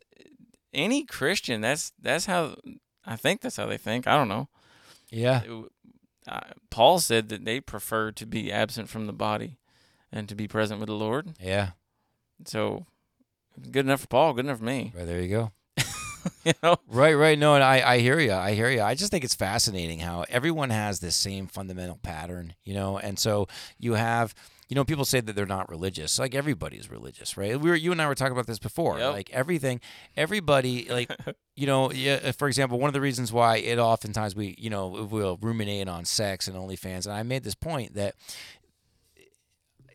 any 0.72 1.04
Christian. 1.04 1.60
That's 1.60 1.92
that's 2.00 2.26
how 2.26 2.56
I 3.06 3.16
think. 3.16 3.40
That's 3.40 3.56
how 3.56 3.66
they 3.66 3.76
think. 3.78 4.06
I 4.06 4.16
don't 4.16 4.28
know. 4.28 4.48
Yeah. 5.10 5.42
It- 5.44 5.70
uh, 6.26 6.40
Paul 6.70 7.00
said 7.00 7.28
that 7.28 7.44
they 7.44 7.60
prefer 7.60 8.10
to 8.12 8.24
be 8.24 8.50
absent 8.50 8.88
from 8.88 9.06
the 9.06 9.12
body 9.12 9.58
and 10.10 10.26
to 10.30 10.34
be 10.34 10.48
present 10.48 10.80
with 10.80 10.86
the 10.86 10.94
Lord. 10.94 11.34
Yeah. 11.38 11.72
So, 12.46 12.86
good 13.70 13.84
enough 13.84 14.00
for 14.00 14.06
Paul, 14.06 14.32
good 14.32 14.46
enough 14.46 14.56
for 14.60 14.64
me. 14.64 14.90
Right 14.96 15.06
there 15.06 15.20
you 15.20 15.28
go. 15.28 15.52
you 16.44 16.52
know? 16.62 16.76
Right, 16.88 17.14
right. 17.14 17.38
No, 17.38 17.54
and 17.54 17.64
I, 17.64 17.94
I 17.94 17.98
hear 17.98 18.18
you. 18.18 18.32
I 18.32 18.54
hear 18.54 18.70
you. 18.70 18.82
I 18.82 18.94
just 18.94 19.10
think 19.10 19.24
it's 19.24 19.34
fascinating 19.34 20.00
how 20.00 20.24
everyone 20.28 20.70
has 20.70 21.00
this 21.00 21.16
same 21.16 21.46
fundamental 21.46 21.98
pattern, 22.02 22.54
you 22.64 22.74
know. 22.74 22.98
And 22.98 23.18
so 23.18 23.48
you 23.78 23.94
have, 23.94 24.34
you 24.68 24.74
know, 24.74 24.84
people 24.84 25.04
say 25.04 25.20
that 25.20 25.34
they're 25.34 25.46
not 25.46 25.68
religious. 25.68 26.18
Like 26.18 26.34
everybody's 26.34 26.90
religious, 26.90 27.36
right? 27.36 27.58
We 27.60 27.70
were, 27.70 27.76
you 27.76 27.92
and 27.92 28.00
I 28.00 28.08
were 28.08 28.14
talking 28.14 28.32
about 28.32 28.46
this 28.46 28.58
before. 28.58 28.98
Yep. 28.98 29.12
Like 29.12 29.30
everything, 29.30 29.80
everybody, 30.16 30.86
like, 30.88 31.10
you 31.56 31.66
know, 31.66 31.92
yeah. 31.92 32.20
Uh, 32.24 32.32
for 32.32 32.48
example, 32.48 32.78
one 32.78 32.88
of 32.88 32.94
the 32.94 33.00
reasons 33.00 33.32
why 33.32 33.56
it 33.56 33.78
oftentimes 33.78 34.34
we, 34.34 34.54
you 34.58 34.70
know, 34.70 35.08
we'll 35.10 35.38
ruminate 35.40 35.88
on 35.88 36.04
sex 36.04 36.48
and 36.48 36.56
OnlyFans, 36.56 37.06
and 37.06 37.14
I 37.14 37.22
made 37.22 37.44
this 37.44 37.54
point 37.54 37.94
that 37.94 38.14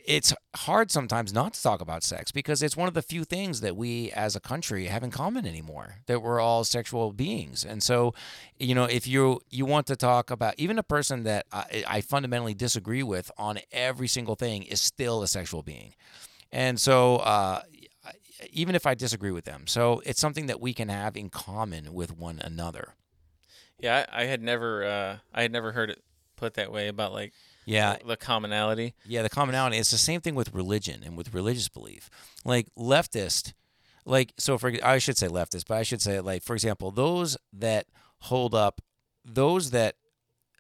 it's 0.10 0.34
hard 0.56 0.90
sometimes 0.90 1.32
not 1.32 1.54
to 1.54 1.62
talk 1.62 1.82
about 1.82 2.02
sex 2.04 2.32
because 2.32 2.64
it's 2.64 2.76
one 2.76 2.88
of 2.88 2.96
the 2.96 3.02
few 3.04 3.24
things 3.24 3.62
that 3.62 3.78
we 3.78 4.12
as 4.12 4.36
a 4.36 4.40
country 4.40 4.86
have 4.86 5.04
in 5.04 5.12
common 5.12 5.46
anymore 5.46 5.98
that 6.08 6.24
we're 6.24 6.40
all 6.40 6.64
sexual 6.64 7.14
beings. 7.14 7.64
And 7.64 7.84
so 7.84 8.16
you 8.58 8.74
know 8.74 8.86
if 8.86 9.06
you 9.06 9.40
you 9.52 9.68
want 9.68 9.86
to 9.86 9.96
talk 9.96 10.32
about 10.32 10.56
even 10.58 10.80
a 10.80 10.84
person 10.84 11.24
that 11.26 11.46
I, 11.52 11.84
I 11.88 12.02
fundamentally 12.02 12.56
disagree 12.56 13.04
with 13.04 13.30
on 13.38 13.60
every 13.72 14.08
single 14.08 14.34
thing 14.34 14.64
is 14.64 14.82
still 14.82 15.22
a 15.22 15.28
sexual 15.28 15.62
being. 15.62 15.94
And 16.52 16.82
so 16.82 17.18
uh, 17.18 17.62
even 18.52 18.74
if 18.74 18.88
i 18.88 18.96
disagree 18.96 19.32
with 19.32 19.44
them 19.44 19.68
so 19.68 20.02
it's 20.06 20.20
something 20.20 20.46
that 20.48 20.62
we 20.62 20.74
can 20.74 20.88
have 20.88 21.16
in 21.16 21.30
common 21.30 21.94
with 21.94 22.12
one 22.18 22.40
another. 22.40 22.96
Yeah, 23.78 24.06
I, 24.12 24.24
I 24.24 24.26
had 24.26 24.42
never, 24.42 24.84
uh, 24.84 25.18
I 25.34 25.44
had 25.44 25.52
never 25.52 25.72
heard 25.72 25.90
it 25.92 26.02
put 26.36 26.56
that 26.56 26.72
way 26.72 26.88
about 26.88 27.14
like 27.14 27.34
yeah 27.66 27.98
the 28.06 28.18
commonality. 28.18 28.96
Yeah, 29.06 29.22
the 29.22 29.30
commonality. 29.30 29.78
It's 29.78 29.92
the 29.92 29.98
same 29.98 30.22
thing 30.22 30.36
with 30.36 30.54
religion 30.54 31.02
and 31.06 31.18
with 31.18 31.34
religious 31.34 31.70
belief. 31.70 32.10
Like 32.46 32.68
leftist, 32.78 33.54
like 34.06 34.34
so 34.38 34.58
for 34.58 34.74
I 34.84 34.98
should 34.98 35.18
say 35.18 35.28
leftist, 35.28 35.66
but 35.68 35.78
I 35.78 35.84
should 35.84 36.02
say 36.02 36.20
like 36.20 36.44
for 36.44 36.54
example, 36.54 36.92
those 36.92 37.38
that 37.54 37.88
hold 38.20 38.54
up, 38.56 38.82
those 39.26 39.72
that 39.72 39.96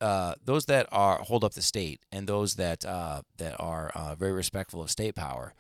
uh, 0.02 0.36
those 0.44 0.66
that 0.66 0.88
are 0.92 1.18
hold 1.18 1.44
up 1.44 1.54
the 1.54 1.62
state 1.62 2.02
and 2.12 2.28
those 2.28 2.56
that 2.56 2.86
uh, 2.86 3.22
that 3.38 3.56
are 3.60 3.92
uh, 3.96 4.16
very 4.16 4.32
respectful 4.32 4.82
of 4.82 4.90
state 4.90 5.16
power, 5.16 5.54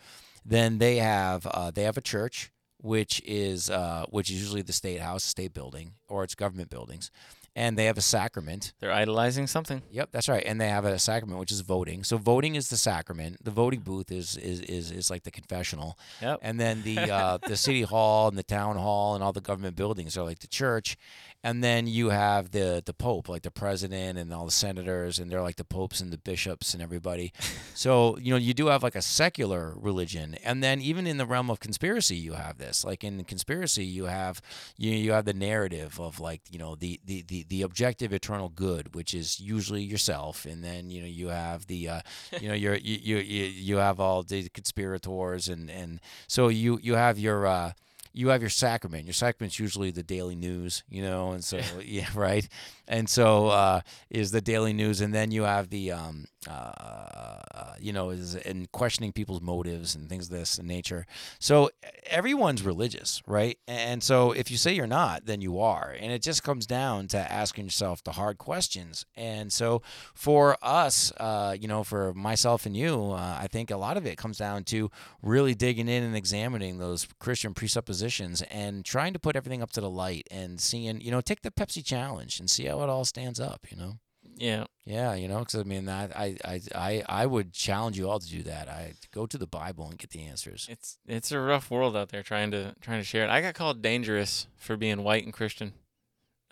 then 0.45 0.78
they 0.78 0.98
have 0.98 1.45
uh, 1.48 1.72
they 1.72 1.84
have 1.84 1.98
a 1.98 2.02
church 2.02 2.52
which 2.82 3.22
is 3.26 3.70
uh, 3.70 4.06
which 4.10 4.30
is 4.30 4.40
usually 4.40 4.61
the 4.61 4.74
state 4.74 5.02
house, 5.02 5.24
state 5.24 5.53
building, 5.53 5.94
or 6.07 6.24
it's 6.24 6.36
government 6.36 6.70
buildings, 6.70 7.11
and 7.60 7.77
they 7.77 7.86
have 7.86 7.98
a 7.98 8.02
sacrament 8.02 8.72
They're 8.80 8.94
idolizing 8.94 9.45
something. 9.45 9.81
Yep, 9.91 10.10
that's 10.14 10.30
right. 10.30 10.44
And 10.45 10.61
they 10.61 10.69
have 10.69 10.86
a 10.86 10.98
sacrament, 10.98 11.41
which 11.41 11.52
is 11.52 11.60
voting. 11.60 12.06
So 12.06 12.18
voting 12.18 12.56
is 12.56 12.69
the 12.69 12.77
sacrament. 12.77 13.44
The 13.44 13.52
voting 13.52 13.81
booth 13.81 14.11
is 14.11 14.38
is 14.38 14.61
is, 14.61 14.91
is 14.91 15.11
like 15.11 15.23
the 15.23 15.31
confessional. 15.31 15.98
Yep. 16.22 16.40
And 16.41 16.57
then 16.57 16.84
the 16.84 16.98
uh, 17.19 17.38
the 17.45 17.57
city 17.57 17.81
hall 17.81 18.30
and 18.30 18.38
the 18.38 18.44
town 18.44 18.77
hall 18.77 19.14
and 19.14 19.22
all 19.22 19.34
the 19.34 19.41
government 19.41 19.76
buildings 19.76 20.18
are 20.18 20.23
like 20.23 20.40
the 20.40 20.48
church. 20.48 20.98
And 21.41 21.64
then 21.64 21.88
you 21.88 22.10
have 22.10 22.52
the 22.52 22.81
the 22.86 22.94
pope, 22.94 23.27
like 23.30 23.44
the 23.44 23.52
president 23.52 24.18
and 24.18 24.34
all 24.34 24.45
the 24.45 24.52
senators, 24.52 25.19
and 25.19 25.30
they're 25.30 25.41
like 25.41 25.56
the 25.57 25.64
popes 25.64 26.02
and 26.02 26.11
the 26.11 26.18
bishops 26.18 26.73
and 26.73 26.81
everybody. 26.84 27.34
so 27.73 28.18
you 28.19 28.31
know 28.31 28.38
you 28.38 28.53
do 28.53 28.68
have 28.68 28.84
like 28.84 28.95
a 28.95 29.02
secular 29.02 29.73
religion, 29.76 30.36
and 30.45 30.64
then 30.64 30.81
even 30.81 31.07
in 31.07 31.18
the 31.18 31.26
realm 31.26 31.49
of 31.49 31.60
conspiracy, 31.60 32.15
you 32.15 32.34
have 32.34 32.57
this. 32.57 32.86
Like 32.86 33.03
in 33.03 33.23
conspiracy, 33.26 33.86
you 33.86 34.06
have 34.06 34.41
you 34.77 34.91
you 34.91 35.11
have 35.14 35.26
the 35.26 35.34
narrative 35.34 35.99
of 35.99 36.19
like 36.19 36.41
you 36.49 36.60
know 36.60 36.76
the 36.76 36.99
the 37.06 37.22
the, 37.22 37.45
the 37.50 37.62
objective 37.64 38.14
eternal 38.14 38.50
good, 38.50 38.96
which 38.96 39.14
is 39.14 39.40
usually 39.40 39.82
yourself, 39.82 40.46
and 40.46 40.64
then 40.64 40.90
you 40.90 41.02
know 41.02 41.08
you 41.08 41.28
have 41.28 41.68
the 41.68 41.90
uh, 41.90 42.02
you 42.40 42.48
know 42.48 42.54
you're, 42.54 42.76
you 42.76 42.98
you 43.02 43.18
you 43.18 43.44
you 43.46 43.78
have 43.78 44.00
all 44.00 44.24
the 44.24 44.48
conspirators, 44.50 45.48
and 45.48 45.70
and 45.70 46.00
so 46.28 46.48
you 46.48 46.80
you 46.82 46.96
have 46.96 47.20
your 47.20 47.46
uh, 47.46 47.74
you 48.14 48.30
have 48.30 48.42
your 48.42 48.50
sacrament. 48.50 49.06
Your 49.06 49.14
sacrament's 49.14 49.60
usually 49.60 49.92
the 49.92 50.04
daily 50.04 50.36
news, 50.36 50.84
you 50.90 51.02
know, 51.02 51.32
and 51.32 51.44
so 51.44 51.60
yeah, 51.84 52.08
right. 52.16 52.48
And 52.90 53.07
so 53.07 53.48
uh, 53.48 53.82
is 54.10 54.32
the 54.32 54.41
daily 54.41 54.74
news, 54.74 54.99
and 54.99 55.14
then 55.14 55.32
you 55.32 55.44
have 55.44 55.70
the 55.70 55.91
um, 55.91 56.26
uh, 56.48 57.74
you 57.82 57.94
know, 57.94 58.10
is 58.10 58.36
and 58.36 58.72
questioning 58.72 59.11
people's 59.11 59.41
motives 59.41 59.95
and 59.95 60.10
things 60.10 60.26
of 60.26 60.32
this 60.32 60.61
nature. 60.61 61.06
So 61.40 61.70
everyone's 62.07 62.64
religious, 62.64 63.22
right? 63.28 63.57
And 63.68 64.03
so 64.03 64.32
if 64.32 64.52
you 64.52 64.57
say 64.57 64.74
you're 64.74 64.88
not, 64.88 65.26
then 65.26 65.41
you 65.41 65.60
are, 65.60 65.95
and 65.99 66.11
it 66.11 66.22
just 66.22 66.44
comes 66.44 66.66
down 66.66 67.07
to 67.10 67.18
asking 67.18 67.66
yourself 67.66 68.03
the 68.03 68.14
hard 68.14 68.38
questions. 68.38 69.06
And 69.16 69.52
so 69.52 69.82
for 70.14 70.57
us, 70.61 71.11
uh, 71.18 71.56
you 71.60 71.68
know, 71.68 71.84
for 71.84 72.14
myself 72.14 72.66
and 72.66 72.76
you, 72.76 73.11
uh, 73.11 73.38
I 73.40 73.48
think 73.48 73.72
a 73.72 73.78
lot 73.78 73.98
of 73.98 74.06
it 74.06 74.18
comes 74.18 74.38
down 74.38 74.64
to 74.66 74.90
really 75.22 75.56
digging 75.56 75.88
in 75.88 76.03
and 76.03 76.16
examining 76.16 76.78
those 76.78 77.07
Christian 77.20 77.53
presuppositions 77.53 78.41
and 78.44 78.86
trying 78.86 79.14
to 79.14 79.20
put 79.20 79.36
everything 79.36 79.61
up 79.61 79.72
to 79.72 79.82
the 79.82 79.90
light 79.90 80.28
and 80.32 80.60
seeing, 80.60 81.02
you 81.02 81.11
know, 81.11 81.22
take 81.22 81.41
the 81.41 81.52
Pepsi 81.52 81.84
challenge 81.84 82.40
and 82.40 82.49
see 82.49 82.66
how 82.66 82.79
it 82.82 82.90
all 82.90 83.06
stands 83.06 83.40
up, 83.40 83.66
you 83.70 83.78
know. 83.78 84.00
Yeah. 84.36 84.66
Yeah, 84.86 85.14
you 85.16 85.28
know, 85.28 85.40
because 85.40 85.56
I 85.56 85.64
mean, 85.64 85.88
I, 85.90 86.06
I, 86.06 86.38
I, 86.46 86.62
I, 86.76 87.04
I 87.10 87.26
would 87.26 87.54
challenge 87.54 87.98
you 87.98 88.10
all 88.10 88.20
to 88.20 88.28
do 88.28 88.42
that. 88.44 88.68
I 88.70 88.94
go 89.14 89.26
to 89.26 89.38
the 89.38 89.48
Bible 89.48 89.88
and 89.90 89.98
get 89.98 90.12
the 90.12 90.22
answers. 90.26 90.68
It's 90.70 90.98
it's 91.08 91.32
a 91.32 91.40
rough 91.40 91.70
world 91.70 91.96
out 91.98 92.10
there 92.10 92.24
trying 92.24 92.52
to 92.52 92.74
trying 92.82 93.00
to 93.00 93.04
share 93.06 93.24
it. 93.26 93.30
I 93.30 93.42
got 93.42 93.54
called 93.54 93.82
dangerous 93.82 94.48
for 94.58 94.78
being 94.78 95.04
white 95.04 95.24
and 95.26 95.34
Christian. 95.34 95.74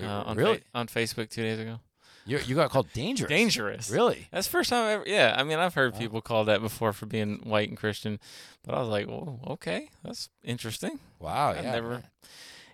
Uh, 0.02 0.06
on 0.06 0.36
fa- 0.36 0.41
really? 0.41 0.62
on 0.76 0.88
Facebook 0.88 1.30
two 1.30 1.41
days 1.41 1.60
ago. 1.60 1.80
You, 2.26 2.40
you 2.45 2.56
got 2.56 2.70
called 2.72 2.91
dangerous. 2.91 3.30
Dangerous. 3.30 3.90
Really? 3.90 4.28
That's 4.32 4.48
the 4.48 4.52
first 4.52 4.70
time 4.70 4.84
I 4.86 4.91
ever. 4.91 5.04
Yeah, 5.08 5.34
I 5.38 5.44
mean, 5.44 5.60
I've 5.60 5.76
heard 5.76 5.94
Wow. 5.94 5.99
people 5.99 6.22
call 6.22 6.44
that 6.45 6.62
before 6.62 6.91
for 6.91 7.06
being 7.06 7.38
white 7.45 7.70
and 7.70 7.78
Christian, 7.78 8.20
but 8.66 8.76
I 8.76 8.80
was 8.82 8.90
like, 8.90 9.08
well, 9.08 9.40
okay, 9.48 9.90
that's 10.04 10.28
interesting. 10.44 10.99
Wow. 11.20 11.52
I've 11.52 11.64
yeah. 11.64 11.72
never- 11.72 11.90
man. 11.90 12.04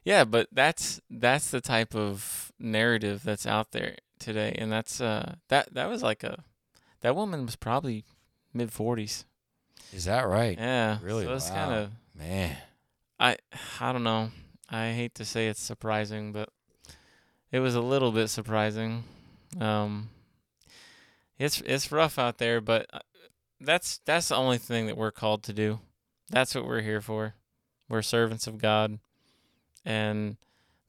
Yeah, 0.04 0.26
but 0.26 0.48
that's 0.52 1.00
that's 1.10 1.50
the 1.52 1.62
type 1.62 1.96
of 1.96 2.52
narrative 2.60 3.24
that's 3.24 3.46
out 3.48 3.72
there 3.72 3.96
today, 4.20 4.56
and 4.58 4.72
that's 4.72 5.00
uh 5.00 5.36
that 5.50 5.74
that 5.74 5.90
was 5.90 6.04
like 6.04 6.24
a 6.24 6.44
that 7.02 7.16
woman 7.16 7.46
was 7.46 7.56
probably 7.56 8.04
mid 8.54 8.72
forties. 8.72 9.26
Is 9.94 10.06
that 10.06 10.28
right? 10.28 10.58
Yeah, 10.58 11.00
Really? 11.02 11.26
So 11.26 11.34
it's 11.36 11.50
Wow. 11.50 11.56
kind 11.56 11.74
of 11.74 11.92
Man. 12.16 12.58
I 13.20 13.38
I 13.80 13.92
don't 13.94 14.04
know. 14.04 14.32
I 14.70 14.92
hate 14.92 15.16
to 15.16 15.26
say 15.26 15.48
it's 15.48 15.62
surprising, 15.62 16.32
but 16.32 16.50
it 17.52 17.60
was 17.60 17.76
a 17.76 17.82
little 17.82 18.12
bit 18.12 18.28
surprising. 18.30 19.04
Um, 19.60 20.10
it's 21.38 21.62
it's 21.62 21.92
rough 21.92 22.18
out 22.18 22.38
there, 22.40 22.60
but 22.62 22.88
uh, 22.92 23.00
that's 23.60 24.00
that's 24.06 24.30
the 24.30 24.36
only 24.36 24.58
thing 24.58 24.88
that 24.88 24.98
we're 24.98 25.12
called 25.12 25.44
to 25.44 25.54
do. 25.54 25.80
That's 26.30 26.56
what 26.56 26.66
we're 26.66 26.82
here 26.82 27.02
for. 27.02 27.36
We're 27.90 28.02
servants 28.02 28.48
of 28.48 28.58
God, 28.58 29.00
and 29.86 30.38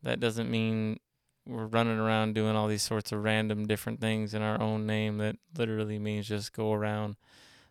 that 0.02 0.20
doesn't 0.20 0.50
mean 0.50 0.98
we're 1.46 1.66
running 1.66 1.98
around 1.98 2.34
doing 2.34 2.56
all 2.56 2.68
these 2.68 2.82
sorts 2.82 3.12
of 3.12 3.22
random 3.22 3.66
different 3.66 4.00
things 4.00 4.32
in 4.34 4.42
our 4.42 4.60
own 4.60 4.86
name. 4.86 5.18
That 5.18 5.36
literally 5.56 5.98
means 5.98 6.26
just 6.28 6.52
go 6.52 6.72
around, 6.72 7.16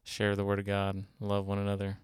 share 0.03 0.35
the 0.35 0.45
word 0.45 0.59
of 0.59 0.65
God, 0.65 1.03
love 1.19 1.47
one 1.47 1.57
another, 1.57 1.97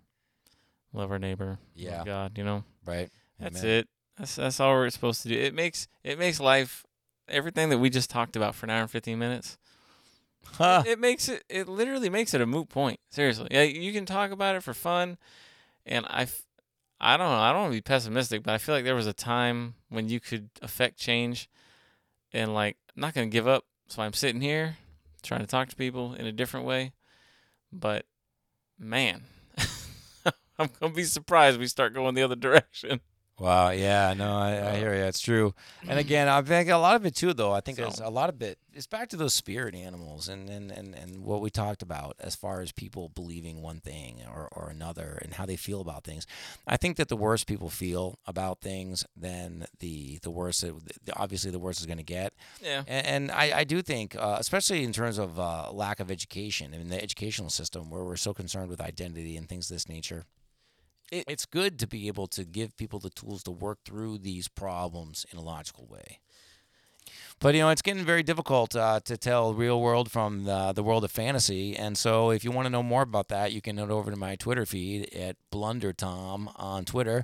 love 0.94 1.12
our 1.12 1.20
neighbor, 1.20 1.60
Yeah. 1.76 1.98
love 1.98 2.06
God. 2.06 2.38
You 2.38 2.44
know. 2.44 2.64
Right. 2.86 3.10
That's 3.40 3.60
Amen. 3.60 3.72
it. 3.72 3.88
That's 4.18 4.36
that's 4.36 4.60
all 4.60 4.74
we're 4.74 4.90
supposed 4.90 5.22
to 5.24 5.30
do. 5.30 5.40
It 5.40 5.54
makes 5.54 5.88
it 6.04 6.18
makes 6.20 6.40
life 6.40 6.86
everything 7.28 7.70
that 7.70 7.78
we 7.78 7.90
just 7.90 8.10
talked 8.10 8.36
about 8.36 8.56
for 8.56 8.66
an 8.66 8.72
hour 8.72 8.82
and 8.82 8.92
fifteen 8.92 9.20
minutes. 9.20 9.58
Huh. 10.54 10.84
It 10.86 11.00
makes 11.00 11.30
it 11.30 11.44
it 11.50 11.68
literally 11.68 12.10
makes 12.10 12.34
it 12.34 12.42
a 12.42 12.46
moot 12.46 12.70
point. 12.70 13.00
Seriously. 13.12 13.48
Yeah, 13.52 13.64
you 13.64 13.94
can 13.94 14.06
talk 14.06 14.32
about 14.32 14.56
it 14.56 14.64
for 14.64 14.74
fun 14.74 15.18
and 15.86 16.06
I 16.10 16.24
f- 16.24 16.42
I 17.02 17.16
don't 17.18 17.30
know, 17.30 17.40
I 17.40 17.52
don't 17.52 17.62
want 17.62 17.74
to 17.74 17.78
be 17.78 17.82
pessimistic, 17.82 18.44
but 18.44 18.54
I 18.54 18.58
feel 18.58 18.76
like 18.76 18.84
there 18.84 18.96
was 18.96 19.08
a 19.08 19.14
time 19.14 19.76
when 19.90 20.10
you 20.10 20.20
could 20.20 20.50
affect 20.62 20.98
change 20.98 21.50
and 22.34 22.54
like 22.54 22.78
I'm 22.96 23.02
not 23.02 23.14
going 23.14 23.30
to 23.30 23.34
give 23.34 23.48
up. 23.48 23.66
So 23.88 24.02
I'm 24.02 24.14
sitting 24.14 24.42
here 24.42 24.78
trying 25.24 25.42
to 25.42 25.48
talk 25.48 25.70
to 25.70 25.76
people 25.76 26.14
in 26.14 26.26
a 26.26 26.32
different 26.32 26.66
way. 26.66 26.94
But 27.72 28.06
man, 28.78 29.24
I'm 30.58 30.70
going 30.80 30.92
to 30.92 30.96
be 30.96 31.04
surprised 31.04 31.60
we 31.60 31.68
start 31.68 31.94
going 31.94 32.16
the 32.16 32.24
other 32.24 32.36
direction. 32.36 33.02
Wow. 33.40 33.70
Yeah. 33.70 34.14
No, 34.16 34.36
I, 34.38 34.72
I 34.72 34.76
hear 34.78 34.94
you. 34.94 35.04
It's 35.04 35.22
true. 35.22 35.54
And 35.88 35.98
again, 35.98 36.28
I 36.28 36.42
think 36.42 36.70
a 36.70 36.76
lot 36.76 36.96
of 36.96 37.06
it 37.06 37.16
too, 37.16 37.34
though. 37.34 37.54
I 37.54 37.62
think 37.62 37.80
it's 37.80 38.00
a 38.00 38.10
lot 38.10 38.30
of 38.30 38.42
it. 38.42 38.58
It's 38.74 38.86
back 38.86 39.10
to 39.10 39.18
those 39.18 39.34
spirit 39.34 39.76
animals 39.76 40.28
and, 40.28 40.50
and, 40.50 40.72
and, 40.72 40.94
and 40.94 41.24
what 41.24 41.42
we 41.42 41.50
talked 41.50 41.82
about 41.82 42.16
as 42.20 42.36
far 42.36 42.62
as 42.62 42.72
people 42.72 43.10
believing 43.10 43.62
one 43.62 43.80
thing 43.80 44.22
or, 44.34 44.48
or 44.52 44.70
another 44.70 45.20
and 45.22 45.34
how 45.34 45.46
they 45.46 45.56
feel 45.56 45.82
about 45.82 46.04
things. 46.04 46.28
I 46.68 46.78
think 46.78 46.98
that 46.98 47.08
the 47.08 47.18
worse 47.18 47.44
people 47.44 47.70
feel 47.70 48.20
about 48.28 48.62
things, 48.62 49.06
then 49.16 49.66
the 49.80 50.20
the 50.22 50.32
worse 50.32 50.64
it, 50.64 50.74
obviously 51.16 51.52
the 51.52 51.60
worse 51.60 51.78
it's 51.78 51.86
going 51.86 51.98
to 51.98 52.04
get. 52.04 52.34
Yeah. 52.62 52.84
And, 52.88 53.08
and 53.08 53.32
I, 53.32 53.60
I 53.60 53.64
do 53.64 53.82
think, 53.82 54.16
uh, 54.16 54.38
especially 54.40 54.84
in 54.84 54.94
terms 54.94 55.18
of 55.18 55.40
uh, 55.40 55.72
lack 55.72 56.00
of 56.00 56.12
education 56.12 56.74
in 56.74 56.90
the 56.90 57.02
educational 57.02 57.50
system, 57.50 57.90
where 57.90 58.04
we're 58.04 58.16
so 58.18 58.34
concerned 58.34 58.70
with 58.70 58.82
identity 58.82 59.36
and 59.36 59.50
things 59.50 59.70
of 59.70 59.76
this 59.76 59.90
nature, 59.90 60.26
it, 61.12 61.26
it's 61.28 61.46
good 61.46 61.80
to 61.80 61.88
be 61.88 62.08
able 62.08 62.28
to 62.28 62.44
give 62.44 62.78
people 62.78 63.00
the 63.00 63.10
tools 63.10 63.44
to 63.44 63.52
work 63.52 63.80
through 63.86 64.20
these 64.20 64.48
problems 64.48 65.26
in 65.32 65.38
a 65.38 65.42
logical 65.42 65.86
way. 65.88 66.20
But 67.40 67.56
you 67.56 67.62
know, 67.62 67.70
it's 67.70 67.82
getting 67.82 68.04
very 68.04 68.24
difficult 68.24 68.76
uh, 68.76 69.00
to 69.06 69.18
tell 69.18 69.54
real 69.54 69.82
world 69.82 70.12
from 70.12 70.44
the, 70.44 70.74
the 70.74 70.84
world 70.84 71.04
of 71.06 71.12
fantasy. 71.12 71.76
And 71.76 71.98
so, 71.98 72.32
if 72.32 72.44
you 72.44 72.52
want 72.52 72.66
to 72.66 72.70
know 72.70 72.84
more 72.84 73.02
about 73.02 73.30
that, 73.30 73.54
you 73.54 73.62
can 73.62 73.78
head 73.78 73.90
over 73.90 74.12
to 74.12 74.18
my 74.18 74.36
Twitter 74.36 74.66
feed 74.66 75.14
at 75.14 75.38
BlunderTom 75.52 76.52
on 76.58 76.86
Twitter, 76.86 77.24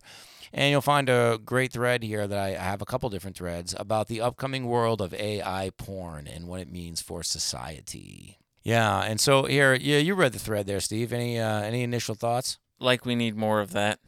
and 0.53 0.72
you'll 0.72 0.82
find 0.82 1.10
a 1.10 1.38
great 1.44 1.74
thread 1.74 2.02
here 2.02 2.28
that 2.28 2.40
I 2.40 2.52
have 2.52 2.82
a 2.82 2.86
couple 2.86 3.10
different 3.10 3.36
threads 3.36 3.76
about 3.78 4.07
the 4.07 4.22
upcoming 4.22 4.68
world 4.68 5.02
of 5.02 5.14
AI 5.14 5.72
porn 5.78 6.28
and 6.28 6.48
what 6.48 6.62
it 6.62 6.72
means 6.72 7.02
for 7.02 7.22
society. 7.22 8.38
Yeah, 8.64 9.02
and 9.02 9.20
so 9.20 9.44
here, 9.44 9.74
yeah, 9.74 9.99
you 9.99 10.16
read 10.16 10.32
the 10.32 10.40
thread 10.40 10.66
there, 10.66 10.80
Steve. 10.80 11.12
Any 11.12 11.40
uh, 11.40 11.62
any 11.62 11.84
initial 11.84 12.16
thoughts? 12.16 12.57
Like 12.80 13.06
we 13.06 13.15
need 13.15 13.35
more 13.35 13.61
of 13.61 13.72
that. 13.72 13.99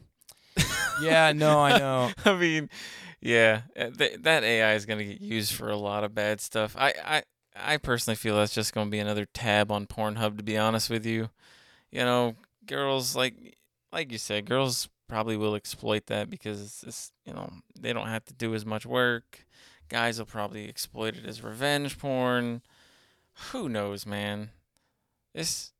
Yeah, 0.99 1.31
no, 1.31 1.59
I 1.59 1.77
know. 1.77 2.09
I 2.25 2.35
mean, 2.35 2.71
yeah, 3.21 3.61
uh, 3.77 3.91
th- 3.91 4.19
that 4.21 4.43
AI 4.43 4.73
is 4.73 4.87
going 4.87 4.97
to 4.97 5.05
get 5.05 5.21
used 5.21 5.53
for 5.53 5.69
a 5.69 5.77
lot 5.77 6.03
of 6.03 6.15
bad 6.15 6.41
stuff. 6.41 6.75
I, 6.75 6.91
I, 7.05 7.23
I 7.55 7.77
personally 7.77 8.15
feel 8.15 8.35
that's 8.35 8.55
just 8.55 8.73
going 8.73 8.87
to 8.87 8.91
be 8.91 8.97
another 8.97 9.25
tab 9.25 9.71
on 9.71 9.85
Pornhub. 9.85 10.37
To 10.37 10.43
be 10.43 10.57
honest 10.57 10.89
with 10.89 11.05
you, 11.05 11.29
you 11.91 11.99
know, 11.99 12.33
girls 12.65 13.15
like, 13.15 13.57
like 13.91 14.11
you 14.11 14.17
said, 14.17 14.45
girls 14.45 14.89
probably 15.07 15.37
will 15.37 15.53
exploit 15.53 16.07
that 16.07 16.31
because 16.31 16.61
it's 16.61 16.81
just, 16.81 17.13
you 17.25 17.33
know 17.33 17.51
they 17.79 17.93
don't 17.93 18.07
have 18.07 18.25
to 18.25 18.33
do 18.33 18.55
as 18.55 18.65
much 18.65 18.85
work. 18.85 19.45
Guys 19.89 20.17
will 20.17 20.25
probably 20.25 20.67
exploit 20.67 21.15
it 21.15 21.25
as 21.25 21.43
revenge 21.43 21.97
porn. 21.97 22.61
Who 23.51 23.69
knows, 23.69 24.05
man? 24.05 24.49
This. 25.33 25.71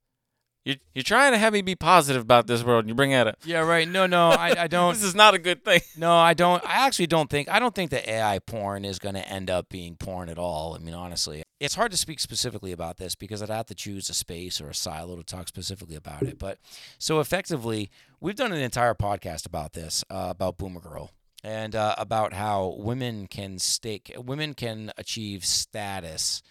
You're, 0.67 0.75
you're 0.93 1.03
trying 1.03 1.31
to 1.31 1.37
have 1.37 1.53
me 1.53 1.61
be 1.61 1.75
positive 1.75 2.21
about 2.21 2.45
this 2.47 2.61
world, 2.61 2.83
and 2.83 2.89
you 2.89 2.93
bring 2.93 3.11
that 3.11 3.25
up. 3.25 3.37
Yeah, 3.45 3.59
right. 3.59 3.87
No, 3.87 4.05
no, 4.05 4.31
I, 4.31 4.63
I 4.63 4.67
don't. 4.67 4.95
This 4.95 5.03
is 5.03 5.15
not 5.15 5.33
a 5.33 5.39
good 5.39 5.63
thing. 5.63 5.79
No, 5.95 6.13
I 6.13 6.33
don't. 6.33 6.61
I 6.65 6.85
actually 6.85 7.07
don't 7.07 7.29
think. 7.29 7.47
I 7.47 7.57
don't 7.57 7.73
think 7.73 7.89
that 7.91 8.05
AI 8.05 8.39
porn 8.39 8.83
is 8.83 8.99
going 8.99 9.15
to 9.15 9.25
end 9.29 9.49
up 9.49 9.69
being 9.69 9.95
porn 9.95 10.27
at 10.27 10.37
all. 10.37 10.75
I 10.75 10.79
mean, 10.79 10.93
honestly, 10.93 11.43
it's 11.61 11.75
hard 11.75 11.91
to 11.91 11.97
speak 11.97 12.19
specifically 12.19 12.73
about 12.73 12.97
this 12.97 13.15
because 13.15 13.41
I'd 13.41 13.47
have 13.47 13.67
to 13.67 13.75
choose 13.75 14.09
a 14.09 14.13
space 14.13 14.59
or 14.59 14.69
a 14.69 14.75
silo 14.75 15.15
to 15.15 15.23
talk 15.23 15.47
specifically 15.47 15.95
about 15.95 16.23
it. 16.23 16.37
But 16.37 16.57
so 16.99 17.21
effectively, 17.21 17.89
we've 18.19 18.35
done 18.35 18.51
an 18.51 18.59
entire 18.59 18.93
podcast 18.93 19.45
about 19.45 19.71
this, 19.71 20.03
uh, 20.09 20.27
about 20.31 20.57
Boomer 20.57 20.81
Girl, 20.81 21.11
and 21.45 21.77
uh, 21.77 21.95
about 21.97 22.33
how 22.33 22.75
women 22.77 23.27
can 23.27 23.57
stake, 23.57 24.13
women 24.17 24.53
can 24.53 24.91
achieve 24.97 25.45
status 25.45 26.43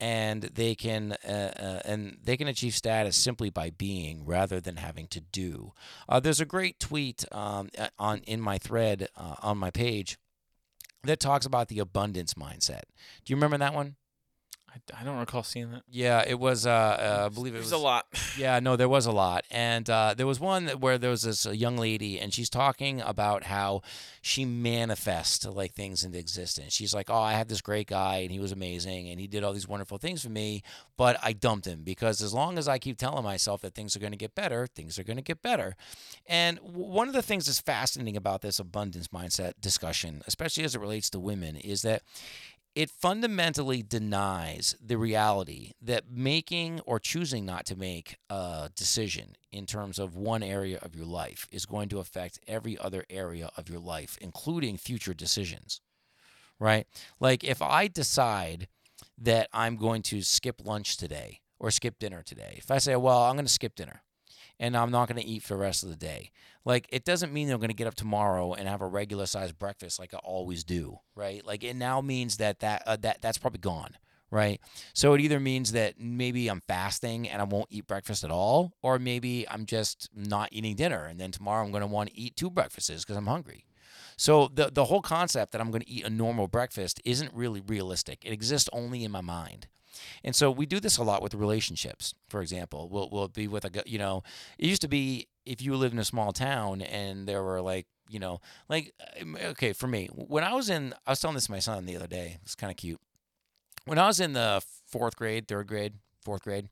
and 0.00 0.42
they 0.42 0.74
can 0.74 1.12
uh, 1.24 1.52
uh, 1.58 1.80
and 1.84 2.18
they 2.24 2.36
can 2.36 2.48
achieve 2.48 2.74
status 2.74 3.16
simply 3.16 3.50
by 3.50 3.70
being 3.70 4.24
rather 4.24 4.60
than 4.60 4.76
having 4.76 5.06
to 5.08 5.20
do. 5.20 5.72
Uh, 6.08 6.18
there's 6.18 6.40
a 6.40 6.46
great 6.46 6.80
tweet 6.80 7.24
um, 7.32 7.68
on 7.98 8.18
in 8.20 8.40
my 8.40 8.58
thread 8.58 9.08
uh, 9.16 9.36
on 9.42 9.58
my 9.58 9.70
page 9.70 10.18
that 11.04 11.20
talks 11.20 11.46
about 11.46 11.68
the 11.68 11.78
abundance 11.78 12.34
mindset. 12.34 12.82
Do 13.24 13.32
you 13.32 13.36
remember 13.36 13.58
that 13.58 13.74
one? 13.74 13.96
I, 14.72 15.00
I 15.00 15.04
don't 15.04 15.18
recall 15.18 15.42
seeing 15.42 15.70
that. 15.72 15.82
Yeah, 15.88 16.24
it 16.26 16.38
was. 16.38 16.66
Uh, 16.66 16.70
uh, 16.70 17.22
I 17.26 17.28
believe 17.28 17.54
it 17.54 17.58
There's 17.58 17.66
was 17.66 17.72
a 17.72 17.78
lot. 17.78 18.06
yeah, 18.38 18.60
no, 18.60 18.76
there 18.76 18.88
was 18.88 19.06
a 19.06 19.12
lot, 19.12 19.44
and 19.50 19.88
uh, 19.90 20.14
there 20.16 20.26
was 20.26 20.38
one 20.38 20.68
where 20.68 20.98
there 20.98 21.10
was 21.10 21.22
this 21.22 21.46
uh, 21.46 21.50
young 21.50 21.76
lady, 21.76 22.20
and 22.20 22.32
she's 22.32 22.48
talking 22.48 23.00
about 23.00 23.44
how 23.44 23.82
she 24.22 24.44
manifests 24.44 25.44
like 25.44 25.74
things 25.74 26.04
into 26.04 26.18
existence. 26.18 26.72
She's 26.72 26.94
like, 26.94 27.10
"Oh, 27.10 27.20
I 27.20 27.32
had 27.32 27.48
this 27.48 27.60
great 27.60 27.88
guy, 27.88 28.18
and 28.18 28.30
he 28.30 28.38
was 28.38 28.52
amazing, 28.52 29.08
and 29.08 29.18
he 29.20 29.26
did 29.26 29.42
all 29.42 29.52
these 29.52 29.68
wonderful 29.68 29.98
things 29.98 30.22
for 30.22 30.30
me, 30.30 30.62
but 30.96 31.18
I 31.22 31.32
dumped 31.32 31.66
him 31.66 31.82
because 31.82 32.20
as 32.20 32.32
long 32.32 32.58
as 32.58 32.68
I 32.68 32.78
keep 32.78 32.96
telling 32.96 33.24
myself 33.24 33.62
that 33.62 33.74
things 33.74 33.96
are 33.96 34.00
going 34.00 34.12
to 34.12 34.18
get 34.18 34.34
better, 34.34 34.66
things 34.66 34.98
are 34.98 35.04
going 35.04 35.16
to 35.16 35.22
get 35.22 35.42
better." 35.42 35.76
And 36.26 36.58
w- 36.58 36.86
one 36.86 37.08
of 37.08 37.14
the 37.14 37.22
things 37.22 37.46
that's 37.46 37.60
fascinating 37.60 38.16
about 38.16 38.42
this 38.42 38.58
abundance 38.58 39.08
mindset 39.08 39.54
discussion, 39.60 40.22
especially 40.26 40.64
as 40.64 40.74
it 40.74 40.80
relates 40.80 41.10
to 41.10 41.18
women, 41.18 41.56
is 41.56 41.82
that 41.82 42.02
it 42.74 42.90
fundamentally 42.90 43.82
denies 43.82 44.76
the 44.80 44.96
reality 44.96 45.72
that 45.82 46.10
making 46.10 46.80
or 46.80 46.98
choosing 47.00 47.44
not 47.44 47.66
to 47.66 47.76
make 47.76 48.16
a 48.28 48.70
decision 48.76 49.34
in 49.50 49.66
terms 49.66 49.98
of 49.98 50.16
one 50.16 50.42
area 50.42 50.78
of 50.82 50.94
your 50.94 51.06
life 51.06 51.48
is 51.50 51.66
going 51.66 51.88
to 51.88 51.98
affect 51.98 52.38
every 52.46 52.78
other 52.78 53.04
area 53.10 53.50
of 53.56 53.68
your 53.68 53.80
life, 53.80 54.16
including 54.20 54.76
future 54.76 55.14
decisions. 55.14 55.80
Right? 56.58 56.86
Like 57.18 57.42
if 57.42 57.60
I 57.62 57.88
decide 57.88 58.68
that 59.18 59.48
I'm 59.52 59.76
going 59.76 60.02
to 60.02 60.22
skip 60.22 60.62
lunch 60.64 60.96
today 60.96 61.40
or 61.58 61.70
skip 61.70 61.98
dinner 61.98 62.22
today, 62.22 62.54
if 62.58 62.70
I 62.70 62.78
say, 62.78 62.94
well, 62.96 63.22
I'm 63.22 63.34
going 63.34 63.46
to 63.46 63.52
skip 63.52 63.74
dinner 63.74 64.02
and 64.60 64.76
I'm 64.76 64.90
not 64.90 65.08
going 65.08 65.20
to 65.20 65.26
eat 65.26 65.42
for 65.42 65.54
the 65.54 65.60
rest 65.60 65.82
of 65.82 65.88
the 65.88 65.96
day, 65.96 66.30
like 66.64 66.86
it 66.90 67.04
doesn't 67.04 67.32
mean 67.32 67.50
I'm 67.50 67.58
going 67.58 67.70
to 67.70 67.74
get 67.74 67.86
up 67.86 67.94
tomorrow 67.94 68.52
and 68.52 68.68
have 68.68 68.82
a 68.82 68.86
regular 68.86 69.26
sized 69.26 69.58
breakfast 69.58 69.98
like 69.98 70.14
I 70.14 70.18
always 70.18 70.62
do, 70.62 71.00
right? 71.16 71.44
Like 71.44 71.64
it 71.64 71.74
now 71.74 72.00
means 72.00 72.36
that 72.36 72.60
that 72.60 72.82
uh, 72.86 72.96
that 73.00 73.22
that's 73.22 73.38
probably 73.38 73.60
gone, 73.60 73.96
right? 74.30 74.60
So 74.92 75.14
it 75.14 75.22
either 75.22 75.40
means 75.40 75.72
that 75.72 75.98
maybe 75.98 76.48
I'm 76.48 76.60
fasting 76.60 77.28
and 77.28 77.40
I 77.40 77.44
won't 77.46 77.68
eat 77.70 77.86
breakfast 77.86 78.22
at 78.22 78.30
all, 78.30 78.74
or 78.82 78.98
maybe 78.98 79.48
I'm 79.48 79.64
just 79.64 80.10
not 80.14 80.50
eating 80.52 80.76
dinner 80.76 81.06
and 81.06 81.18
then 81.18 81.32
tomorrow 81.32 81.64
I'm 81.64 81.72
going 81.72 81.80
to 81.80 81.86
want 81.86 82.10
to 82.10 82.18
eat 82.18 82.36
two 82.36 82.50
breakfasts 82.50 83.04
because 83.04 83.16
I'm 83.16 83.26
hungry. 83.26 83.64
So 84.18 84.50
the 84.52 84.70
the 84.70 84.84
whole 84.84 85.00
concept 85.00 85.52
that 85.52 85.62
I'm 85.62 85.70
going 85.70 85.82
to 85.82 85.90
eat 85.90 86.04
a 86.04 86.10
normal 86.10 86.46
breakfast 86.46 87.00
isn't 87.06 87.32
really 87.32 87.62
realistic. 87.66 88.22
It 88.26 88.32
exists 88.32 88.68
only 88.74 89.04
in 89.04 89.10
my 89.10 89.22
mind. 89.22 89.68
And 90.24 90.34
so 90.34 90.50
we 90.50 90.66
do 90.66 90.80
this 90.80 90.96
a 90.98 91.02
lot 91.02 91.22
with 91.22 91.34
relationships. 91.34 92.14
For 92.28 92.40
example, 92.40 92.88
we'll 92.88 93.08
we'll 93.10 93.28
be 93.28 93.48
with 93.48 93.64
a 93.64 93.82
you 93.86 93.98
know, 93.98 94.22
it 94.58 94.66
used 94.66 94.82
to 94.82 94.88
be 94.88 95.28
if 95.46 95.62
you 95.62 95.74
lived 95.76 95.94
in 95.94 95.98
a 95.98 96.04
small 96.04 96.32
town 96.32 96.82
and 96.82 97.26
there 97.26 97.42
were 97.42 97.60
like 97.60 97.86
you 98.08 98.18
know 98.18 98.40
like 98.68 98.92
um, 99.20 99.36
okay 99.42 99.72
for 99.72 99.86
me 99.86 100.08
when 100.12 100.44
I 100.44 100.54
was 100.54 100.68
in 100.68 100.94
I 101.06 101.10
was 101.10 101.20
telling 101.20 101.34
this 101.36 101.46
to 101.46 101.52
my 101.52 101.58
son 101.58 101.86
the 101.86 101.96
other 101.96 102.06
day. 102.06 102.38
It's 102.42 102.54
kind 102.54 102.70
of 102.70 102.76
cute. 102.76 103.00
When 103.86 103.98
I 103.98 104.06
was 104.06 104.20
in 104.20 104.34
the 104.34 104.62
fourth 104.86 105.16
grade, 105.16 105.48
third 105.48 105.66
grade, 105.66 105.94
fourth 106.22 106.42
grade, 106.42 106.68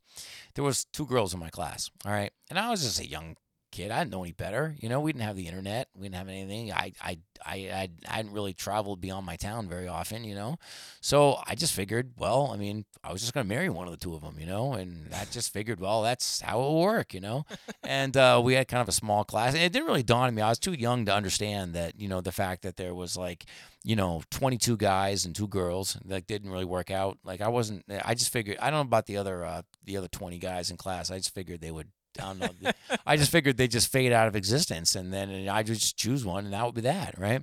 there 0.54 0.64
was 0.64 0.84
two 0.84 1.06
girls 1.06 1.32
in 1.32 1.40
my 1.40 1.48
class. 1.48 1.90
All 2.04 2.12
right, 2.12 2.32
and 2.50 2.58
I 2.58 2.70
was 2.70 2.82
just 2.82 3.00
a 3.00 3.08
young 3.08 3.36
kid. 3.78 3.92
I 3.92 4.00
didn't 4.00 4.10
know 4.10 4.24
any 4.24 4.32
better. 4.32 4.74
You 4.80 4.88
know, 4.88 5.00
we 5.00 5.12
didn't 5.12 5.24
have 5.24 5.36
the 5.36 5.46
internet. 5.46 5.88
We 5.94 6.04
didn't 6.04 6.16
have 6.16 6.28
anything. 6.28 6.72
I, 6.72 6.92
I, 7.00 7.18
I, 7.46 7.52
I, 7.52 7.88
I 8.08 8.16
hadn't 8.16 8.32
really 8.32 8.52
traveled 8.52 9.00
beyond 9.00 9.24
my 9.24 9.36
town 9.36 9.68
very 9.68 9.86
often, 9.86 10.24
you 10.24 10.34
know. 10.34 10.56
So 11.00 11.38
I 11.46 11.54
just 11.54 11.72
figured, 11.72 12.14
well, 12.16 12.50
I 12.52 12.56
mean, 12.56 12.84
I 13.04 13.12
was 13.12 13.20
just 13.20 13.34
going 13.34 13.44
to 13.46 13.48
marry 13.48 13.68
one 13.68 13.86
of 13.86 13.92
the 13.92 13.98
two 13.98 14.14
of 14.14 14.22
them, 14.22 14.36
you 14.40 14.46
know, 14.46 14.72
and 14.72 15.14
I 15.14 15.24
just 15.30 15.52
figured, 15.52 15.78
well, 15.78 16.02
that's 16.02 16.40
how 16.40 16.58
it 16.58 16.62
will 16.62 16.80
work, 16.80 17.14
you 17.14 17.20
know. 17.20 17.44
and 17.84 18.16
uh, 18.16 18.40
we 18.42 18.54
had 18.54 18.66
kind 18.66 18.80
of 18.80 18.88
a 18.88 18.92
small 18.92 19.22
class. 19.22 19.54
And 19.54 19.62
it 19.62 19.72
didn't 19.72 19.86
really 19.86 20.02
dawn 20.02 20.26
on 20.26 20.34
me. 20.34 20.42
I 20.42 20.48
was 20.48 20.58
too 20.58 20.72
young 20.72 21.04
to 21.06 21.14
understand 21.14 21.74
that, 21.74 22.00
you 22.00 22.08
know, 22.08 22.20
the 22.20 22.32
fact 22.32 22.62
that 22.62 22.76
there 22.76 22.94
was 22.96 23.16
like, 23.16 23.44
you 23.84 23.94
know, 23.94 24.22
22 24.32 24.76
guys 24.76 25.24
and 25.24 25.36
two 25.36 25.46
girls 25.46 25.96
that 26.04 26.26
didn't 26.26 26.50
really 26.50 26.64
work 26.64 26.90
out. 26.90 27.18
Like 27.22 27.40
I 27.40 27.48
wasn't, 27.48 27.84
I 28.04 28.14
just 28.14 28.32
figured, 28.32 28.58
I 28.60 28.70
don't 28.70 28.78
know 28.78 28.88
about 28.88 29.06
the 29.06 29.18
other, 29.18 29.44
uh, 29.44 29.62
the 29.84 29.96
other 29.96 30.08
20 30.08 30.38
guys 30.38 30.72
in 30.72 30.76
class. 30.76 31.12
I 31.12 31.18
just 31.18 31.32
figured 31.32 31.60
they 31.60 31.70
would 31.70 31.88
I. 32.16 32.72
I 33.06 33.16
just 33.16 33.30
figured 33.30 33.56
they 33.56 33.68
just 33.68 33.90
fade 33.90 34.12
out 34.12 34.28
of 34.28 34.36
existence, 34.36 34.94
and 34.94 35.12
then 35.12 35.48
I 35.48 35.62
just 35.62 35.96
choose 35.96 36.24
one, 36.24 36.44
and 36.44 36.54
that 36.54 36.64
would 36.64 36.74
be 36.74 36.80
that, 36.82 37.18
right? 37.18 37.42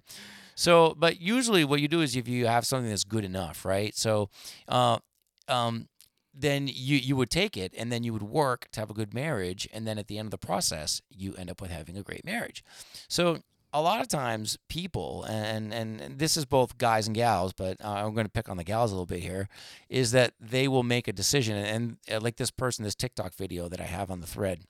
So, 0.56 0.96
but 0.98 1.20
usually 1.20 1.66
what 1.66 1.82
you 1.82 1.88
do 1.88 2.02
is 2.02 2.16
if 2.16 2.28
you 2.28 2.48
have 2.48 2.66
something 2.66 2.90
that's 2.90 3.04
good 3.04 3.26
enough, 3.26 3.66
right? 3.66 3.96
So, 3.96 4.30
uh, 4.68 5.00
um, 5.48 5.90
then 6.34 6.68
you 6.68 6.98
you 6.98 7.16
would 7.16 7.30
take 7.30 7.58
it, 7.58 7.74
and 7.78 7.92
then 7.92 8.04
you 8.04 8.14
would 8.14 8.24
work 8.24 8.68
to 8.72 8.80
have 8.80 8.90
a 8.90 8.94
good 8.94 9.14
marriage, 9.14 9.68
and 9.74 9.88
then 9.88 9.98
at 9.98 10.08
the 10.08 10.18
end 10.18 10.28
of 10.28 10.32
the 10.32 10.38
process, 10.38 11.02
you 11.10 11.34
end 11.36 11.50
up 11.50 11.62
with 11.62 11.72
having 11.72 11.98
a 11.98 12.04
great 12.04 12.26
marriage. 12.26 12.64
So 13.08 13.40
a 13.76 13.82
lot 13.82 14.00
of 14.00 14.08
times 14.08 14.58
people 14.70 15.26
and 15.28 15.74
and 15.74 16.18
this 16.18 16.38
is 16.38 16.46
both 16.46 16.78
guys 16.78 17.08
and 17.08 17.16
gals 17.16 17.52
but 17.52 17.76
uh, 17.84 17.90
i'm 17.90 18.14
going 18.14 18.26
to 18.26 18.32
pick 18.32 18.48
on 18.48 18.56
the 18.56 18.64
gals 18.64 18.90
a 18.90 18.96
little 18.96 19.06
bit 19.06 19.20
here 19.20 19.50
is 19.90 20.12
that 20.12 20.34
they 20.40 20.66
will 20.68 20.82
make 20.82 21.10
a 21.10 21.14
decision 21.14 21.58
and, 21.58 21.98
and 22.08 22.24
like 22.24 22.38
this 22.38 22.52
person 22.52 22.86
this 22.86 22.96
tiktok 22.96 23.34
video 23.36 23.68
that 23.68 23.82
i 23.82 23.84
have 23.84 24.10
on 24.10 24.22
the 24.22 24.28
thread 24.28 24.62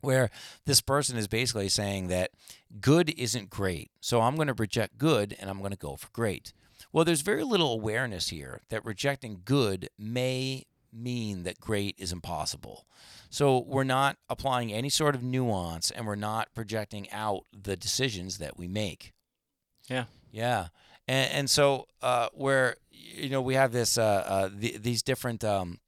where 0.00 0.30
this 0.66 0.80
person 0.80 1.16
is 1.16 1.28
basically 1.28 1.68
saying 1.68 2.08
that 2.08 2.32
good 2.80 3.14
isn't 3.16 3.50
great 3.50 3.88
so 4.00 4.20
i'm 4.20 4.34
going 4.34 4.48
to 4.48 4.54
reject 4.54 4.98
good 4.98 5.36
and 5.38 5.48
i'm 5.48 5.60
going 5.60 5.70
to 5.70 5.76
go 5.76 5.94
for 5.96 6.08
great. 6.12 6.52
Well 6.92 7.04
there's 7.04 7.22
very 7.22 7.44
little 7.44 7.72
awareness 7.72 8.28
here 8.28 8.62
that 8.70 8.84
rejecting 8.84 9.42
good 9.44 9.88
may 9.98 10.64
mean 10.92 11.42
that 11.42 11.60
great 11.60 11.94
is 11.98 12.12
impossible 12.12 12.86
so 13.30 13.64
we're 13.66 13.84
not 13.84 14.16
applying 14.28 14.72
any 14.72 14.88
sort 14.88 15.14
of 15.14 15.22
nuance 15.22 15.90
and 15.90 16.06
we're 16.06 16.16
not 16.16 16.48
projecting 16.54 17.10
out 17.10 17.44
the 17.52 17.76
decisions 17.76 18.38
that 18.38 18.56
we 18.56 18.68
make. 18.68 19.12
Yeah. 19.88 20.04
Yeah. 20.30 20.68
And, 21.06 21.32
and 21.32 21.50
so 21.50 21.86
uh, 22.02 22.28
where, 22.32 22.76
you 22.90 23.28
know, 23.28 23.42
we 23.42 23.54
have 23.54 23.72
this, 23.72 23.98
uh, 23.98 24.24
uh, 24.26 24.48
the, 24.52 24.78
these 24.78 25.02
different, 25.02 25.44
um, 25.44 25.78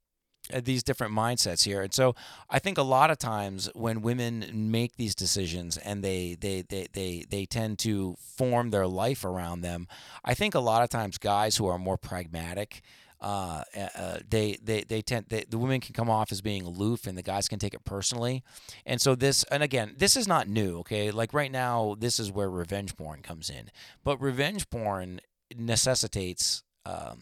uh, 0.53 0.61
these 0.63 0.83
different 0.83 1.13
mindsets 1.13 1.63
here. 1.63 1.81
And 1.81 1.93
so 1.93 2.15
I 2.49 2.59
think 2.59 2.77
a 2.77 2.83
lot 2.83 3.09
of 3.09 3.17
times 3.17 3.69
when 3.73 4.01
women 4.01 4.49
make 4.53 4.97
these 4.97 5.15
decisions 5.15 5.77
and 5.77 6.03
they 6.03 6.35
they 6.39 6.63
they 6.63 6.87
they, 6.91 7.25
they 7.29 7.45
tend 7.45 7.77
to 7.79 8.15
form 8.19 8.71
their 8.71 8.87
life 8.87 9.23
around 9.23 9.61
them, 9.61 9.87
I 10.25 10.33
think 10.33 10.55
a 10.55 10.59
lot 10.59 10.81
of 10.83 10.89
times 10.89 11.19
guys 11.19 11.57
who 11.57 11.67
are 11.67 11.77
more 11.77 11.97
pragmatic 11.97 12.81
uh, 13.21 13.63
uh, 13.95 14.17
they 14.27 14.57
they 14.63 14.83
they 14.83 15.01
tend 15.01 15.27
they, 15.29 15.45
the 15.47 15.57
women 15.57 15.79
can 15.79 15.93
come 15.93 16.09
off 16.09 16.31
as 16.31 16.41
being 16.41 16.63
aloof 16.63 17.05
and 17.05 17.17
the 17.17 17.21
guys 17.21 17.47
can 17.47 17.59
take 17.59 17.73
it 17.73 17.85
personally. 17.85 18.43
And 18.85 18.99
so 18.99 19.15
this 19.15 19.43
and 19.45 19.61
again 19.61 19.93
this 19.97 20.17
is 20.17 20.27
not 20.27 20.47
new 20.47 20.79
okay? 20.79 21.11
Like 21.11 21.33
right 21.33 21.51
now 21.51 21.95
this 21.99 22.19
is 22.19 22.31
where 22.31 22.49
revenge 22.49 22.97
porn 22.97 23.21
comes 23.21 23.49
in. 23.49 23.69
But 24.03 24.19
revenge 24.21 24.69
porn 24.69 25.21
necessitates 25.55 26.63
um, 26.85 27.21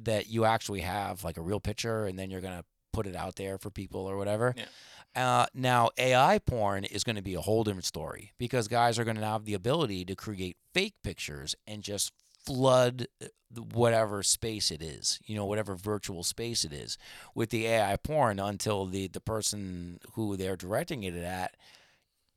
that 0.00 0.28
you 0.28 0.44
actually 0.44 0.80
have 0.80 1.22
like 1.22 1.36
a 1.36 1.42
real 1.42 1.60
picture 1.60 2.06
and 2.06 2.18
then 2.18 2.30
you're 2.30 2.40
gonna 2.40 2.64
put 2.92 3.06
it 3.06 3.14
out 3.14 3.36
there 3.36 3.58
for 3.58 3.68
people 3.70 4.00
or 4.06 4.16
whatever. 4.16 4.54
Yeah. 4.56 4.64
Uh, 5.16 5.46
now, 5.54 5.88
AI 5.96 6.38
porn 6.38 6.84
is 6.84 7.02
going 7.02 7.16
to 7.16 7.22
be 7.22 7.34
a 7.34 7.40
whole 7.40 7.64
different 7.64 7.86
story 7.86 8.32
because 8.36 8.68
guys 8.68 8.98
are 8.98 9.04
going 9.04 9.16
to 9.16 9.24
have 9.24 9.46
the 9.46 9.54
ability 9.54 10.04
to 10.04 10.14
create 10.14 10.58
fake 10.74 10.92
pictures 11.02 11.54
and 11.66 11.82
just 11.82 12.12
flood 12.46 13.08
uh, 13.22 13.26
whatever 13.72 14.22
space 14.22 14.70
it 14.70 14.82
is, 14.82 15.20
you 15.24 15.36
know, 15.36 15.46
whatever 15.46 15.74
virtual 15.74 16.22
space 16.22 16.64
it 16.64 16.72
is 16.72 16.98
with 17.34 17.50
the 17.50 17.66
AI 17.66 17.96
porn 17.96 18.38
until 18.38 18.86
the, 18.86 19.08
the 19.08 19.20
person 19.20 19.98
who 20.14 20.36
they're 20.36 20.56
directing 20.56 21.04
it 21.04 21.14
at, 21.14 21.56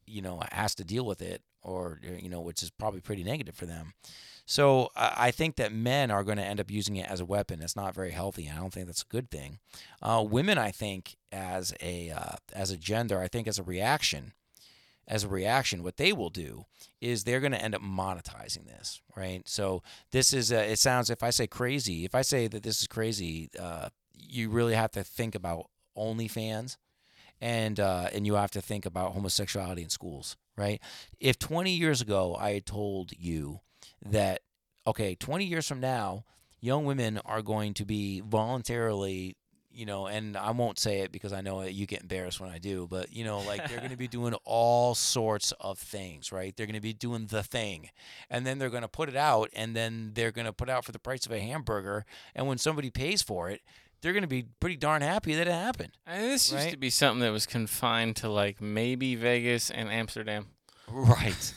you 0.05 0.21
know, 0.21 0.41
has 0.51 0.75
to 0.75 0.83
deal 0.83 1.05
with 1.05 1.21
it 1.21 1.41
or, 1.61 1.99
you 2.19 2.29
know, 2.29 2.41
which 2.41 2.63
is 2.63 2.69
probably 2.69 3.01
pretty 3.01 3.23
negative 3.23 3.55
for 3.55 3.65
them. 3.65 3.93
So 4.45 4.89
I 4.95 5.29
think 5.29 5.57
that 5.57 5.71
men 5.71 6.09
are 6.09 6.23
going 6.23 6.39
to 6.39 6.43
end 6.43 6.59
up 6.59 6.71
using 6.71 6.95
it 6.95 7.07
as 7.07 7.19
a 7.19 7.25
weapon. 7.25 7.61
It's 7.61 7.75
not 7.75 7.93
very 7.93 8.09
healthy. 8.09 8.49
I 8.51 8.55
don't 8.55 8.73
think 8.73 8.87
that's 8.87 9.03
a 9.03 9.13
good 9.13 9.29
thing. 9.29 9.59
Uh, 10.01 10.25
women, 10.27 10.57
I 10.57 10.71
think, 10.71 11.17
as 11.31 11.71
a 11.79 12.09
uh, 12.09 12.37
as 12.51 12.71
a 12.71 12.77
gender, 12.77 13.19
I 13.21 13.27
think 13.27 13.47
as 13.47 13.59
a 13.59 13.63
reaction, 13.63 14.33
as 15.09 15.23
a 15.23 15.27
reaction, 15.27 15.83
what 15.83 15.97
they 15.97 16.13
will 16.13 16.29
do 16.29 16.65
is 17.01 17.23
they're 17.23 17.39
going 17.39 17.51
to 17.51 17.61
end 17.61 17.75
up 17.75 17.81
monetizing 17.81 18.65
this, 18.67 19.01
right? 19.17 19.41
So 19.45 19.81
this 20.11 20.31
is, 20.33 20.51
a, 20.51 20.71
it 20.71 20.79
sounds, 20.79 21.09
if 21.09 21.23
I 21.23 21.31
say 21.31 21.47
crazy, 21.47 22.05
if 22.05 22.13
I 22.13 22.21
say 22.21 22.47
that 22.47 22.63
this 22.63 22.81
is 22.81 22.87
crazy, 22.87 23.49
uh, 23.59 23.89
you 24.13 24.49
really 24.49 24.75
have 24.75 24.91
to 24.91 25.03
think 25.03 25.33
about 25.33 25.69
OnlyFans 25.97 26.77
and 27.41 27.79
uh, 27.79 28.09
and 28.13 28.25
you 28.25 28.35
have 28.35 28.51
to 28.51 28.61
think 28.61 28.85
about 28.85 29.13
homosexuality 29.13 29.81
in 29.81 29.89
schools, 29.89 30.35
right? 30.57 30.81
If 31.19 31.39
20 31.39 31.71
years 31.71 32.01
ago 32.01 32.35
I 32.39 32.51
had 32.51 32.65
told 32.65 33.13
you 33.17 33.61
that, 34.05 34.41
okay, 34.85 35.15
20 35.15 35.45
years 35.45 35.67
from 35.67 35.79
now, 35.79 36.25
young 36.59 36.85
women 36.85 37.19
are 37.25 37.41
going 37.41 37.73
to 37.75 37.85
be 37.85 38.21
voluntarily 38.21 39.37
you 39.79 39.85
know, 39.85 40.07
and 40.07 40.35
I 40.35 40.51
won't 40.51 40.77
say 40.77 40.99
it 40.99 41.11
because 41.13 41.31
I 41.31 41.39
know 41.39 41.61
you 41.61 41.85
get 41.85 42.01
embarrassed 42.01 42.41
when 42.41 42.49
I 42.49 42.57
do, 42.57 42.85
but 42.91 43.13
you 43.13 43.23
know, 43.23 43.39
like 43.39 43.69
they're 43.69 43.77
going 43.77 43.91
to 43.91 43.97
be 43.97 44.07
doing 44.19 44.33
all 44.43 44.93
sorts 44.93 45.53
of 45.61 45.79
things, 45.79 46.33
right? 46.33 46.53
They're 46.55 46.65
going 46.65 46.75
to 46.75 46.81
be 46.81 46.91
doing 46.91 47.27
the 47.27 47.43
thing, 47.43 47.89
and 48.29 48.45
then 48.45 48.59
they're 48.59 48.69
going 48.69 48.81
to 48.81 48.89
put 48.89 49.07
it 49.07 49.15
out, 49.15 49.49
and 49.55 49.73
then 49.73 50.11
they're 50.15 50.31
going 50.31 50.47
to 50.47 50.53
put 50.53 50.69
out 50.69 50.83
for 50.83 50.91
the 50.91 50.99
price 50.99 51.25
of 51.25 51.31
a 51.31 51.39
hamburger, 51.39 52.05
and 52.35 52.45
when 52.45 52.57
somebody 52.57 52.89
pays 52.89 53.21
for 53.21 53.49
it, 53.49 53.61
they're 54.01 54.11
going 54.11 54.23
to 54.23 54.27
be 54.27 54.43
pretty 54.59 54.75
darn 54.75 55.01
happy 55.01 55.33
that 55.35 55.47
it 55.47 55.53
happened. 55.53 55.91
And 56.05 56.23
this 56.25 56.51
used 56.51 56.71
to 56.71 56.77
be 56.77 56.89
something 56.89 57.21
that 57.21 57.31
was 57.31 57.45
confined 57.45 58.17
to 58.17 58.29
like 58.29 58.59
maybe 58.59 59.15
Vegas 59.15 59.71
and 59.71 59.89
Amsterdam. 59.89 60.47
Right. 60.89 61.53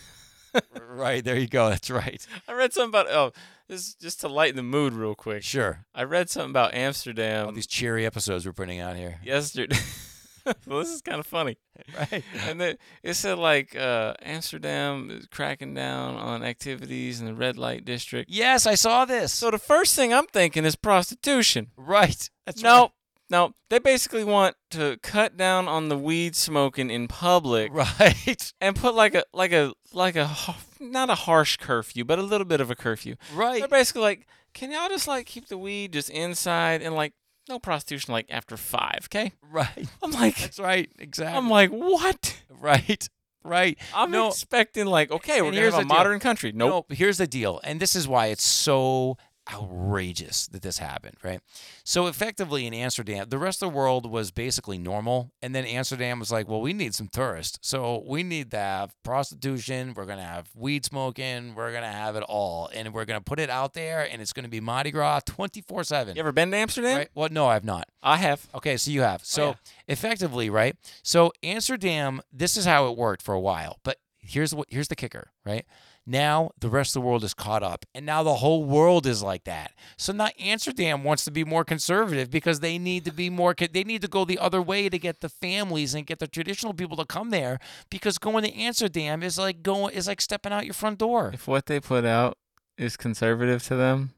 right 0.89 1.25
there 1.25 1.37
you 1.37 1.49
go. 1.49 1.71
That's 1.71 1.91
right. 1.91 2.25
I 2.47 2.53
read 2.53 2.73
something 2.73 3.01
about 3.01 3.09
oh, 3.09 3.33
this 3.73 3.95
just 3.95 4.21
to 4.21 4.29
lighten 4.29 4.57
the 4.57 4.63
mood 4.63 4.93
real 4.93 5.15
quick. 5.15 5.43
Sure. 5.43 5.85
I 5.95 6.05
read 6.05 6.29
something 6.31 6.51
about 6.51 6.75
Amsterdam. 6.75 7.47
All 7.47 7.53
these 7.53 7.67
cheery 7.67 8.05
episodes 8.07 8.45
we're 8.47 8.53
putting 8.53 8.81
out 8.81 8.97
here. 8.97 9.19
yesterday. 9.25 9.77
well, 10.67 10.81
this 10.81 10.91
is 10.91 11.01
kind 11.01 11.19
of 11.19 11.27
funny. 11.27 11.59
Right. 11.99 12.23
And 12.47 12.61
then 12.61 12.77
it 13.03 13.15
said 13.15 13.39
like 13.39 13.75
uh, 13.75 14.15
Amsterdam 14.23 15.11
is 15.11 15.27
cracking 15.27 15.75
down 15.75 16.15
on 16.15 16.45
activities 16.45 17.21
in 17.21 17.27
the 17.27 17.35
red 17.35 17.59
light 17.59 17.85
district. 17.85 18.31
Yes, 18.31 18.67
I 18.67 18.77
saw 18.77 19.05
this. 19.05 19.33
So 19.33 19.51
the 19.51 19.59
first 19.59 19.97
thing 19.97 20.15
I'm 20.15 20.27
thinking 20.27 20.65
is 20.65 20.77
prostitution. 20.77 21.73
right. 21.77 22.31
That's 22.47 22.63
no, 22.63 22.93
no, 23.33 23.55
they 23.71 23.79
basically 23.79 24.25
want 24.25 24.57
to 24.73 24.99
cut 25.03 25.39
down 25.39 25.67
on 25.67 25.89
the 25.89 25.97
weed 25.97 26.37
smoking 26.37 26.91
in 26.91 27.09
public 27.09 27.73
Right. 27.75 28.53
and 28.61 28.77
put 28.77 28.95
like 28.95 29.15
a 29.15 29.25
like 29.33 29.53
a 29.53 29.73
like 29.93 30.17
a 30.17 30.31
not 30.79 31.09
a 31.09 31.15
harsh 31.15 31.57
curfew, 31.57 32.05
but 32.05 32.19
a 32.19 32.23
little 32.23 32.45
bit 32.45 32.61
of 32.61 32.71
a 32.71 32.77
curfew. 32.77 33.17
Right. 33.35 33.61
They're 33.61 33.69
basically 33.69 34.03
like, 34.03 34.27
can 34.53 34.71
y'all 34.71 34.91
just 34.91 35.09
like 35.09 35.25
keep 35.27 35.49
the 35.49 35.57
weed 35.57 35.95
just 35.95 36.11
inside 36.11 36.83
and 36.83 36.95
like 36.95 37.15
no 37.49 37.59
prostitution 37.59 38.13
like 38.13 38.27
after 38.29 38.59
five, 38.59 39.01
okay? 39.07 39.33
Right. 39.51 39.89
I'm 40.03 40.11
like, 40.13 40.39
That's 40.39 40.61
right. 40.61 40.91
Exactly. 40.99 41.37
I'm 41.37 41.49
like, 41.49 41.71
what? 41.71 42.39
right. 42.61 43.09
Right. 43.45 43.79
I'm 43.95 44.11
no, 44.11 44.29
expecting 44.29 44.87
like, 44.87 45.11
okay, 45.11 45.43
we're 45.43 45.51
gonna 45.51 45.63
have 45.63 45.75
a 45.75 45.77
the 45.79 45.83
deal. 45.83 45.89
modern 45.89 46.21
country. 46.21 46.53
Nope. 46.55 46.87
No, 46.89 46.95
here's 46.95 47.19
the 47.19 47.27
deal, 47.27 47.61
and 47.65 47.81
this 47.81 47.97
is 47.97 48.07
why 48.07 48.27
it's 48.27 48.45
so 48.45 49.17
outrageous 49.53 50.47
that 50.49 50.63
this 50.63 50.79
happened, 50.79 51.17
right? 51.23 51.41
So 51.85 52.07
effectively 52.07 52.67
in 52.67 52.75
Amsterdam, 52.75 53.27
the 53.29 53.39
rest 53.39 53.63
of 53.63 53.71
the 53.71 53.77
world 53.77 54.11
was 54.11 54.31
basically 54.31 54.79
normal, 54.79 55.31
and 55.43 55.55
then 55.55 55.65
Amsterdam 55.65 56.19
was 56.19 56.31
like, 56.31 56.49
well, 56.49 56.61
we 56.61 56.73
need 56.73 56.95
some 56.95 57.09
tourists, 57.09 57.59
so 57.63 58.03
we 58.07 58.23
need 58.23 58.51
to 58.53 58.59
have 58.59 58.95
prostitution, 59.03 59.95
we're 59.95 60.07
gonna 60.07 60.23
have 60.23 60.49
weed 60.55 60.85
smoking, 60.85 61.55
we're 61.55 61.73
gonna 61.73 61.93
have 61.93 62.17
it 62.17 62.23
all, 62.25 62.71
and 62.75 62.93
we're 62.93 63.05
gonna 63.05 63.21
put 63.21 63.39
it 63.39 63.51
out 63.51 63.75
there, 63.75 64.09
and 64.11 64.23
it's 64.23 64.33
gonna 64.33 64.49
be 64.49 64.61
Mardi 64.61 64.91
Gras 64.91 65.21
twenty 65.27 65.61
four 65.61 65.85
seven. 65.85 66.17
You 66.17 66.21
ever 66.21 66.33
been 66.33 66.51
to 66.51 66.57
Amsterdam? 66.57 66.97
Right? 66.97 67.09
Well, 67.15 67.29
no, 67.31 67.47
I've 67.47 67.65
not. 67.65 67.89
I 68.03 68.17
have. 68.17 68.47
Okay, 68.55 68.77
so 68.77 68.91
you 68.91 69.03
have. 69.03 69.21
Oh, 69.21 69.25
so 69.25 69.47
yeah. 69.49 69.55
effectively, 69.89 70.51
right? 70.51 70.77
So 71.03 71.33
Amsterdam, 71.43 72.23
this 72.33 72.57
is 72.57 72.65
how 72.65 72.91
it 72.91 72.97
worked 72.97 73.23
for 73.23 73.35
a 73.35 73.41
while. 73.41 73.79
But 73.83 73.99
here's 74.19 74.55
what 74.55 74.69
here's 74.71 74.89
the 74.89 74.97
kicker, 74.97 75.31
right? 75.45 75.67
Now 76.05 76.51
the 76.59 76.69
rest 76.69 76.97
of 76.97 77.03
the 77.03 77.07
world 77.07 77.23
is 77.23 77.35
caught 77.35 77.63
up, 77.63 77.87
and 77.95 78.05
now 78.05 78.23
the 78.23 78.37
whole 78.37 78.65
world 78.65 79.07
is 79.07 79.23
like 79.23 79.45
that. 79.45 79.73
So 79.97 80.13
now 80.13 80.29
Amsterdam 80.39 81.05
wants 81.05 81.25
to 81.25 81.31
be 81.31 81.45
more 81.45 81.65
conservative 81.65 82.31
because 82.31 82.61
they 82.61 82.77
need 82.77 83.05
to 83.05 83.13
be 83.13 83.31
more. 83.31 83.55
They 83.55 83.85
need 83.85 84.03
to 84.03 84.09
go 84.09 84.25
the 84.25 84.39
other 84.39 84.61
way 84.61 84.89
to 84.89 84.99
get 84.99 85.21
the 85.21 85.29
families 85.29 85.95
and 85.95 86.07
get 86.07 86.19
the 86.19 86.27
traditional 86.27 86.75
people 86.75 86.97
to 86.97 87.05
come 87.05 87.31
there 87.31 87.61
because 87.89 88.19
going 88.19 88.45
to 88.45 88.53
Amsterdam 88.53 89.23
is 89.23 89.39
like 89.39 89.63
going 89.63 89.95
is 89.95 90.09
like 90.09 90.21
stepping 90.21 90.53
out 90.53 90.65
your 90.65 90.75
front 90.75 90.99
door. 90.99 91.31
If 91.33 91.47
what 91.47 91.67
they 91.67 91.79
put 91.79 92.05
out 92.05 92.37
is 92.77 92.97
conservative 92.97 93.63
to 93.65 93.77
them, 93.77 94.15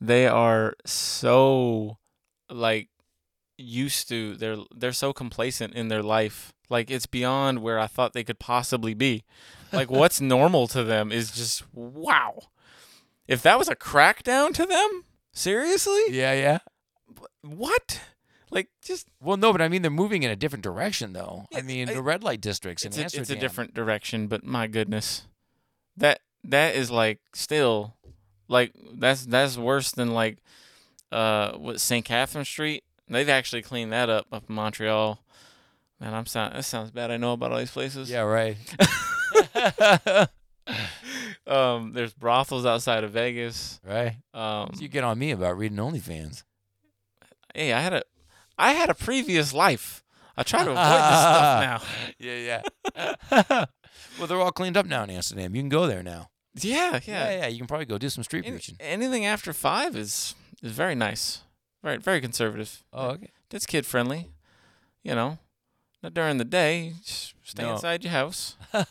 they 0.00 0.28
are 0.28 0.74
so 0.86 1.98
like 2.48 2.88
used 3.58 4.08
to 4.08 4.36
they're 4.36 4.56
they're 4.74 4.92
so 4.92 5.12
complacent 5.12 5.74
in 5.74 5.88
their 5.88 6.02
life 6.02 6.52
Like 6.70 6.90
it's 6.90 7.06
beyond 7.06 7.62
where 7.62 7.78
I 7.78 7.86
thought 7.88 8.12
they 8.14 8.24
could 8.24 8.38
possibly 8.38 8.94
be. 8.94 9.24
Like 9.72 9.90
what's 9.90 10.20
normal 10.20 10.66
to 10.68 10.82
them 10.84 11.12
is 11.12 11.30
just 11.32 11.64
wow. 11.74 12.44
If 13.28 13.42
that 13.42 13.58
was 13.58 13.68
a 13.68 13.76
crackdown 13.76 14.54
to 14.54 14.64
them, 14.66 15.04
seriously? 15.32 16.00
Yeah, 16.10 16.32
yeah. 16.32 16.58
What? 17.42 18.00
Like 18.50 18.68
just 18.82 19.08
Well, 19.20 19.36
no, 19.36 19.52
but 19.52 19.60
I 19.62 19.68
mean 19.68 19.82
they're 19.82 19.90
moving 19.90 20.22
in 20.22 20.30
a 20.30 20.36
different 20.36 20.62
direction, 20.64 21.12
though. 21.12 21.46
I 21.54 21.62
mean 21.62 21.88
I- 21.88 21.94
the 21.94 22.02
red 22.02 22.22
light 22.24 22.40
districts 22.40 22.84
in 22.84 22.88
it's 22.88 22.98
a, 22.98 23.02
Amsterdam. 23.02 23.22
it's 23.22 23.30
a 23.30 23.36
different 23.36 23.74
direction, 23.74 24.26
but 24.26 24.44
my 24.44 24.66
goodness. 24.66 25.24
That 25.96 26.20
that 26.44 26.74
is 26.74 26.90
like 26.90 27.20
still 27.34 27.94
like 28.48 28.72
that's 28.94 29.26
that's 29.26 29.56
worse 29.56 29.90
than 29.92 30.12
like 30.14 30.38
uh 31.12 31.52
what 31.52 31.80
St. 31.80 32.04
Catherine 32.04 32.44
Street. 32.44 32.84
They've 33.08 33.28
actually 33.28 33.62
cleaned 33.62 33.92
that 33.92 34.08
up 34.08 34.26
up 34.32 34.44
in 34.48 34.54
Montreal. 34.54 35.20
Man, 36.00 36.14
I'm 36.14 36.26
sound 36.26 36.54
that 36.54 36.64
sounds 36.64 36.90
bad. 36.90 37.10
I 37.10 37.16
know 37.18 37.32
about 37.34 37.52
all 37.52 37.58
these 37.58 37.70
places. 37.70 38.10
Yeah, 38.10 38.20
right. 38.22 38.56
Um, 41.46 41.94
there's 41.94 42.12
brothels 42.12 42.64
outside 42.64 43.02
of 43.02 43.10
Vegas. 43.10 43.80
right. 43.84 44.16
Um, 44.32 44.70
So 44.74 44.82
you 44.82 44.88
get 44.88 45.02
on 45.02 45.18
me 45.18 45.32
about 45.32 45.56
reading 45.58 45.78
OnlyFans. 45.78 46.44
hey, 47.54 47.72
I 47.72 47.80
had 47.80 47.92
a 47.92 48.02
I 48.56 48.72
had 48.72 48.88
a 48.88 48.94
previous 48.94 49.52
life. 49.52 50.04
I 50.36 50.42
try 50.44 50.62
to 50.64 50.70
avoid 50.70 50.84
this 50.84 51.20
stuff 51.20 51.60
now. 51.60 51.82
Yeah, 52.20 52.60
yeah. 52.94 53.64
well, 54.18 54.26
they're 54.28 54.40
all 54.40 54.52
cleaned 54.52 54.76
up 54.76 54.86
now 54.86 55.02
in 55.02 55.10
Amsterdam. 55.10 55.54
You 55.56 55.62
can 55.62 55.68
go 55.70 55.86
there 55.88 56.02
now. 56.04 56.30
Yeah, 56.54 57.00
Yeah, 57.04 57.30
yeah. 57.30 57.30
yeah. 57.40 57.46
You 57.48 57.58
can 57.58 57.66
probably 57.66 57.86
go 57.86 57.98
do 57.98 58.08
some 58.10 58.22
street 58.22 58.44
Any- 58.44 58.52
preaching. 58.56 58.76
anything 58.78 59.24
after 59.26 59.52
five 59.52 59.96
is 59.96 60.34
is 60.62 60.70
very 60.72 60.94
nice. 60.94 61.40
Very 61.82 61.96
very 61.96 62.20
conservative. 62.20 62.84
Oh, 62.92 63.08
okay. 63.10 63.30
It's 63.50 63.66
kid 63.66 63.86
friendly. 63.86 64.28
You 65.02 65.14
know, 65.16 65.38
not 66.02 66.14
during 66.14 66.38
the 66.38 66.44
day. 66.44 66.94
Just 67.04 67.34
stay 67.44 67.62
No. 67.62 67.72
inside 67.72 68.04
your 68.04 68.12
house. 68.12 68.56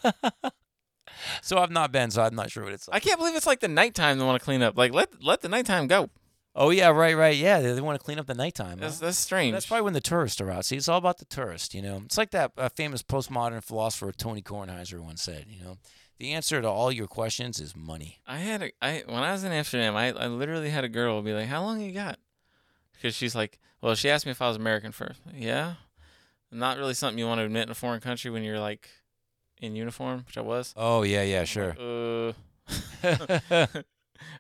So 1.41 1.57
I've 1.57 1.71
not 1.71 1.91
been, 1.91 2.11
so 2.11 2.21
I'm 2.21 2.35
not 2.35 2.49
sure 2.49 2.63
what 2.63 2.73
it's 2.73 2.87
like. 2.87 2.95
I 2.95 2.99
can't 3.05 3.19
believe 3.19 3.35
it's 3.35 3.45
like 3.45 3.59
the 3.59 3.67
nighttime 3.67 4.17
they 4.17 4.23
want 4.25 4.39
to 4.39 4.45
clean 4.45 4.61
up. 4.61 4.77
Like 4.77 4.93
let 4.93 5.21
let 5.21 5.41
the 5.41 5.49
nighttime 5.49 5.87
go. 5.87 6.09
oh 6.55 6.69
yeah, 6.69 6.87
right, 6.89 7.15
right. 7.15 7.35
Yeah, 7.35 7.59
they, 7.59 7.73
they 7.73 7.81
want 7.81 7.99
to 7.99 8.03
clean 8.03 8.19
up 8.19 8.25
the 8.25 8.33
nighttime. 8.33 8.79
That's 8.79 8.99
huh? 8.99 9.07
that's 9.07 9.17
strange. 9.17 9.51
That's 9.53 9.65
probably 9.65 9.83
when 9.83 9.93
the 9.93 10.01
tourists 10.01 10.39
are 10.39 10.49
out. 10.49 10.63
See, 10.65 10.77
it's 10.77 10.87
all 10.87 10.97
about 10.97 11.17
the 11.17 11.25
tourist. 11.25 11.73
You 11.73 11.81
know, 11.81 12.01
it's 12.05 12.17
like 12.17 12.31
that 12.31 12.51
uh, 12.57 12.69
famous 12.69 13.03
postmodern 13.03 13.61
philosopher 13.63 14.13
Tony 14.13 14.41
Kornheiser 14.41 15.01
once 15.01 15.21
said. 15.21 15.45
You 15.49 15.61
know, 15.61 15.77
the 16.19 16.31
answer 16.31 16.61
to 16.61 16.69
all 16.69 16.89
your 16.91 17.07
questions 17.07 17.59
is 17.59 17.75
money. 17.75 18.21
I 18.25 18.37
had 18.37 18.61
a 18.63 18.71
I 18.81 19.03
when 19.05 19.21
I 19.21 19.33
was 19.33 19.43
in 19.43 19.51
Amsterdam, 19.51 19.97
I, 19.97 20.13
I 20.13 20.27
literally 20.27 20.69
had 20.69 20.85
a 20.85 20.89
girl 20.89 21.21
be 21.21 21.33
like, 21.33 21.47
"How 21.47 21.61
long 21.61 21.81
you 21.81 21.91
got?" 21.91 22.17
Because 22.93 23.13
she's 23.13 23.35
like, 23.35 23.59
"Well, 23.81 23.95
she 23.95 24.09
asked 24.09 24.25
me 24.25 24.31
if 24.31 24.41
I 24.41 24.47
was 24.47 24.55
American 24.57 24.93
first. 24.93 25.19
Yeah, 25.33 25.73
not 26.51 26.77
really 26.77 26.93
something 26.93 27.17
you 27.19 27.27
want 27.27 27.39
to 27.39 27.45
admit 27.45 27.63
in 27.63 27.69
a 27.69 27.75
foreign 27.75 27.99
country 28.01 28.31
when 28.31 28.43
you're 28.43 28.59
like 28.59 28.89
in 29.61 29.75
uniform, 29.75 30.23
which 30.25 30.37
I 30.37 30.41
was. 30.41 30.73
Oh 30.75 31.03
yeah, 31.03 31.23
yeah, 31.23 31.43
sure. 31.43 31.75
uh, 31.79 32.33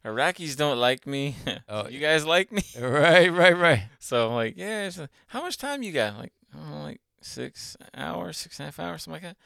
Iraqis 0.05 0.55
don't 0.55 0.77
like 0.77 1.05
me. 1.07 1.35
Oh, 1.69 1.87
you 1.87 1.99
guys 1.99 2.25
like 2.25 2.51
me? 2.51 2.63
right, 2.79 3.31
right, 3.31 3.57
right. 3.57 3.83
So 3.99 4.29
I'm 4.29 4.33
like, 4.35 4.55
yeah. 4.57 4.89
Like, 4.97 5.09
How 5.27 5.41
much 5.41 5.57
time 5.57 5.83
you 5.83 5.91
got? 5.91 6.17
Like, 6.17 6.33
oh, 6.55 6.81
like 6.83 7.01
six 7.21 7.77
hours, 7.95 8.37
six 8.37 8.59
and 8.59 8.65
a 8.65 8.67
half 8.67 8.79
hours, 8.79 9.03
something 9.03 9.21
like 9.21 9.33
that. 9.33 9.37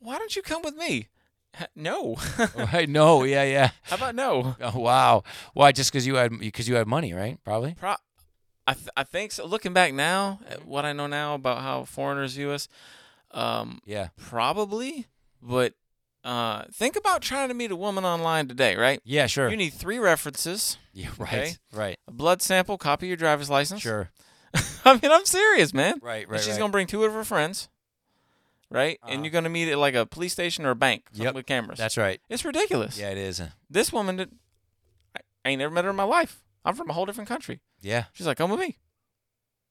Why 0.00 0.18
don't 0.18 0.34
you 0.34 0.42
come 0.42 0.62
with 0.62 0.74
me? 0.76 1.08
No. 1.74 2.16
right. 2.56 2.88
No, 2.88 3.22
yeah, 3.24 3.44
yeah. 3.44 3.70
How 3.82 3.96
about 3.96 4.14
no? 4.14 4.56
Oh, 4.60 4.78
wow. 4.78 5.22
Why? 5.54 5.72
Just 5.72 5.90
because 5.92 6.06
you 6.06 6.16
had 6.16 6.38
because 6.38 6.68
you 6.68 6.74
had 6.74 6.86
money, 6.86 7.12
right? 7.12 7.38
Probably. 7.44 7.74
Pro- 7.74 7.96
I 8.68 8.74
th- 8.74 8.88
I 8.96 9.02
think 9.04 9.32
so. 9.32 9.46
Looking 9.46 9.72
back 9.72 9.94
now, 9.94 10.40
at 10.46 10.66
what 10.66 10.84
I 10.84 10.92
know 10.92 11.06
now 11.06 11.34
about 11.34 11.62
how 11.62 11.84
foreigners 11.84 12.34
view 12.34 12.50
us, 12.50 12.68
um, 13.30 13.80
Yeah. 13.86 14.08
probably. 14.18 15.06
But 15.40 15.72
uh, 16.22 16.64
think 16.72 16.94
about 16.96 17.22
trying 17.22 17.48
to 17.48 17.54
meet 17.54 17.70
a 17.70 17.76
woman 17.76 18.04
online 18.04 18.46
today, 18.46 18.76
right? 18.76 19.00
Yeah. 19.04 19.26
Sure. 19.26 19.48
You 19.48 19.56
need 19.56 19.72
three 19.72 19.98
references: 19.98 20.76
yeah. 20.92 21.08
Right. 21.18 21.32
okay. 21.32 21.56
Right. 21.72 21.98
a 22.06 22.12
blood 22.12 22.42
sample, 22.42 22.76
copy 22.76 23.06
of 23.06 23.08
your 23.08 23.16
driver's 23.16 23.48
license. 23.48 23.80
Sure. 23.80 24.10
I 24.84 24.94
mean, 24.94 25.10
I'm 25.10 25.24
serious, 25.24 25.72
man. 25.72 25.98
Right. 26.02 26.24
And 26.24 26.32
Right. 26.32 26.40
she's 26.42 26.50
right. 26.52 26.58
gonna 26.58 26.72
bring 26.72 26.86
two 26.88 27.04
of 27.04 27.12
her 27.14 27.24
friends, 27.24 27.68
right? 28.70 28.98
Uh-huh. 29.02 29.12
And 29.14 29.24
you're 29.24 29.32
gonna 29.32 29.48
meet 29.48 29.70
at 29.70 29.78
like 29.78 29.94
a 29.94 30.04
police 30.04 30.32
station 30.34 30.66
or 30.66 30.70
a 30.70 30.76
bank 30.76 31.04
Yep. 31.14 31.34
with 31.34 31.46
cameras. 31.46 31.78
That's 31.78 31.96
right. 31.96 32.20
it's 32.28 32.44
ridiculous. 32.44 32.98
Yeah, 32.98 33.10
it 33.10 33.18
is. 33.18 33.40
This 33.70 33.92
woman, 33.92 34.16
did, 34.16 34.30
I, 35.16 35.20
I 35.44 35.48
ain't 35.50 35.60
never 35.60 35.72
met 35.72 35.84
her 35.84 35.90
in 35.90 35.96
my 35.96 36.02
life. 36.04 36.42
I'm 36.66 36.74
from 36.74 36.90
a 36.90 36.92
whole 36.92 37.06
different 37.06 37.28
country. 37.28 37.60
Yeah. 37.80 38.04
She's 38.12 38.26
like, 38.26 38.38
come 38.38 38.50
with 38.50 38.60
me. 38.60 38.76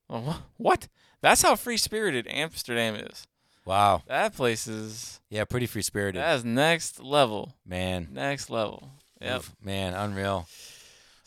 Oh, 0.09 0.41
what? 0.57 0.87
That's 1.21 1.41
how 1.41 1.55
free 1.55 1.77
spirited 1.77 2.27
Amsterdam 2.29 2.95
is. 2.95 3.27
Wow. 3.65 4.03
That 4.07 4.33
place 4.35 4.67
is 4.67 5.19
Yeah. 5.29 5.43
Pretty 5.45 5.65
free 5.65 5.81
spirited. 5.81 6.21
that 6.21 6.35
is 6.37 6.45
next 6.45 7.01
level. 7.03 7.55
Man. 7.65 8.07
Next 8.11 8.49
level. 8.49 8.91
Yep. 9.19 9.39
Oof, 9.39 9.55
Man. 9.61 9.93
Unreal. 9.93 10.47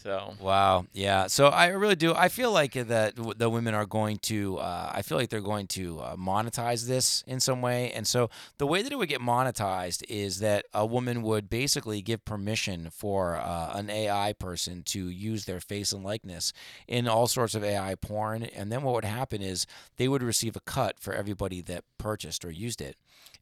So 0.02 0.32
Wow. 0.40 0.86
Yeah. 0.94 1.27
So 1.27 1.48
I 1.48 1.68
really 1.68 1.94
do. 1.94 2.14
I 2.14 2.28
feel 2.28 2.52
like 2.52 2.72
that 2.72 3.14
the 3.36 3.51
women 3.51 3.74
are 3.74 3.85
going 3.85 4.18
to. 4.20 4.56
Uh, 4.59 4.90
I 4.94 5.02
feel 5.02 5.18
like 5.18 5.28
they're 5.28 5.40
going 5.40 5.66
to 5.68 6.01
uh, 6.01 6.16
monetize 6.16 6.86
this 6.86 7.22
in 7.27 7.39
some 7.39 7.60
way. 7.60 7.93
And 7.93 8.06
so 8.06 8.31
the 8.56 8.66
way 8.66 8.82
that 8.82 8.93
it 8.93 8.97
would 8.97 9.10
get 9.10 9.20
monetized 9.20 10.02
is 10.09 10.40
that 10.40 10.64
a 10.72 10.86
woman 10.86 11.20
would 11.22 11.51
basically 11.51 12.01
give 12.01 12.24
permission 12.24 12.89
for 12.90 13.36
uh, 13.36 13.72
an 13.74 13.90
AI 13.90 14.32
person 14.32 14.82
to 14.85 15.09
use 15.09 15.44
their 15.44 15.60
face 15.60 15.93
and 15.93 16.02
likeness 16.02 16.55
in 16.89 17.06
all 17.06 17.27
sorts 17.27 17.55
of 17.55 17.62
AI 17.62 17.94
porn. 17.94 18.44
And 18.44 18.72
then 18.72 18.82
what 18.82 18.94
would 18.94 19.05
happen 19.05 19.43
is 19.43 19.66
they 19.98 20.09
would 20.09 20.22
receive 20.22 20.56
a 20.56 20.60
cut 20.60 20.98
for 20.98 21.12
everybody 21.12 21.60
that 21.62 21.85
purchased 21.98 22.44
or 22.44 22.51
used 22.51 22.81
it. 22.81 22.97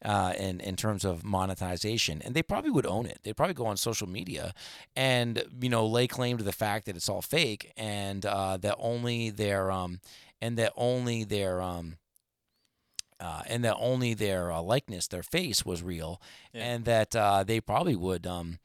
Uh, 0.04 0.32
in 0.38 0.60
in 0.60 0.76
terms 0.76 1.04
of 1.04 1.24
monetization, 1.24 2.22
and 2.24 2.32
they 2.32 2.42
probably 2.42 2.70
would 2.70 2.86
own 2.86 3.04
it. 3.04 3.18
They'd 3.24 3.36
probably 3.36 3.54
go 3.54 3.66
on 3.66 3.76
social 3.76 4.08
media 4.08 4.54
and 4.94 5.42
you 5.60 5.68
know 5.68 5.84
lay 5.88 6.06
claim 6.06 6.38
to 6.38 6.44
the 6.44 6.52
fact 6.52 6.86
that 6.86 6.94
it's 6.94 7.08
all 7.08 7.20
fake 7.20 7.72
and 7.76 8.24
uh, 8.24 8.58
that 8.58 8.76
only 8.78 9.30
their 9.30 9.72
um 9.72 9.98
and 10.40 10.56
that 10.56 10.72
only 10.76 11.24
their 11.24 11.60
um 11.60 11.96
uh, 13.20 13.42
and 13.48 13.64
that 13.64 13.76
only 13.80 14.14
their 14.14 14.52
uh, 14.52 14.62
likeness, 14.62 15.08
their 15.08 15.24
face 15.24 15.66
was 15.66 15.82
real, 15.82 16.20
Yeah. 16.52 16.62
and 16.74 16.84
that 16.84 17.16
uh, 17.16 17.42
they 17.42 17.60
probably 17.60 17.96
would 17.96 18.24
um 18.26 18.58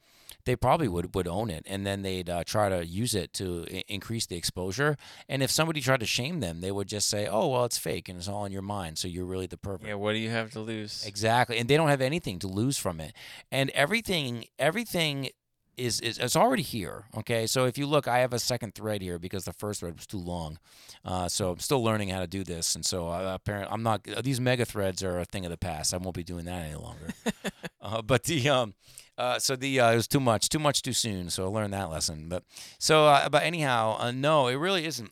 they 0.44 0.56
probably 0.56 0.88
would 0.88 1.14
would 1.14 1.28
own 1.28 1.50
it, 1.50 1.64
and 1.66 1.86
then 1.86 2.02
they'd 2.02 2.28
uh, 2.28 2.44
try 2.44 2.68
to 2.68 2.84
use 2.84 3.14
it 3.14 3.32
to 3.34 3.66
I- 3.70 3.84
increase 3.88 4.26
the 4.26 4.36
exposure. 4.36 4.96
And 5.28 5.42
if 5.42 5.50
somebody 5.50 5.80
tried 5.80 6.00
to 6.00 6.06
shame 6.06 6.40
them, 6.40 6.60
they 6.60 6.70
would 6.70 6.88
just 6.88 7.08
say, 7.08 7.26
"Oh 7.26 7.48
well, 7.48 7.64
it's 7.64 7.78
fake 7.78 8.08
and 8.08 8.18
it's 8.18 8.28
all 8.28 8.44
in 8.44 8.52
your 8.52 8.62
mind, 8.62 8.98
so 8.98 9.08
you're 9.08 9.24
really 9.24 9.46
the 9.46 9.56
pervert." 9.56 9.86
yeah, 9.88 9.94
what 9.94 10.12
do 10.12 10.18
you 10.18 10.30
have 10.30 10.50
to 10.52 10.60
lose? 10.60 11.04
Exactly, 11.06 11.58
and 11.58 11.68
they 11.68 11.76
don't 11.76 11.88
have 11.88 12.00
anything 12.00 12.38
to 12.40 12.46
lose 12.48 12.78
from 12.78 13.00
it, 13.00 13.14
and 13.50 13.70
everything, 13.70 14.44
everything 14.58 15.30
is 15.76 16.00
is 16.00 16.18
it's 16.18 16.36
already 16.36 16.62
here. 16.62 17.06
Okay, 17.16 17.46
so 17.46 17.64
if 17.64 17.78
you 17.78 17.86
look, 17.86 18.06
I 18.06 18.18
have 18.18 18.32
a 18.32 18.38
second 18.38 18.74
thread 18.74 19.02
here 19.02 19.18
because 19.18 19.44
the 19.44 19.52
first 19.52 19.80
thread 19.80 19.96
was 19.96 20.06
too 20.06 20.18
long, 20.18 20.58
uh, 21.04 21.28
so 21.28 21.52
I'm 21.52 21.58
still 21.58 21.82
learning 21.82 22.10
how 22.10 22.20
to 22.20 22.26
do 22.26 22.44
this, 22.44 22.74
and 22.74 22.84
so 22.84 23.08
uh, 23.08 23.32
apparently 23.34 23.72
I'm 23.72 23.82
not. 23.82 24.06
These 24.22 24.40
mega 24.40 24.64
threads 24.64 25.02
are 25.02 25.18
a 25.18 25.24
thing 25.24 25.44
of 25.44 25.50
the 25.50 25.56
past. 25.56 25.94
I 25.94 25.96
won't 25.96 26.14
be 26.16 26.24
doing 26.24 26.44
that 26.44 26.64
any 26.64 26.76
longer. 26.76 27.08
uh, 27.80 28.02
but 28.02 28.24
the 28.24 28.48
um, 28.48 28.74
uh, 29.18 29.38
so 29.38 29.56
the 29.56 29.80
uh, 29.80 29.92
it 29.92 29.96
was 29.96 30.08
too 30.08 30.20
much, 30.20 30.48
too 30.48 30.58
much, 30.58 30.82
too 30.82 30.92
soon. 30.92 31.30
So 31.30 31.44
I 31.44 31.48
learned 31.48 31.72
that 31.72 31.90
lesson. 31.90 32.28
But 32.28 32.44
so, 32.78 33.06
uh, 33.06 33.28
but 33.28 33.42
anyhow, 33.42 33.96
uh, 33.98 34.10
no, 34.10 34.48
it 34.48 34.54
really 34.54 34.84
isn't. 34.86 35.10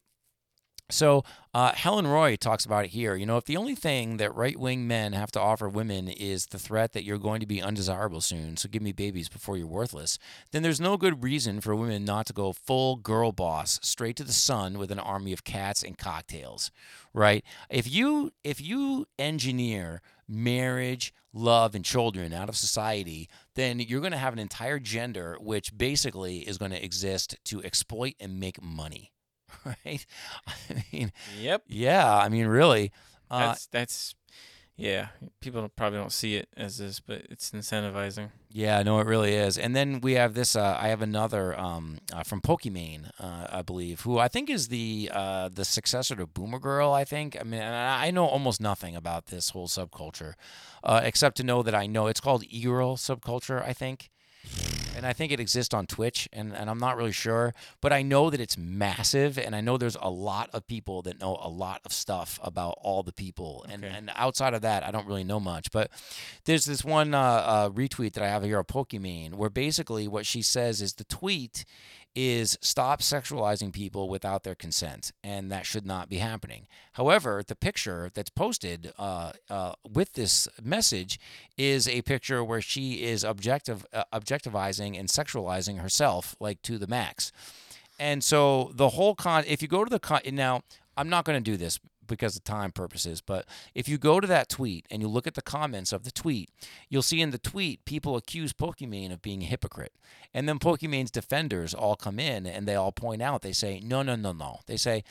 So 0.91 1.25
uh, 1.55 1.73
Helen 1.73 2.07
Roy 2.07 2.37
talks 2.37 2.67
about 2.67 2.85
it 2.85 2.91
here. 2.91 3.15
You 3.15 3.25
know, 3.25 3.39
if 3.39 3.47
the 3.47 3.57
only 3.57 3.75
thing 3.75 4.19
that 4.19 4.35
right 4.35 4.59
wing 4.59 4.87
men 4.87 5.15
have 5.15 5.33
to 5.33 5.41
offer 5.41 5.69
women 5.69 6.09
is 6.09 6.47
the 6.47 6.59
threat 6.59 6.93
that 6.93 7.05
you're 7.05 7.19
going 7.19 7.41
to 7.41 7.47
be 7.47 7.63
undesirable 7.63 8.21
soon, 8.21 8.59
so 8.59 8.69
give 8.69 8.83
me 8.83 8.93
babies 8.93 9.31
before 9.31 9.57
you're 9.57 9.67
worthless, 9.67 10.19
then 10.51 10.63
there's 10.63 10.81
no 10.81 10.99
good 10.99 11.23
reason 11.23 11.61
for 11.61 11.75
women 11.75 12.05
not 12.05 12.27
to 12.27 12.35
go 12.35 12.53
full 12.53 12.97
girl 12.97 13.33
boss 13.33 13.81
straight 13.83 14.17
to 14.17 14.25
the 14.25 14.33
sun 14.33 14.79
with 14.79 14.91
an 14.91 14.99
army 14.99 15.33
of 15.33 15.45
cats 15.45 15.83
and 15.83 15.97
cocktails, 15.97 16.71
right? 17.15 17.43
If 17.71 17.91
you 17.91 18.33
if 18.45 18.61
you 18.61 19.07
engineer 19.19 20.03
marriage, 20.29 21.15
love, 21.33 21.75
and 21.75 21.85
children 21.85 22.33
out 22.33 22.49
of 22.49 22.57
society, 22.57 23.29
then 23.55 23.81
you're 23.81 24.01
going 24.01 24.13
to 24.13 24.19
have 24.19 24.33
an 24.33 24.39
entire 24.39 24.79
gender 24.79 25.37
which 25.41 25.77
basically 25.77 26.39
is 26.41 26.59
going 26.59 26.71
to 26.73 26.85
exist 26.85 27.37
to 27.47 27.63
exploit 27.63 28.15
and 28.21 28.39
make 28.41 28.63
money. 28.63 29.11
Right? 29.65 30.05
I 30.49 30.85
mean, 30.93 31.13
Yep. 31.39 31.65
yeah, 31.69 32.17
I 32.17 32.29
mean, 32.31 32.47
really. 32.47 32.91
Uh, 33.31 33.39
That's 33.49 33.67
that's 33.67 34.15
yeah. 34.83 35.09
People 35.41 35.69
probably 35.69 35.99
don't 35.99 36.13
see 36.13 36.37
it 36.37 36.49
as 36.57 36.79
this, 36.79 36.99
but 37.01 37.23
it's 37.31 37.51
incentivizing. 37.53 38.31
yeah, 38.51 38.83
no, 38.83 38.99
it 38.99 39.07
really 39.07 39.35
is. 39.35 39.57
And 39.57 39.77
then 39.77 40.01
we 40.01 40.15
have 40.15 40.35
this. 40.35 40.57
Uh, 40.57 40.77
I 40.79 40.89
have 40.89 41.03
another 41.03 41.59
um, 41.59 41.99
uh, 42.13 42.23
from 42.25 42.41
Pokimane, 42.41 43.11
uh, 43.21 43.47
I 43.51 43.63
believe, 43.63 44.01
who 44.01 44.19
I 44.19 44.29
think 44.29 44.51
is 44.51 44.69
the 44.69 45.11
uh, 45.13 45.49
the 45.49 45.65
successor 45.65 46.17
to 46.17 46.27
Boomer 46.27 46.59
Girl. 46.59 46.93
I 46.93 47.05
think. 47.05 47.37
I 47.41 47.45
mean, 47.45 47.63
I 47.63 48.11
know 48.11 48.27
almost 48.27 48.61
nothing 48.61 48.97
about 48.97 49.27
this 49.27 49.51
whole 49.51 49.69
subculture, 49.69 50.35
uh, 50.83 51.01
except 51.05 51.37
to 51.37 51.45
know 51.45 51.63
that 51.63 51.75
I 51.75 51.87
know 51.87 52.09
it's 52.09 52.21
called 52.21 52.45
e-girl 52.49 52.97
subculture. 52.97 53.63
I 53.65 53.73
think. 53.73 54.11
And 54.95 55.07
I 55.07 55.13
think 55.15 55.33
it 55.33 55.41
exists 55.41 55.73
on 55.75 55.87
Twitch, 55.87 56.29
and, 56.33 56.55
and 56.55 56.69
I'm 56.71 56.79
not 56.79 56.97
really 56.97 57.13
sure, 57.13 57.55
but 57.81 57.93
I 57.93 58.03
know 58.03 58.31
that 58.31 58.41
it's 58.41 58.57
massive, 58.59 59.39
and 59.39 59.57
I 59.57 59.61
know 59.61 59.77
there's 59.79 59.97
a 60.01 60.11
lot 60.11 60.51
of 60.53 60.67
people 60.67 61.03
that 61.03 61.19
know 61.19 61.39
a 61.43 61.49
lot 61.49 61.81
of 61.85 61.93
stuff 61.93 62.39
about 62.43 62.77
all 62.83 63.03
the 63.03 63.13
people, 63.13 63.65
and 63.69 63.83
Okay. 63.85 63.93
and 63.93 64.11
outside 64.15 64.55
of 64.55 64.63
that, 64.63 64.85
I 64.85 64.91
don't 64.91 65.07
really 65.07 65.25
know 65.25 65.41
much. 65.41 65.73
But 65.73 65.91
there's 66.45 66.67
this 66.67 66.85
one 66.85 67.15
uh, 67.15 67.21
uh, 67.21 67.71
retweet 67.71 68.13
that 68.13 68.23
I 68.23 68.29
have 68.29 68.45
here 68.45 68.61
of 68.61 68.67
Pokimane, 68.67 69.35
where 69.35 69.51
basically 69.51 70.07
what 70.07 70.27
she 70.27 70.43
says 70.43 70.81
is 70.83 70.93
the 70.95 71.05
tweet 71.05 71.65
is 72.15 72.59
stop 72.61 73.01
sexualizing 73.01 73.73
people 73.73 74.09
without 74.09 74.43
their 74.43 74.55
consent, 74.55 75.13
and 75.25 75.51
that 75.51 75.67
should 75.67 75.87
not 75.87 76.09
be 76.09 76.19
happening. 76.19 76.67
However, 76.93 77.43
the 77.47 77.57
picture 77.57 78.11
that's 78.13 78.31
posted 78.31 78.93
uh, 78.99 79.33
uh, 79.49 79.73
with 79.91 80.13
this 80.13 80.49
message 80.63 81.19
is 81.57 81.89
a 81.89 82.03
picture 82.03 82.45
where 82.45 82.61
she 82.61 83.03
is 83.03 83.25
objective 83.25 83.87
uh, 83.93 84.05
objectivizing 84.13 84.99
and 84.99 85.09
sexualizing 85.09 85.81
herself 85.81 86.37
like 86.41 86.61
to 86.63 86.79
the 86.79 86.87
max. 86.87 87.33
And 87.99 88.23
so 88.25 88.73
the 88.75 88.91
whole 88.91 89.15
con 89.15 89.45
if 89.47 89.63
you 89.63 89.69
go 89.69 89.85
to 89.85 89.91
the 89.91 90.01
con 90.01 90.21
now 90.33 90.63
I'm 90.97 91.09
not 91.09 91.25
going 91.25 91.43
to 91.43 91.51
do 91.51 91.57
this 91.57 91.79
because 92.13 92.37
of 92.37 92.45
time 92.45 92.73
purposes, 92.73 93.21
but 93.21 93.47
if 93.75 93.89
you 93.89 93.99
go 93.99 94.21
to 94.21 94.27
that 94.27 94.49
tweet 94.49 94.87
and 94.91 95.03
you 95.03 95.09
look 95.09 95.27
at 95.27 95.35
the 95.35 95.43
comments 95.43 95.93
of 95.93 96.05
the 96.05 96.11
tweet, 96.11 96.51
you'll 96.89 97.03
see 97.03 97.21
in 97.21 97.31
the 97.31 97.39
tweet 97.39 97.85
people 97.85 98.17
accuse 98.17 98.53
Pokimane 98.53 99.13
of 99.13 99.23
being 99.23 99.43
a 99.43 99.47
hypocrite. 99.47 99.93
And 100.35 100.49
then 100.49 100.59
Pokimane's 100.59 101.11
defenders 101.11 101.75
all 101.75 101.97
come 101.97 102.19
in 102.19 102.47
and 102.47 102.67
they 102.67 102.75
all 102.75 102.93
point 102.93 103.23
out, 103.23 103.43
they 103.43 103.53
say, 103.53 103.81
no, 103.83 104.03
no, 104.03 104.15
no, 104.15 104.33
no. 104.33 104.61
They 104.67 104.77
say, 104.77 105.05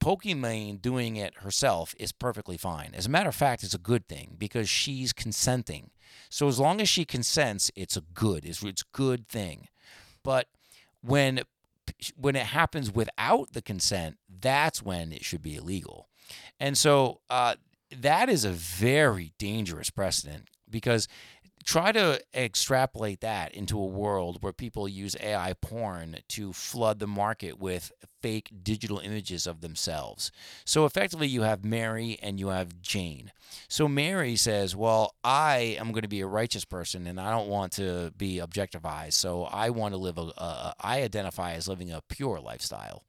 Pokimane 0.00 0.82
doing 0.82 1.16
it 1.16 1.38
herself 1.38 1.94
is 1.98 2.12
perfectly 2.12 2.56
fine. 2.56 2.90
As 2.94 3.06
a 3.06 3.10
matter 3.10 3.28
of 3.28 3.34
fact, 3.34 3.62
it's 3.62 3.74
a 3.74 3.78
good 3.78 4.06
thing 4.06 4.36
because 4.38 4.68
she's 4.68 5.12
consenting. 5.12 5.90
So 6.28 6.46
as 6.48 6.60
long 6.60 6.80
as 6.80 6.88
she 6.88 7.04
consents, 7.04 7.70
it's 7.74 7.96
a 7.96 8.02
good. 8.12 8.44
It's 8.44 8.62
it's 8.62 8.82
good 8.82 9.28
thing. 9.28 9.68
But 10.22 10.48
when 11.00 11.42
when 12.16 12.36
it 12.36 12.46
happens 12.46 12.92
without 12.92 13.52
the 13.52 13.62
consent, 13.62 14.18
that's 14.28 14.82
when 14.82 15.12
it 15.12 15.24
should 15.24 15.42
be 15.42 15.56
illegal. 15.56 16.08
And 16.60 16.76
so 16.78 17.20
uh, 17.30 17.56
that 17.90 18.28
is 18.28 18.44
a 18.44 18.50
very 18.50 19.32
dangerous 19.38 19.90
precedent 19.90 20.48
because 20.70 21.08
try 21.64 21.92
to 21.92 22.20
extrapolate 22.34 23.20
that 23.20 23.54
into 23.54 23.78
a 23.78 23.86
world 23.86 24.42
where 24.42 24.52
people 24.52 24.86
use 24.86 25.16
AI 25.20 25.54
porn 25.54 26.18
to 26.28 26.52
flood 26.52 26.98
the 26.98 27.06
market 27.06 27.58
with 27.58 27.90
fake 28.22 28.50
digital 28.62 28.98
images 28.98 29.46
of 29.46 29.60
themselves. 29.60 30.30
So 30.64 30.84
effectively, 30.84 31.26
you 31.26 31.42
have 31.42 31.64
Mary 31.64 32.18
and 32.22 32.38
you 32.38 32.48
have 32.48 32.80
Jane. 32.82 33.32
So 33.68 33.88
Mary 33.88 34.36
says, 34.36 34.76
Well, 34.76 35.14
I 35.24 35.76
am 35.78 35.92
going 35.92 36.02
to 36.02 36.08
be 36.08 36.20
a 36.20 36.26
righteous 36.26 36.64
person 36.64 37.06
and 37.06 37.20
I 37.20 37.30
don't 37.30 37.48
want 37.48 37.72
to 37.72 38.12
be 38.16 38.38
objectified. 38.38 39.14
So 39.14 39.44
I 39.44 39.70
want 39.70 39.94
to 39.94 39.98
live 39.98 40.18
a, 40.18 40.32
a 40.36 40.74
I 40.80 41.02
identify 41.02 41.54
as 41.54 41.66
living 41.68 41.90
a 41.90 42.02
pure 42.08 42.40
lifestyle. 42.40 43.02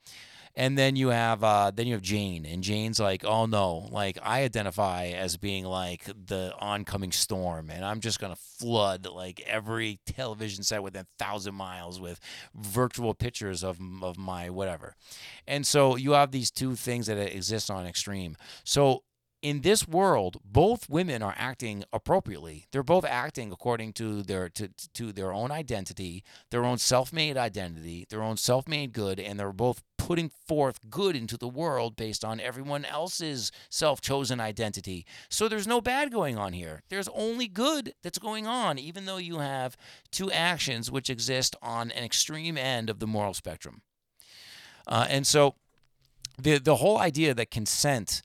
And 0.57 0.77
then 0.77 0.95
you 0.95 1.10
have 1.10 1.44
uh, 1.44 1.72
then 1.76 1.86
you 1.86 1.94
have 1.94 2.02
Jane, 2.02 2.45
and 2.45 2.64
Jane's 2.64 2.99
like, 2.99 3.26
oh 3.26 3.45
no, 3.45 3.90
like 3.91 4.18
I 4.23 4.44
identify 4.44 5.07
as 5.07 5.36
being 5.36 5.65
like 5.65 6.06
the 6.06 6.53
oncoming 6.60 7.11
storm, 7.11 7.69
and 7.69 7.84
I'm 7.84 7.99
just 7.99 8.22
gonna 8.22 8.38
flood 8.38 9.06
like 9.06 9.41
every 9.45 9.99
television 10.06 10.64
set 10.64 10.82
within 10.82 11.02
a 11.02 11.23
thousand 11.23 11.56
miles 11.56 11.99
with 11.99 12.22
virtual 12.56 13.14
pictures 13.14 13.64
of 13.64 13.80
of 14.02 14.18
my 14.18 14.49
whatever. 14.49 14.95
And 15.45 15.68
so 15.68 15.98
you 15.98 16.14
have 16.14 16.32
these 16.32 16.52
two 16.52 16.76
things 16.76 17.07
that 17.07 17.18
exist 17.18 17.69
on 17.69 17.86
extreme. 17.86 18.38
So 18.64 19.03
in 19.45 19.61
this 19.61 19.88
world, 19.88 20.38
both 20.43 20.89
women 20.89 21.22
are 21.22 21.35
acting 21.38 21.84
appropriately. 21.93 22.65
They're 22.72 22.81
both 22.81 23.05
acting 23.05 23.51
according 23.51 23.93
to 23.93 24.23
their 24.23 24.49
to, 24.49 24.69
to 24.95 25.11
their 25.11 25.31
own 25.31 25.51
identity, 25.51 26.23
their 26.49 26.65
own 26.65 26.80
self-made 26.80 27.38
identity, 27.38 28.07
their 28.09 28.23
own 28.23 28.38
self-made 28.38 28.91
good, 28.91 29.19
and 29.19 29.39
they're 29.39 29.53
both 29.53 29.84
putting 29.99 30.31
forth 30.47 30.89
good 30.89 31.15
into 31.15 31.38
the 31.38 31.47
world 31.47 31.95
based 31.95 32.26
on 32.26 32.39
everyone 32.39 32.85
else's 32.85 33.51
self-chosen 33.69 34.39
identity. 34.39 35.05
So 35.30 35.47
there's 35.47 35.67
no 35.67 35.80
bad 35.80 36.11
going 36.11 36.39
on 36.39 36.53
here. 36.53 36.81
There's 36.89 37.09
only 37.09 37.47
good 37.47 37.93
that's 38.01 38.17
going 38.17 38.47
on, 38.47 38.80
even 38.80 39.05
though 39.05 39.17
you 39.17 39.38
have 39.38 39.77
two 40.09 40.31
actions 40.31 40.89
which 40.89 41.07
exist 41.07 41.55
on 41.61 41.91
an 41.91 42.03
extreme 42.03 42.57
end 42.57 42.89
of 42.89 42.97
the 42.97 43.05
moral 43.05 43.35
spectrum. 43.35 43.84
Uh, 44.88 45.05
and 45.07 45.27
so 45.27 45.53
the 46.41 46.57
the 46.57 46.77
whole 46.77 46.97
idea 46.97 47.35
that 47.35 47.51
consent 47.51 48.23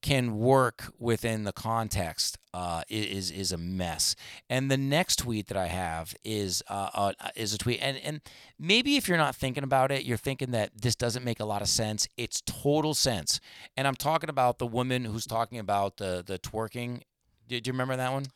can 0.00 0.38
work 0.38 0.92
within 0.98 1.44
the 1.44 1.52
context 1.52 2.38
uh, 2.54 2.82
is 2.88 3.30
is 3.30 3.52
a 3.52 3.58
mess. 3.58 4.14
And 4.48 4.70
the 4.70 4.76
next 4.76 5.16
tweet 5.16 5.48
that 5.48 5.56
I 5.56 5.66
have 5.66 6.14
is 6.24 6.62
uh, 6.68 6.90
uh, 6.94 7.12
is 7.34 7.52
a 7.52 7.58
tweet, 7.58 7.80
and 7.82 7.98
and 7.98 8.20
maybe 8.58 8.96
if 8.96 9.08
you're 9.08 9.18
not 9.18 9.34
thinking 9.34 9.64
about 9.64 9.90
it, 9.90 10.04
you're 10.04 10.16
thinking 10.16 10.52
that 10.52 10.70
this 10.80 10.94
doesn't 10.94 11.24
make 11.24 11.40
a 11.40 11.44
lot 11.44 11.62
of 11.62 11.68
sense. 11.68 12.06
It's 12.16 12.42
total 12.42 12.94
sense. 12.94 13.40
And 13.76 13.86
I'm 13.86 13.96
talking 13.96 14.30
about 14.30 14.58
the 14.58 14.66
woman 14.66 15.04
who's 15.04 15.26
talking 15.26 15.58
about 15.58 15.96
the 15.96 16.22
the 16.24 16.38
twerking. 16.38 17.02
Do, 17.48 17.60
do 17.60 17.68
you 17.68 17.72
remember 17.72 17.96
that 17.96 18.12
one? 18.12 18.26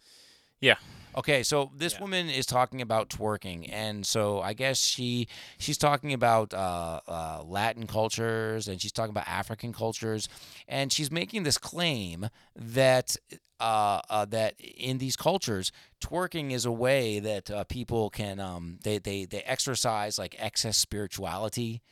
Yeah. 0.61 0.77
Okay, 1.17 1.43
so 1.43 1.71
this 1.77 1.95
Yeah. 1.95 2.01
woman 2.01 2.31
is 2.31 2.47
talking 2.47 2.81
about 2.81 3.11
twerking, 3.11 3.69
and 3.71 4.07
so 4.07 4.41
I 4.41 4.55
guess 4.55 4.79
she 4.83 5.29
she's 5.59 5.77
talking 5.79 6.13
about 6.13 6.55
uh, 6.55 7.01
uh, 7.07 7.43
Latin 7.45 7.87
cultures, 7.87 8.67
and 8.67 8.81
she's 8.81 8.93
talking 8.93 9.11
about 9.11 9.29
African 9.29 9.73
cultures, 9.73 10.29
and 10.67 10.93
she's 10.93 11.11
making 11.11 11.43
this 11.43 11.59
claim 11.59 12.29
that 12.57 13.17
uh, 13.61 14.01
uh, 14.09 14.25
that 14.27 14.55
in 14.59 14.99
these 14.99 15.17
cultures, 15.17 15.71
twerking 16.01 16.51
is 16.51 16.65
a 16.65 16.73
way 16.73 17.21
that 17.21 17.51
uh, 17.51 17.65
people 17.65 18.09
can 18.11 18.41
um, 18.41 18.79
they, 18.83 18.99
they 18.99 19.25
they 19.27 19.43
exercise 19.43 20.19
like 20.19 20.35
excess 20.39 20.77
spirituality. 20.79 21.83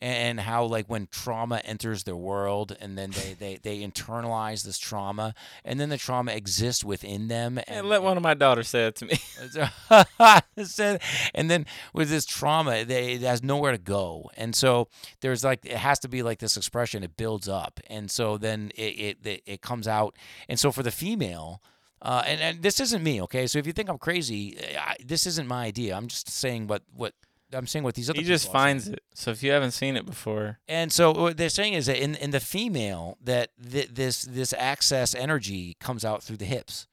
And 0.00 0.40
how 0.40 0.64
like 0.64 0.86
when 0.86 1.08
trauma 1.10 1.62
enters 1.64 2.04
their 2.04 2.16
world, 2.16 2.76
and 2.78 2.98
then 2.98 3.12
they, 3.12 3.32
they, 3.32 3.56
they 3.56 3.78
internalize 3.80 4.62
this 4.62 4.78
trauma, 4.78 5.34
and 5.64 5.80
then 5.80 5.88
the 5.88 5.96
trauma 5.96 6.32
exists 6.32 6.84
within 6.84 7.28
them. 7.28 7.58
And 7.66 7.88
let 7.88 8.02
one 8.02 8.18
of 8.18 8.22
my 8.22 8.34
daughters 8.34 8.68
say 8.68 8.86
it 8.86 8.96
to 8.96 9.06
me. 9.06 9.18
And 11.34 11.50
then 11.50 11.66
with 11.92 12.10
this 12.10 12.26
trauma, 12.26 12.84
they, 12.84 13.14
it 13.14 13.22
has 13.22 13.42
nowhere 13.42 13.72
to 13.72 13.78
go, 13.78 14.30
and 14.36 14.54
so 14.54 14.88
there's 15.20 15.42
like 15.42 15.64
it 15.64 15.76
has 15.76 15.98
to 16.00 16.08
be 16.08 16.22
like 16.22 16.38
this 16.38 16.56
expression. 16.56 17.02
It 17.02 17.16
builds 17.16 17.48
up, 17.48 17.80
and 17.88 18.10
so 18.10 18.36
then 18.36 18.72
it 18.74 18.82
it 18.82 19.26
it, 19.26 19.42
it 19.46 19.62
comes 19.62 19.88
out, 19.88 20.16
and 20.48 20.58
so 20.58 20.70
for 20.70 20.82
the 20.82 20.90
female. 20.92 21.62
Uh, 22.02 22.22
and, 22.26 22.40
and 22.42 22.62
this 22.62 22.80
isn't 22.80 23.02
me, 23.02 23.22
okay? 23.22 23.46
So 23.46 23.58
if 23.58 23.66
you 23.66 23.72
think 23.72 23.88
I'm 23.88 23.96
crazy, 23.96 24.58
I, 24.78 24.94
this 25.02 25.26
isn't 25.26 25.48
my 25.48 25.64
idea. 25.64 25.96
I'm 25.96 26.06
just 26.06 26.28
saying 26.28 26.66
what 26.66 26.82
what 26.94 27.14
I'm 27.54 27.66
saying 27.66 27.84
what 27.84 27.94
these 27.94 28.10
other 28.10 28.20
he 28.20 28.24
just 28.24 28.50
finds 28.50 28.88
it. 28.88 29.02
So 29.14 29.30
if 29.30 29.42
you 29.42 29.50
haven't 29.52 29.72
seen 29.72 29.96
it 29.96 30.06
before, 30.06 30.58
And 30.68 30.92
so 30.92 31.12
what 31.12 31.36
they're 31.36 31.48
saying 31.48 31.74
is 31.74 31.86
that 31.86 32.02
in, 32.02 32.14
in 32.16 32.30
the 32.30 32.40
female 32.40 33.18
that 33.22 33.50
th- 33.70 33.90
this 33.92 34.22
this 34.22 34.52
access 34.52 35.14
energy 35.14 35.76
comes 35.80 36.04
out 36.04 36.22
through 36.22 36.38
the 36.38 36.44
hips. 36.44 36.86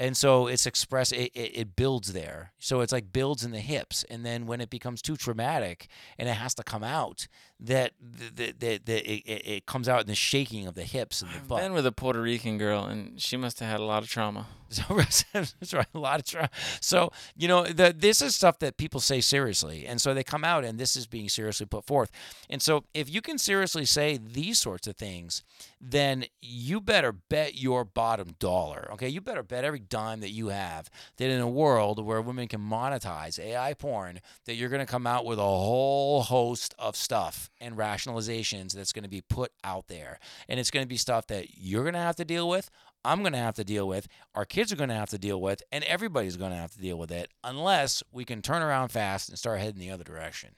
And 0.00 0.16
so 0.16 0.46
it's 0.46 0.64
expressed 0.64 1.12
it, 1.12 1.32
it, 1.34 1.58
it 1.58 1.76
builds 1.76 2.12
there. 2.12 2.52
So 2.58 2.80
it's 2.82 2.92
like 2.92 3.12
builds 3.12 3.44
in 3.44 3.50
the 3.50 3.60
hips 3.60 4.04
and 4.08 4.24
then 4.24 4.46
when 4.46 4.60
it 4.60 4.70
becomes 4.70 5.02
too 5.02 5.16
traumatic 5.16 5.88
and 6.16 6.28
it 6.28 6.34
has 6.34 6.54
to 6.54 6.62
come 6.62 6.84
out 6.84 7.26
that 7.60 7.92
that 8.00 8.60
that, 8.60 8.86
that 8.86 9.10
it, 9.10 9.22
it, 9.24 9.46
it 9.46 9.66
comes 9.66 9.88
out 9.88 10.00
in 10.00 10.06
the 10.06 10.14
shaking 10.14 10.66
of 10.66 10.74
the 10.74 10.84
hips 10.84 11.22
and 11.22 11.30
the 11.30 11.36
I've 11.36 11.48
butt. 11.48 11.60
been 11.60 11.72
with 11.72 11.86
a 11.86 11.92
Puerto 11.92 12.20
Rican 12.20 12.58
girl, 12.58 12.84
and 12.84 13.20
she 13.20 13.36
must 13.36 13.58
have 13.60 13.68
had 13.68 13.80
a 13.80 13.84
lot 13.84 14.02
of 14.02 14.08
trauma. 14.08 14.46
So 14.70 14.82
that's 15.32 15.72
right, 15.72 15.86
a 15.94 15.98
lot 15.98 16.20
of 16.20 16.26
try. 16.26 16.48
So 16.82 17.10
you 17.34 17.48
know, 17.48 17.64
the, 17.64 17.94
this 17.96 18.20
is 18.20 18.36
stuff 18.36 18.58
that 18.58 18.76
people 18.76 19.00
say 19.00 19.22
seriously, 19.22 19.86
and 19.86 19.98
so 19.98 20.12
they 20.12 20.22
come 20.22 20.44
out, 20.44 20.62
and 20.62 20.78
this 20.78 20.94
is 20.94 21.06
being 21.06 21.30
seriously 21.30 21.64
put 21.64 21.86
forth. 21.86 22.10
And 22.50 22.60
so, 22.60 22.84
if 22.92 23.08
you 23.08 23.22
can 23.22 23.38
seriously 23.38 23.86
say 23.86 24.18
these 24.18 24.60
sorts 24.60 24.86
of 24.86 24.96
things, 24.96 25.42
then 25.80 26.26
you 26.42 26.82
better 26.82 27.12
bet 27.12 27.58
your 27.58 27.84
bottom 27.84 28.34
dollar. 28.38 28.90
Okay, 28.92 29.08
you 29.08 29.22
better 29.22 29.42
bet 29.42 29.64
every 29.64 29.78
dime 29.78 30.20
that 30.20 30.32
you 30.32 30.48
have 30.48 30.90
that 31.16 31.30
in 31.30 31.40
a 31.40 31.48
world 31.48 32.04
where 32.04 32.20
women 32.20 32.46
can 32.46 32.60
monetize 32.60 33.38
AI 33.38 33.72
porn, 33.72 34.20
that 34.44 34.56
you're 34.56 34.68
going 34.68 34.84
to 34.84 34.90
come 34.90 35.06
out 35.06 35.24
with 35.24 35.38
a 35.38 35.42
whole 35.42 36.24
host 36.24 36.74
of 36.78 36.94
stuff 36.94 37.47
and 37.60 37.76
rationalizations 37.76 38.72
that's 38.72 38.92
going 38.92 39.02
to 39.02 39.08
be 39.08 39.20
put 39.20 39.52
out 39.64 39.88
there, 39.88 40.18
and 40.48 40.58
it's 40.58 40.70
going 40.70 40.84
to 40.84 40.88
be 40.88 40.96
stuff 40.96 41.26
that 41.28 41.56
you're 41.56 41.82
going 41.82 41.94
to 41.94 42.00
have 42.00 42.16
to 42.16 42.24
deal 42.24 42.48
with. 42.48 42.70
I'm 43.04 43.20
going 43.20 43.32
to 43.32 43.38
have 43.38 43.54
to 43.54 43.64
deal 43.64 43.86
with, 43.86 44.08
our 44.34 44.44
kids 44.44 44.72
are 44.72 44.76
going 44.76 44.88
to 44.88 44.94
have 44.94 45.10
to 45.10 45.18
deal 45.18 45.40
with, 45.40 45.62
and 45.70 45.84
everybody's 45.84 46.36
going 46.36 46.50
to 46.50 46.56
have 46.56 46.72
to 46.72 46.80
deal 46.80 46.98
with 46.98 47.12
it 47.12 47.30
unless 47.44 48.02
we 48.12 48.24
can 48.24 48.42
turn 48.42 48.60
around 48.60 48.88
fast 48.88 49.28
and 49.28 49.38
start 49.38 49.60
heading 49.60 49.80
the 49.80 49.90
other 49.90 50.04
direction. 50.04 50.50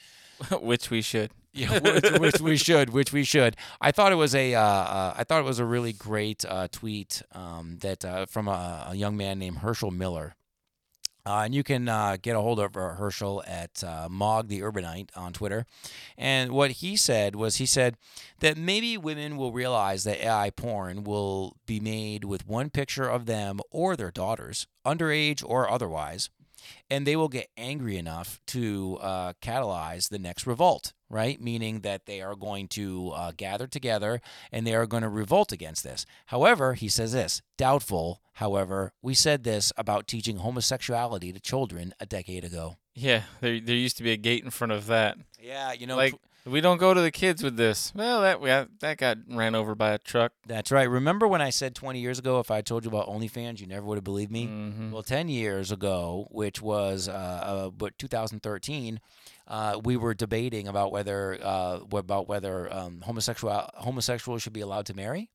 Which 0.60 0.90
we 0.90 1.02
should. 1.02 1.30
Yeah, 1.54 1.80
which, 1.80 2.10
which 2.12 2.40
we 2.40 2.56
should, 2.56 2.94
which 2.94 3.12
we 3.12 3.24
should. 3.24 3.58
I 3.78 3.92
thought 3.92 4.10
it 4.10 4.14
was 4.14 4.34
a, 4.34 4.54
uh, 4.54 4.62
uh, 4.62 5.14
I 5.18 5.24
thought 5.24 5.40
it 5.40 5.44
was 5.44 5.58
a 5.58 5.66
really 5.66 5.92
great 5.92 6.46
uh, 6.46 6.68
tweet 6.72 7.20
um, 7.32 7.76
that 7.82 8.06
uh, 8.06 8.24
from 8.24 8.48
a, 8.48 8.86
a 8.88 8.94
young 8.94 9.18
man 9.18 9.38
named 9.38 9.58
Herschel 9.58 9.90
Miller. 9.90 10.34
Uh, 11.24 11.42
and 11.44 11.54
you 11.54 11.62
can 11.62 11.88
uh, 11.88 12.16
get 12.20 12.34
a 12.34 12.40
hold 12.40 12.58
of 12.58 12.76
uh, 12.76 12.94
Herschel 12.94 13.44
at 13.46 13.84
uh, 13.84 14.08
Mog 14.10 14.48
the 14.48 14.60
Urbanite 14.60 15.10
on 15.16 15.32
Twitter. 15.32 15.66
And 16.18 16.50
what 16.50 16.72
he 16.72 16.96
said 16.96 17.36
was 17.36 17.56
he 17.56 17.66
said 17.66 17.96
that 18.40 18.56
maybe 18.56 18.98
women 18.98 19.36
will 19.36 19.52
realize 19.52 20.02
that 20.04 20.24
AI 20.24 20.50
porn 20.50 21.04
will 21.04 21.56
be 21.64 21.78
made 21.78 22.24
with 22.24 22.48
one 22.48 22.70
picture 22.70 23.08
of 23.08 23.26
them 23.26 23.60
or 23.70 23.94
their 23.94 24.10
daughters, 24.10 24.66
underage 24.84 25.44
or 25.46 25.70
otherwise. 25.70 26.28
And 26.90 27.06
they 27.06 27.16
will 27.16 27.28
get 27.28 27.48
angry 27.56 27.96
enough 27.96 28.40
to 28.48 28.98
uh, 29.00 29.32
catalyze 29.42 30.08
the 30.08 30.18
next 30.18 30.46
revolt, 30.46 30.92
right? 31.08 31.40
Meaning 31.40 31.80
that 31.80 32.06
they 32.06 32.20
are 32.20 32.34
going 32.34 32.68
to 32.68 33.10
uh, 33.14 33.32
gather 33.36 33.66
together 33.66 34.20
and 34.50 34.66
they 34.66 34.74
are 34.74 34.86
going 34.86 35.02
to 35.02 35.08
revolt 35.08 35.52
against 35.52 35.84
this. 35.84 36.06
However, 36.26 36.74
he 36.74 36.88
says 36.88 37.12
this 37.12 37.42
doubtful, 37.56 38.20
however, 38.34 38.92
we 39.02 39.14
said 39.14 39.44
this 39.44 39.72
about 39.76 40.06
teaching 40.06 40.38
homosexuality 40.38 41.32
to 41.32 41.40
children 41.40 41.94
a 42.00 42.06
decade 42.06 42.44
ago. 42.44 42.76
Yeah, 42.94 43.22
there 43.40 43.58
there 43.60 43.76
used 43.76 43.96
to 43.98 44.02
be 44.02 44.12
a 44.12 44.16
gate 44.16 44.44
in 44.44 44.50
front 44.50 44.72
of 44.72 44.86
that. 44.86 45.16
Yeah, 45.40 45.72
you 45.72 45.86
know, 45.86 45.96
like 45.96 46.14
we 46.44 46.60
don't 46.60 46.78
go 46.78 46.92
to 46.92 47.00
the 47.00 47.10
kids 47.10 47.42
with 47.42 47.56
this. 47.56 47.92
Well, 47.94 48.22
that 48.22 48.40
we 48.40 48.48
that 48.80 48.96
got 48.98 49.18
ran 49.28 49.54
over 49.54 49.74
by 49.74 49.92
a 49.92 49.98
truck. 49.98 50.32
That's 50.46 50.72
right. 50.72 50.88
Remember 50.88 51.28
when 51.28 51.40
I 51.40 51.50
said 51.50 51.74
20 51.74 52.00
years 52.00 52.18
ago, 52.18 52.40
if 52.40 52.50
I 52.50 52.60
told 52.62 52.84
you 52.84 52.90
about 52.90 53.08
OnlyFans, 53.08 53.60
you 53.60 53.66
never 53.66 53.86
would 53.86 53.96
have 53.96 54.04
believed 54.04 54.32
me? 54.32 54.46
Mhm. 54.46 54.90
Well, 54.90 55.02
10 55.02 55.28
years 55.28 55.70
ago, 55.70 56.26
which 56.30 56.60
was 56.60 57.08
uh, 57.08 57.12
uh, 57.12 57.70
but 57.70 57.96
2013, 57.98 59.00
uh, 59.46 59.80
we 59.84 59.96
were 59.96 60.14
debating 60.14 60.66
about 60.66 60.90
whether 60.90 61.38
uh, 61.42 61.80
about 61.92 62.28
whether 62.28 62.72
um, 62.72 63.02
homosexual 63.02 63.68
homosexuals 63.74 64.42
should 64.42 64.52
be 64.52 64.60
allowed 64.62 64.86
to 64.86 64.94
marry. 64.94 65.30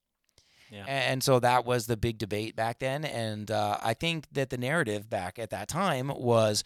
Yeah. 0.70 0.84
And 0.86 1.24
so 1.24 1.40
that 1.40 1.64
was 1.66 1.86
the 1.88 1.96
big 1.96 2.18
debate 2.18 2.56
back 2.58 2.80
then. 2.80 3.06
And 3.06 3.50
uh, 3.50 3.78
I 3.82 3.94
think 3.94 4.26
that 4.34 4.50
the 4.50 4.58
narrative 4.58 5.10
back 5.10 5.40
at 5.40 5.50
that 5.52 5.70
time 5.70 6.10
was 6.10 6.66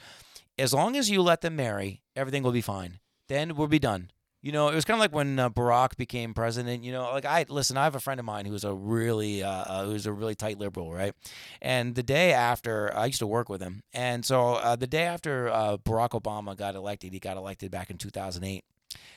as 0.58 0.74
long 0.74 0.96
as 0.96 1.12
you 1.12 1.22
let 1.22 1.42
them 1.42 1.56
marry, 1.56 2.02
everything 2.16 2.42
will 2.42 2.52
be 2.52 2.62
fine. 2.62 3.00
Then 3.28 3.56
we'll 3.56 3.68
be 3.68 3.78
done. 3.78 4.10
You 4.42 4.52
know, 4.52 4.70
it 4.70 4.76
was 4.76 4.86
kind 4.86 4.96
of 4.96 5.02
like 5.02 5.14
when 5.14 5.38
uh, 5.38 5.52
Barack 5.52 5.98
became 5.98 6.34
president. 6.34 6.84
You 6.84 6.92
know, 6.92 7.12
like 7.12 7.26
I 7.26 7.46
listen. 7.48 7.78
I 7.78 7.84
have 7.84 7.96
a 7.96 8.00
friend 8.00 8.20
of 8.20 8.26
mine 8.26 8.46
who's 8.46 8.64
a 8.64 8.74
really, 8.74 9.44
uh, 9.44 9.50
uh, 9.50 9.86
who's 9.86 10.08
a 10.08 10.14
really 10.14 10.34
tight 10.34 10.58
liberal, 10.58 10.92
right? 10.92 11.14
And 11.62 11.94
the 11.94 12.02
day 12.02 12.34
after, 12.34 12.96
I 12.96 13.06
used 13.06 13.20
to 13.20 13.28
work 13.28 13.50
with 13.50 13.62
him, 13.62 13.84
and 13.94 14.26
so 14.26 14.56
uh, 14.56 14.76
the 14.76 14.88
day 14.88 15.04
after 15.04 15.50
uh, 15.50 15.78
Barack 15.78 16.20
Obama 16.20 16.58
got 16.58 16.74
elected, 16.74 17.14
he 17.14 17.20
got 17.20 17.38
elected 17.38 17.70
back 17.70 17.92
in 17.92 17.98
2008. 17.98 18.64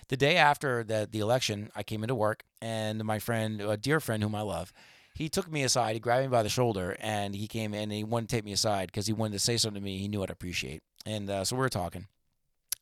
The 0.08 0.16
day 0.16 0.36
after 0.36 0.84
the 0.84 1.08
the 1.10 1.20
election, 1.20 1.70
I 1.74 1.82
came 1.82 2.04
into 2.04 2.14
work, 2.14 2.44
and 2.60 3.02
my 3.02 3.18
friend, 3.18 3.62
a 3.62 3.78
dear 3.78 4.00
friend 4.00 4.22
whom 4.22 4.34
I 4.34 4.42
love, 4.42 4.74
he 5.14 5.30
took 5.30 5.50
me 5.50 5.62
aside. 5.62 5.94
He 5.94 6.00
grabbed 6.00 6.24
me 6.24 6.28
by 6.28 6.42
the 6.42 6.48
shoulder, 6.50 6.96
and 7.00 7.34
he 7.34 7.46
came 7.46 7.72
in 7.72 7.84
and 7.84 7.92
he 7.92 8.04
wanted 8.04 8.28
to 8.28 8.36
take 8.36 8.44
me 8.44 8.52
aside 8.52 8.88
because 8.88 9.06
he 9.06 9.12
wanted 9.12 9.32
to 9.32 9.38
say 9.38 9.56
something 9.56 9.80
to 9.80 9.84
me 9.84 9.98
he 9.98 10.08
knew 10.08 10.22
I'd 10.22 10.30
appreciate. 10.30 10.82
And 11.06 11.30
uh, 11.30 11.44
so 11.44 11.56
we 11.56 11.60
were 11.60 11.68
talking. 11.68 12.08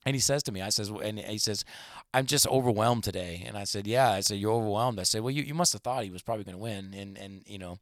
And 0.04 0.16
he 0.16 0.20
says 0.20 0.42
to 0.44 0.52
me, 0.52 0.60
I 0.60 0.70
says, 0.70 0.90
and 0.90 1.18
he 1.18 1.38
says, 1.38 1.64
I'm 2.12 2.26
just 2.26 2.46
overwhelmed 2.48 3.04
today. 3.04 3.44
And 3.46 3.56
I 3.56 3.64
said, 3.64 3.86
Yeah. 3.86 4.10
I 4.10 4.20
said, 4.20 4.38
You're 4.38 4.52
overwhelmed. 4.52 4.98
I 4.98 5.04
said, 5.04 5.22
Well, 5.22 5.30
you, 5.30 5.42
you 5.42 5.54
must 5.54 5.72
have 5.72 5.82
thought 5.82 6.04
he 6.04 6.10
was 6.10 6.22
probably 6.22 6.44
going 6.44 6.56
to 6.56 6.62
win. 6.62 6.92
And, 6.94 7.16
and, 7.16 7.42
you 7.46 7.58
know, 7.58 7.78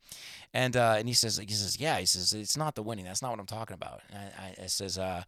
and, 0.52 0.76
uh, 0.76 0.96
and 0.98 1.08
he 1.08 1.14
says, 1.14 1.38
he 1.38 1.52
says, 1.52 1.80
Yeah. 1.80 1.98
He 1.98 2.06
says, 2.06 2.32
It's 2.32 2.56
not 2.56 2.74
the 2.74 2.82
winning. 2.82 3.04
That's 3.04 3.22
not 3.22 3.30
what 3.30 3.40
I'm 3.40 3.46
talking 3.46 3.74
about. 3.74 4.02
And 4.10 4.18
I, 4.18 4.42
I, 4.42 4.64
I 4.64 4.66
says, 4.66 4.98
uh, 4.98 5.22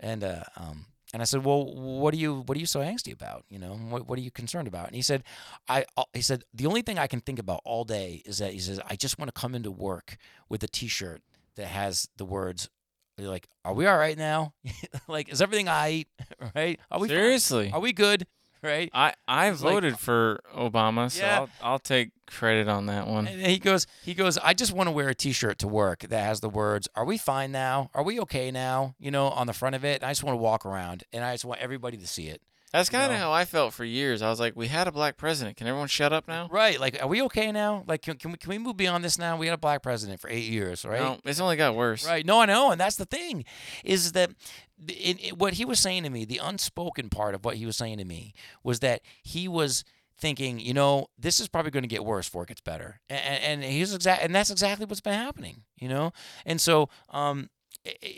and, 0.00 0.24
uh, 0.24 0.42
um, 0.56 0.86
and 1.12 1.20
I 1.20 1.26
said, 1.26 1.44
"Well, 1.44 1.66
what 1.74 2.14
are 2.14 2.16
you 2.16 2.40
what 2.46 2.56
are 2.56 2.60
you 2.60 2.66
so 2.66 2.80
angsty 2.80 3.12
about? 3.12 3.44
You 3.50 3.58
know, 3.58 3.74
what 3.74 4.08
what 4.08 4.18
are 4.18 4.22
you 4.22 4.30
concerned 4.30 4.66
about?" 4.66 4.86
And 4.86 4.96
he 4.96 5.02
said, 5.02 5.22
"I 5.68 5.84
uh," 5.96 6.04
he 6.14 6.22
said 6.22 6.44
the 6.54 6.64
only 6.64 6.80
thing 6.80 6.98
I 6.98 7.06
can 7.06 7.20
think 7.20 7.38
about 7.38 7.60
all 7.64 7.84
day 7.84 8.22
is 8.24 8.38
that 8.38 8.54
he 8.54 8.58
says 8.58 8.80
I 8.88 8.96
just 8.96 9.18
want 9.18 9.28
to 9.32 9.38
come 9.38 9.54
into 9.54 9.70
work 9.70 10.16
with 10.48 10.62
a 10.62 10.68
T-shirt 10.68 11.20
that 11.56 11.66
has 11.66 12.08
the 12.16 12.24
words 12.24 12.70
like, 13.18 13.48
"Are 13.64 13.74
we 13.74 13.86
all 13.86 13.96
right 13.96 14.16
now? 14.18 14.54
like, 15.08 15.28
is 15.30 15.40
everything 15.42 15.68
I 15.68 15.90
eat 15.90 16.08
right? 16.54 16.78
Are 16.90 16.98
we 17.00 17.08
fine? 17.08 17.16
Seriously, 17.16 17.70
Are 17.72 17.80
we 17.80 17.92
good? 17.92 18.26
Right?" 18.64 18.90
I 18.94 19.14
I 19.26 19.50
It's 19.50 19.60
like- 19.60 19.74
voted 19.74 19.98
for 19.98 20.40
Obama, 20.54 21.10
so 21.10 21.20
Yeah. 21.24 21.40
I'll 21.40 21.48
I'll 21.62 21.78
take 21.80 22.10
credit 22.28 22.68
on 22.68 22.86
that 22.86 23.08
one. 23.08 23.26
And 23.26 23.40
he 23.44 23.58
goes, 23.58 23.88
he 24.04 24.14
goes, 24.14 24.38
I 24.38 24.54
just 24.54 24.72
want 24.72 24.86
to 24.86 24.92
wear 24.92 25.08
a 25.08 25.14
T-shirt 25.16 25.58
to 25.58 25.68
work 25.68 26.00
that 26.08 26.22
has 26.24 26.38
the 26.40 26.48
words, 26.48 26.86
"Are 26.94 27.04
we 27.04 27.18
fine 27.18 27.50
now? 27.50 27.90
Are 27.92 28.04
we 28.04 28.20
okay 28.20 28.52
now?" 28.52 28.94
You 29.00 29.10
know, 29.10 29.26
on 29.30 29.48
the 29.48 29.52
front 29.52 29.74
of 29.74 29.84
it. 29.84 29.96
And 30.00 30.04
I 30.04 30.10
just 30.12 30.22
want 30.22 30.34
to 30.34 30.40
walk 30.42 30.64
around, 30.64 31.02
and 31.12 31.24
I 31.24 31.34
just 31.34 31.44
want 31.44 31.60
everybody 31.60 31.96
to 31.96 32.06
see 32.06 32.28
it. 32.28 32.40
That's 32.72 32.88
kind 32.88 33.12
of 33.12 33.18
how 33.18 33.30
I 33.32 33.44
felt 33.44 33.74
for 33.74 33.84
years. 33.84 34.22
I 34.22 34.30
was 34.30 34.40
like, 34.40 34.56
we 34.56 34.68
had 34.68 34.88
a 34.88 34.92
black 34.92 35.18
president. 35.18 35.58
Can 35.58 35.66
everyone 35.66 35.88
shut 35.88 36.12
up 36.12 36.26
now? 36.26 36.48
Right? 36.50 36.80
Like, 36.80 37.02
are 37.02 37.06
we 37.06 37.20
okay 37.22 37.52
now? 37.52 37.84
Like, 37.86 38.00
can, 38.02 38.16
can 38.16 38.30
we 38.32 38.38
can 38.38 38.48
we 38.48 38.58
move 38.58 38.76
beyond 38.78 39.04
this 39.04 39.18
now? 39.18 39.36
We 39.36 39.46
had 39.46 39.52
a 39.54 39.58
black 39.58 39.82
president 39.82 40.20
for 40.20 40.30
eight 40.30 40.44
years, 40.48 40.84
right? 40.84 41.00
No, 41.00 41.18
it's 41.24 41.38
only 41.40 41.56
got 41.56 41.74
worse. 41.74 42.06
Right. 42.06 42.24
No, 42.24 42.40
I 42.40 42.46
know, 42.46 42.70
and 42.70 42.80
that's 42.80 42.96
the 42.96 43.04
thing, 43.04 43.44
is 43.84 44.12
that 44.12 44.30
the- 44.78 44.94
it, 44.94 45.24
it- 45.24 45.38
what 45.38 45.54
he 45.54 45.64
was 45.66 45.80
saying 45.80 46.04
to 46.04 46.10
me, 46.10 46.24
the 46.24 46.40
unspoken 46.42 47.10
part 47.10 47.34
of 47.34 47.44
what 47.44 47.56
he 47.56 47.66
was 47.66 47.76
saying 47.76 47.98
to 47.98 48.04
me 48.06 48.32
was 48.64 48.80
that 48.80 49.02
he 49.22 49.48
was 49.48 49.84
thinking, 50.18 50.58
you 50.58 50.72
know, 50.72 51.08
this 51.18 51.40
is 51.40 51.48
probably 51.48 51.70
going 51.72 51.82
to 51.82 51.88
get 51.88 52.04
worse 52.04 52.28
before 52.28 52.44
it 52.44 52.48
gets 52.48 52.60
better, 52.62 53.00
and, 53.10 53.62
and 53.62 53.64
he's 53.64 53.92
exact, 53.94 54.22
and 54.22 54.34
that's 54.34 54.50
exactly 54.50 54.86
what's 54.86 55.00
been 55.00 55.12
happening, 55.14 55.64
you 55.76 55.88
know, 55.88 56.12
and 56.46 56.58
so, 56.60 56.88
um, 57.10 57.50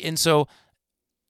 and 0.02 0.16
so. 0.18 0.46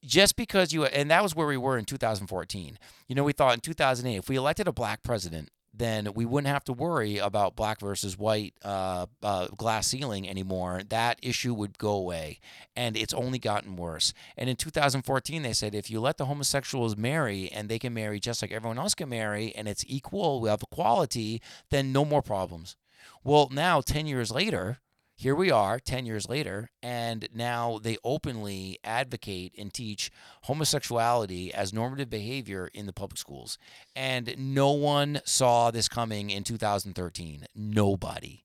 Just 0.04 0.36
because 0.36 0.72
you, 0.72 0.84
and 0.84 1.10
that 1.10 1.22
was 1.22 1.34
where 1.34 1.46
we 1.46 1.56
were 1.56 1.78
in 1.78 1.84
2014. 1.84 2.78
You 3.08 3.14
know, 3.14 3.24
we 3.24 3.32
thought 3.32 3.54
in 3.54 3.60
2008, 3.60 4.16
if 4.16 4.28
we 4.28 4.36
elected 4.36 4.68
a 4.68 4.72
black 4.72 5.02
president, 5.02 5.50
then 5.76 6.12
we 6.14 6.24
wouldn't 6.24 6.52
have 6.52 6.64
to 6.64 6.72
worry 6.72 7.18
about 7.18 7.56
black 7.56 7.80
versus 7.80 8.16
white 8.16 8.54
uh, 8.62 9.06
uh, 9.22 9.48
glass 9.56 9.88
ceiling 9.88 10.28
anymore. 10.28 10.82
That 10.88 11.18
issue 11.22 11.52
would 11.54 11.78
go 11.78 11.92
away, 11.92 12.38
and 12.76 12.96
it's 12.96 13.12
only 13.12 13.38
gotten 13.38 13.76
worse. 13.76 14.12
And 14.36 14.48
in 14.48 14.56
2014, 14.56 15.42
they 15.42 15.52
said 15.52 15.74
if 15.74 15.90
you 15.90 16.00
let 16.00 16.16
the 16.16 16.26
homosexuals 16.26 16.96
marry 16.96 17.50
and 17.50 17.68
they 17.68 17.80
can 17.80 17.92
marry 17.92 18.20
just 18.20 18.40
like 18.40 18.52
everyone 18.52 18.78
else 18.78 18.94
can 18.94 19.08
marry, 19.08 19.52
and 19.56 19.66
it's 19.66 19.84
equal, 19.88 20.40
we 20.40 20.48
have 20.48 20.62
equality, 20.62 21.42
then 21.70 21.92
no 21.92 22.04
more 22.04 22.22
problems. 22.22 22.76
Well, 23.24 23.48
now 23.50 23.80
10 23.80 24.06
years 24.06 24.30
later, 24.30 24.78
here 25.16 25.34
we 25.34 25.50
are 25.50 25.78
10 25.78 26.06
years 26.06 26.28
later 26.28 26.70
and 26.82 27.28
now 27.34 27.78
they 27.82 27.96
openly 28.04 28.78
advocate 28.84 29.54
and 29.56 29.72
teach 29.72 30.10
homosexuality 30.42 31.52
as 31.52 31.72
normative 31.72 32.10
behavior 32.10 32.68
in 32.74 32.86
the 32.86 32.92
public 32.92 33.18
schools 33.18 33.58
and 33.94 34.34
no 34.36 34.72
one 34.72 35.20
saw 35.24 35.70
this 35.70 35.88
coming 35.88 36.30
in 36.30 36.42
2013 36.44 37.46
nobody 37.54 38.40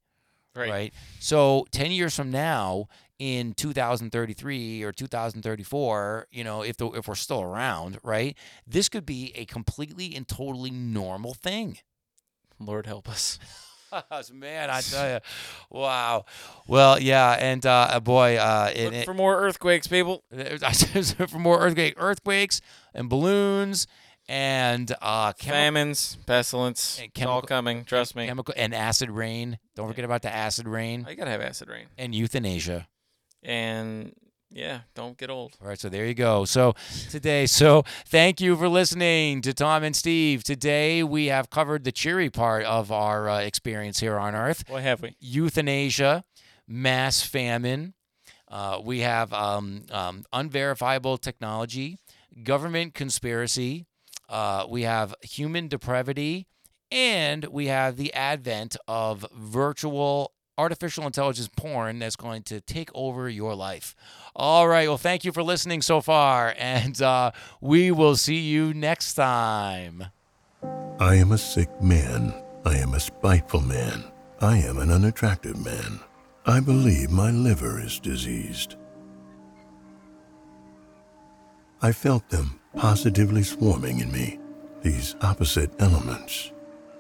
Right. 0.56 0.70
right? 0.70 0.94
So 1.20 1.68
10 1.72 1.92
years 1.92 2.16
from 2.16 2.32
now, 2.32 2.88
in 3.20 3.54
2033 3.54 4.84
or 4.84 4.92
2034, 4.92 6.28
you 6.32 6.44
know, 6.44 6.64
if 6.64 6.78
the, 6.78 6.88
if 6.92 7.08
we're 7.08 7.16
still 7.16 7.42
around, 7.42 8.00
right? 8.02 8.36
This 8.66 8.90
could 8.90 9.06
be 9.06 9.34
a 9.36 9.46
completely 9.46 10.16
and 10.16 10.28
totally 10.28 10.72
normal 10.72 11.34
thing. 11.34 11.78
Lord 12.60 12.86
help 12.86 13.08
us. 13.10 13.38
Man, 14.34 14.70
I 14.70 14.82
tell 14.82 15.10
you, 15.14 15.20
wow. 15.70 16.26
Well, 16.68 17.00
yeah, 17.00 17.32
and 17.40 17.66
uh, 17.66 18.00
boy, 18.02 18.38
uh, 18.38 18.72
Look 18.78 19.06
for 19.06 19.14
more 19.14 19.40
earthquakes, 19.42 19.88
people. 19.88 20.24
for 21.28 21.40
more 21.40 21.60
earthquake, 21.62 21.94
earthquakes 21.98 22.62
and 22.94 23.10
balloons 23.10 23.88
and 24.28 24.94
uh, 25.02 25.34
chemi- 25.34 25.50
Famines, 25.50 26.18
pestilence, 26.28 27.00
And 27.00 27.08
it's 27.08 27.22
all 27.26 27.28
chemical- 27.42 27.48
coming. 27.48 27.84
Trust 27.86 28.16
me. 28.16 28.28
chemical 28.28 28.54
and 28.56 28.74
acid 28.76 29.10
rain. 29.10 29.58
Don't 29.76 29.88
forget 29.88 30.06
about 30.06 30.22
the 30.22 30.34
acid 30.34 30.68
rain 30.68 31.04
Oh, 31.08 31.10
you 31.10 31.16
gotta 31.18 31.32
have 31.32 31.42
acid 31.42 31.68
rain. 31.68 31.88
and 31.98 32.14
euthanasia. 32.14 32.88
And 33.44 34.14
yeah, 34.52 34.82
don't 34.96 35.18
get 35.18 35.30
old. 35.30 35.56
All 35.62 35.68
right, 35.68 35.80
so 35.80 35.90
there 35.90 36.06
you 36.06 36.14
go. 36.16 36.46
So 36.46 36.74
today, 37.10 37.46
so 37.46 37.84
thank 38.08 38.42
you 38.42 38.56
for 38.56 38.68
listening 38.68 39.42
to 39.44 39.54
Tom 39.54 39.84
and 39.84 39.96
Steve. 39.96 40.44
Today 40.44 41.04
we 41.04 41.28
have 41.28 41.50
covered 41.50 41.84
the 41.84 41.92
cheery 41.92 42.30
part 42.30 42.64
of 42.66 42.92
our 42.92 43.30
uh, 43.30 43.40
experience 43.40 44.00
here 44.00 44.18
on 44.18 44.36
Earth: 44.36 44.64
What 44.68 44.82
have 44.84 45.02
we. 45.02 45.16
euthanasia, 45.20 46.24
mass 46.68 47.22
famine. 47.22 47.94
Uh, 48.48 48.80
we 48.84 49.02
have 49.02 49.32
um, 49.34 49.84
um, 49.92 50.24
unverifiable 50.34 51.18
technology, 51.20 52.00
government 52.44 52.96
conspiracy. 52.96 53.86
Uh, 54.28 54.66
we 54.68 54.84
have 54.84 55.14
human 55.22 55.68
depravity, 55.68 56.48
and 56.92 57.46
we 57.46 57.68
have 57.68 57.98
the 57.98 58.12
advent 58.14 58.76
of 58.88 59.26
virtual 59.36 60.32
artificial 60.60 61.06
intelligence 61.06 61.50
porn 61.56 62.00
that's 62.00 62.18
going 62.18 62.44
to 62.44 62.60
take 62.60 62.90
over 62.94 63.30
your 63.30 63.56
life. 63.56 63.96
All 64.36 64.68
right. 64.68 64.88
Well, 64.88 64.98
thank 64.98 65.24
you 65.24 65.32
for 65.32 65.42
listening 65.42 65.82
so 65.82 66.02
far, 66.02 66.54
and 66.60 67.02
uh, 67.02 67.32
we 67.62 67.92
will 67.92 68.16
see 68.16 68.40
you 68.40 68.74
next 68.74 69.14
time. 69.14 70.06
I 71.00 71.16
am 71.16 71.32
a 71.32 71.38
sick 71.38 71.70
man. 71.82 72.34
I 72.66 72.76
am 72.76 72.94
a 72.94 73.00
spiteful 73.00 73.62
man. 73.62 74.04
I 74.42 74.58
am 74.58 74.78
an 74.78 74.92
unattractive 74.92 75.58
man. 75.64 76.02
I 76.46 76.60
believe 76.60 77.10
my 77.10 77.32
liver 77.32 77.82
is 77.82 78.00
diseased. 78.00 78.76
I 81.82 81.94
felt 81.94 82.30
them 82.30 82.60
positively 82.76 83.44
swarming 83.44 84.00
in 84.00 84.12
me, 84.12 84.40
these 84.82 85.16
opposite 85.22 85.72
elements. 85.80 86.52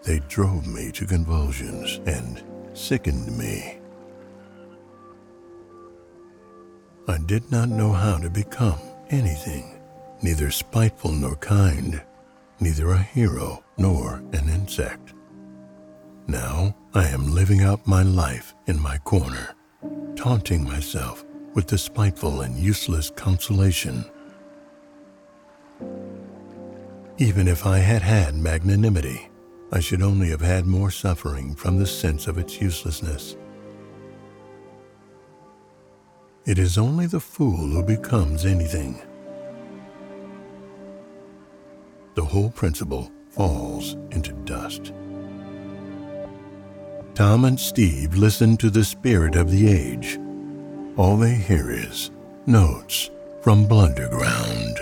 They 0.03 0.19
drove 0.29 0.65
me 0.65 0.91
to 0.91 1.05
convulsions 1.05 1.99
and 2.05 2.41
sickened 2.73 3.37
me. 3.37 3.79
I 7.07 7.17
did 7.17 7.51
not 7.51 7.69
know 7.69 7.91
how 7.91 8.17
to 8.17 8.29
become 8.29 8.79
anything, 9.09 9.81
neither 10.21 10.51
spiteful 10.51 11.11
nor 11.11 11.35
kind, 11.37 12.01
neither 12.59 12.91
a 12.91 13.01
hero 13.01 13.63
nor 13.77 14.17
an 14.33 14.49
insect. 14.49 15.13
Now 16.27 16.75
I 16.93 17.07
am 17.07 17.33
living 17.33 17.61
out 17.61 17.87
my 17.87 18.03
life 18.03 18.53
in 18.67 18.79
my 18.79 18.97
corner, 18.99 19.55
taunting 20.15 20.63
myself 20.63 21.25
with 21.55 21.67
the 21.67 21.77
spiteful 21.77 22.41
and 22.41 22.55
useless 22.57 23.09
consolation. 23.09 24.05
Even 27.17 27.47
if 27.47 27.65
I 27.65 27.79
had 27.79 28.01
had 28.01 28.35
magnanimity, 28.35 29.28
I 29.71 29.79
should 29.79 30.01
only 30.01 30.29
have 30.29 30.41
had 30.41 30.65
more 30.65 30.89
suffering 30.89 31.53
from 31.53 31.77
the 31.77 31.85
sense 31.85 32.27
of 32.27 32.37
its 32.37 32.59
uselessness. 32.59 33.35
It 36.45 36.57
is 36.57 36.77
only 36.77 37.05
the 37.05 37.19
fool 37.19 37.67
who 37.67 37.83
becomes 37.83 38.45
anything. 38.45 38.99
The 42.15 42.25
whole 42.25 42.49
principle 42.49 43.11
falls 43.29 43.93
into 44.09 44.33
dust. 44.45 44.91
Tom 47.13 47.45
and 47.45 47.59
Steve 47.59 48.15
listen 48.15 48.57
to 48.57 48.69
the 48.71 48.83
spirit 48.83 49.35
of 49.35 49.51
the 49.51 49.67
age. 49.69 50.17
All 50.97 51.17
they 51.17 51.35
hear 51.35 51.69
is 51.69 52.09
notes 52.47 53.11
from 53.41 53.67
Blunderground. 53.67 54.79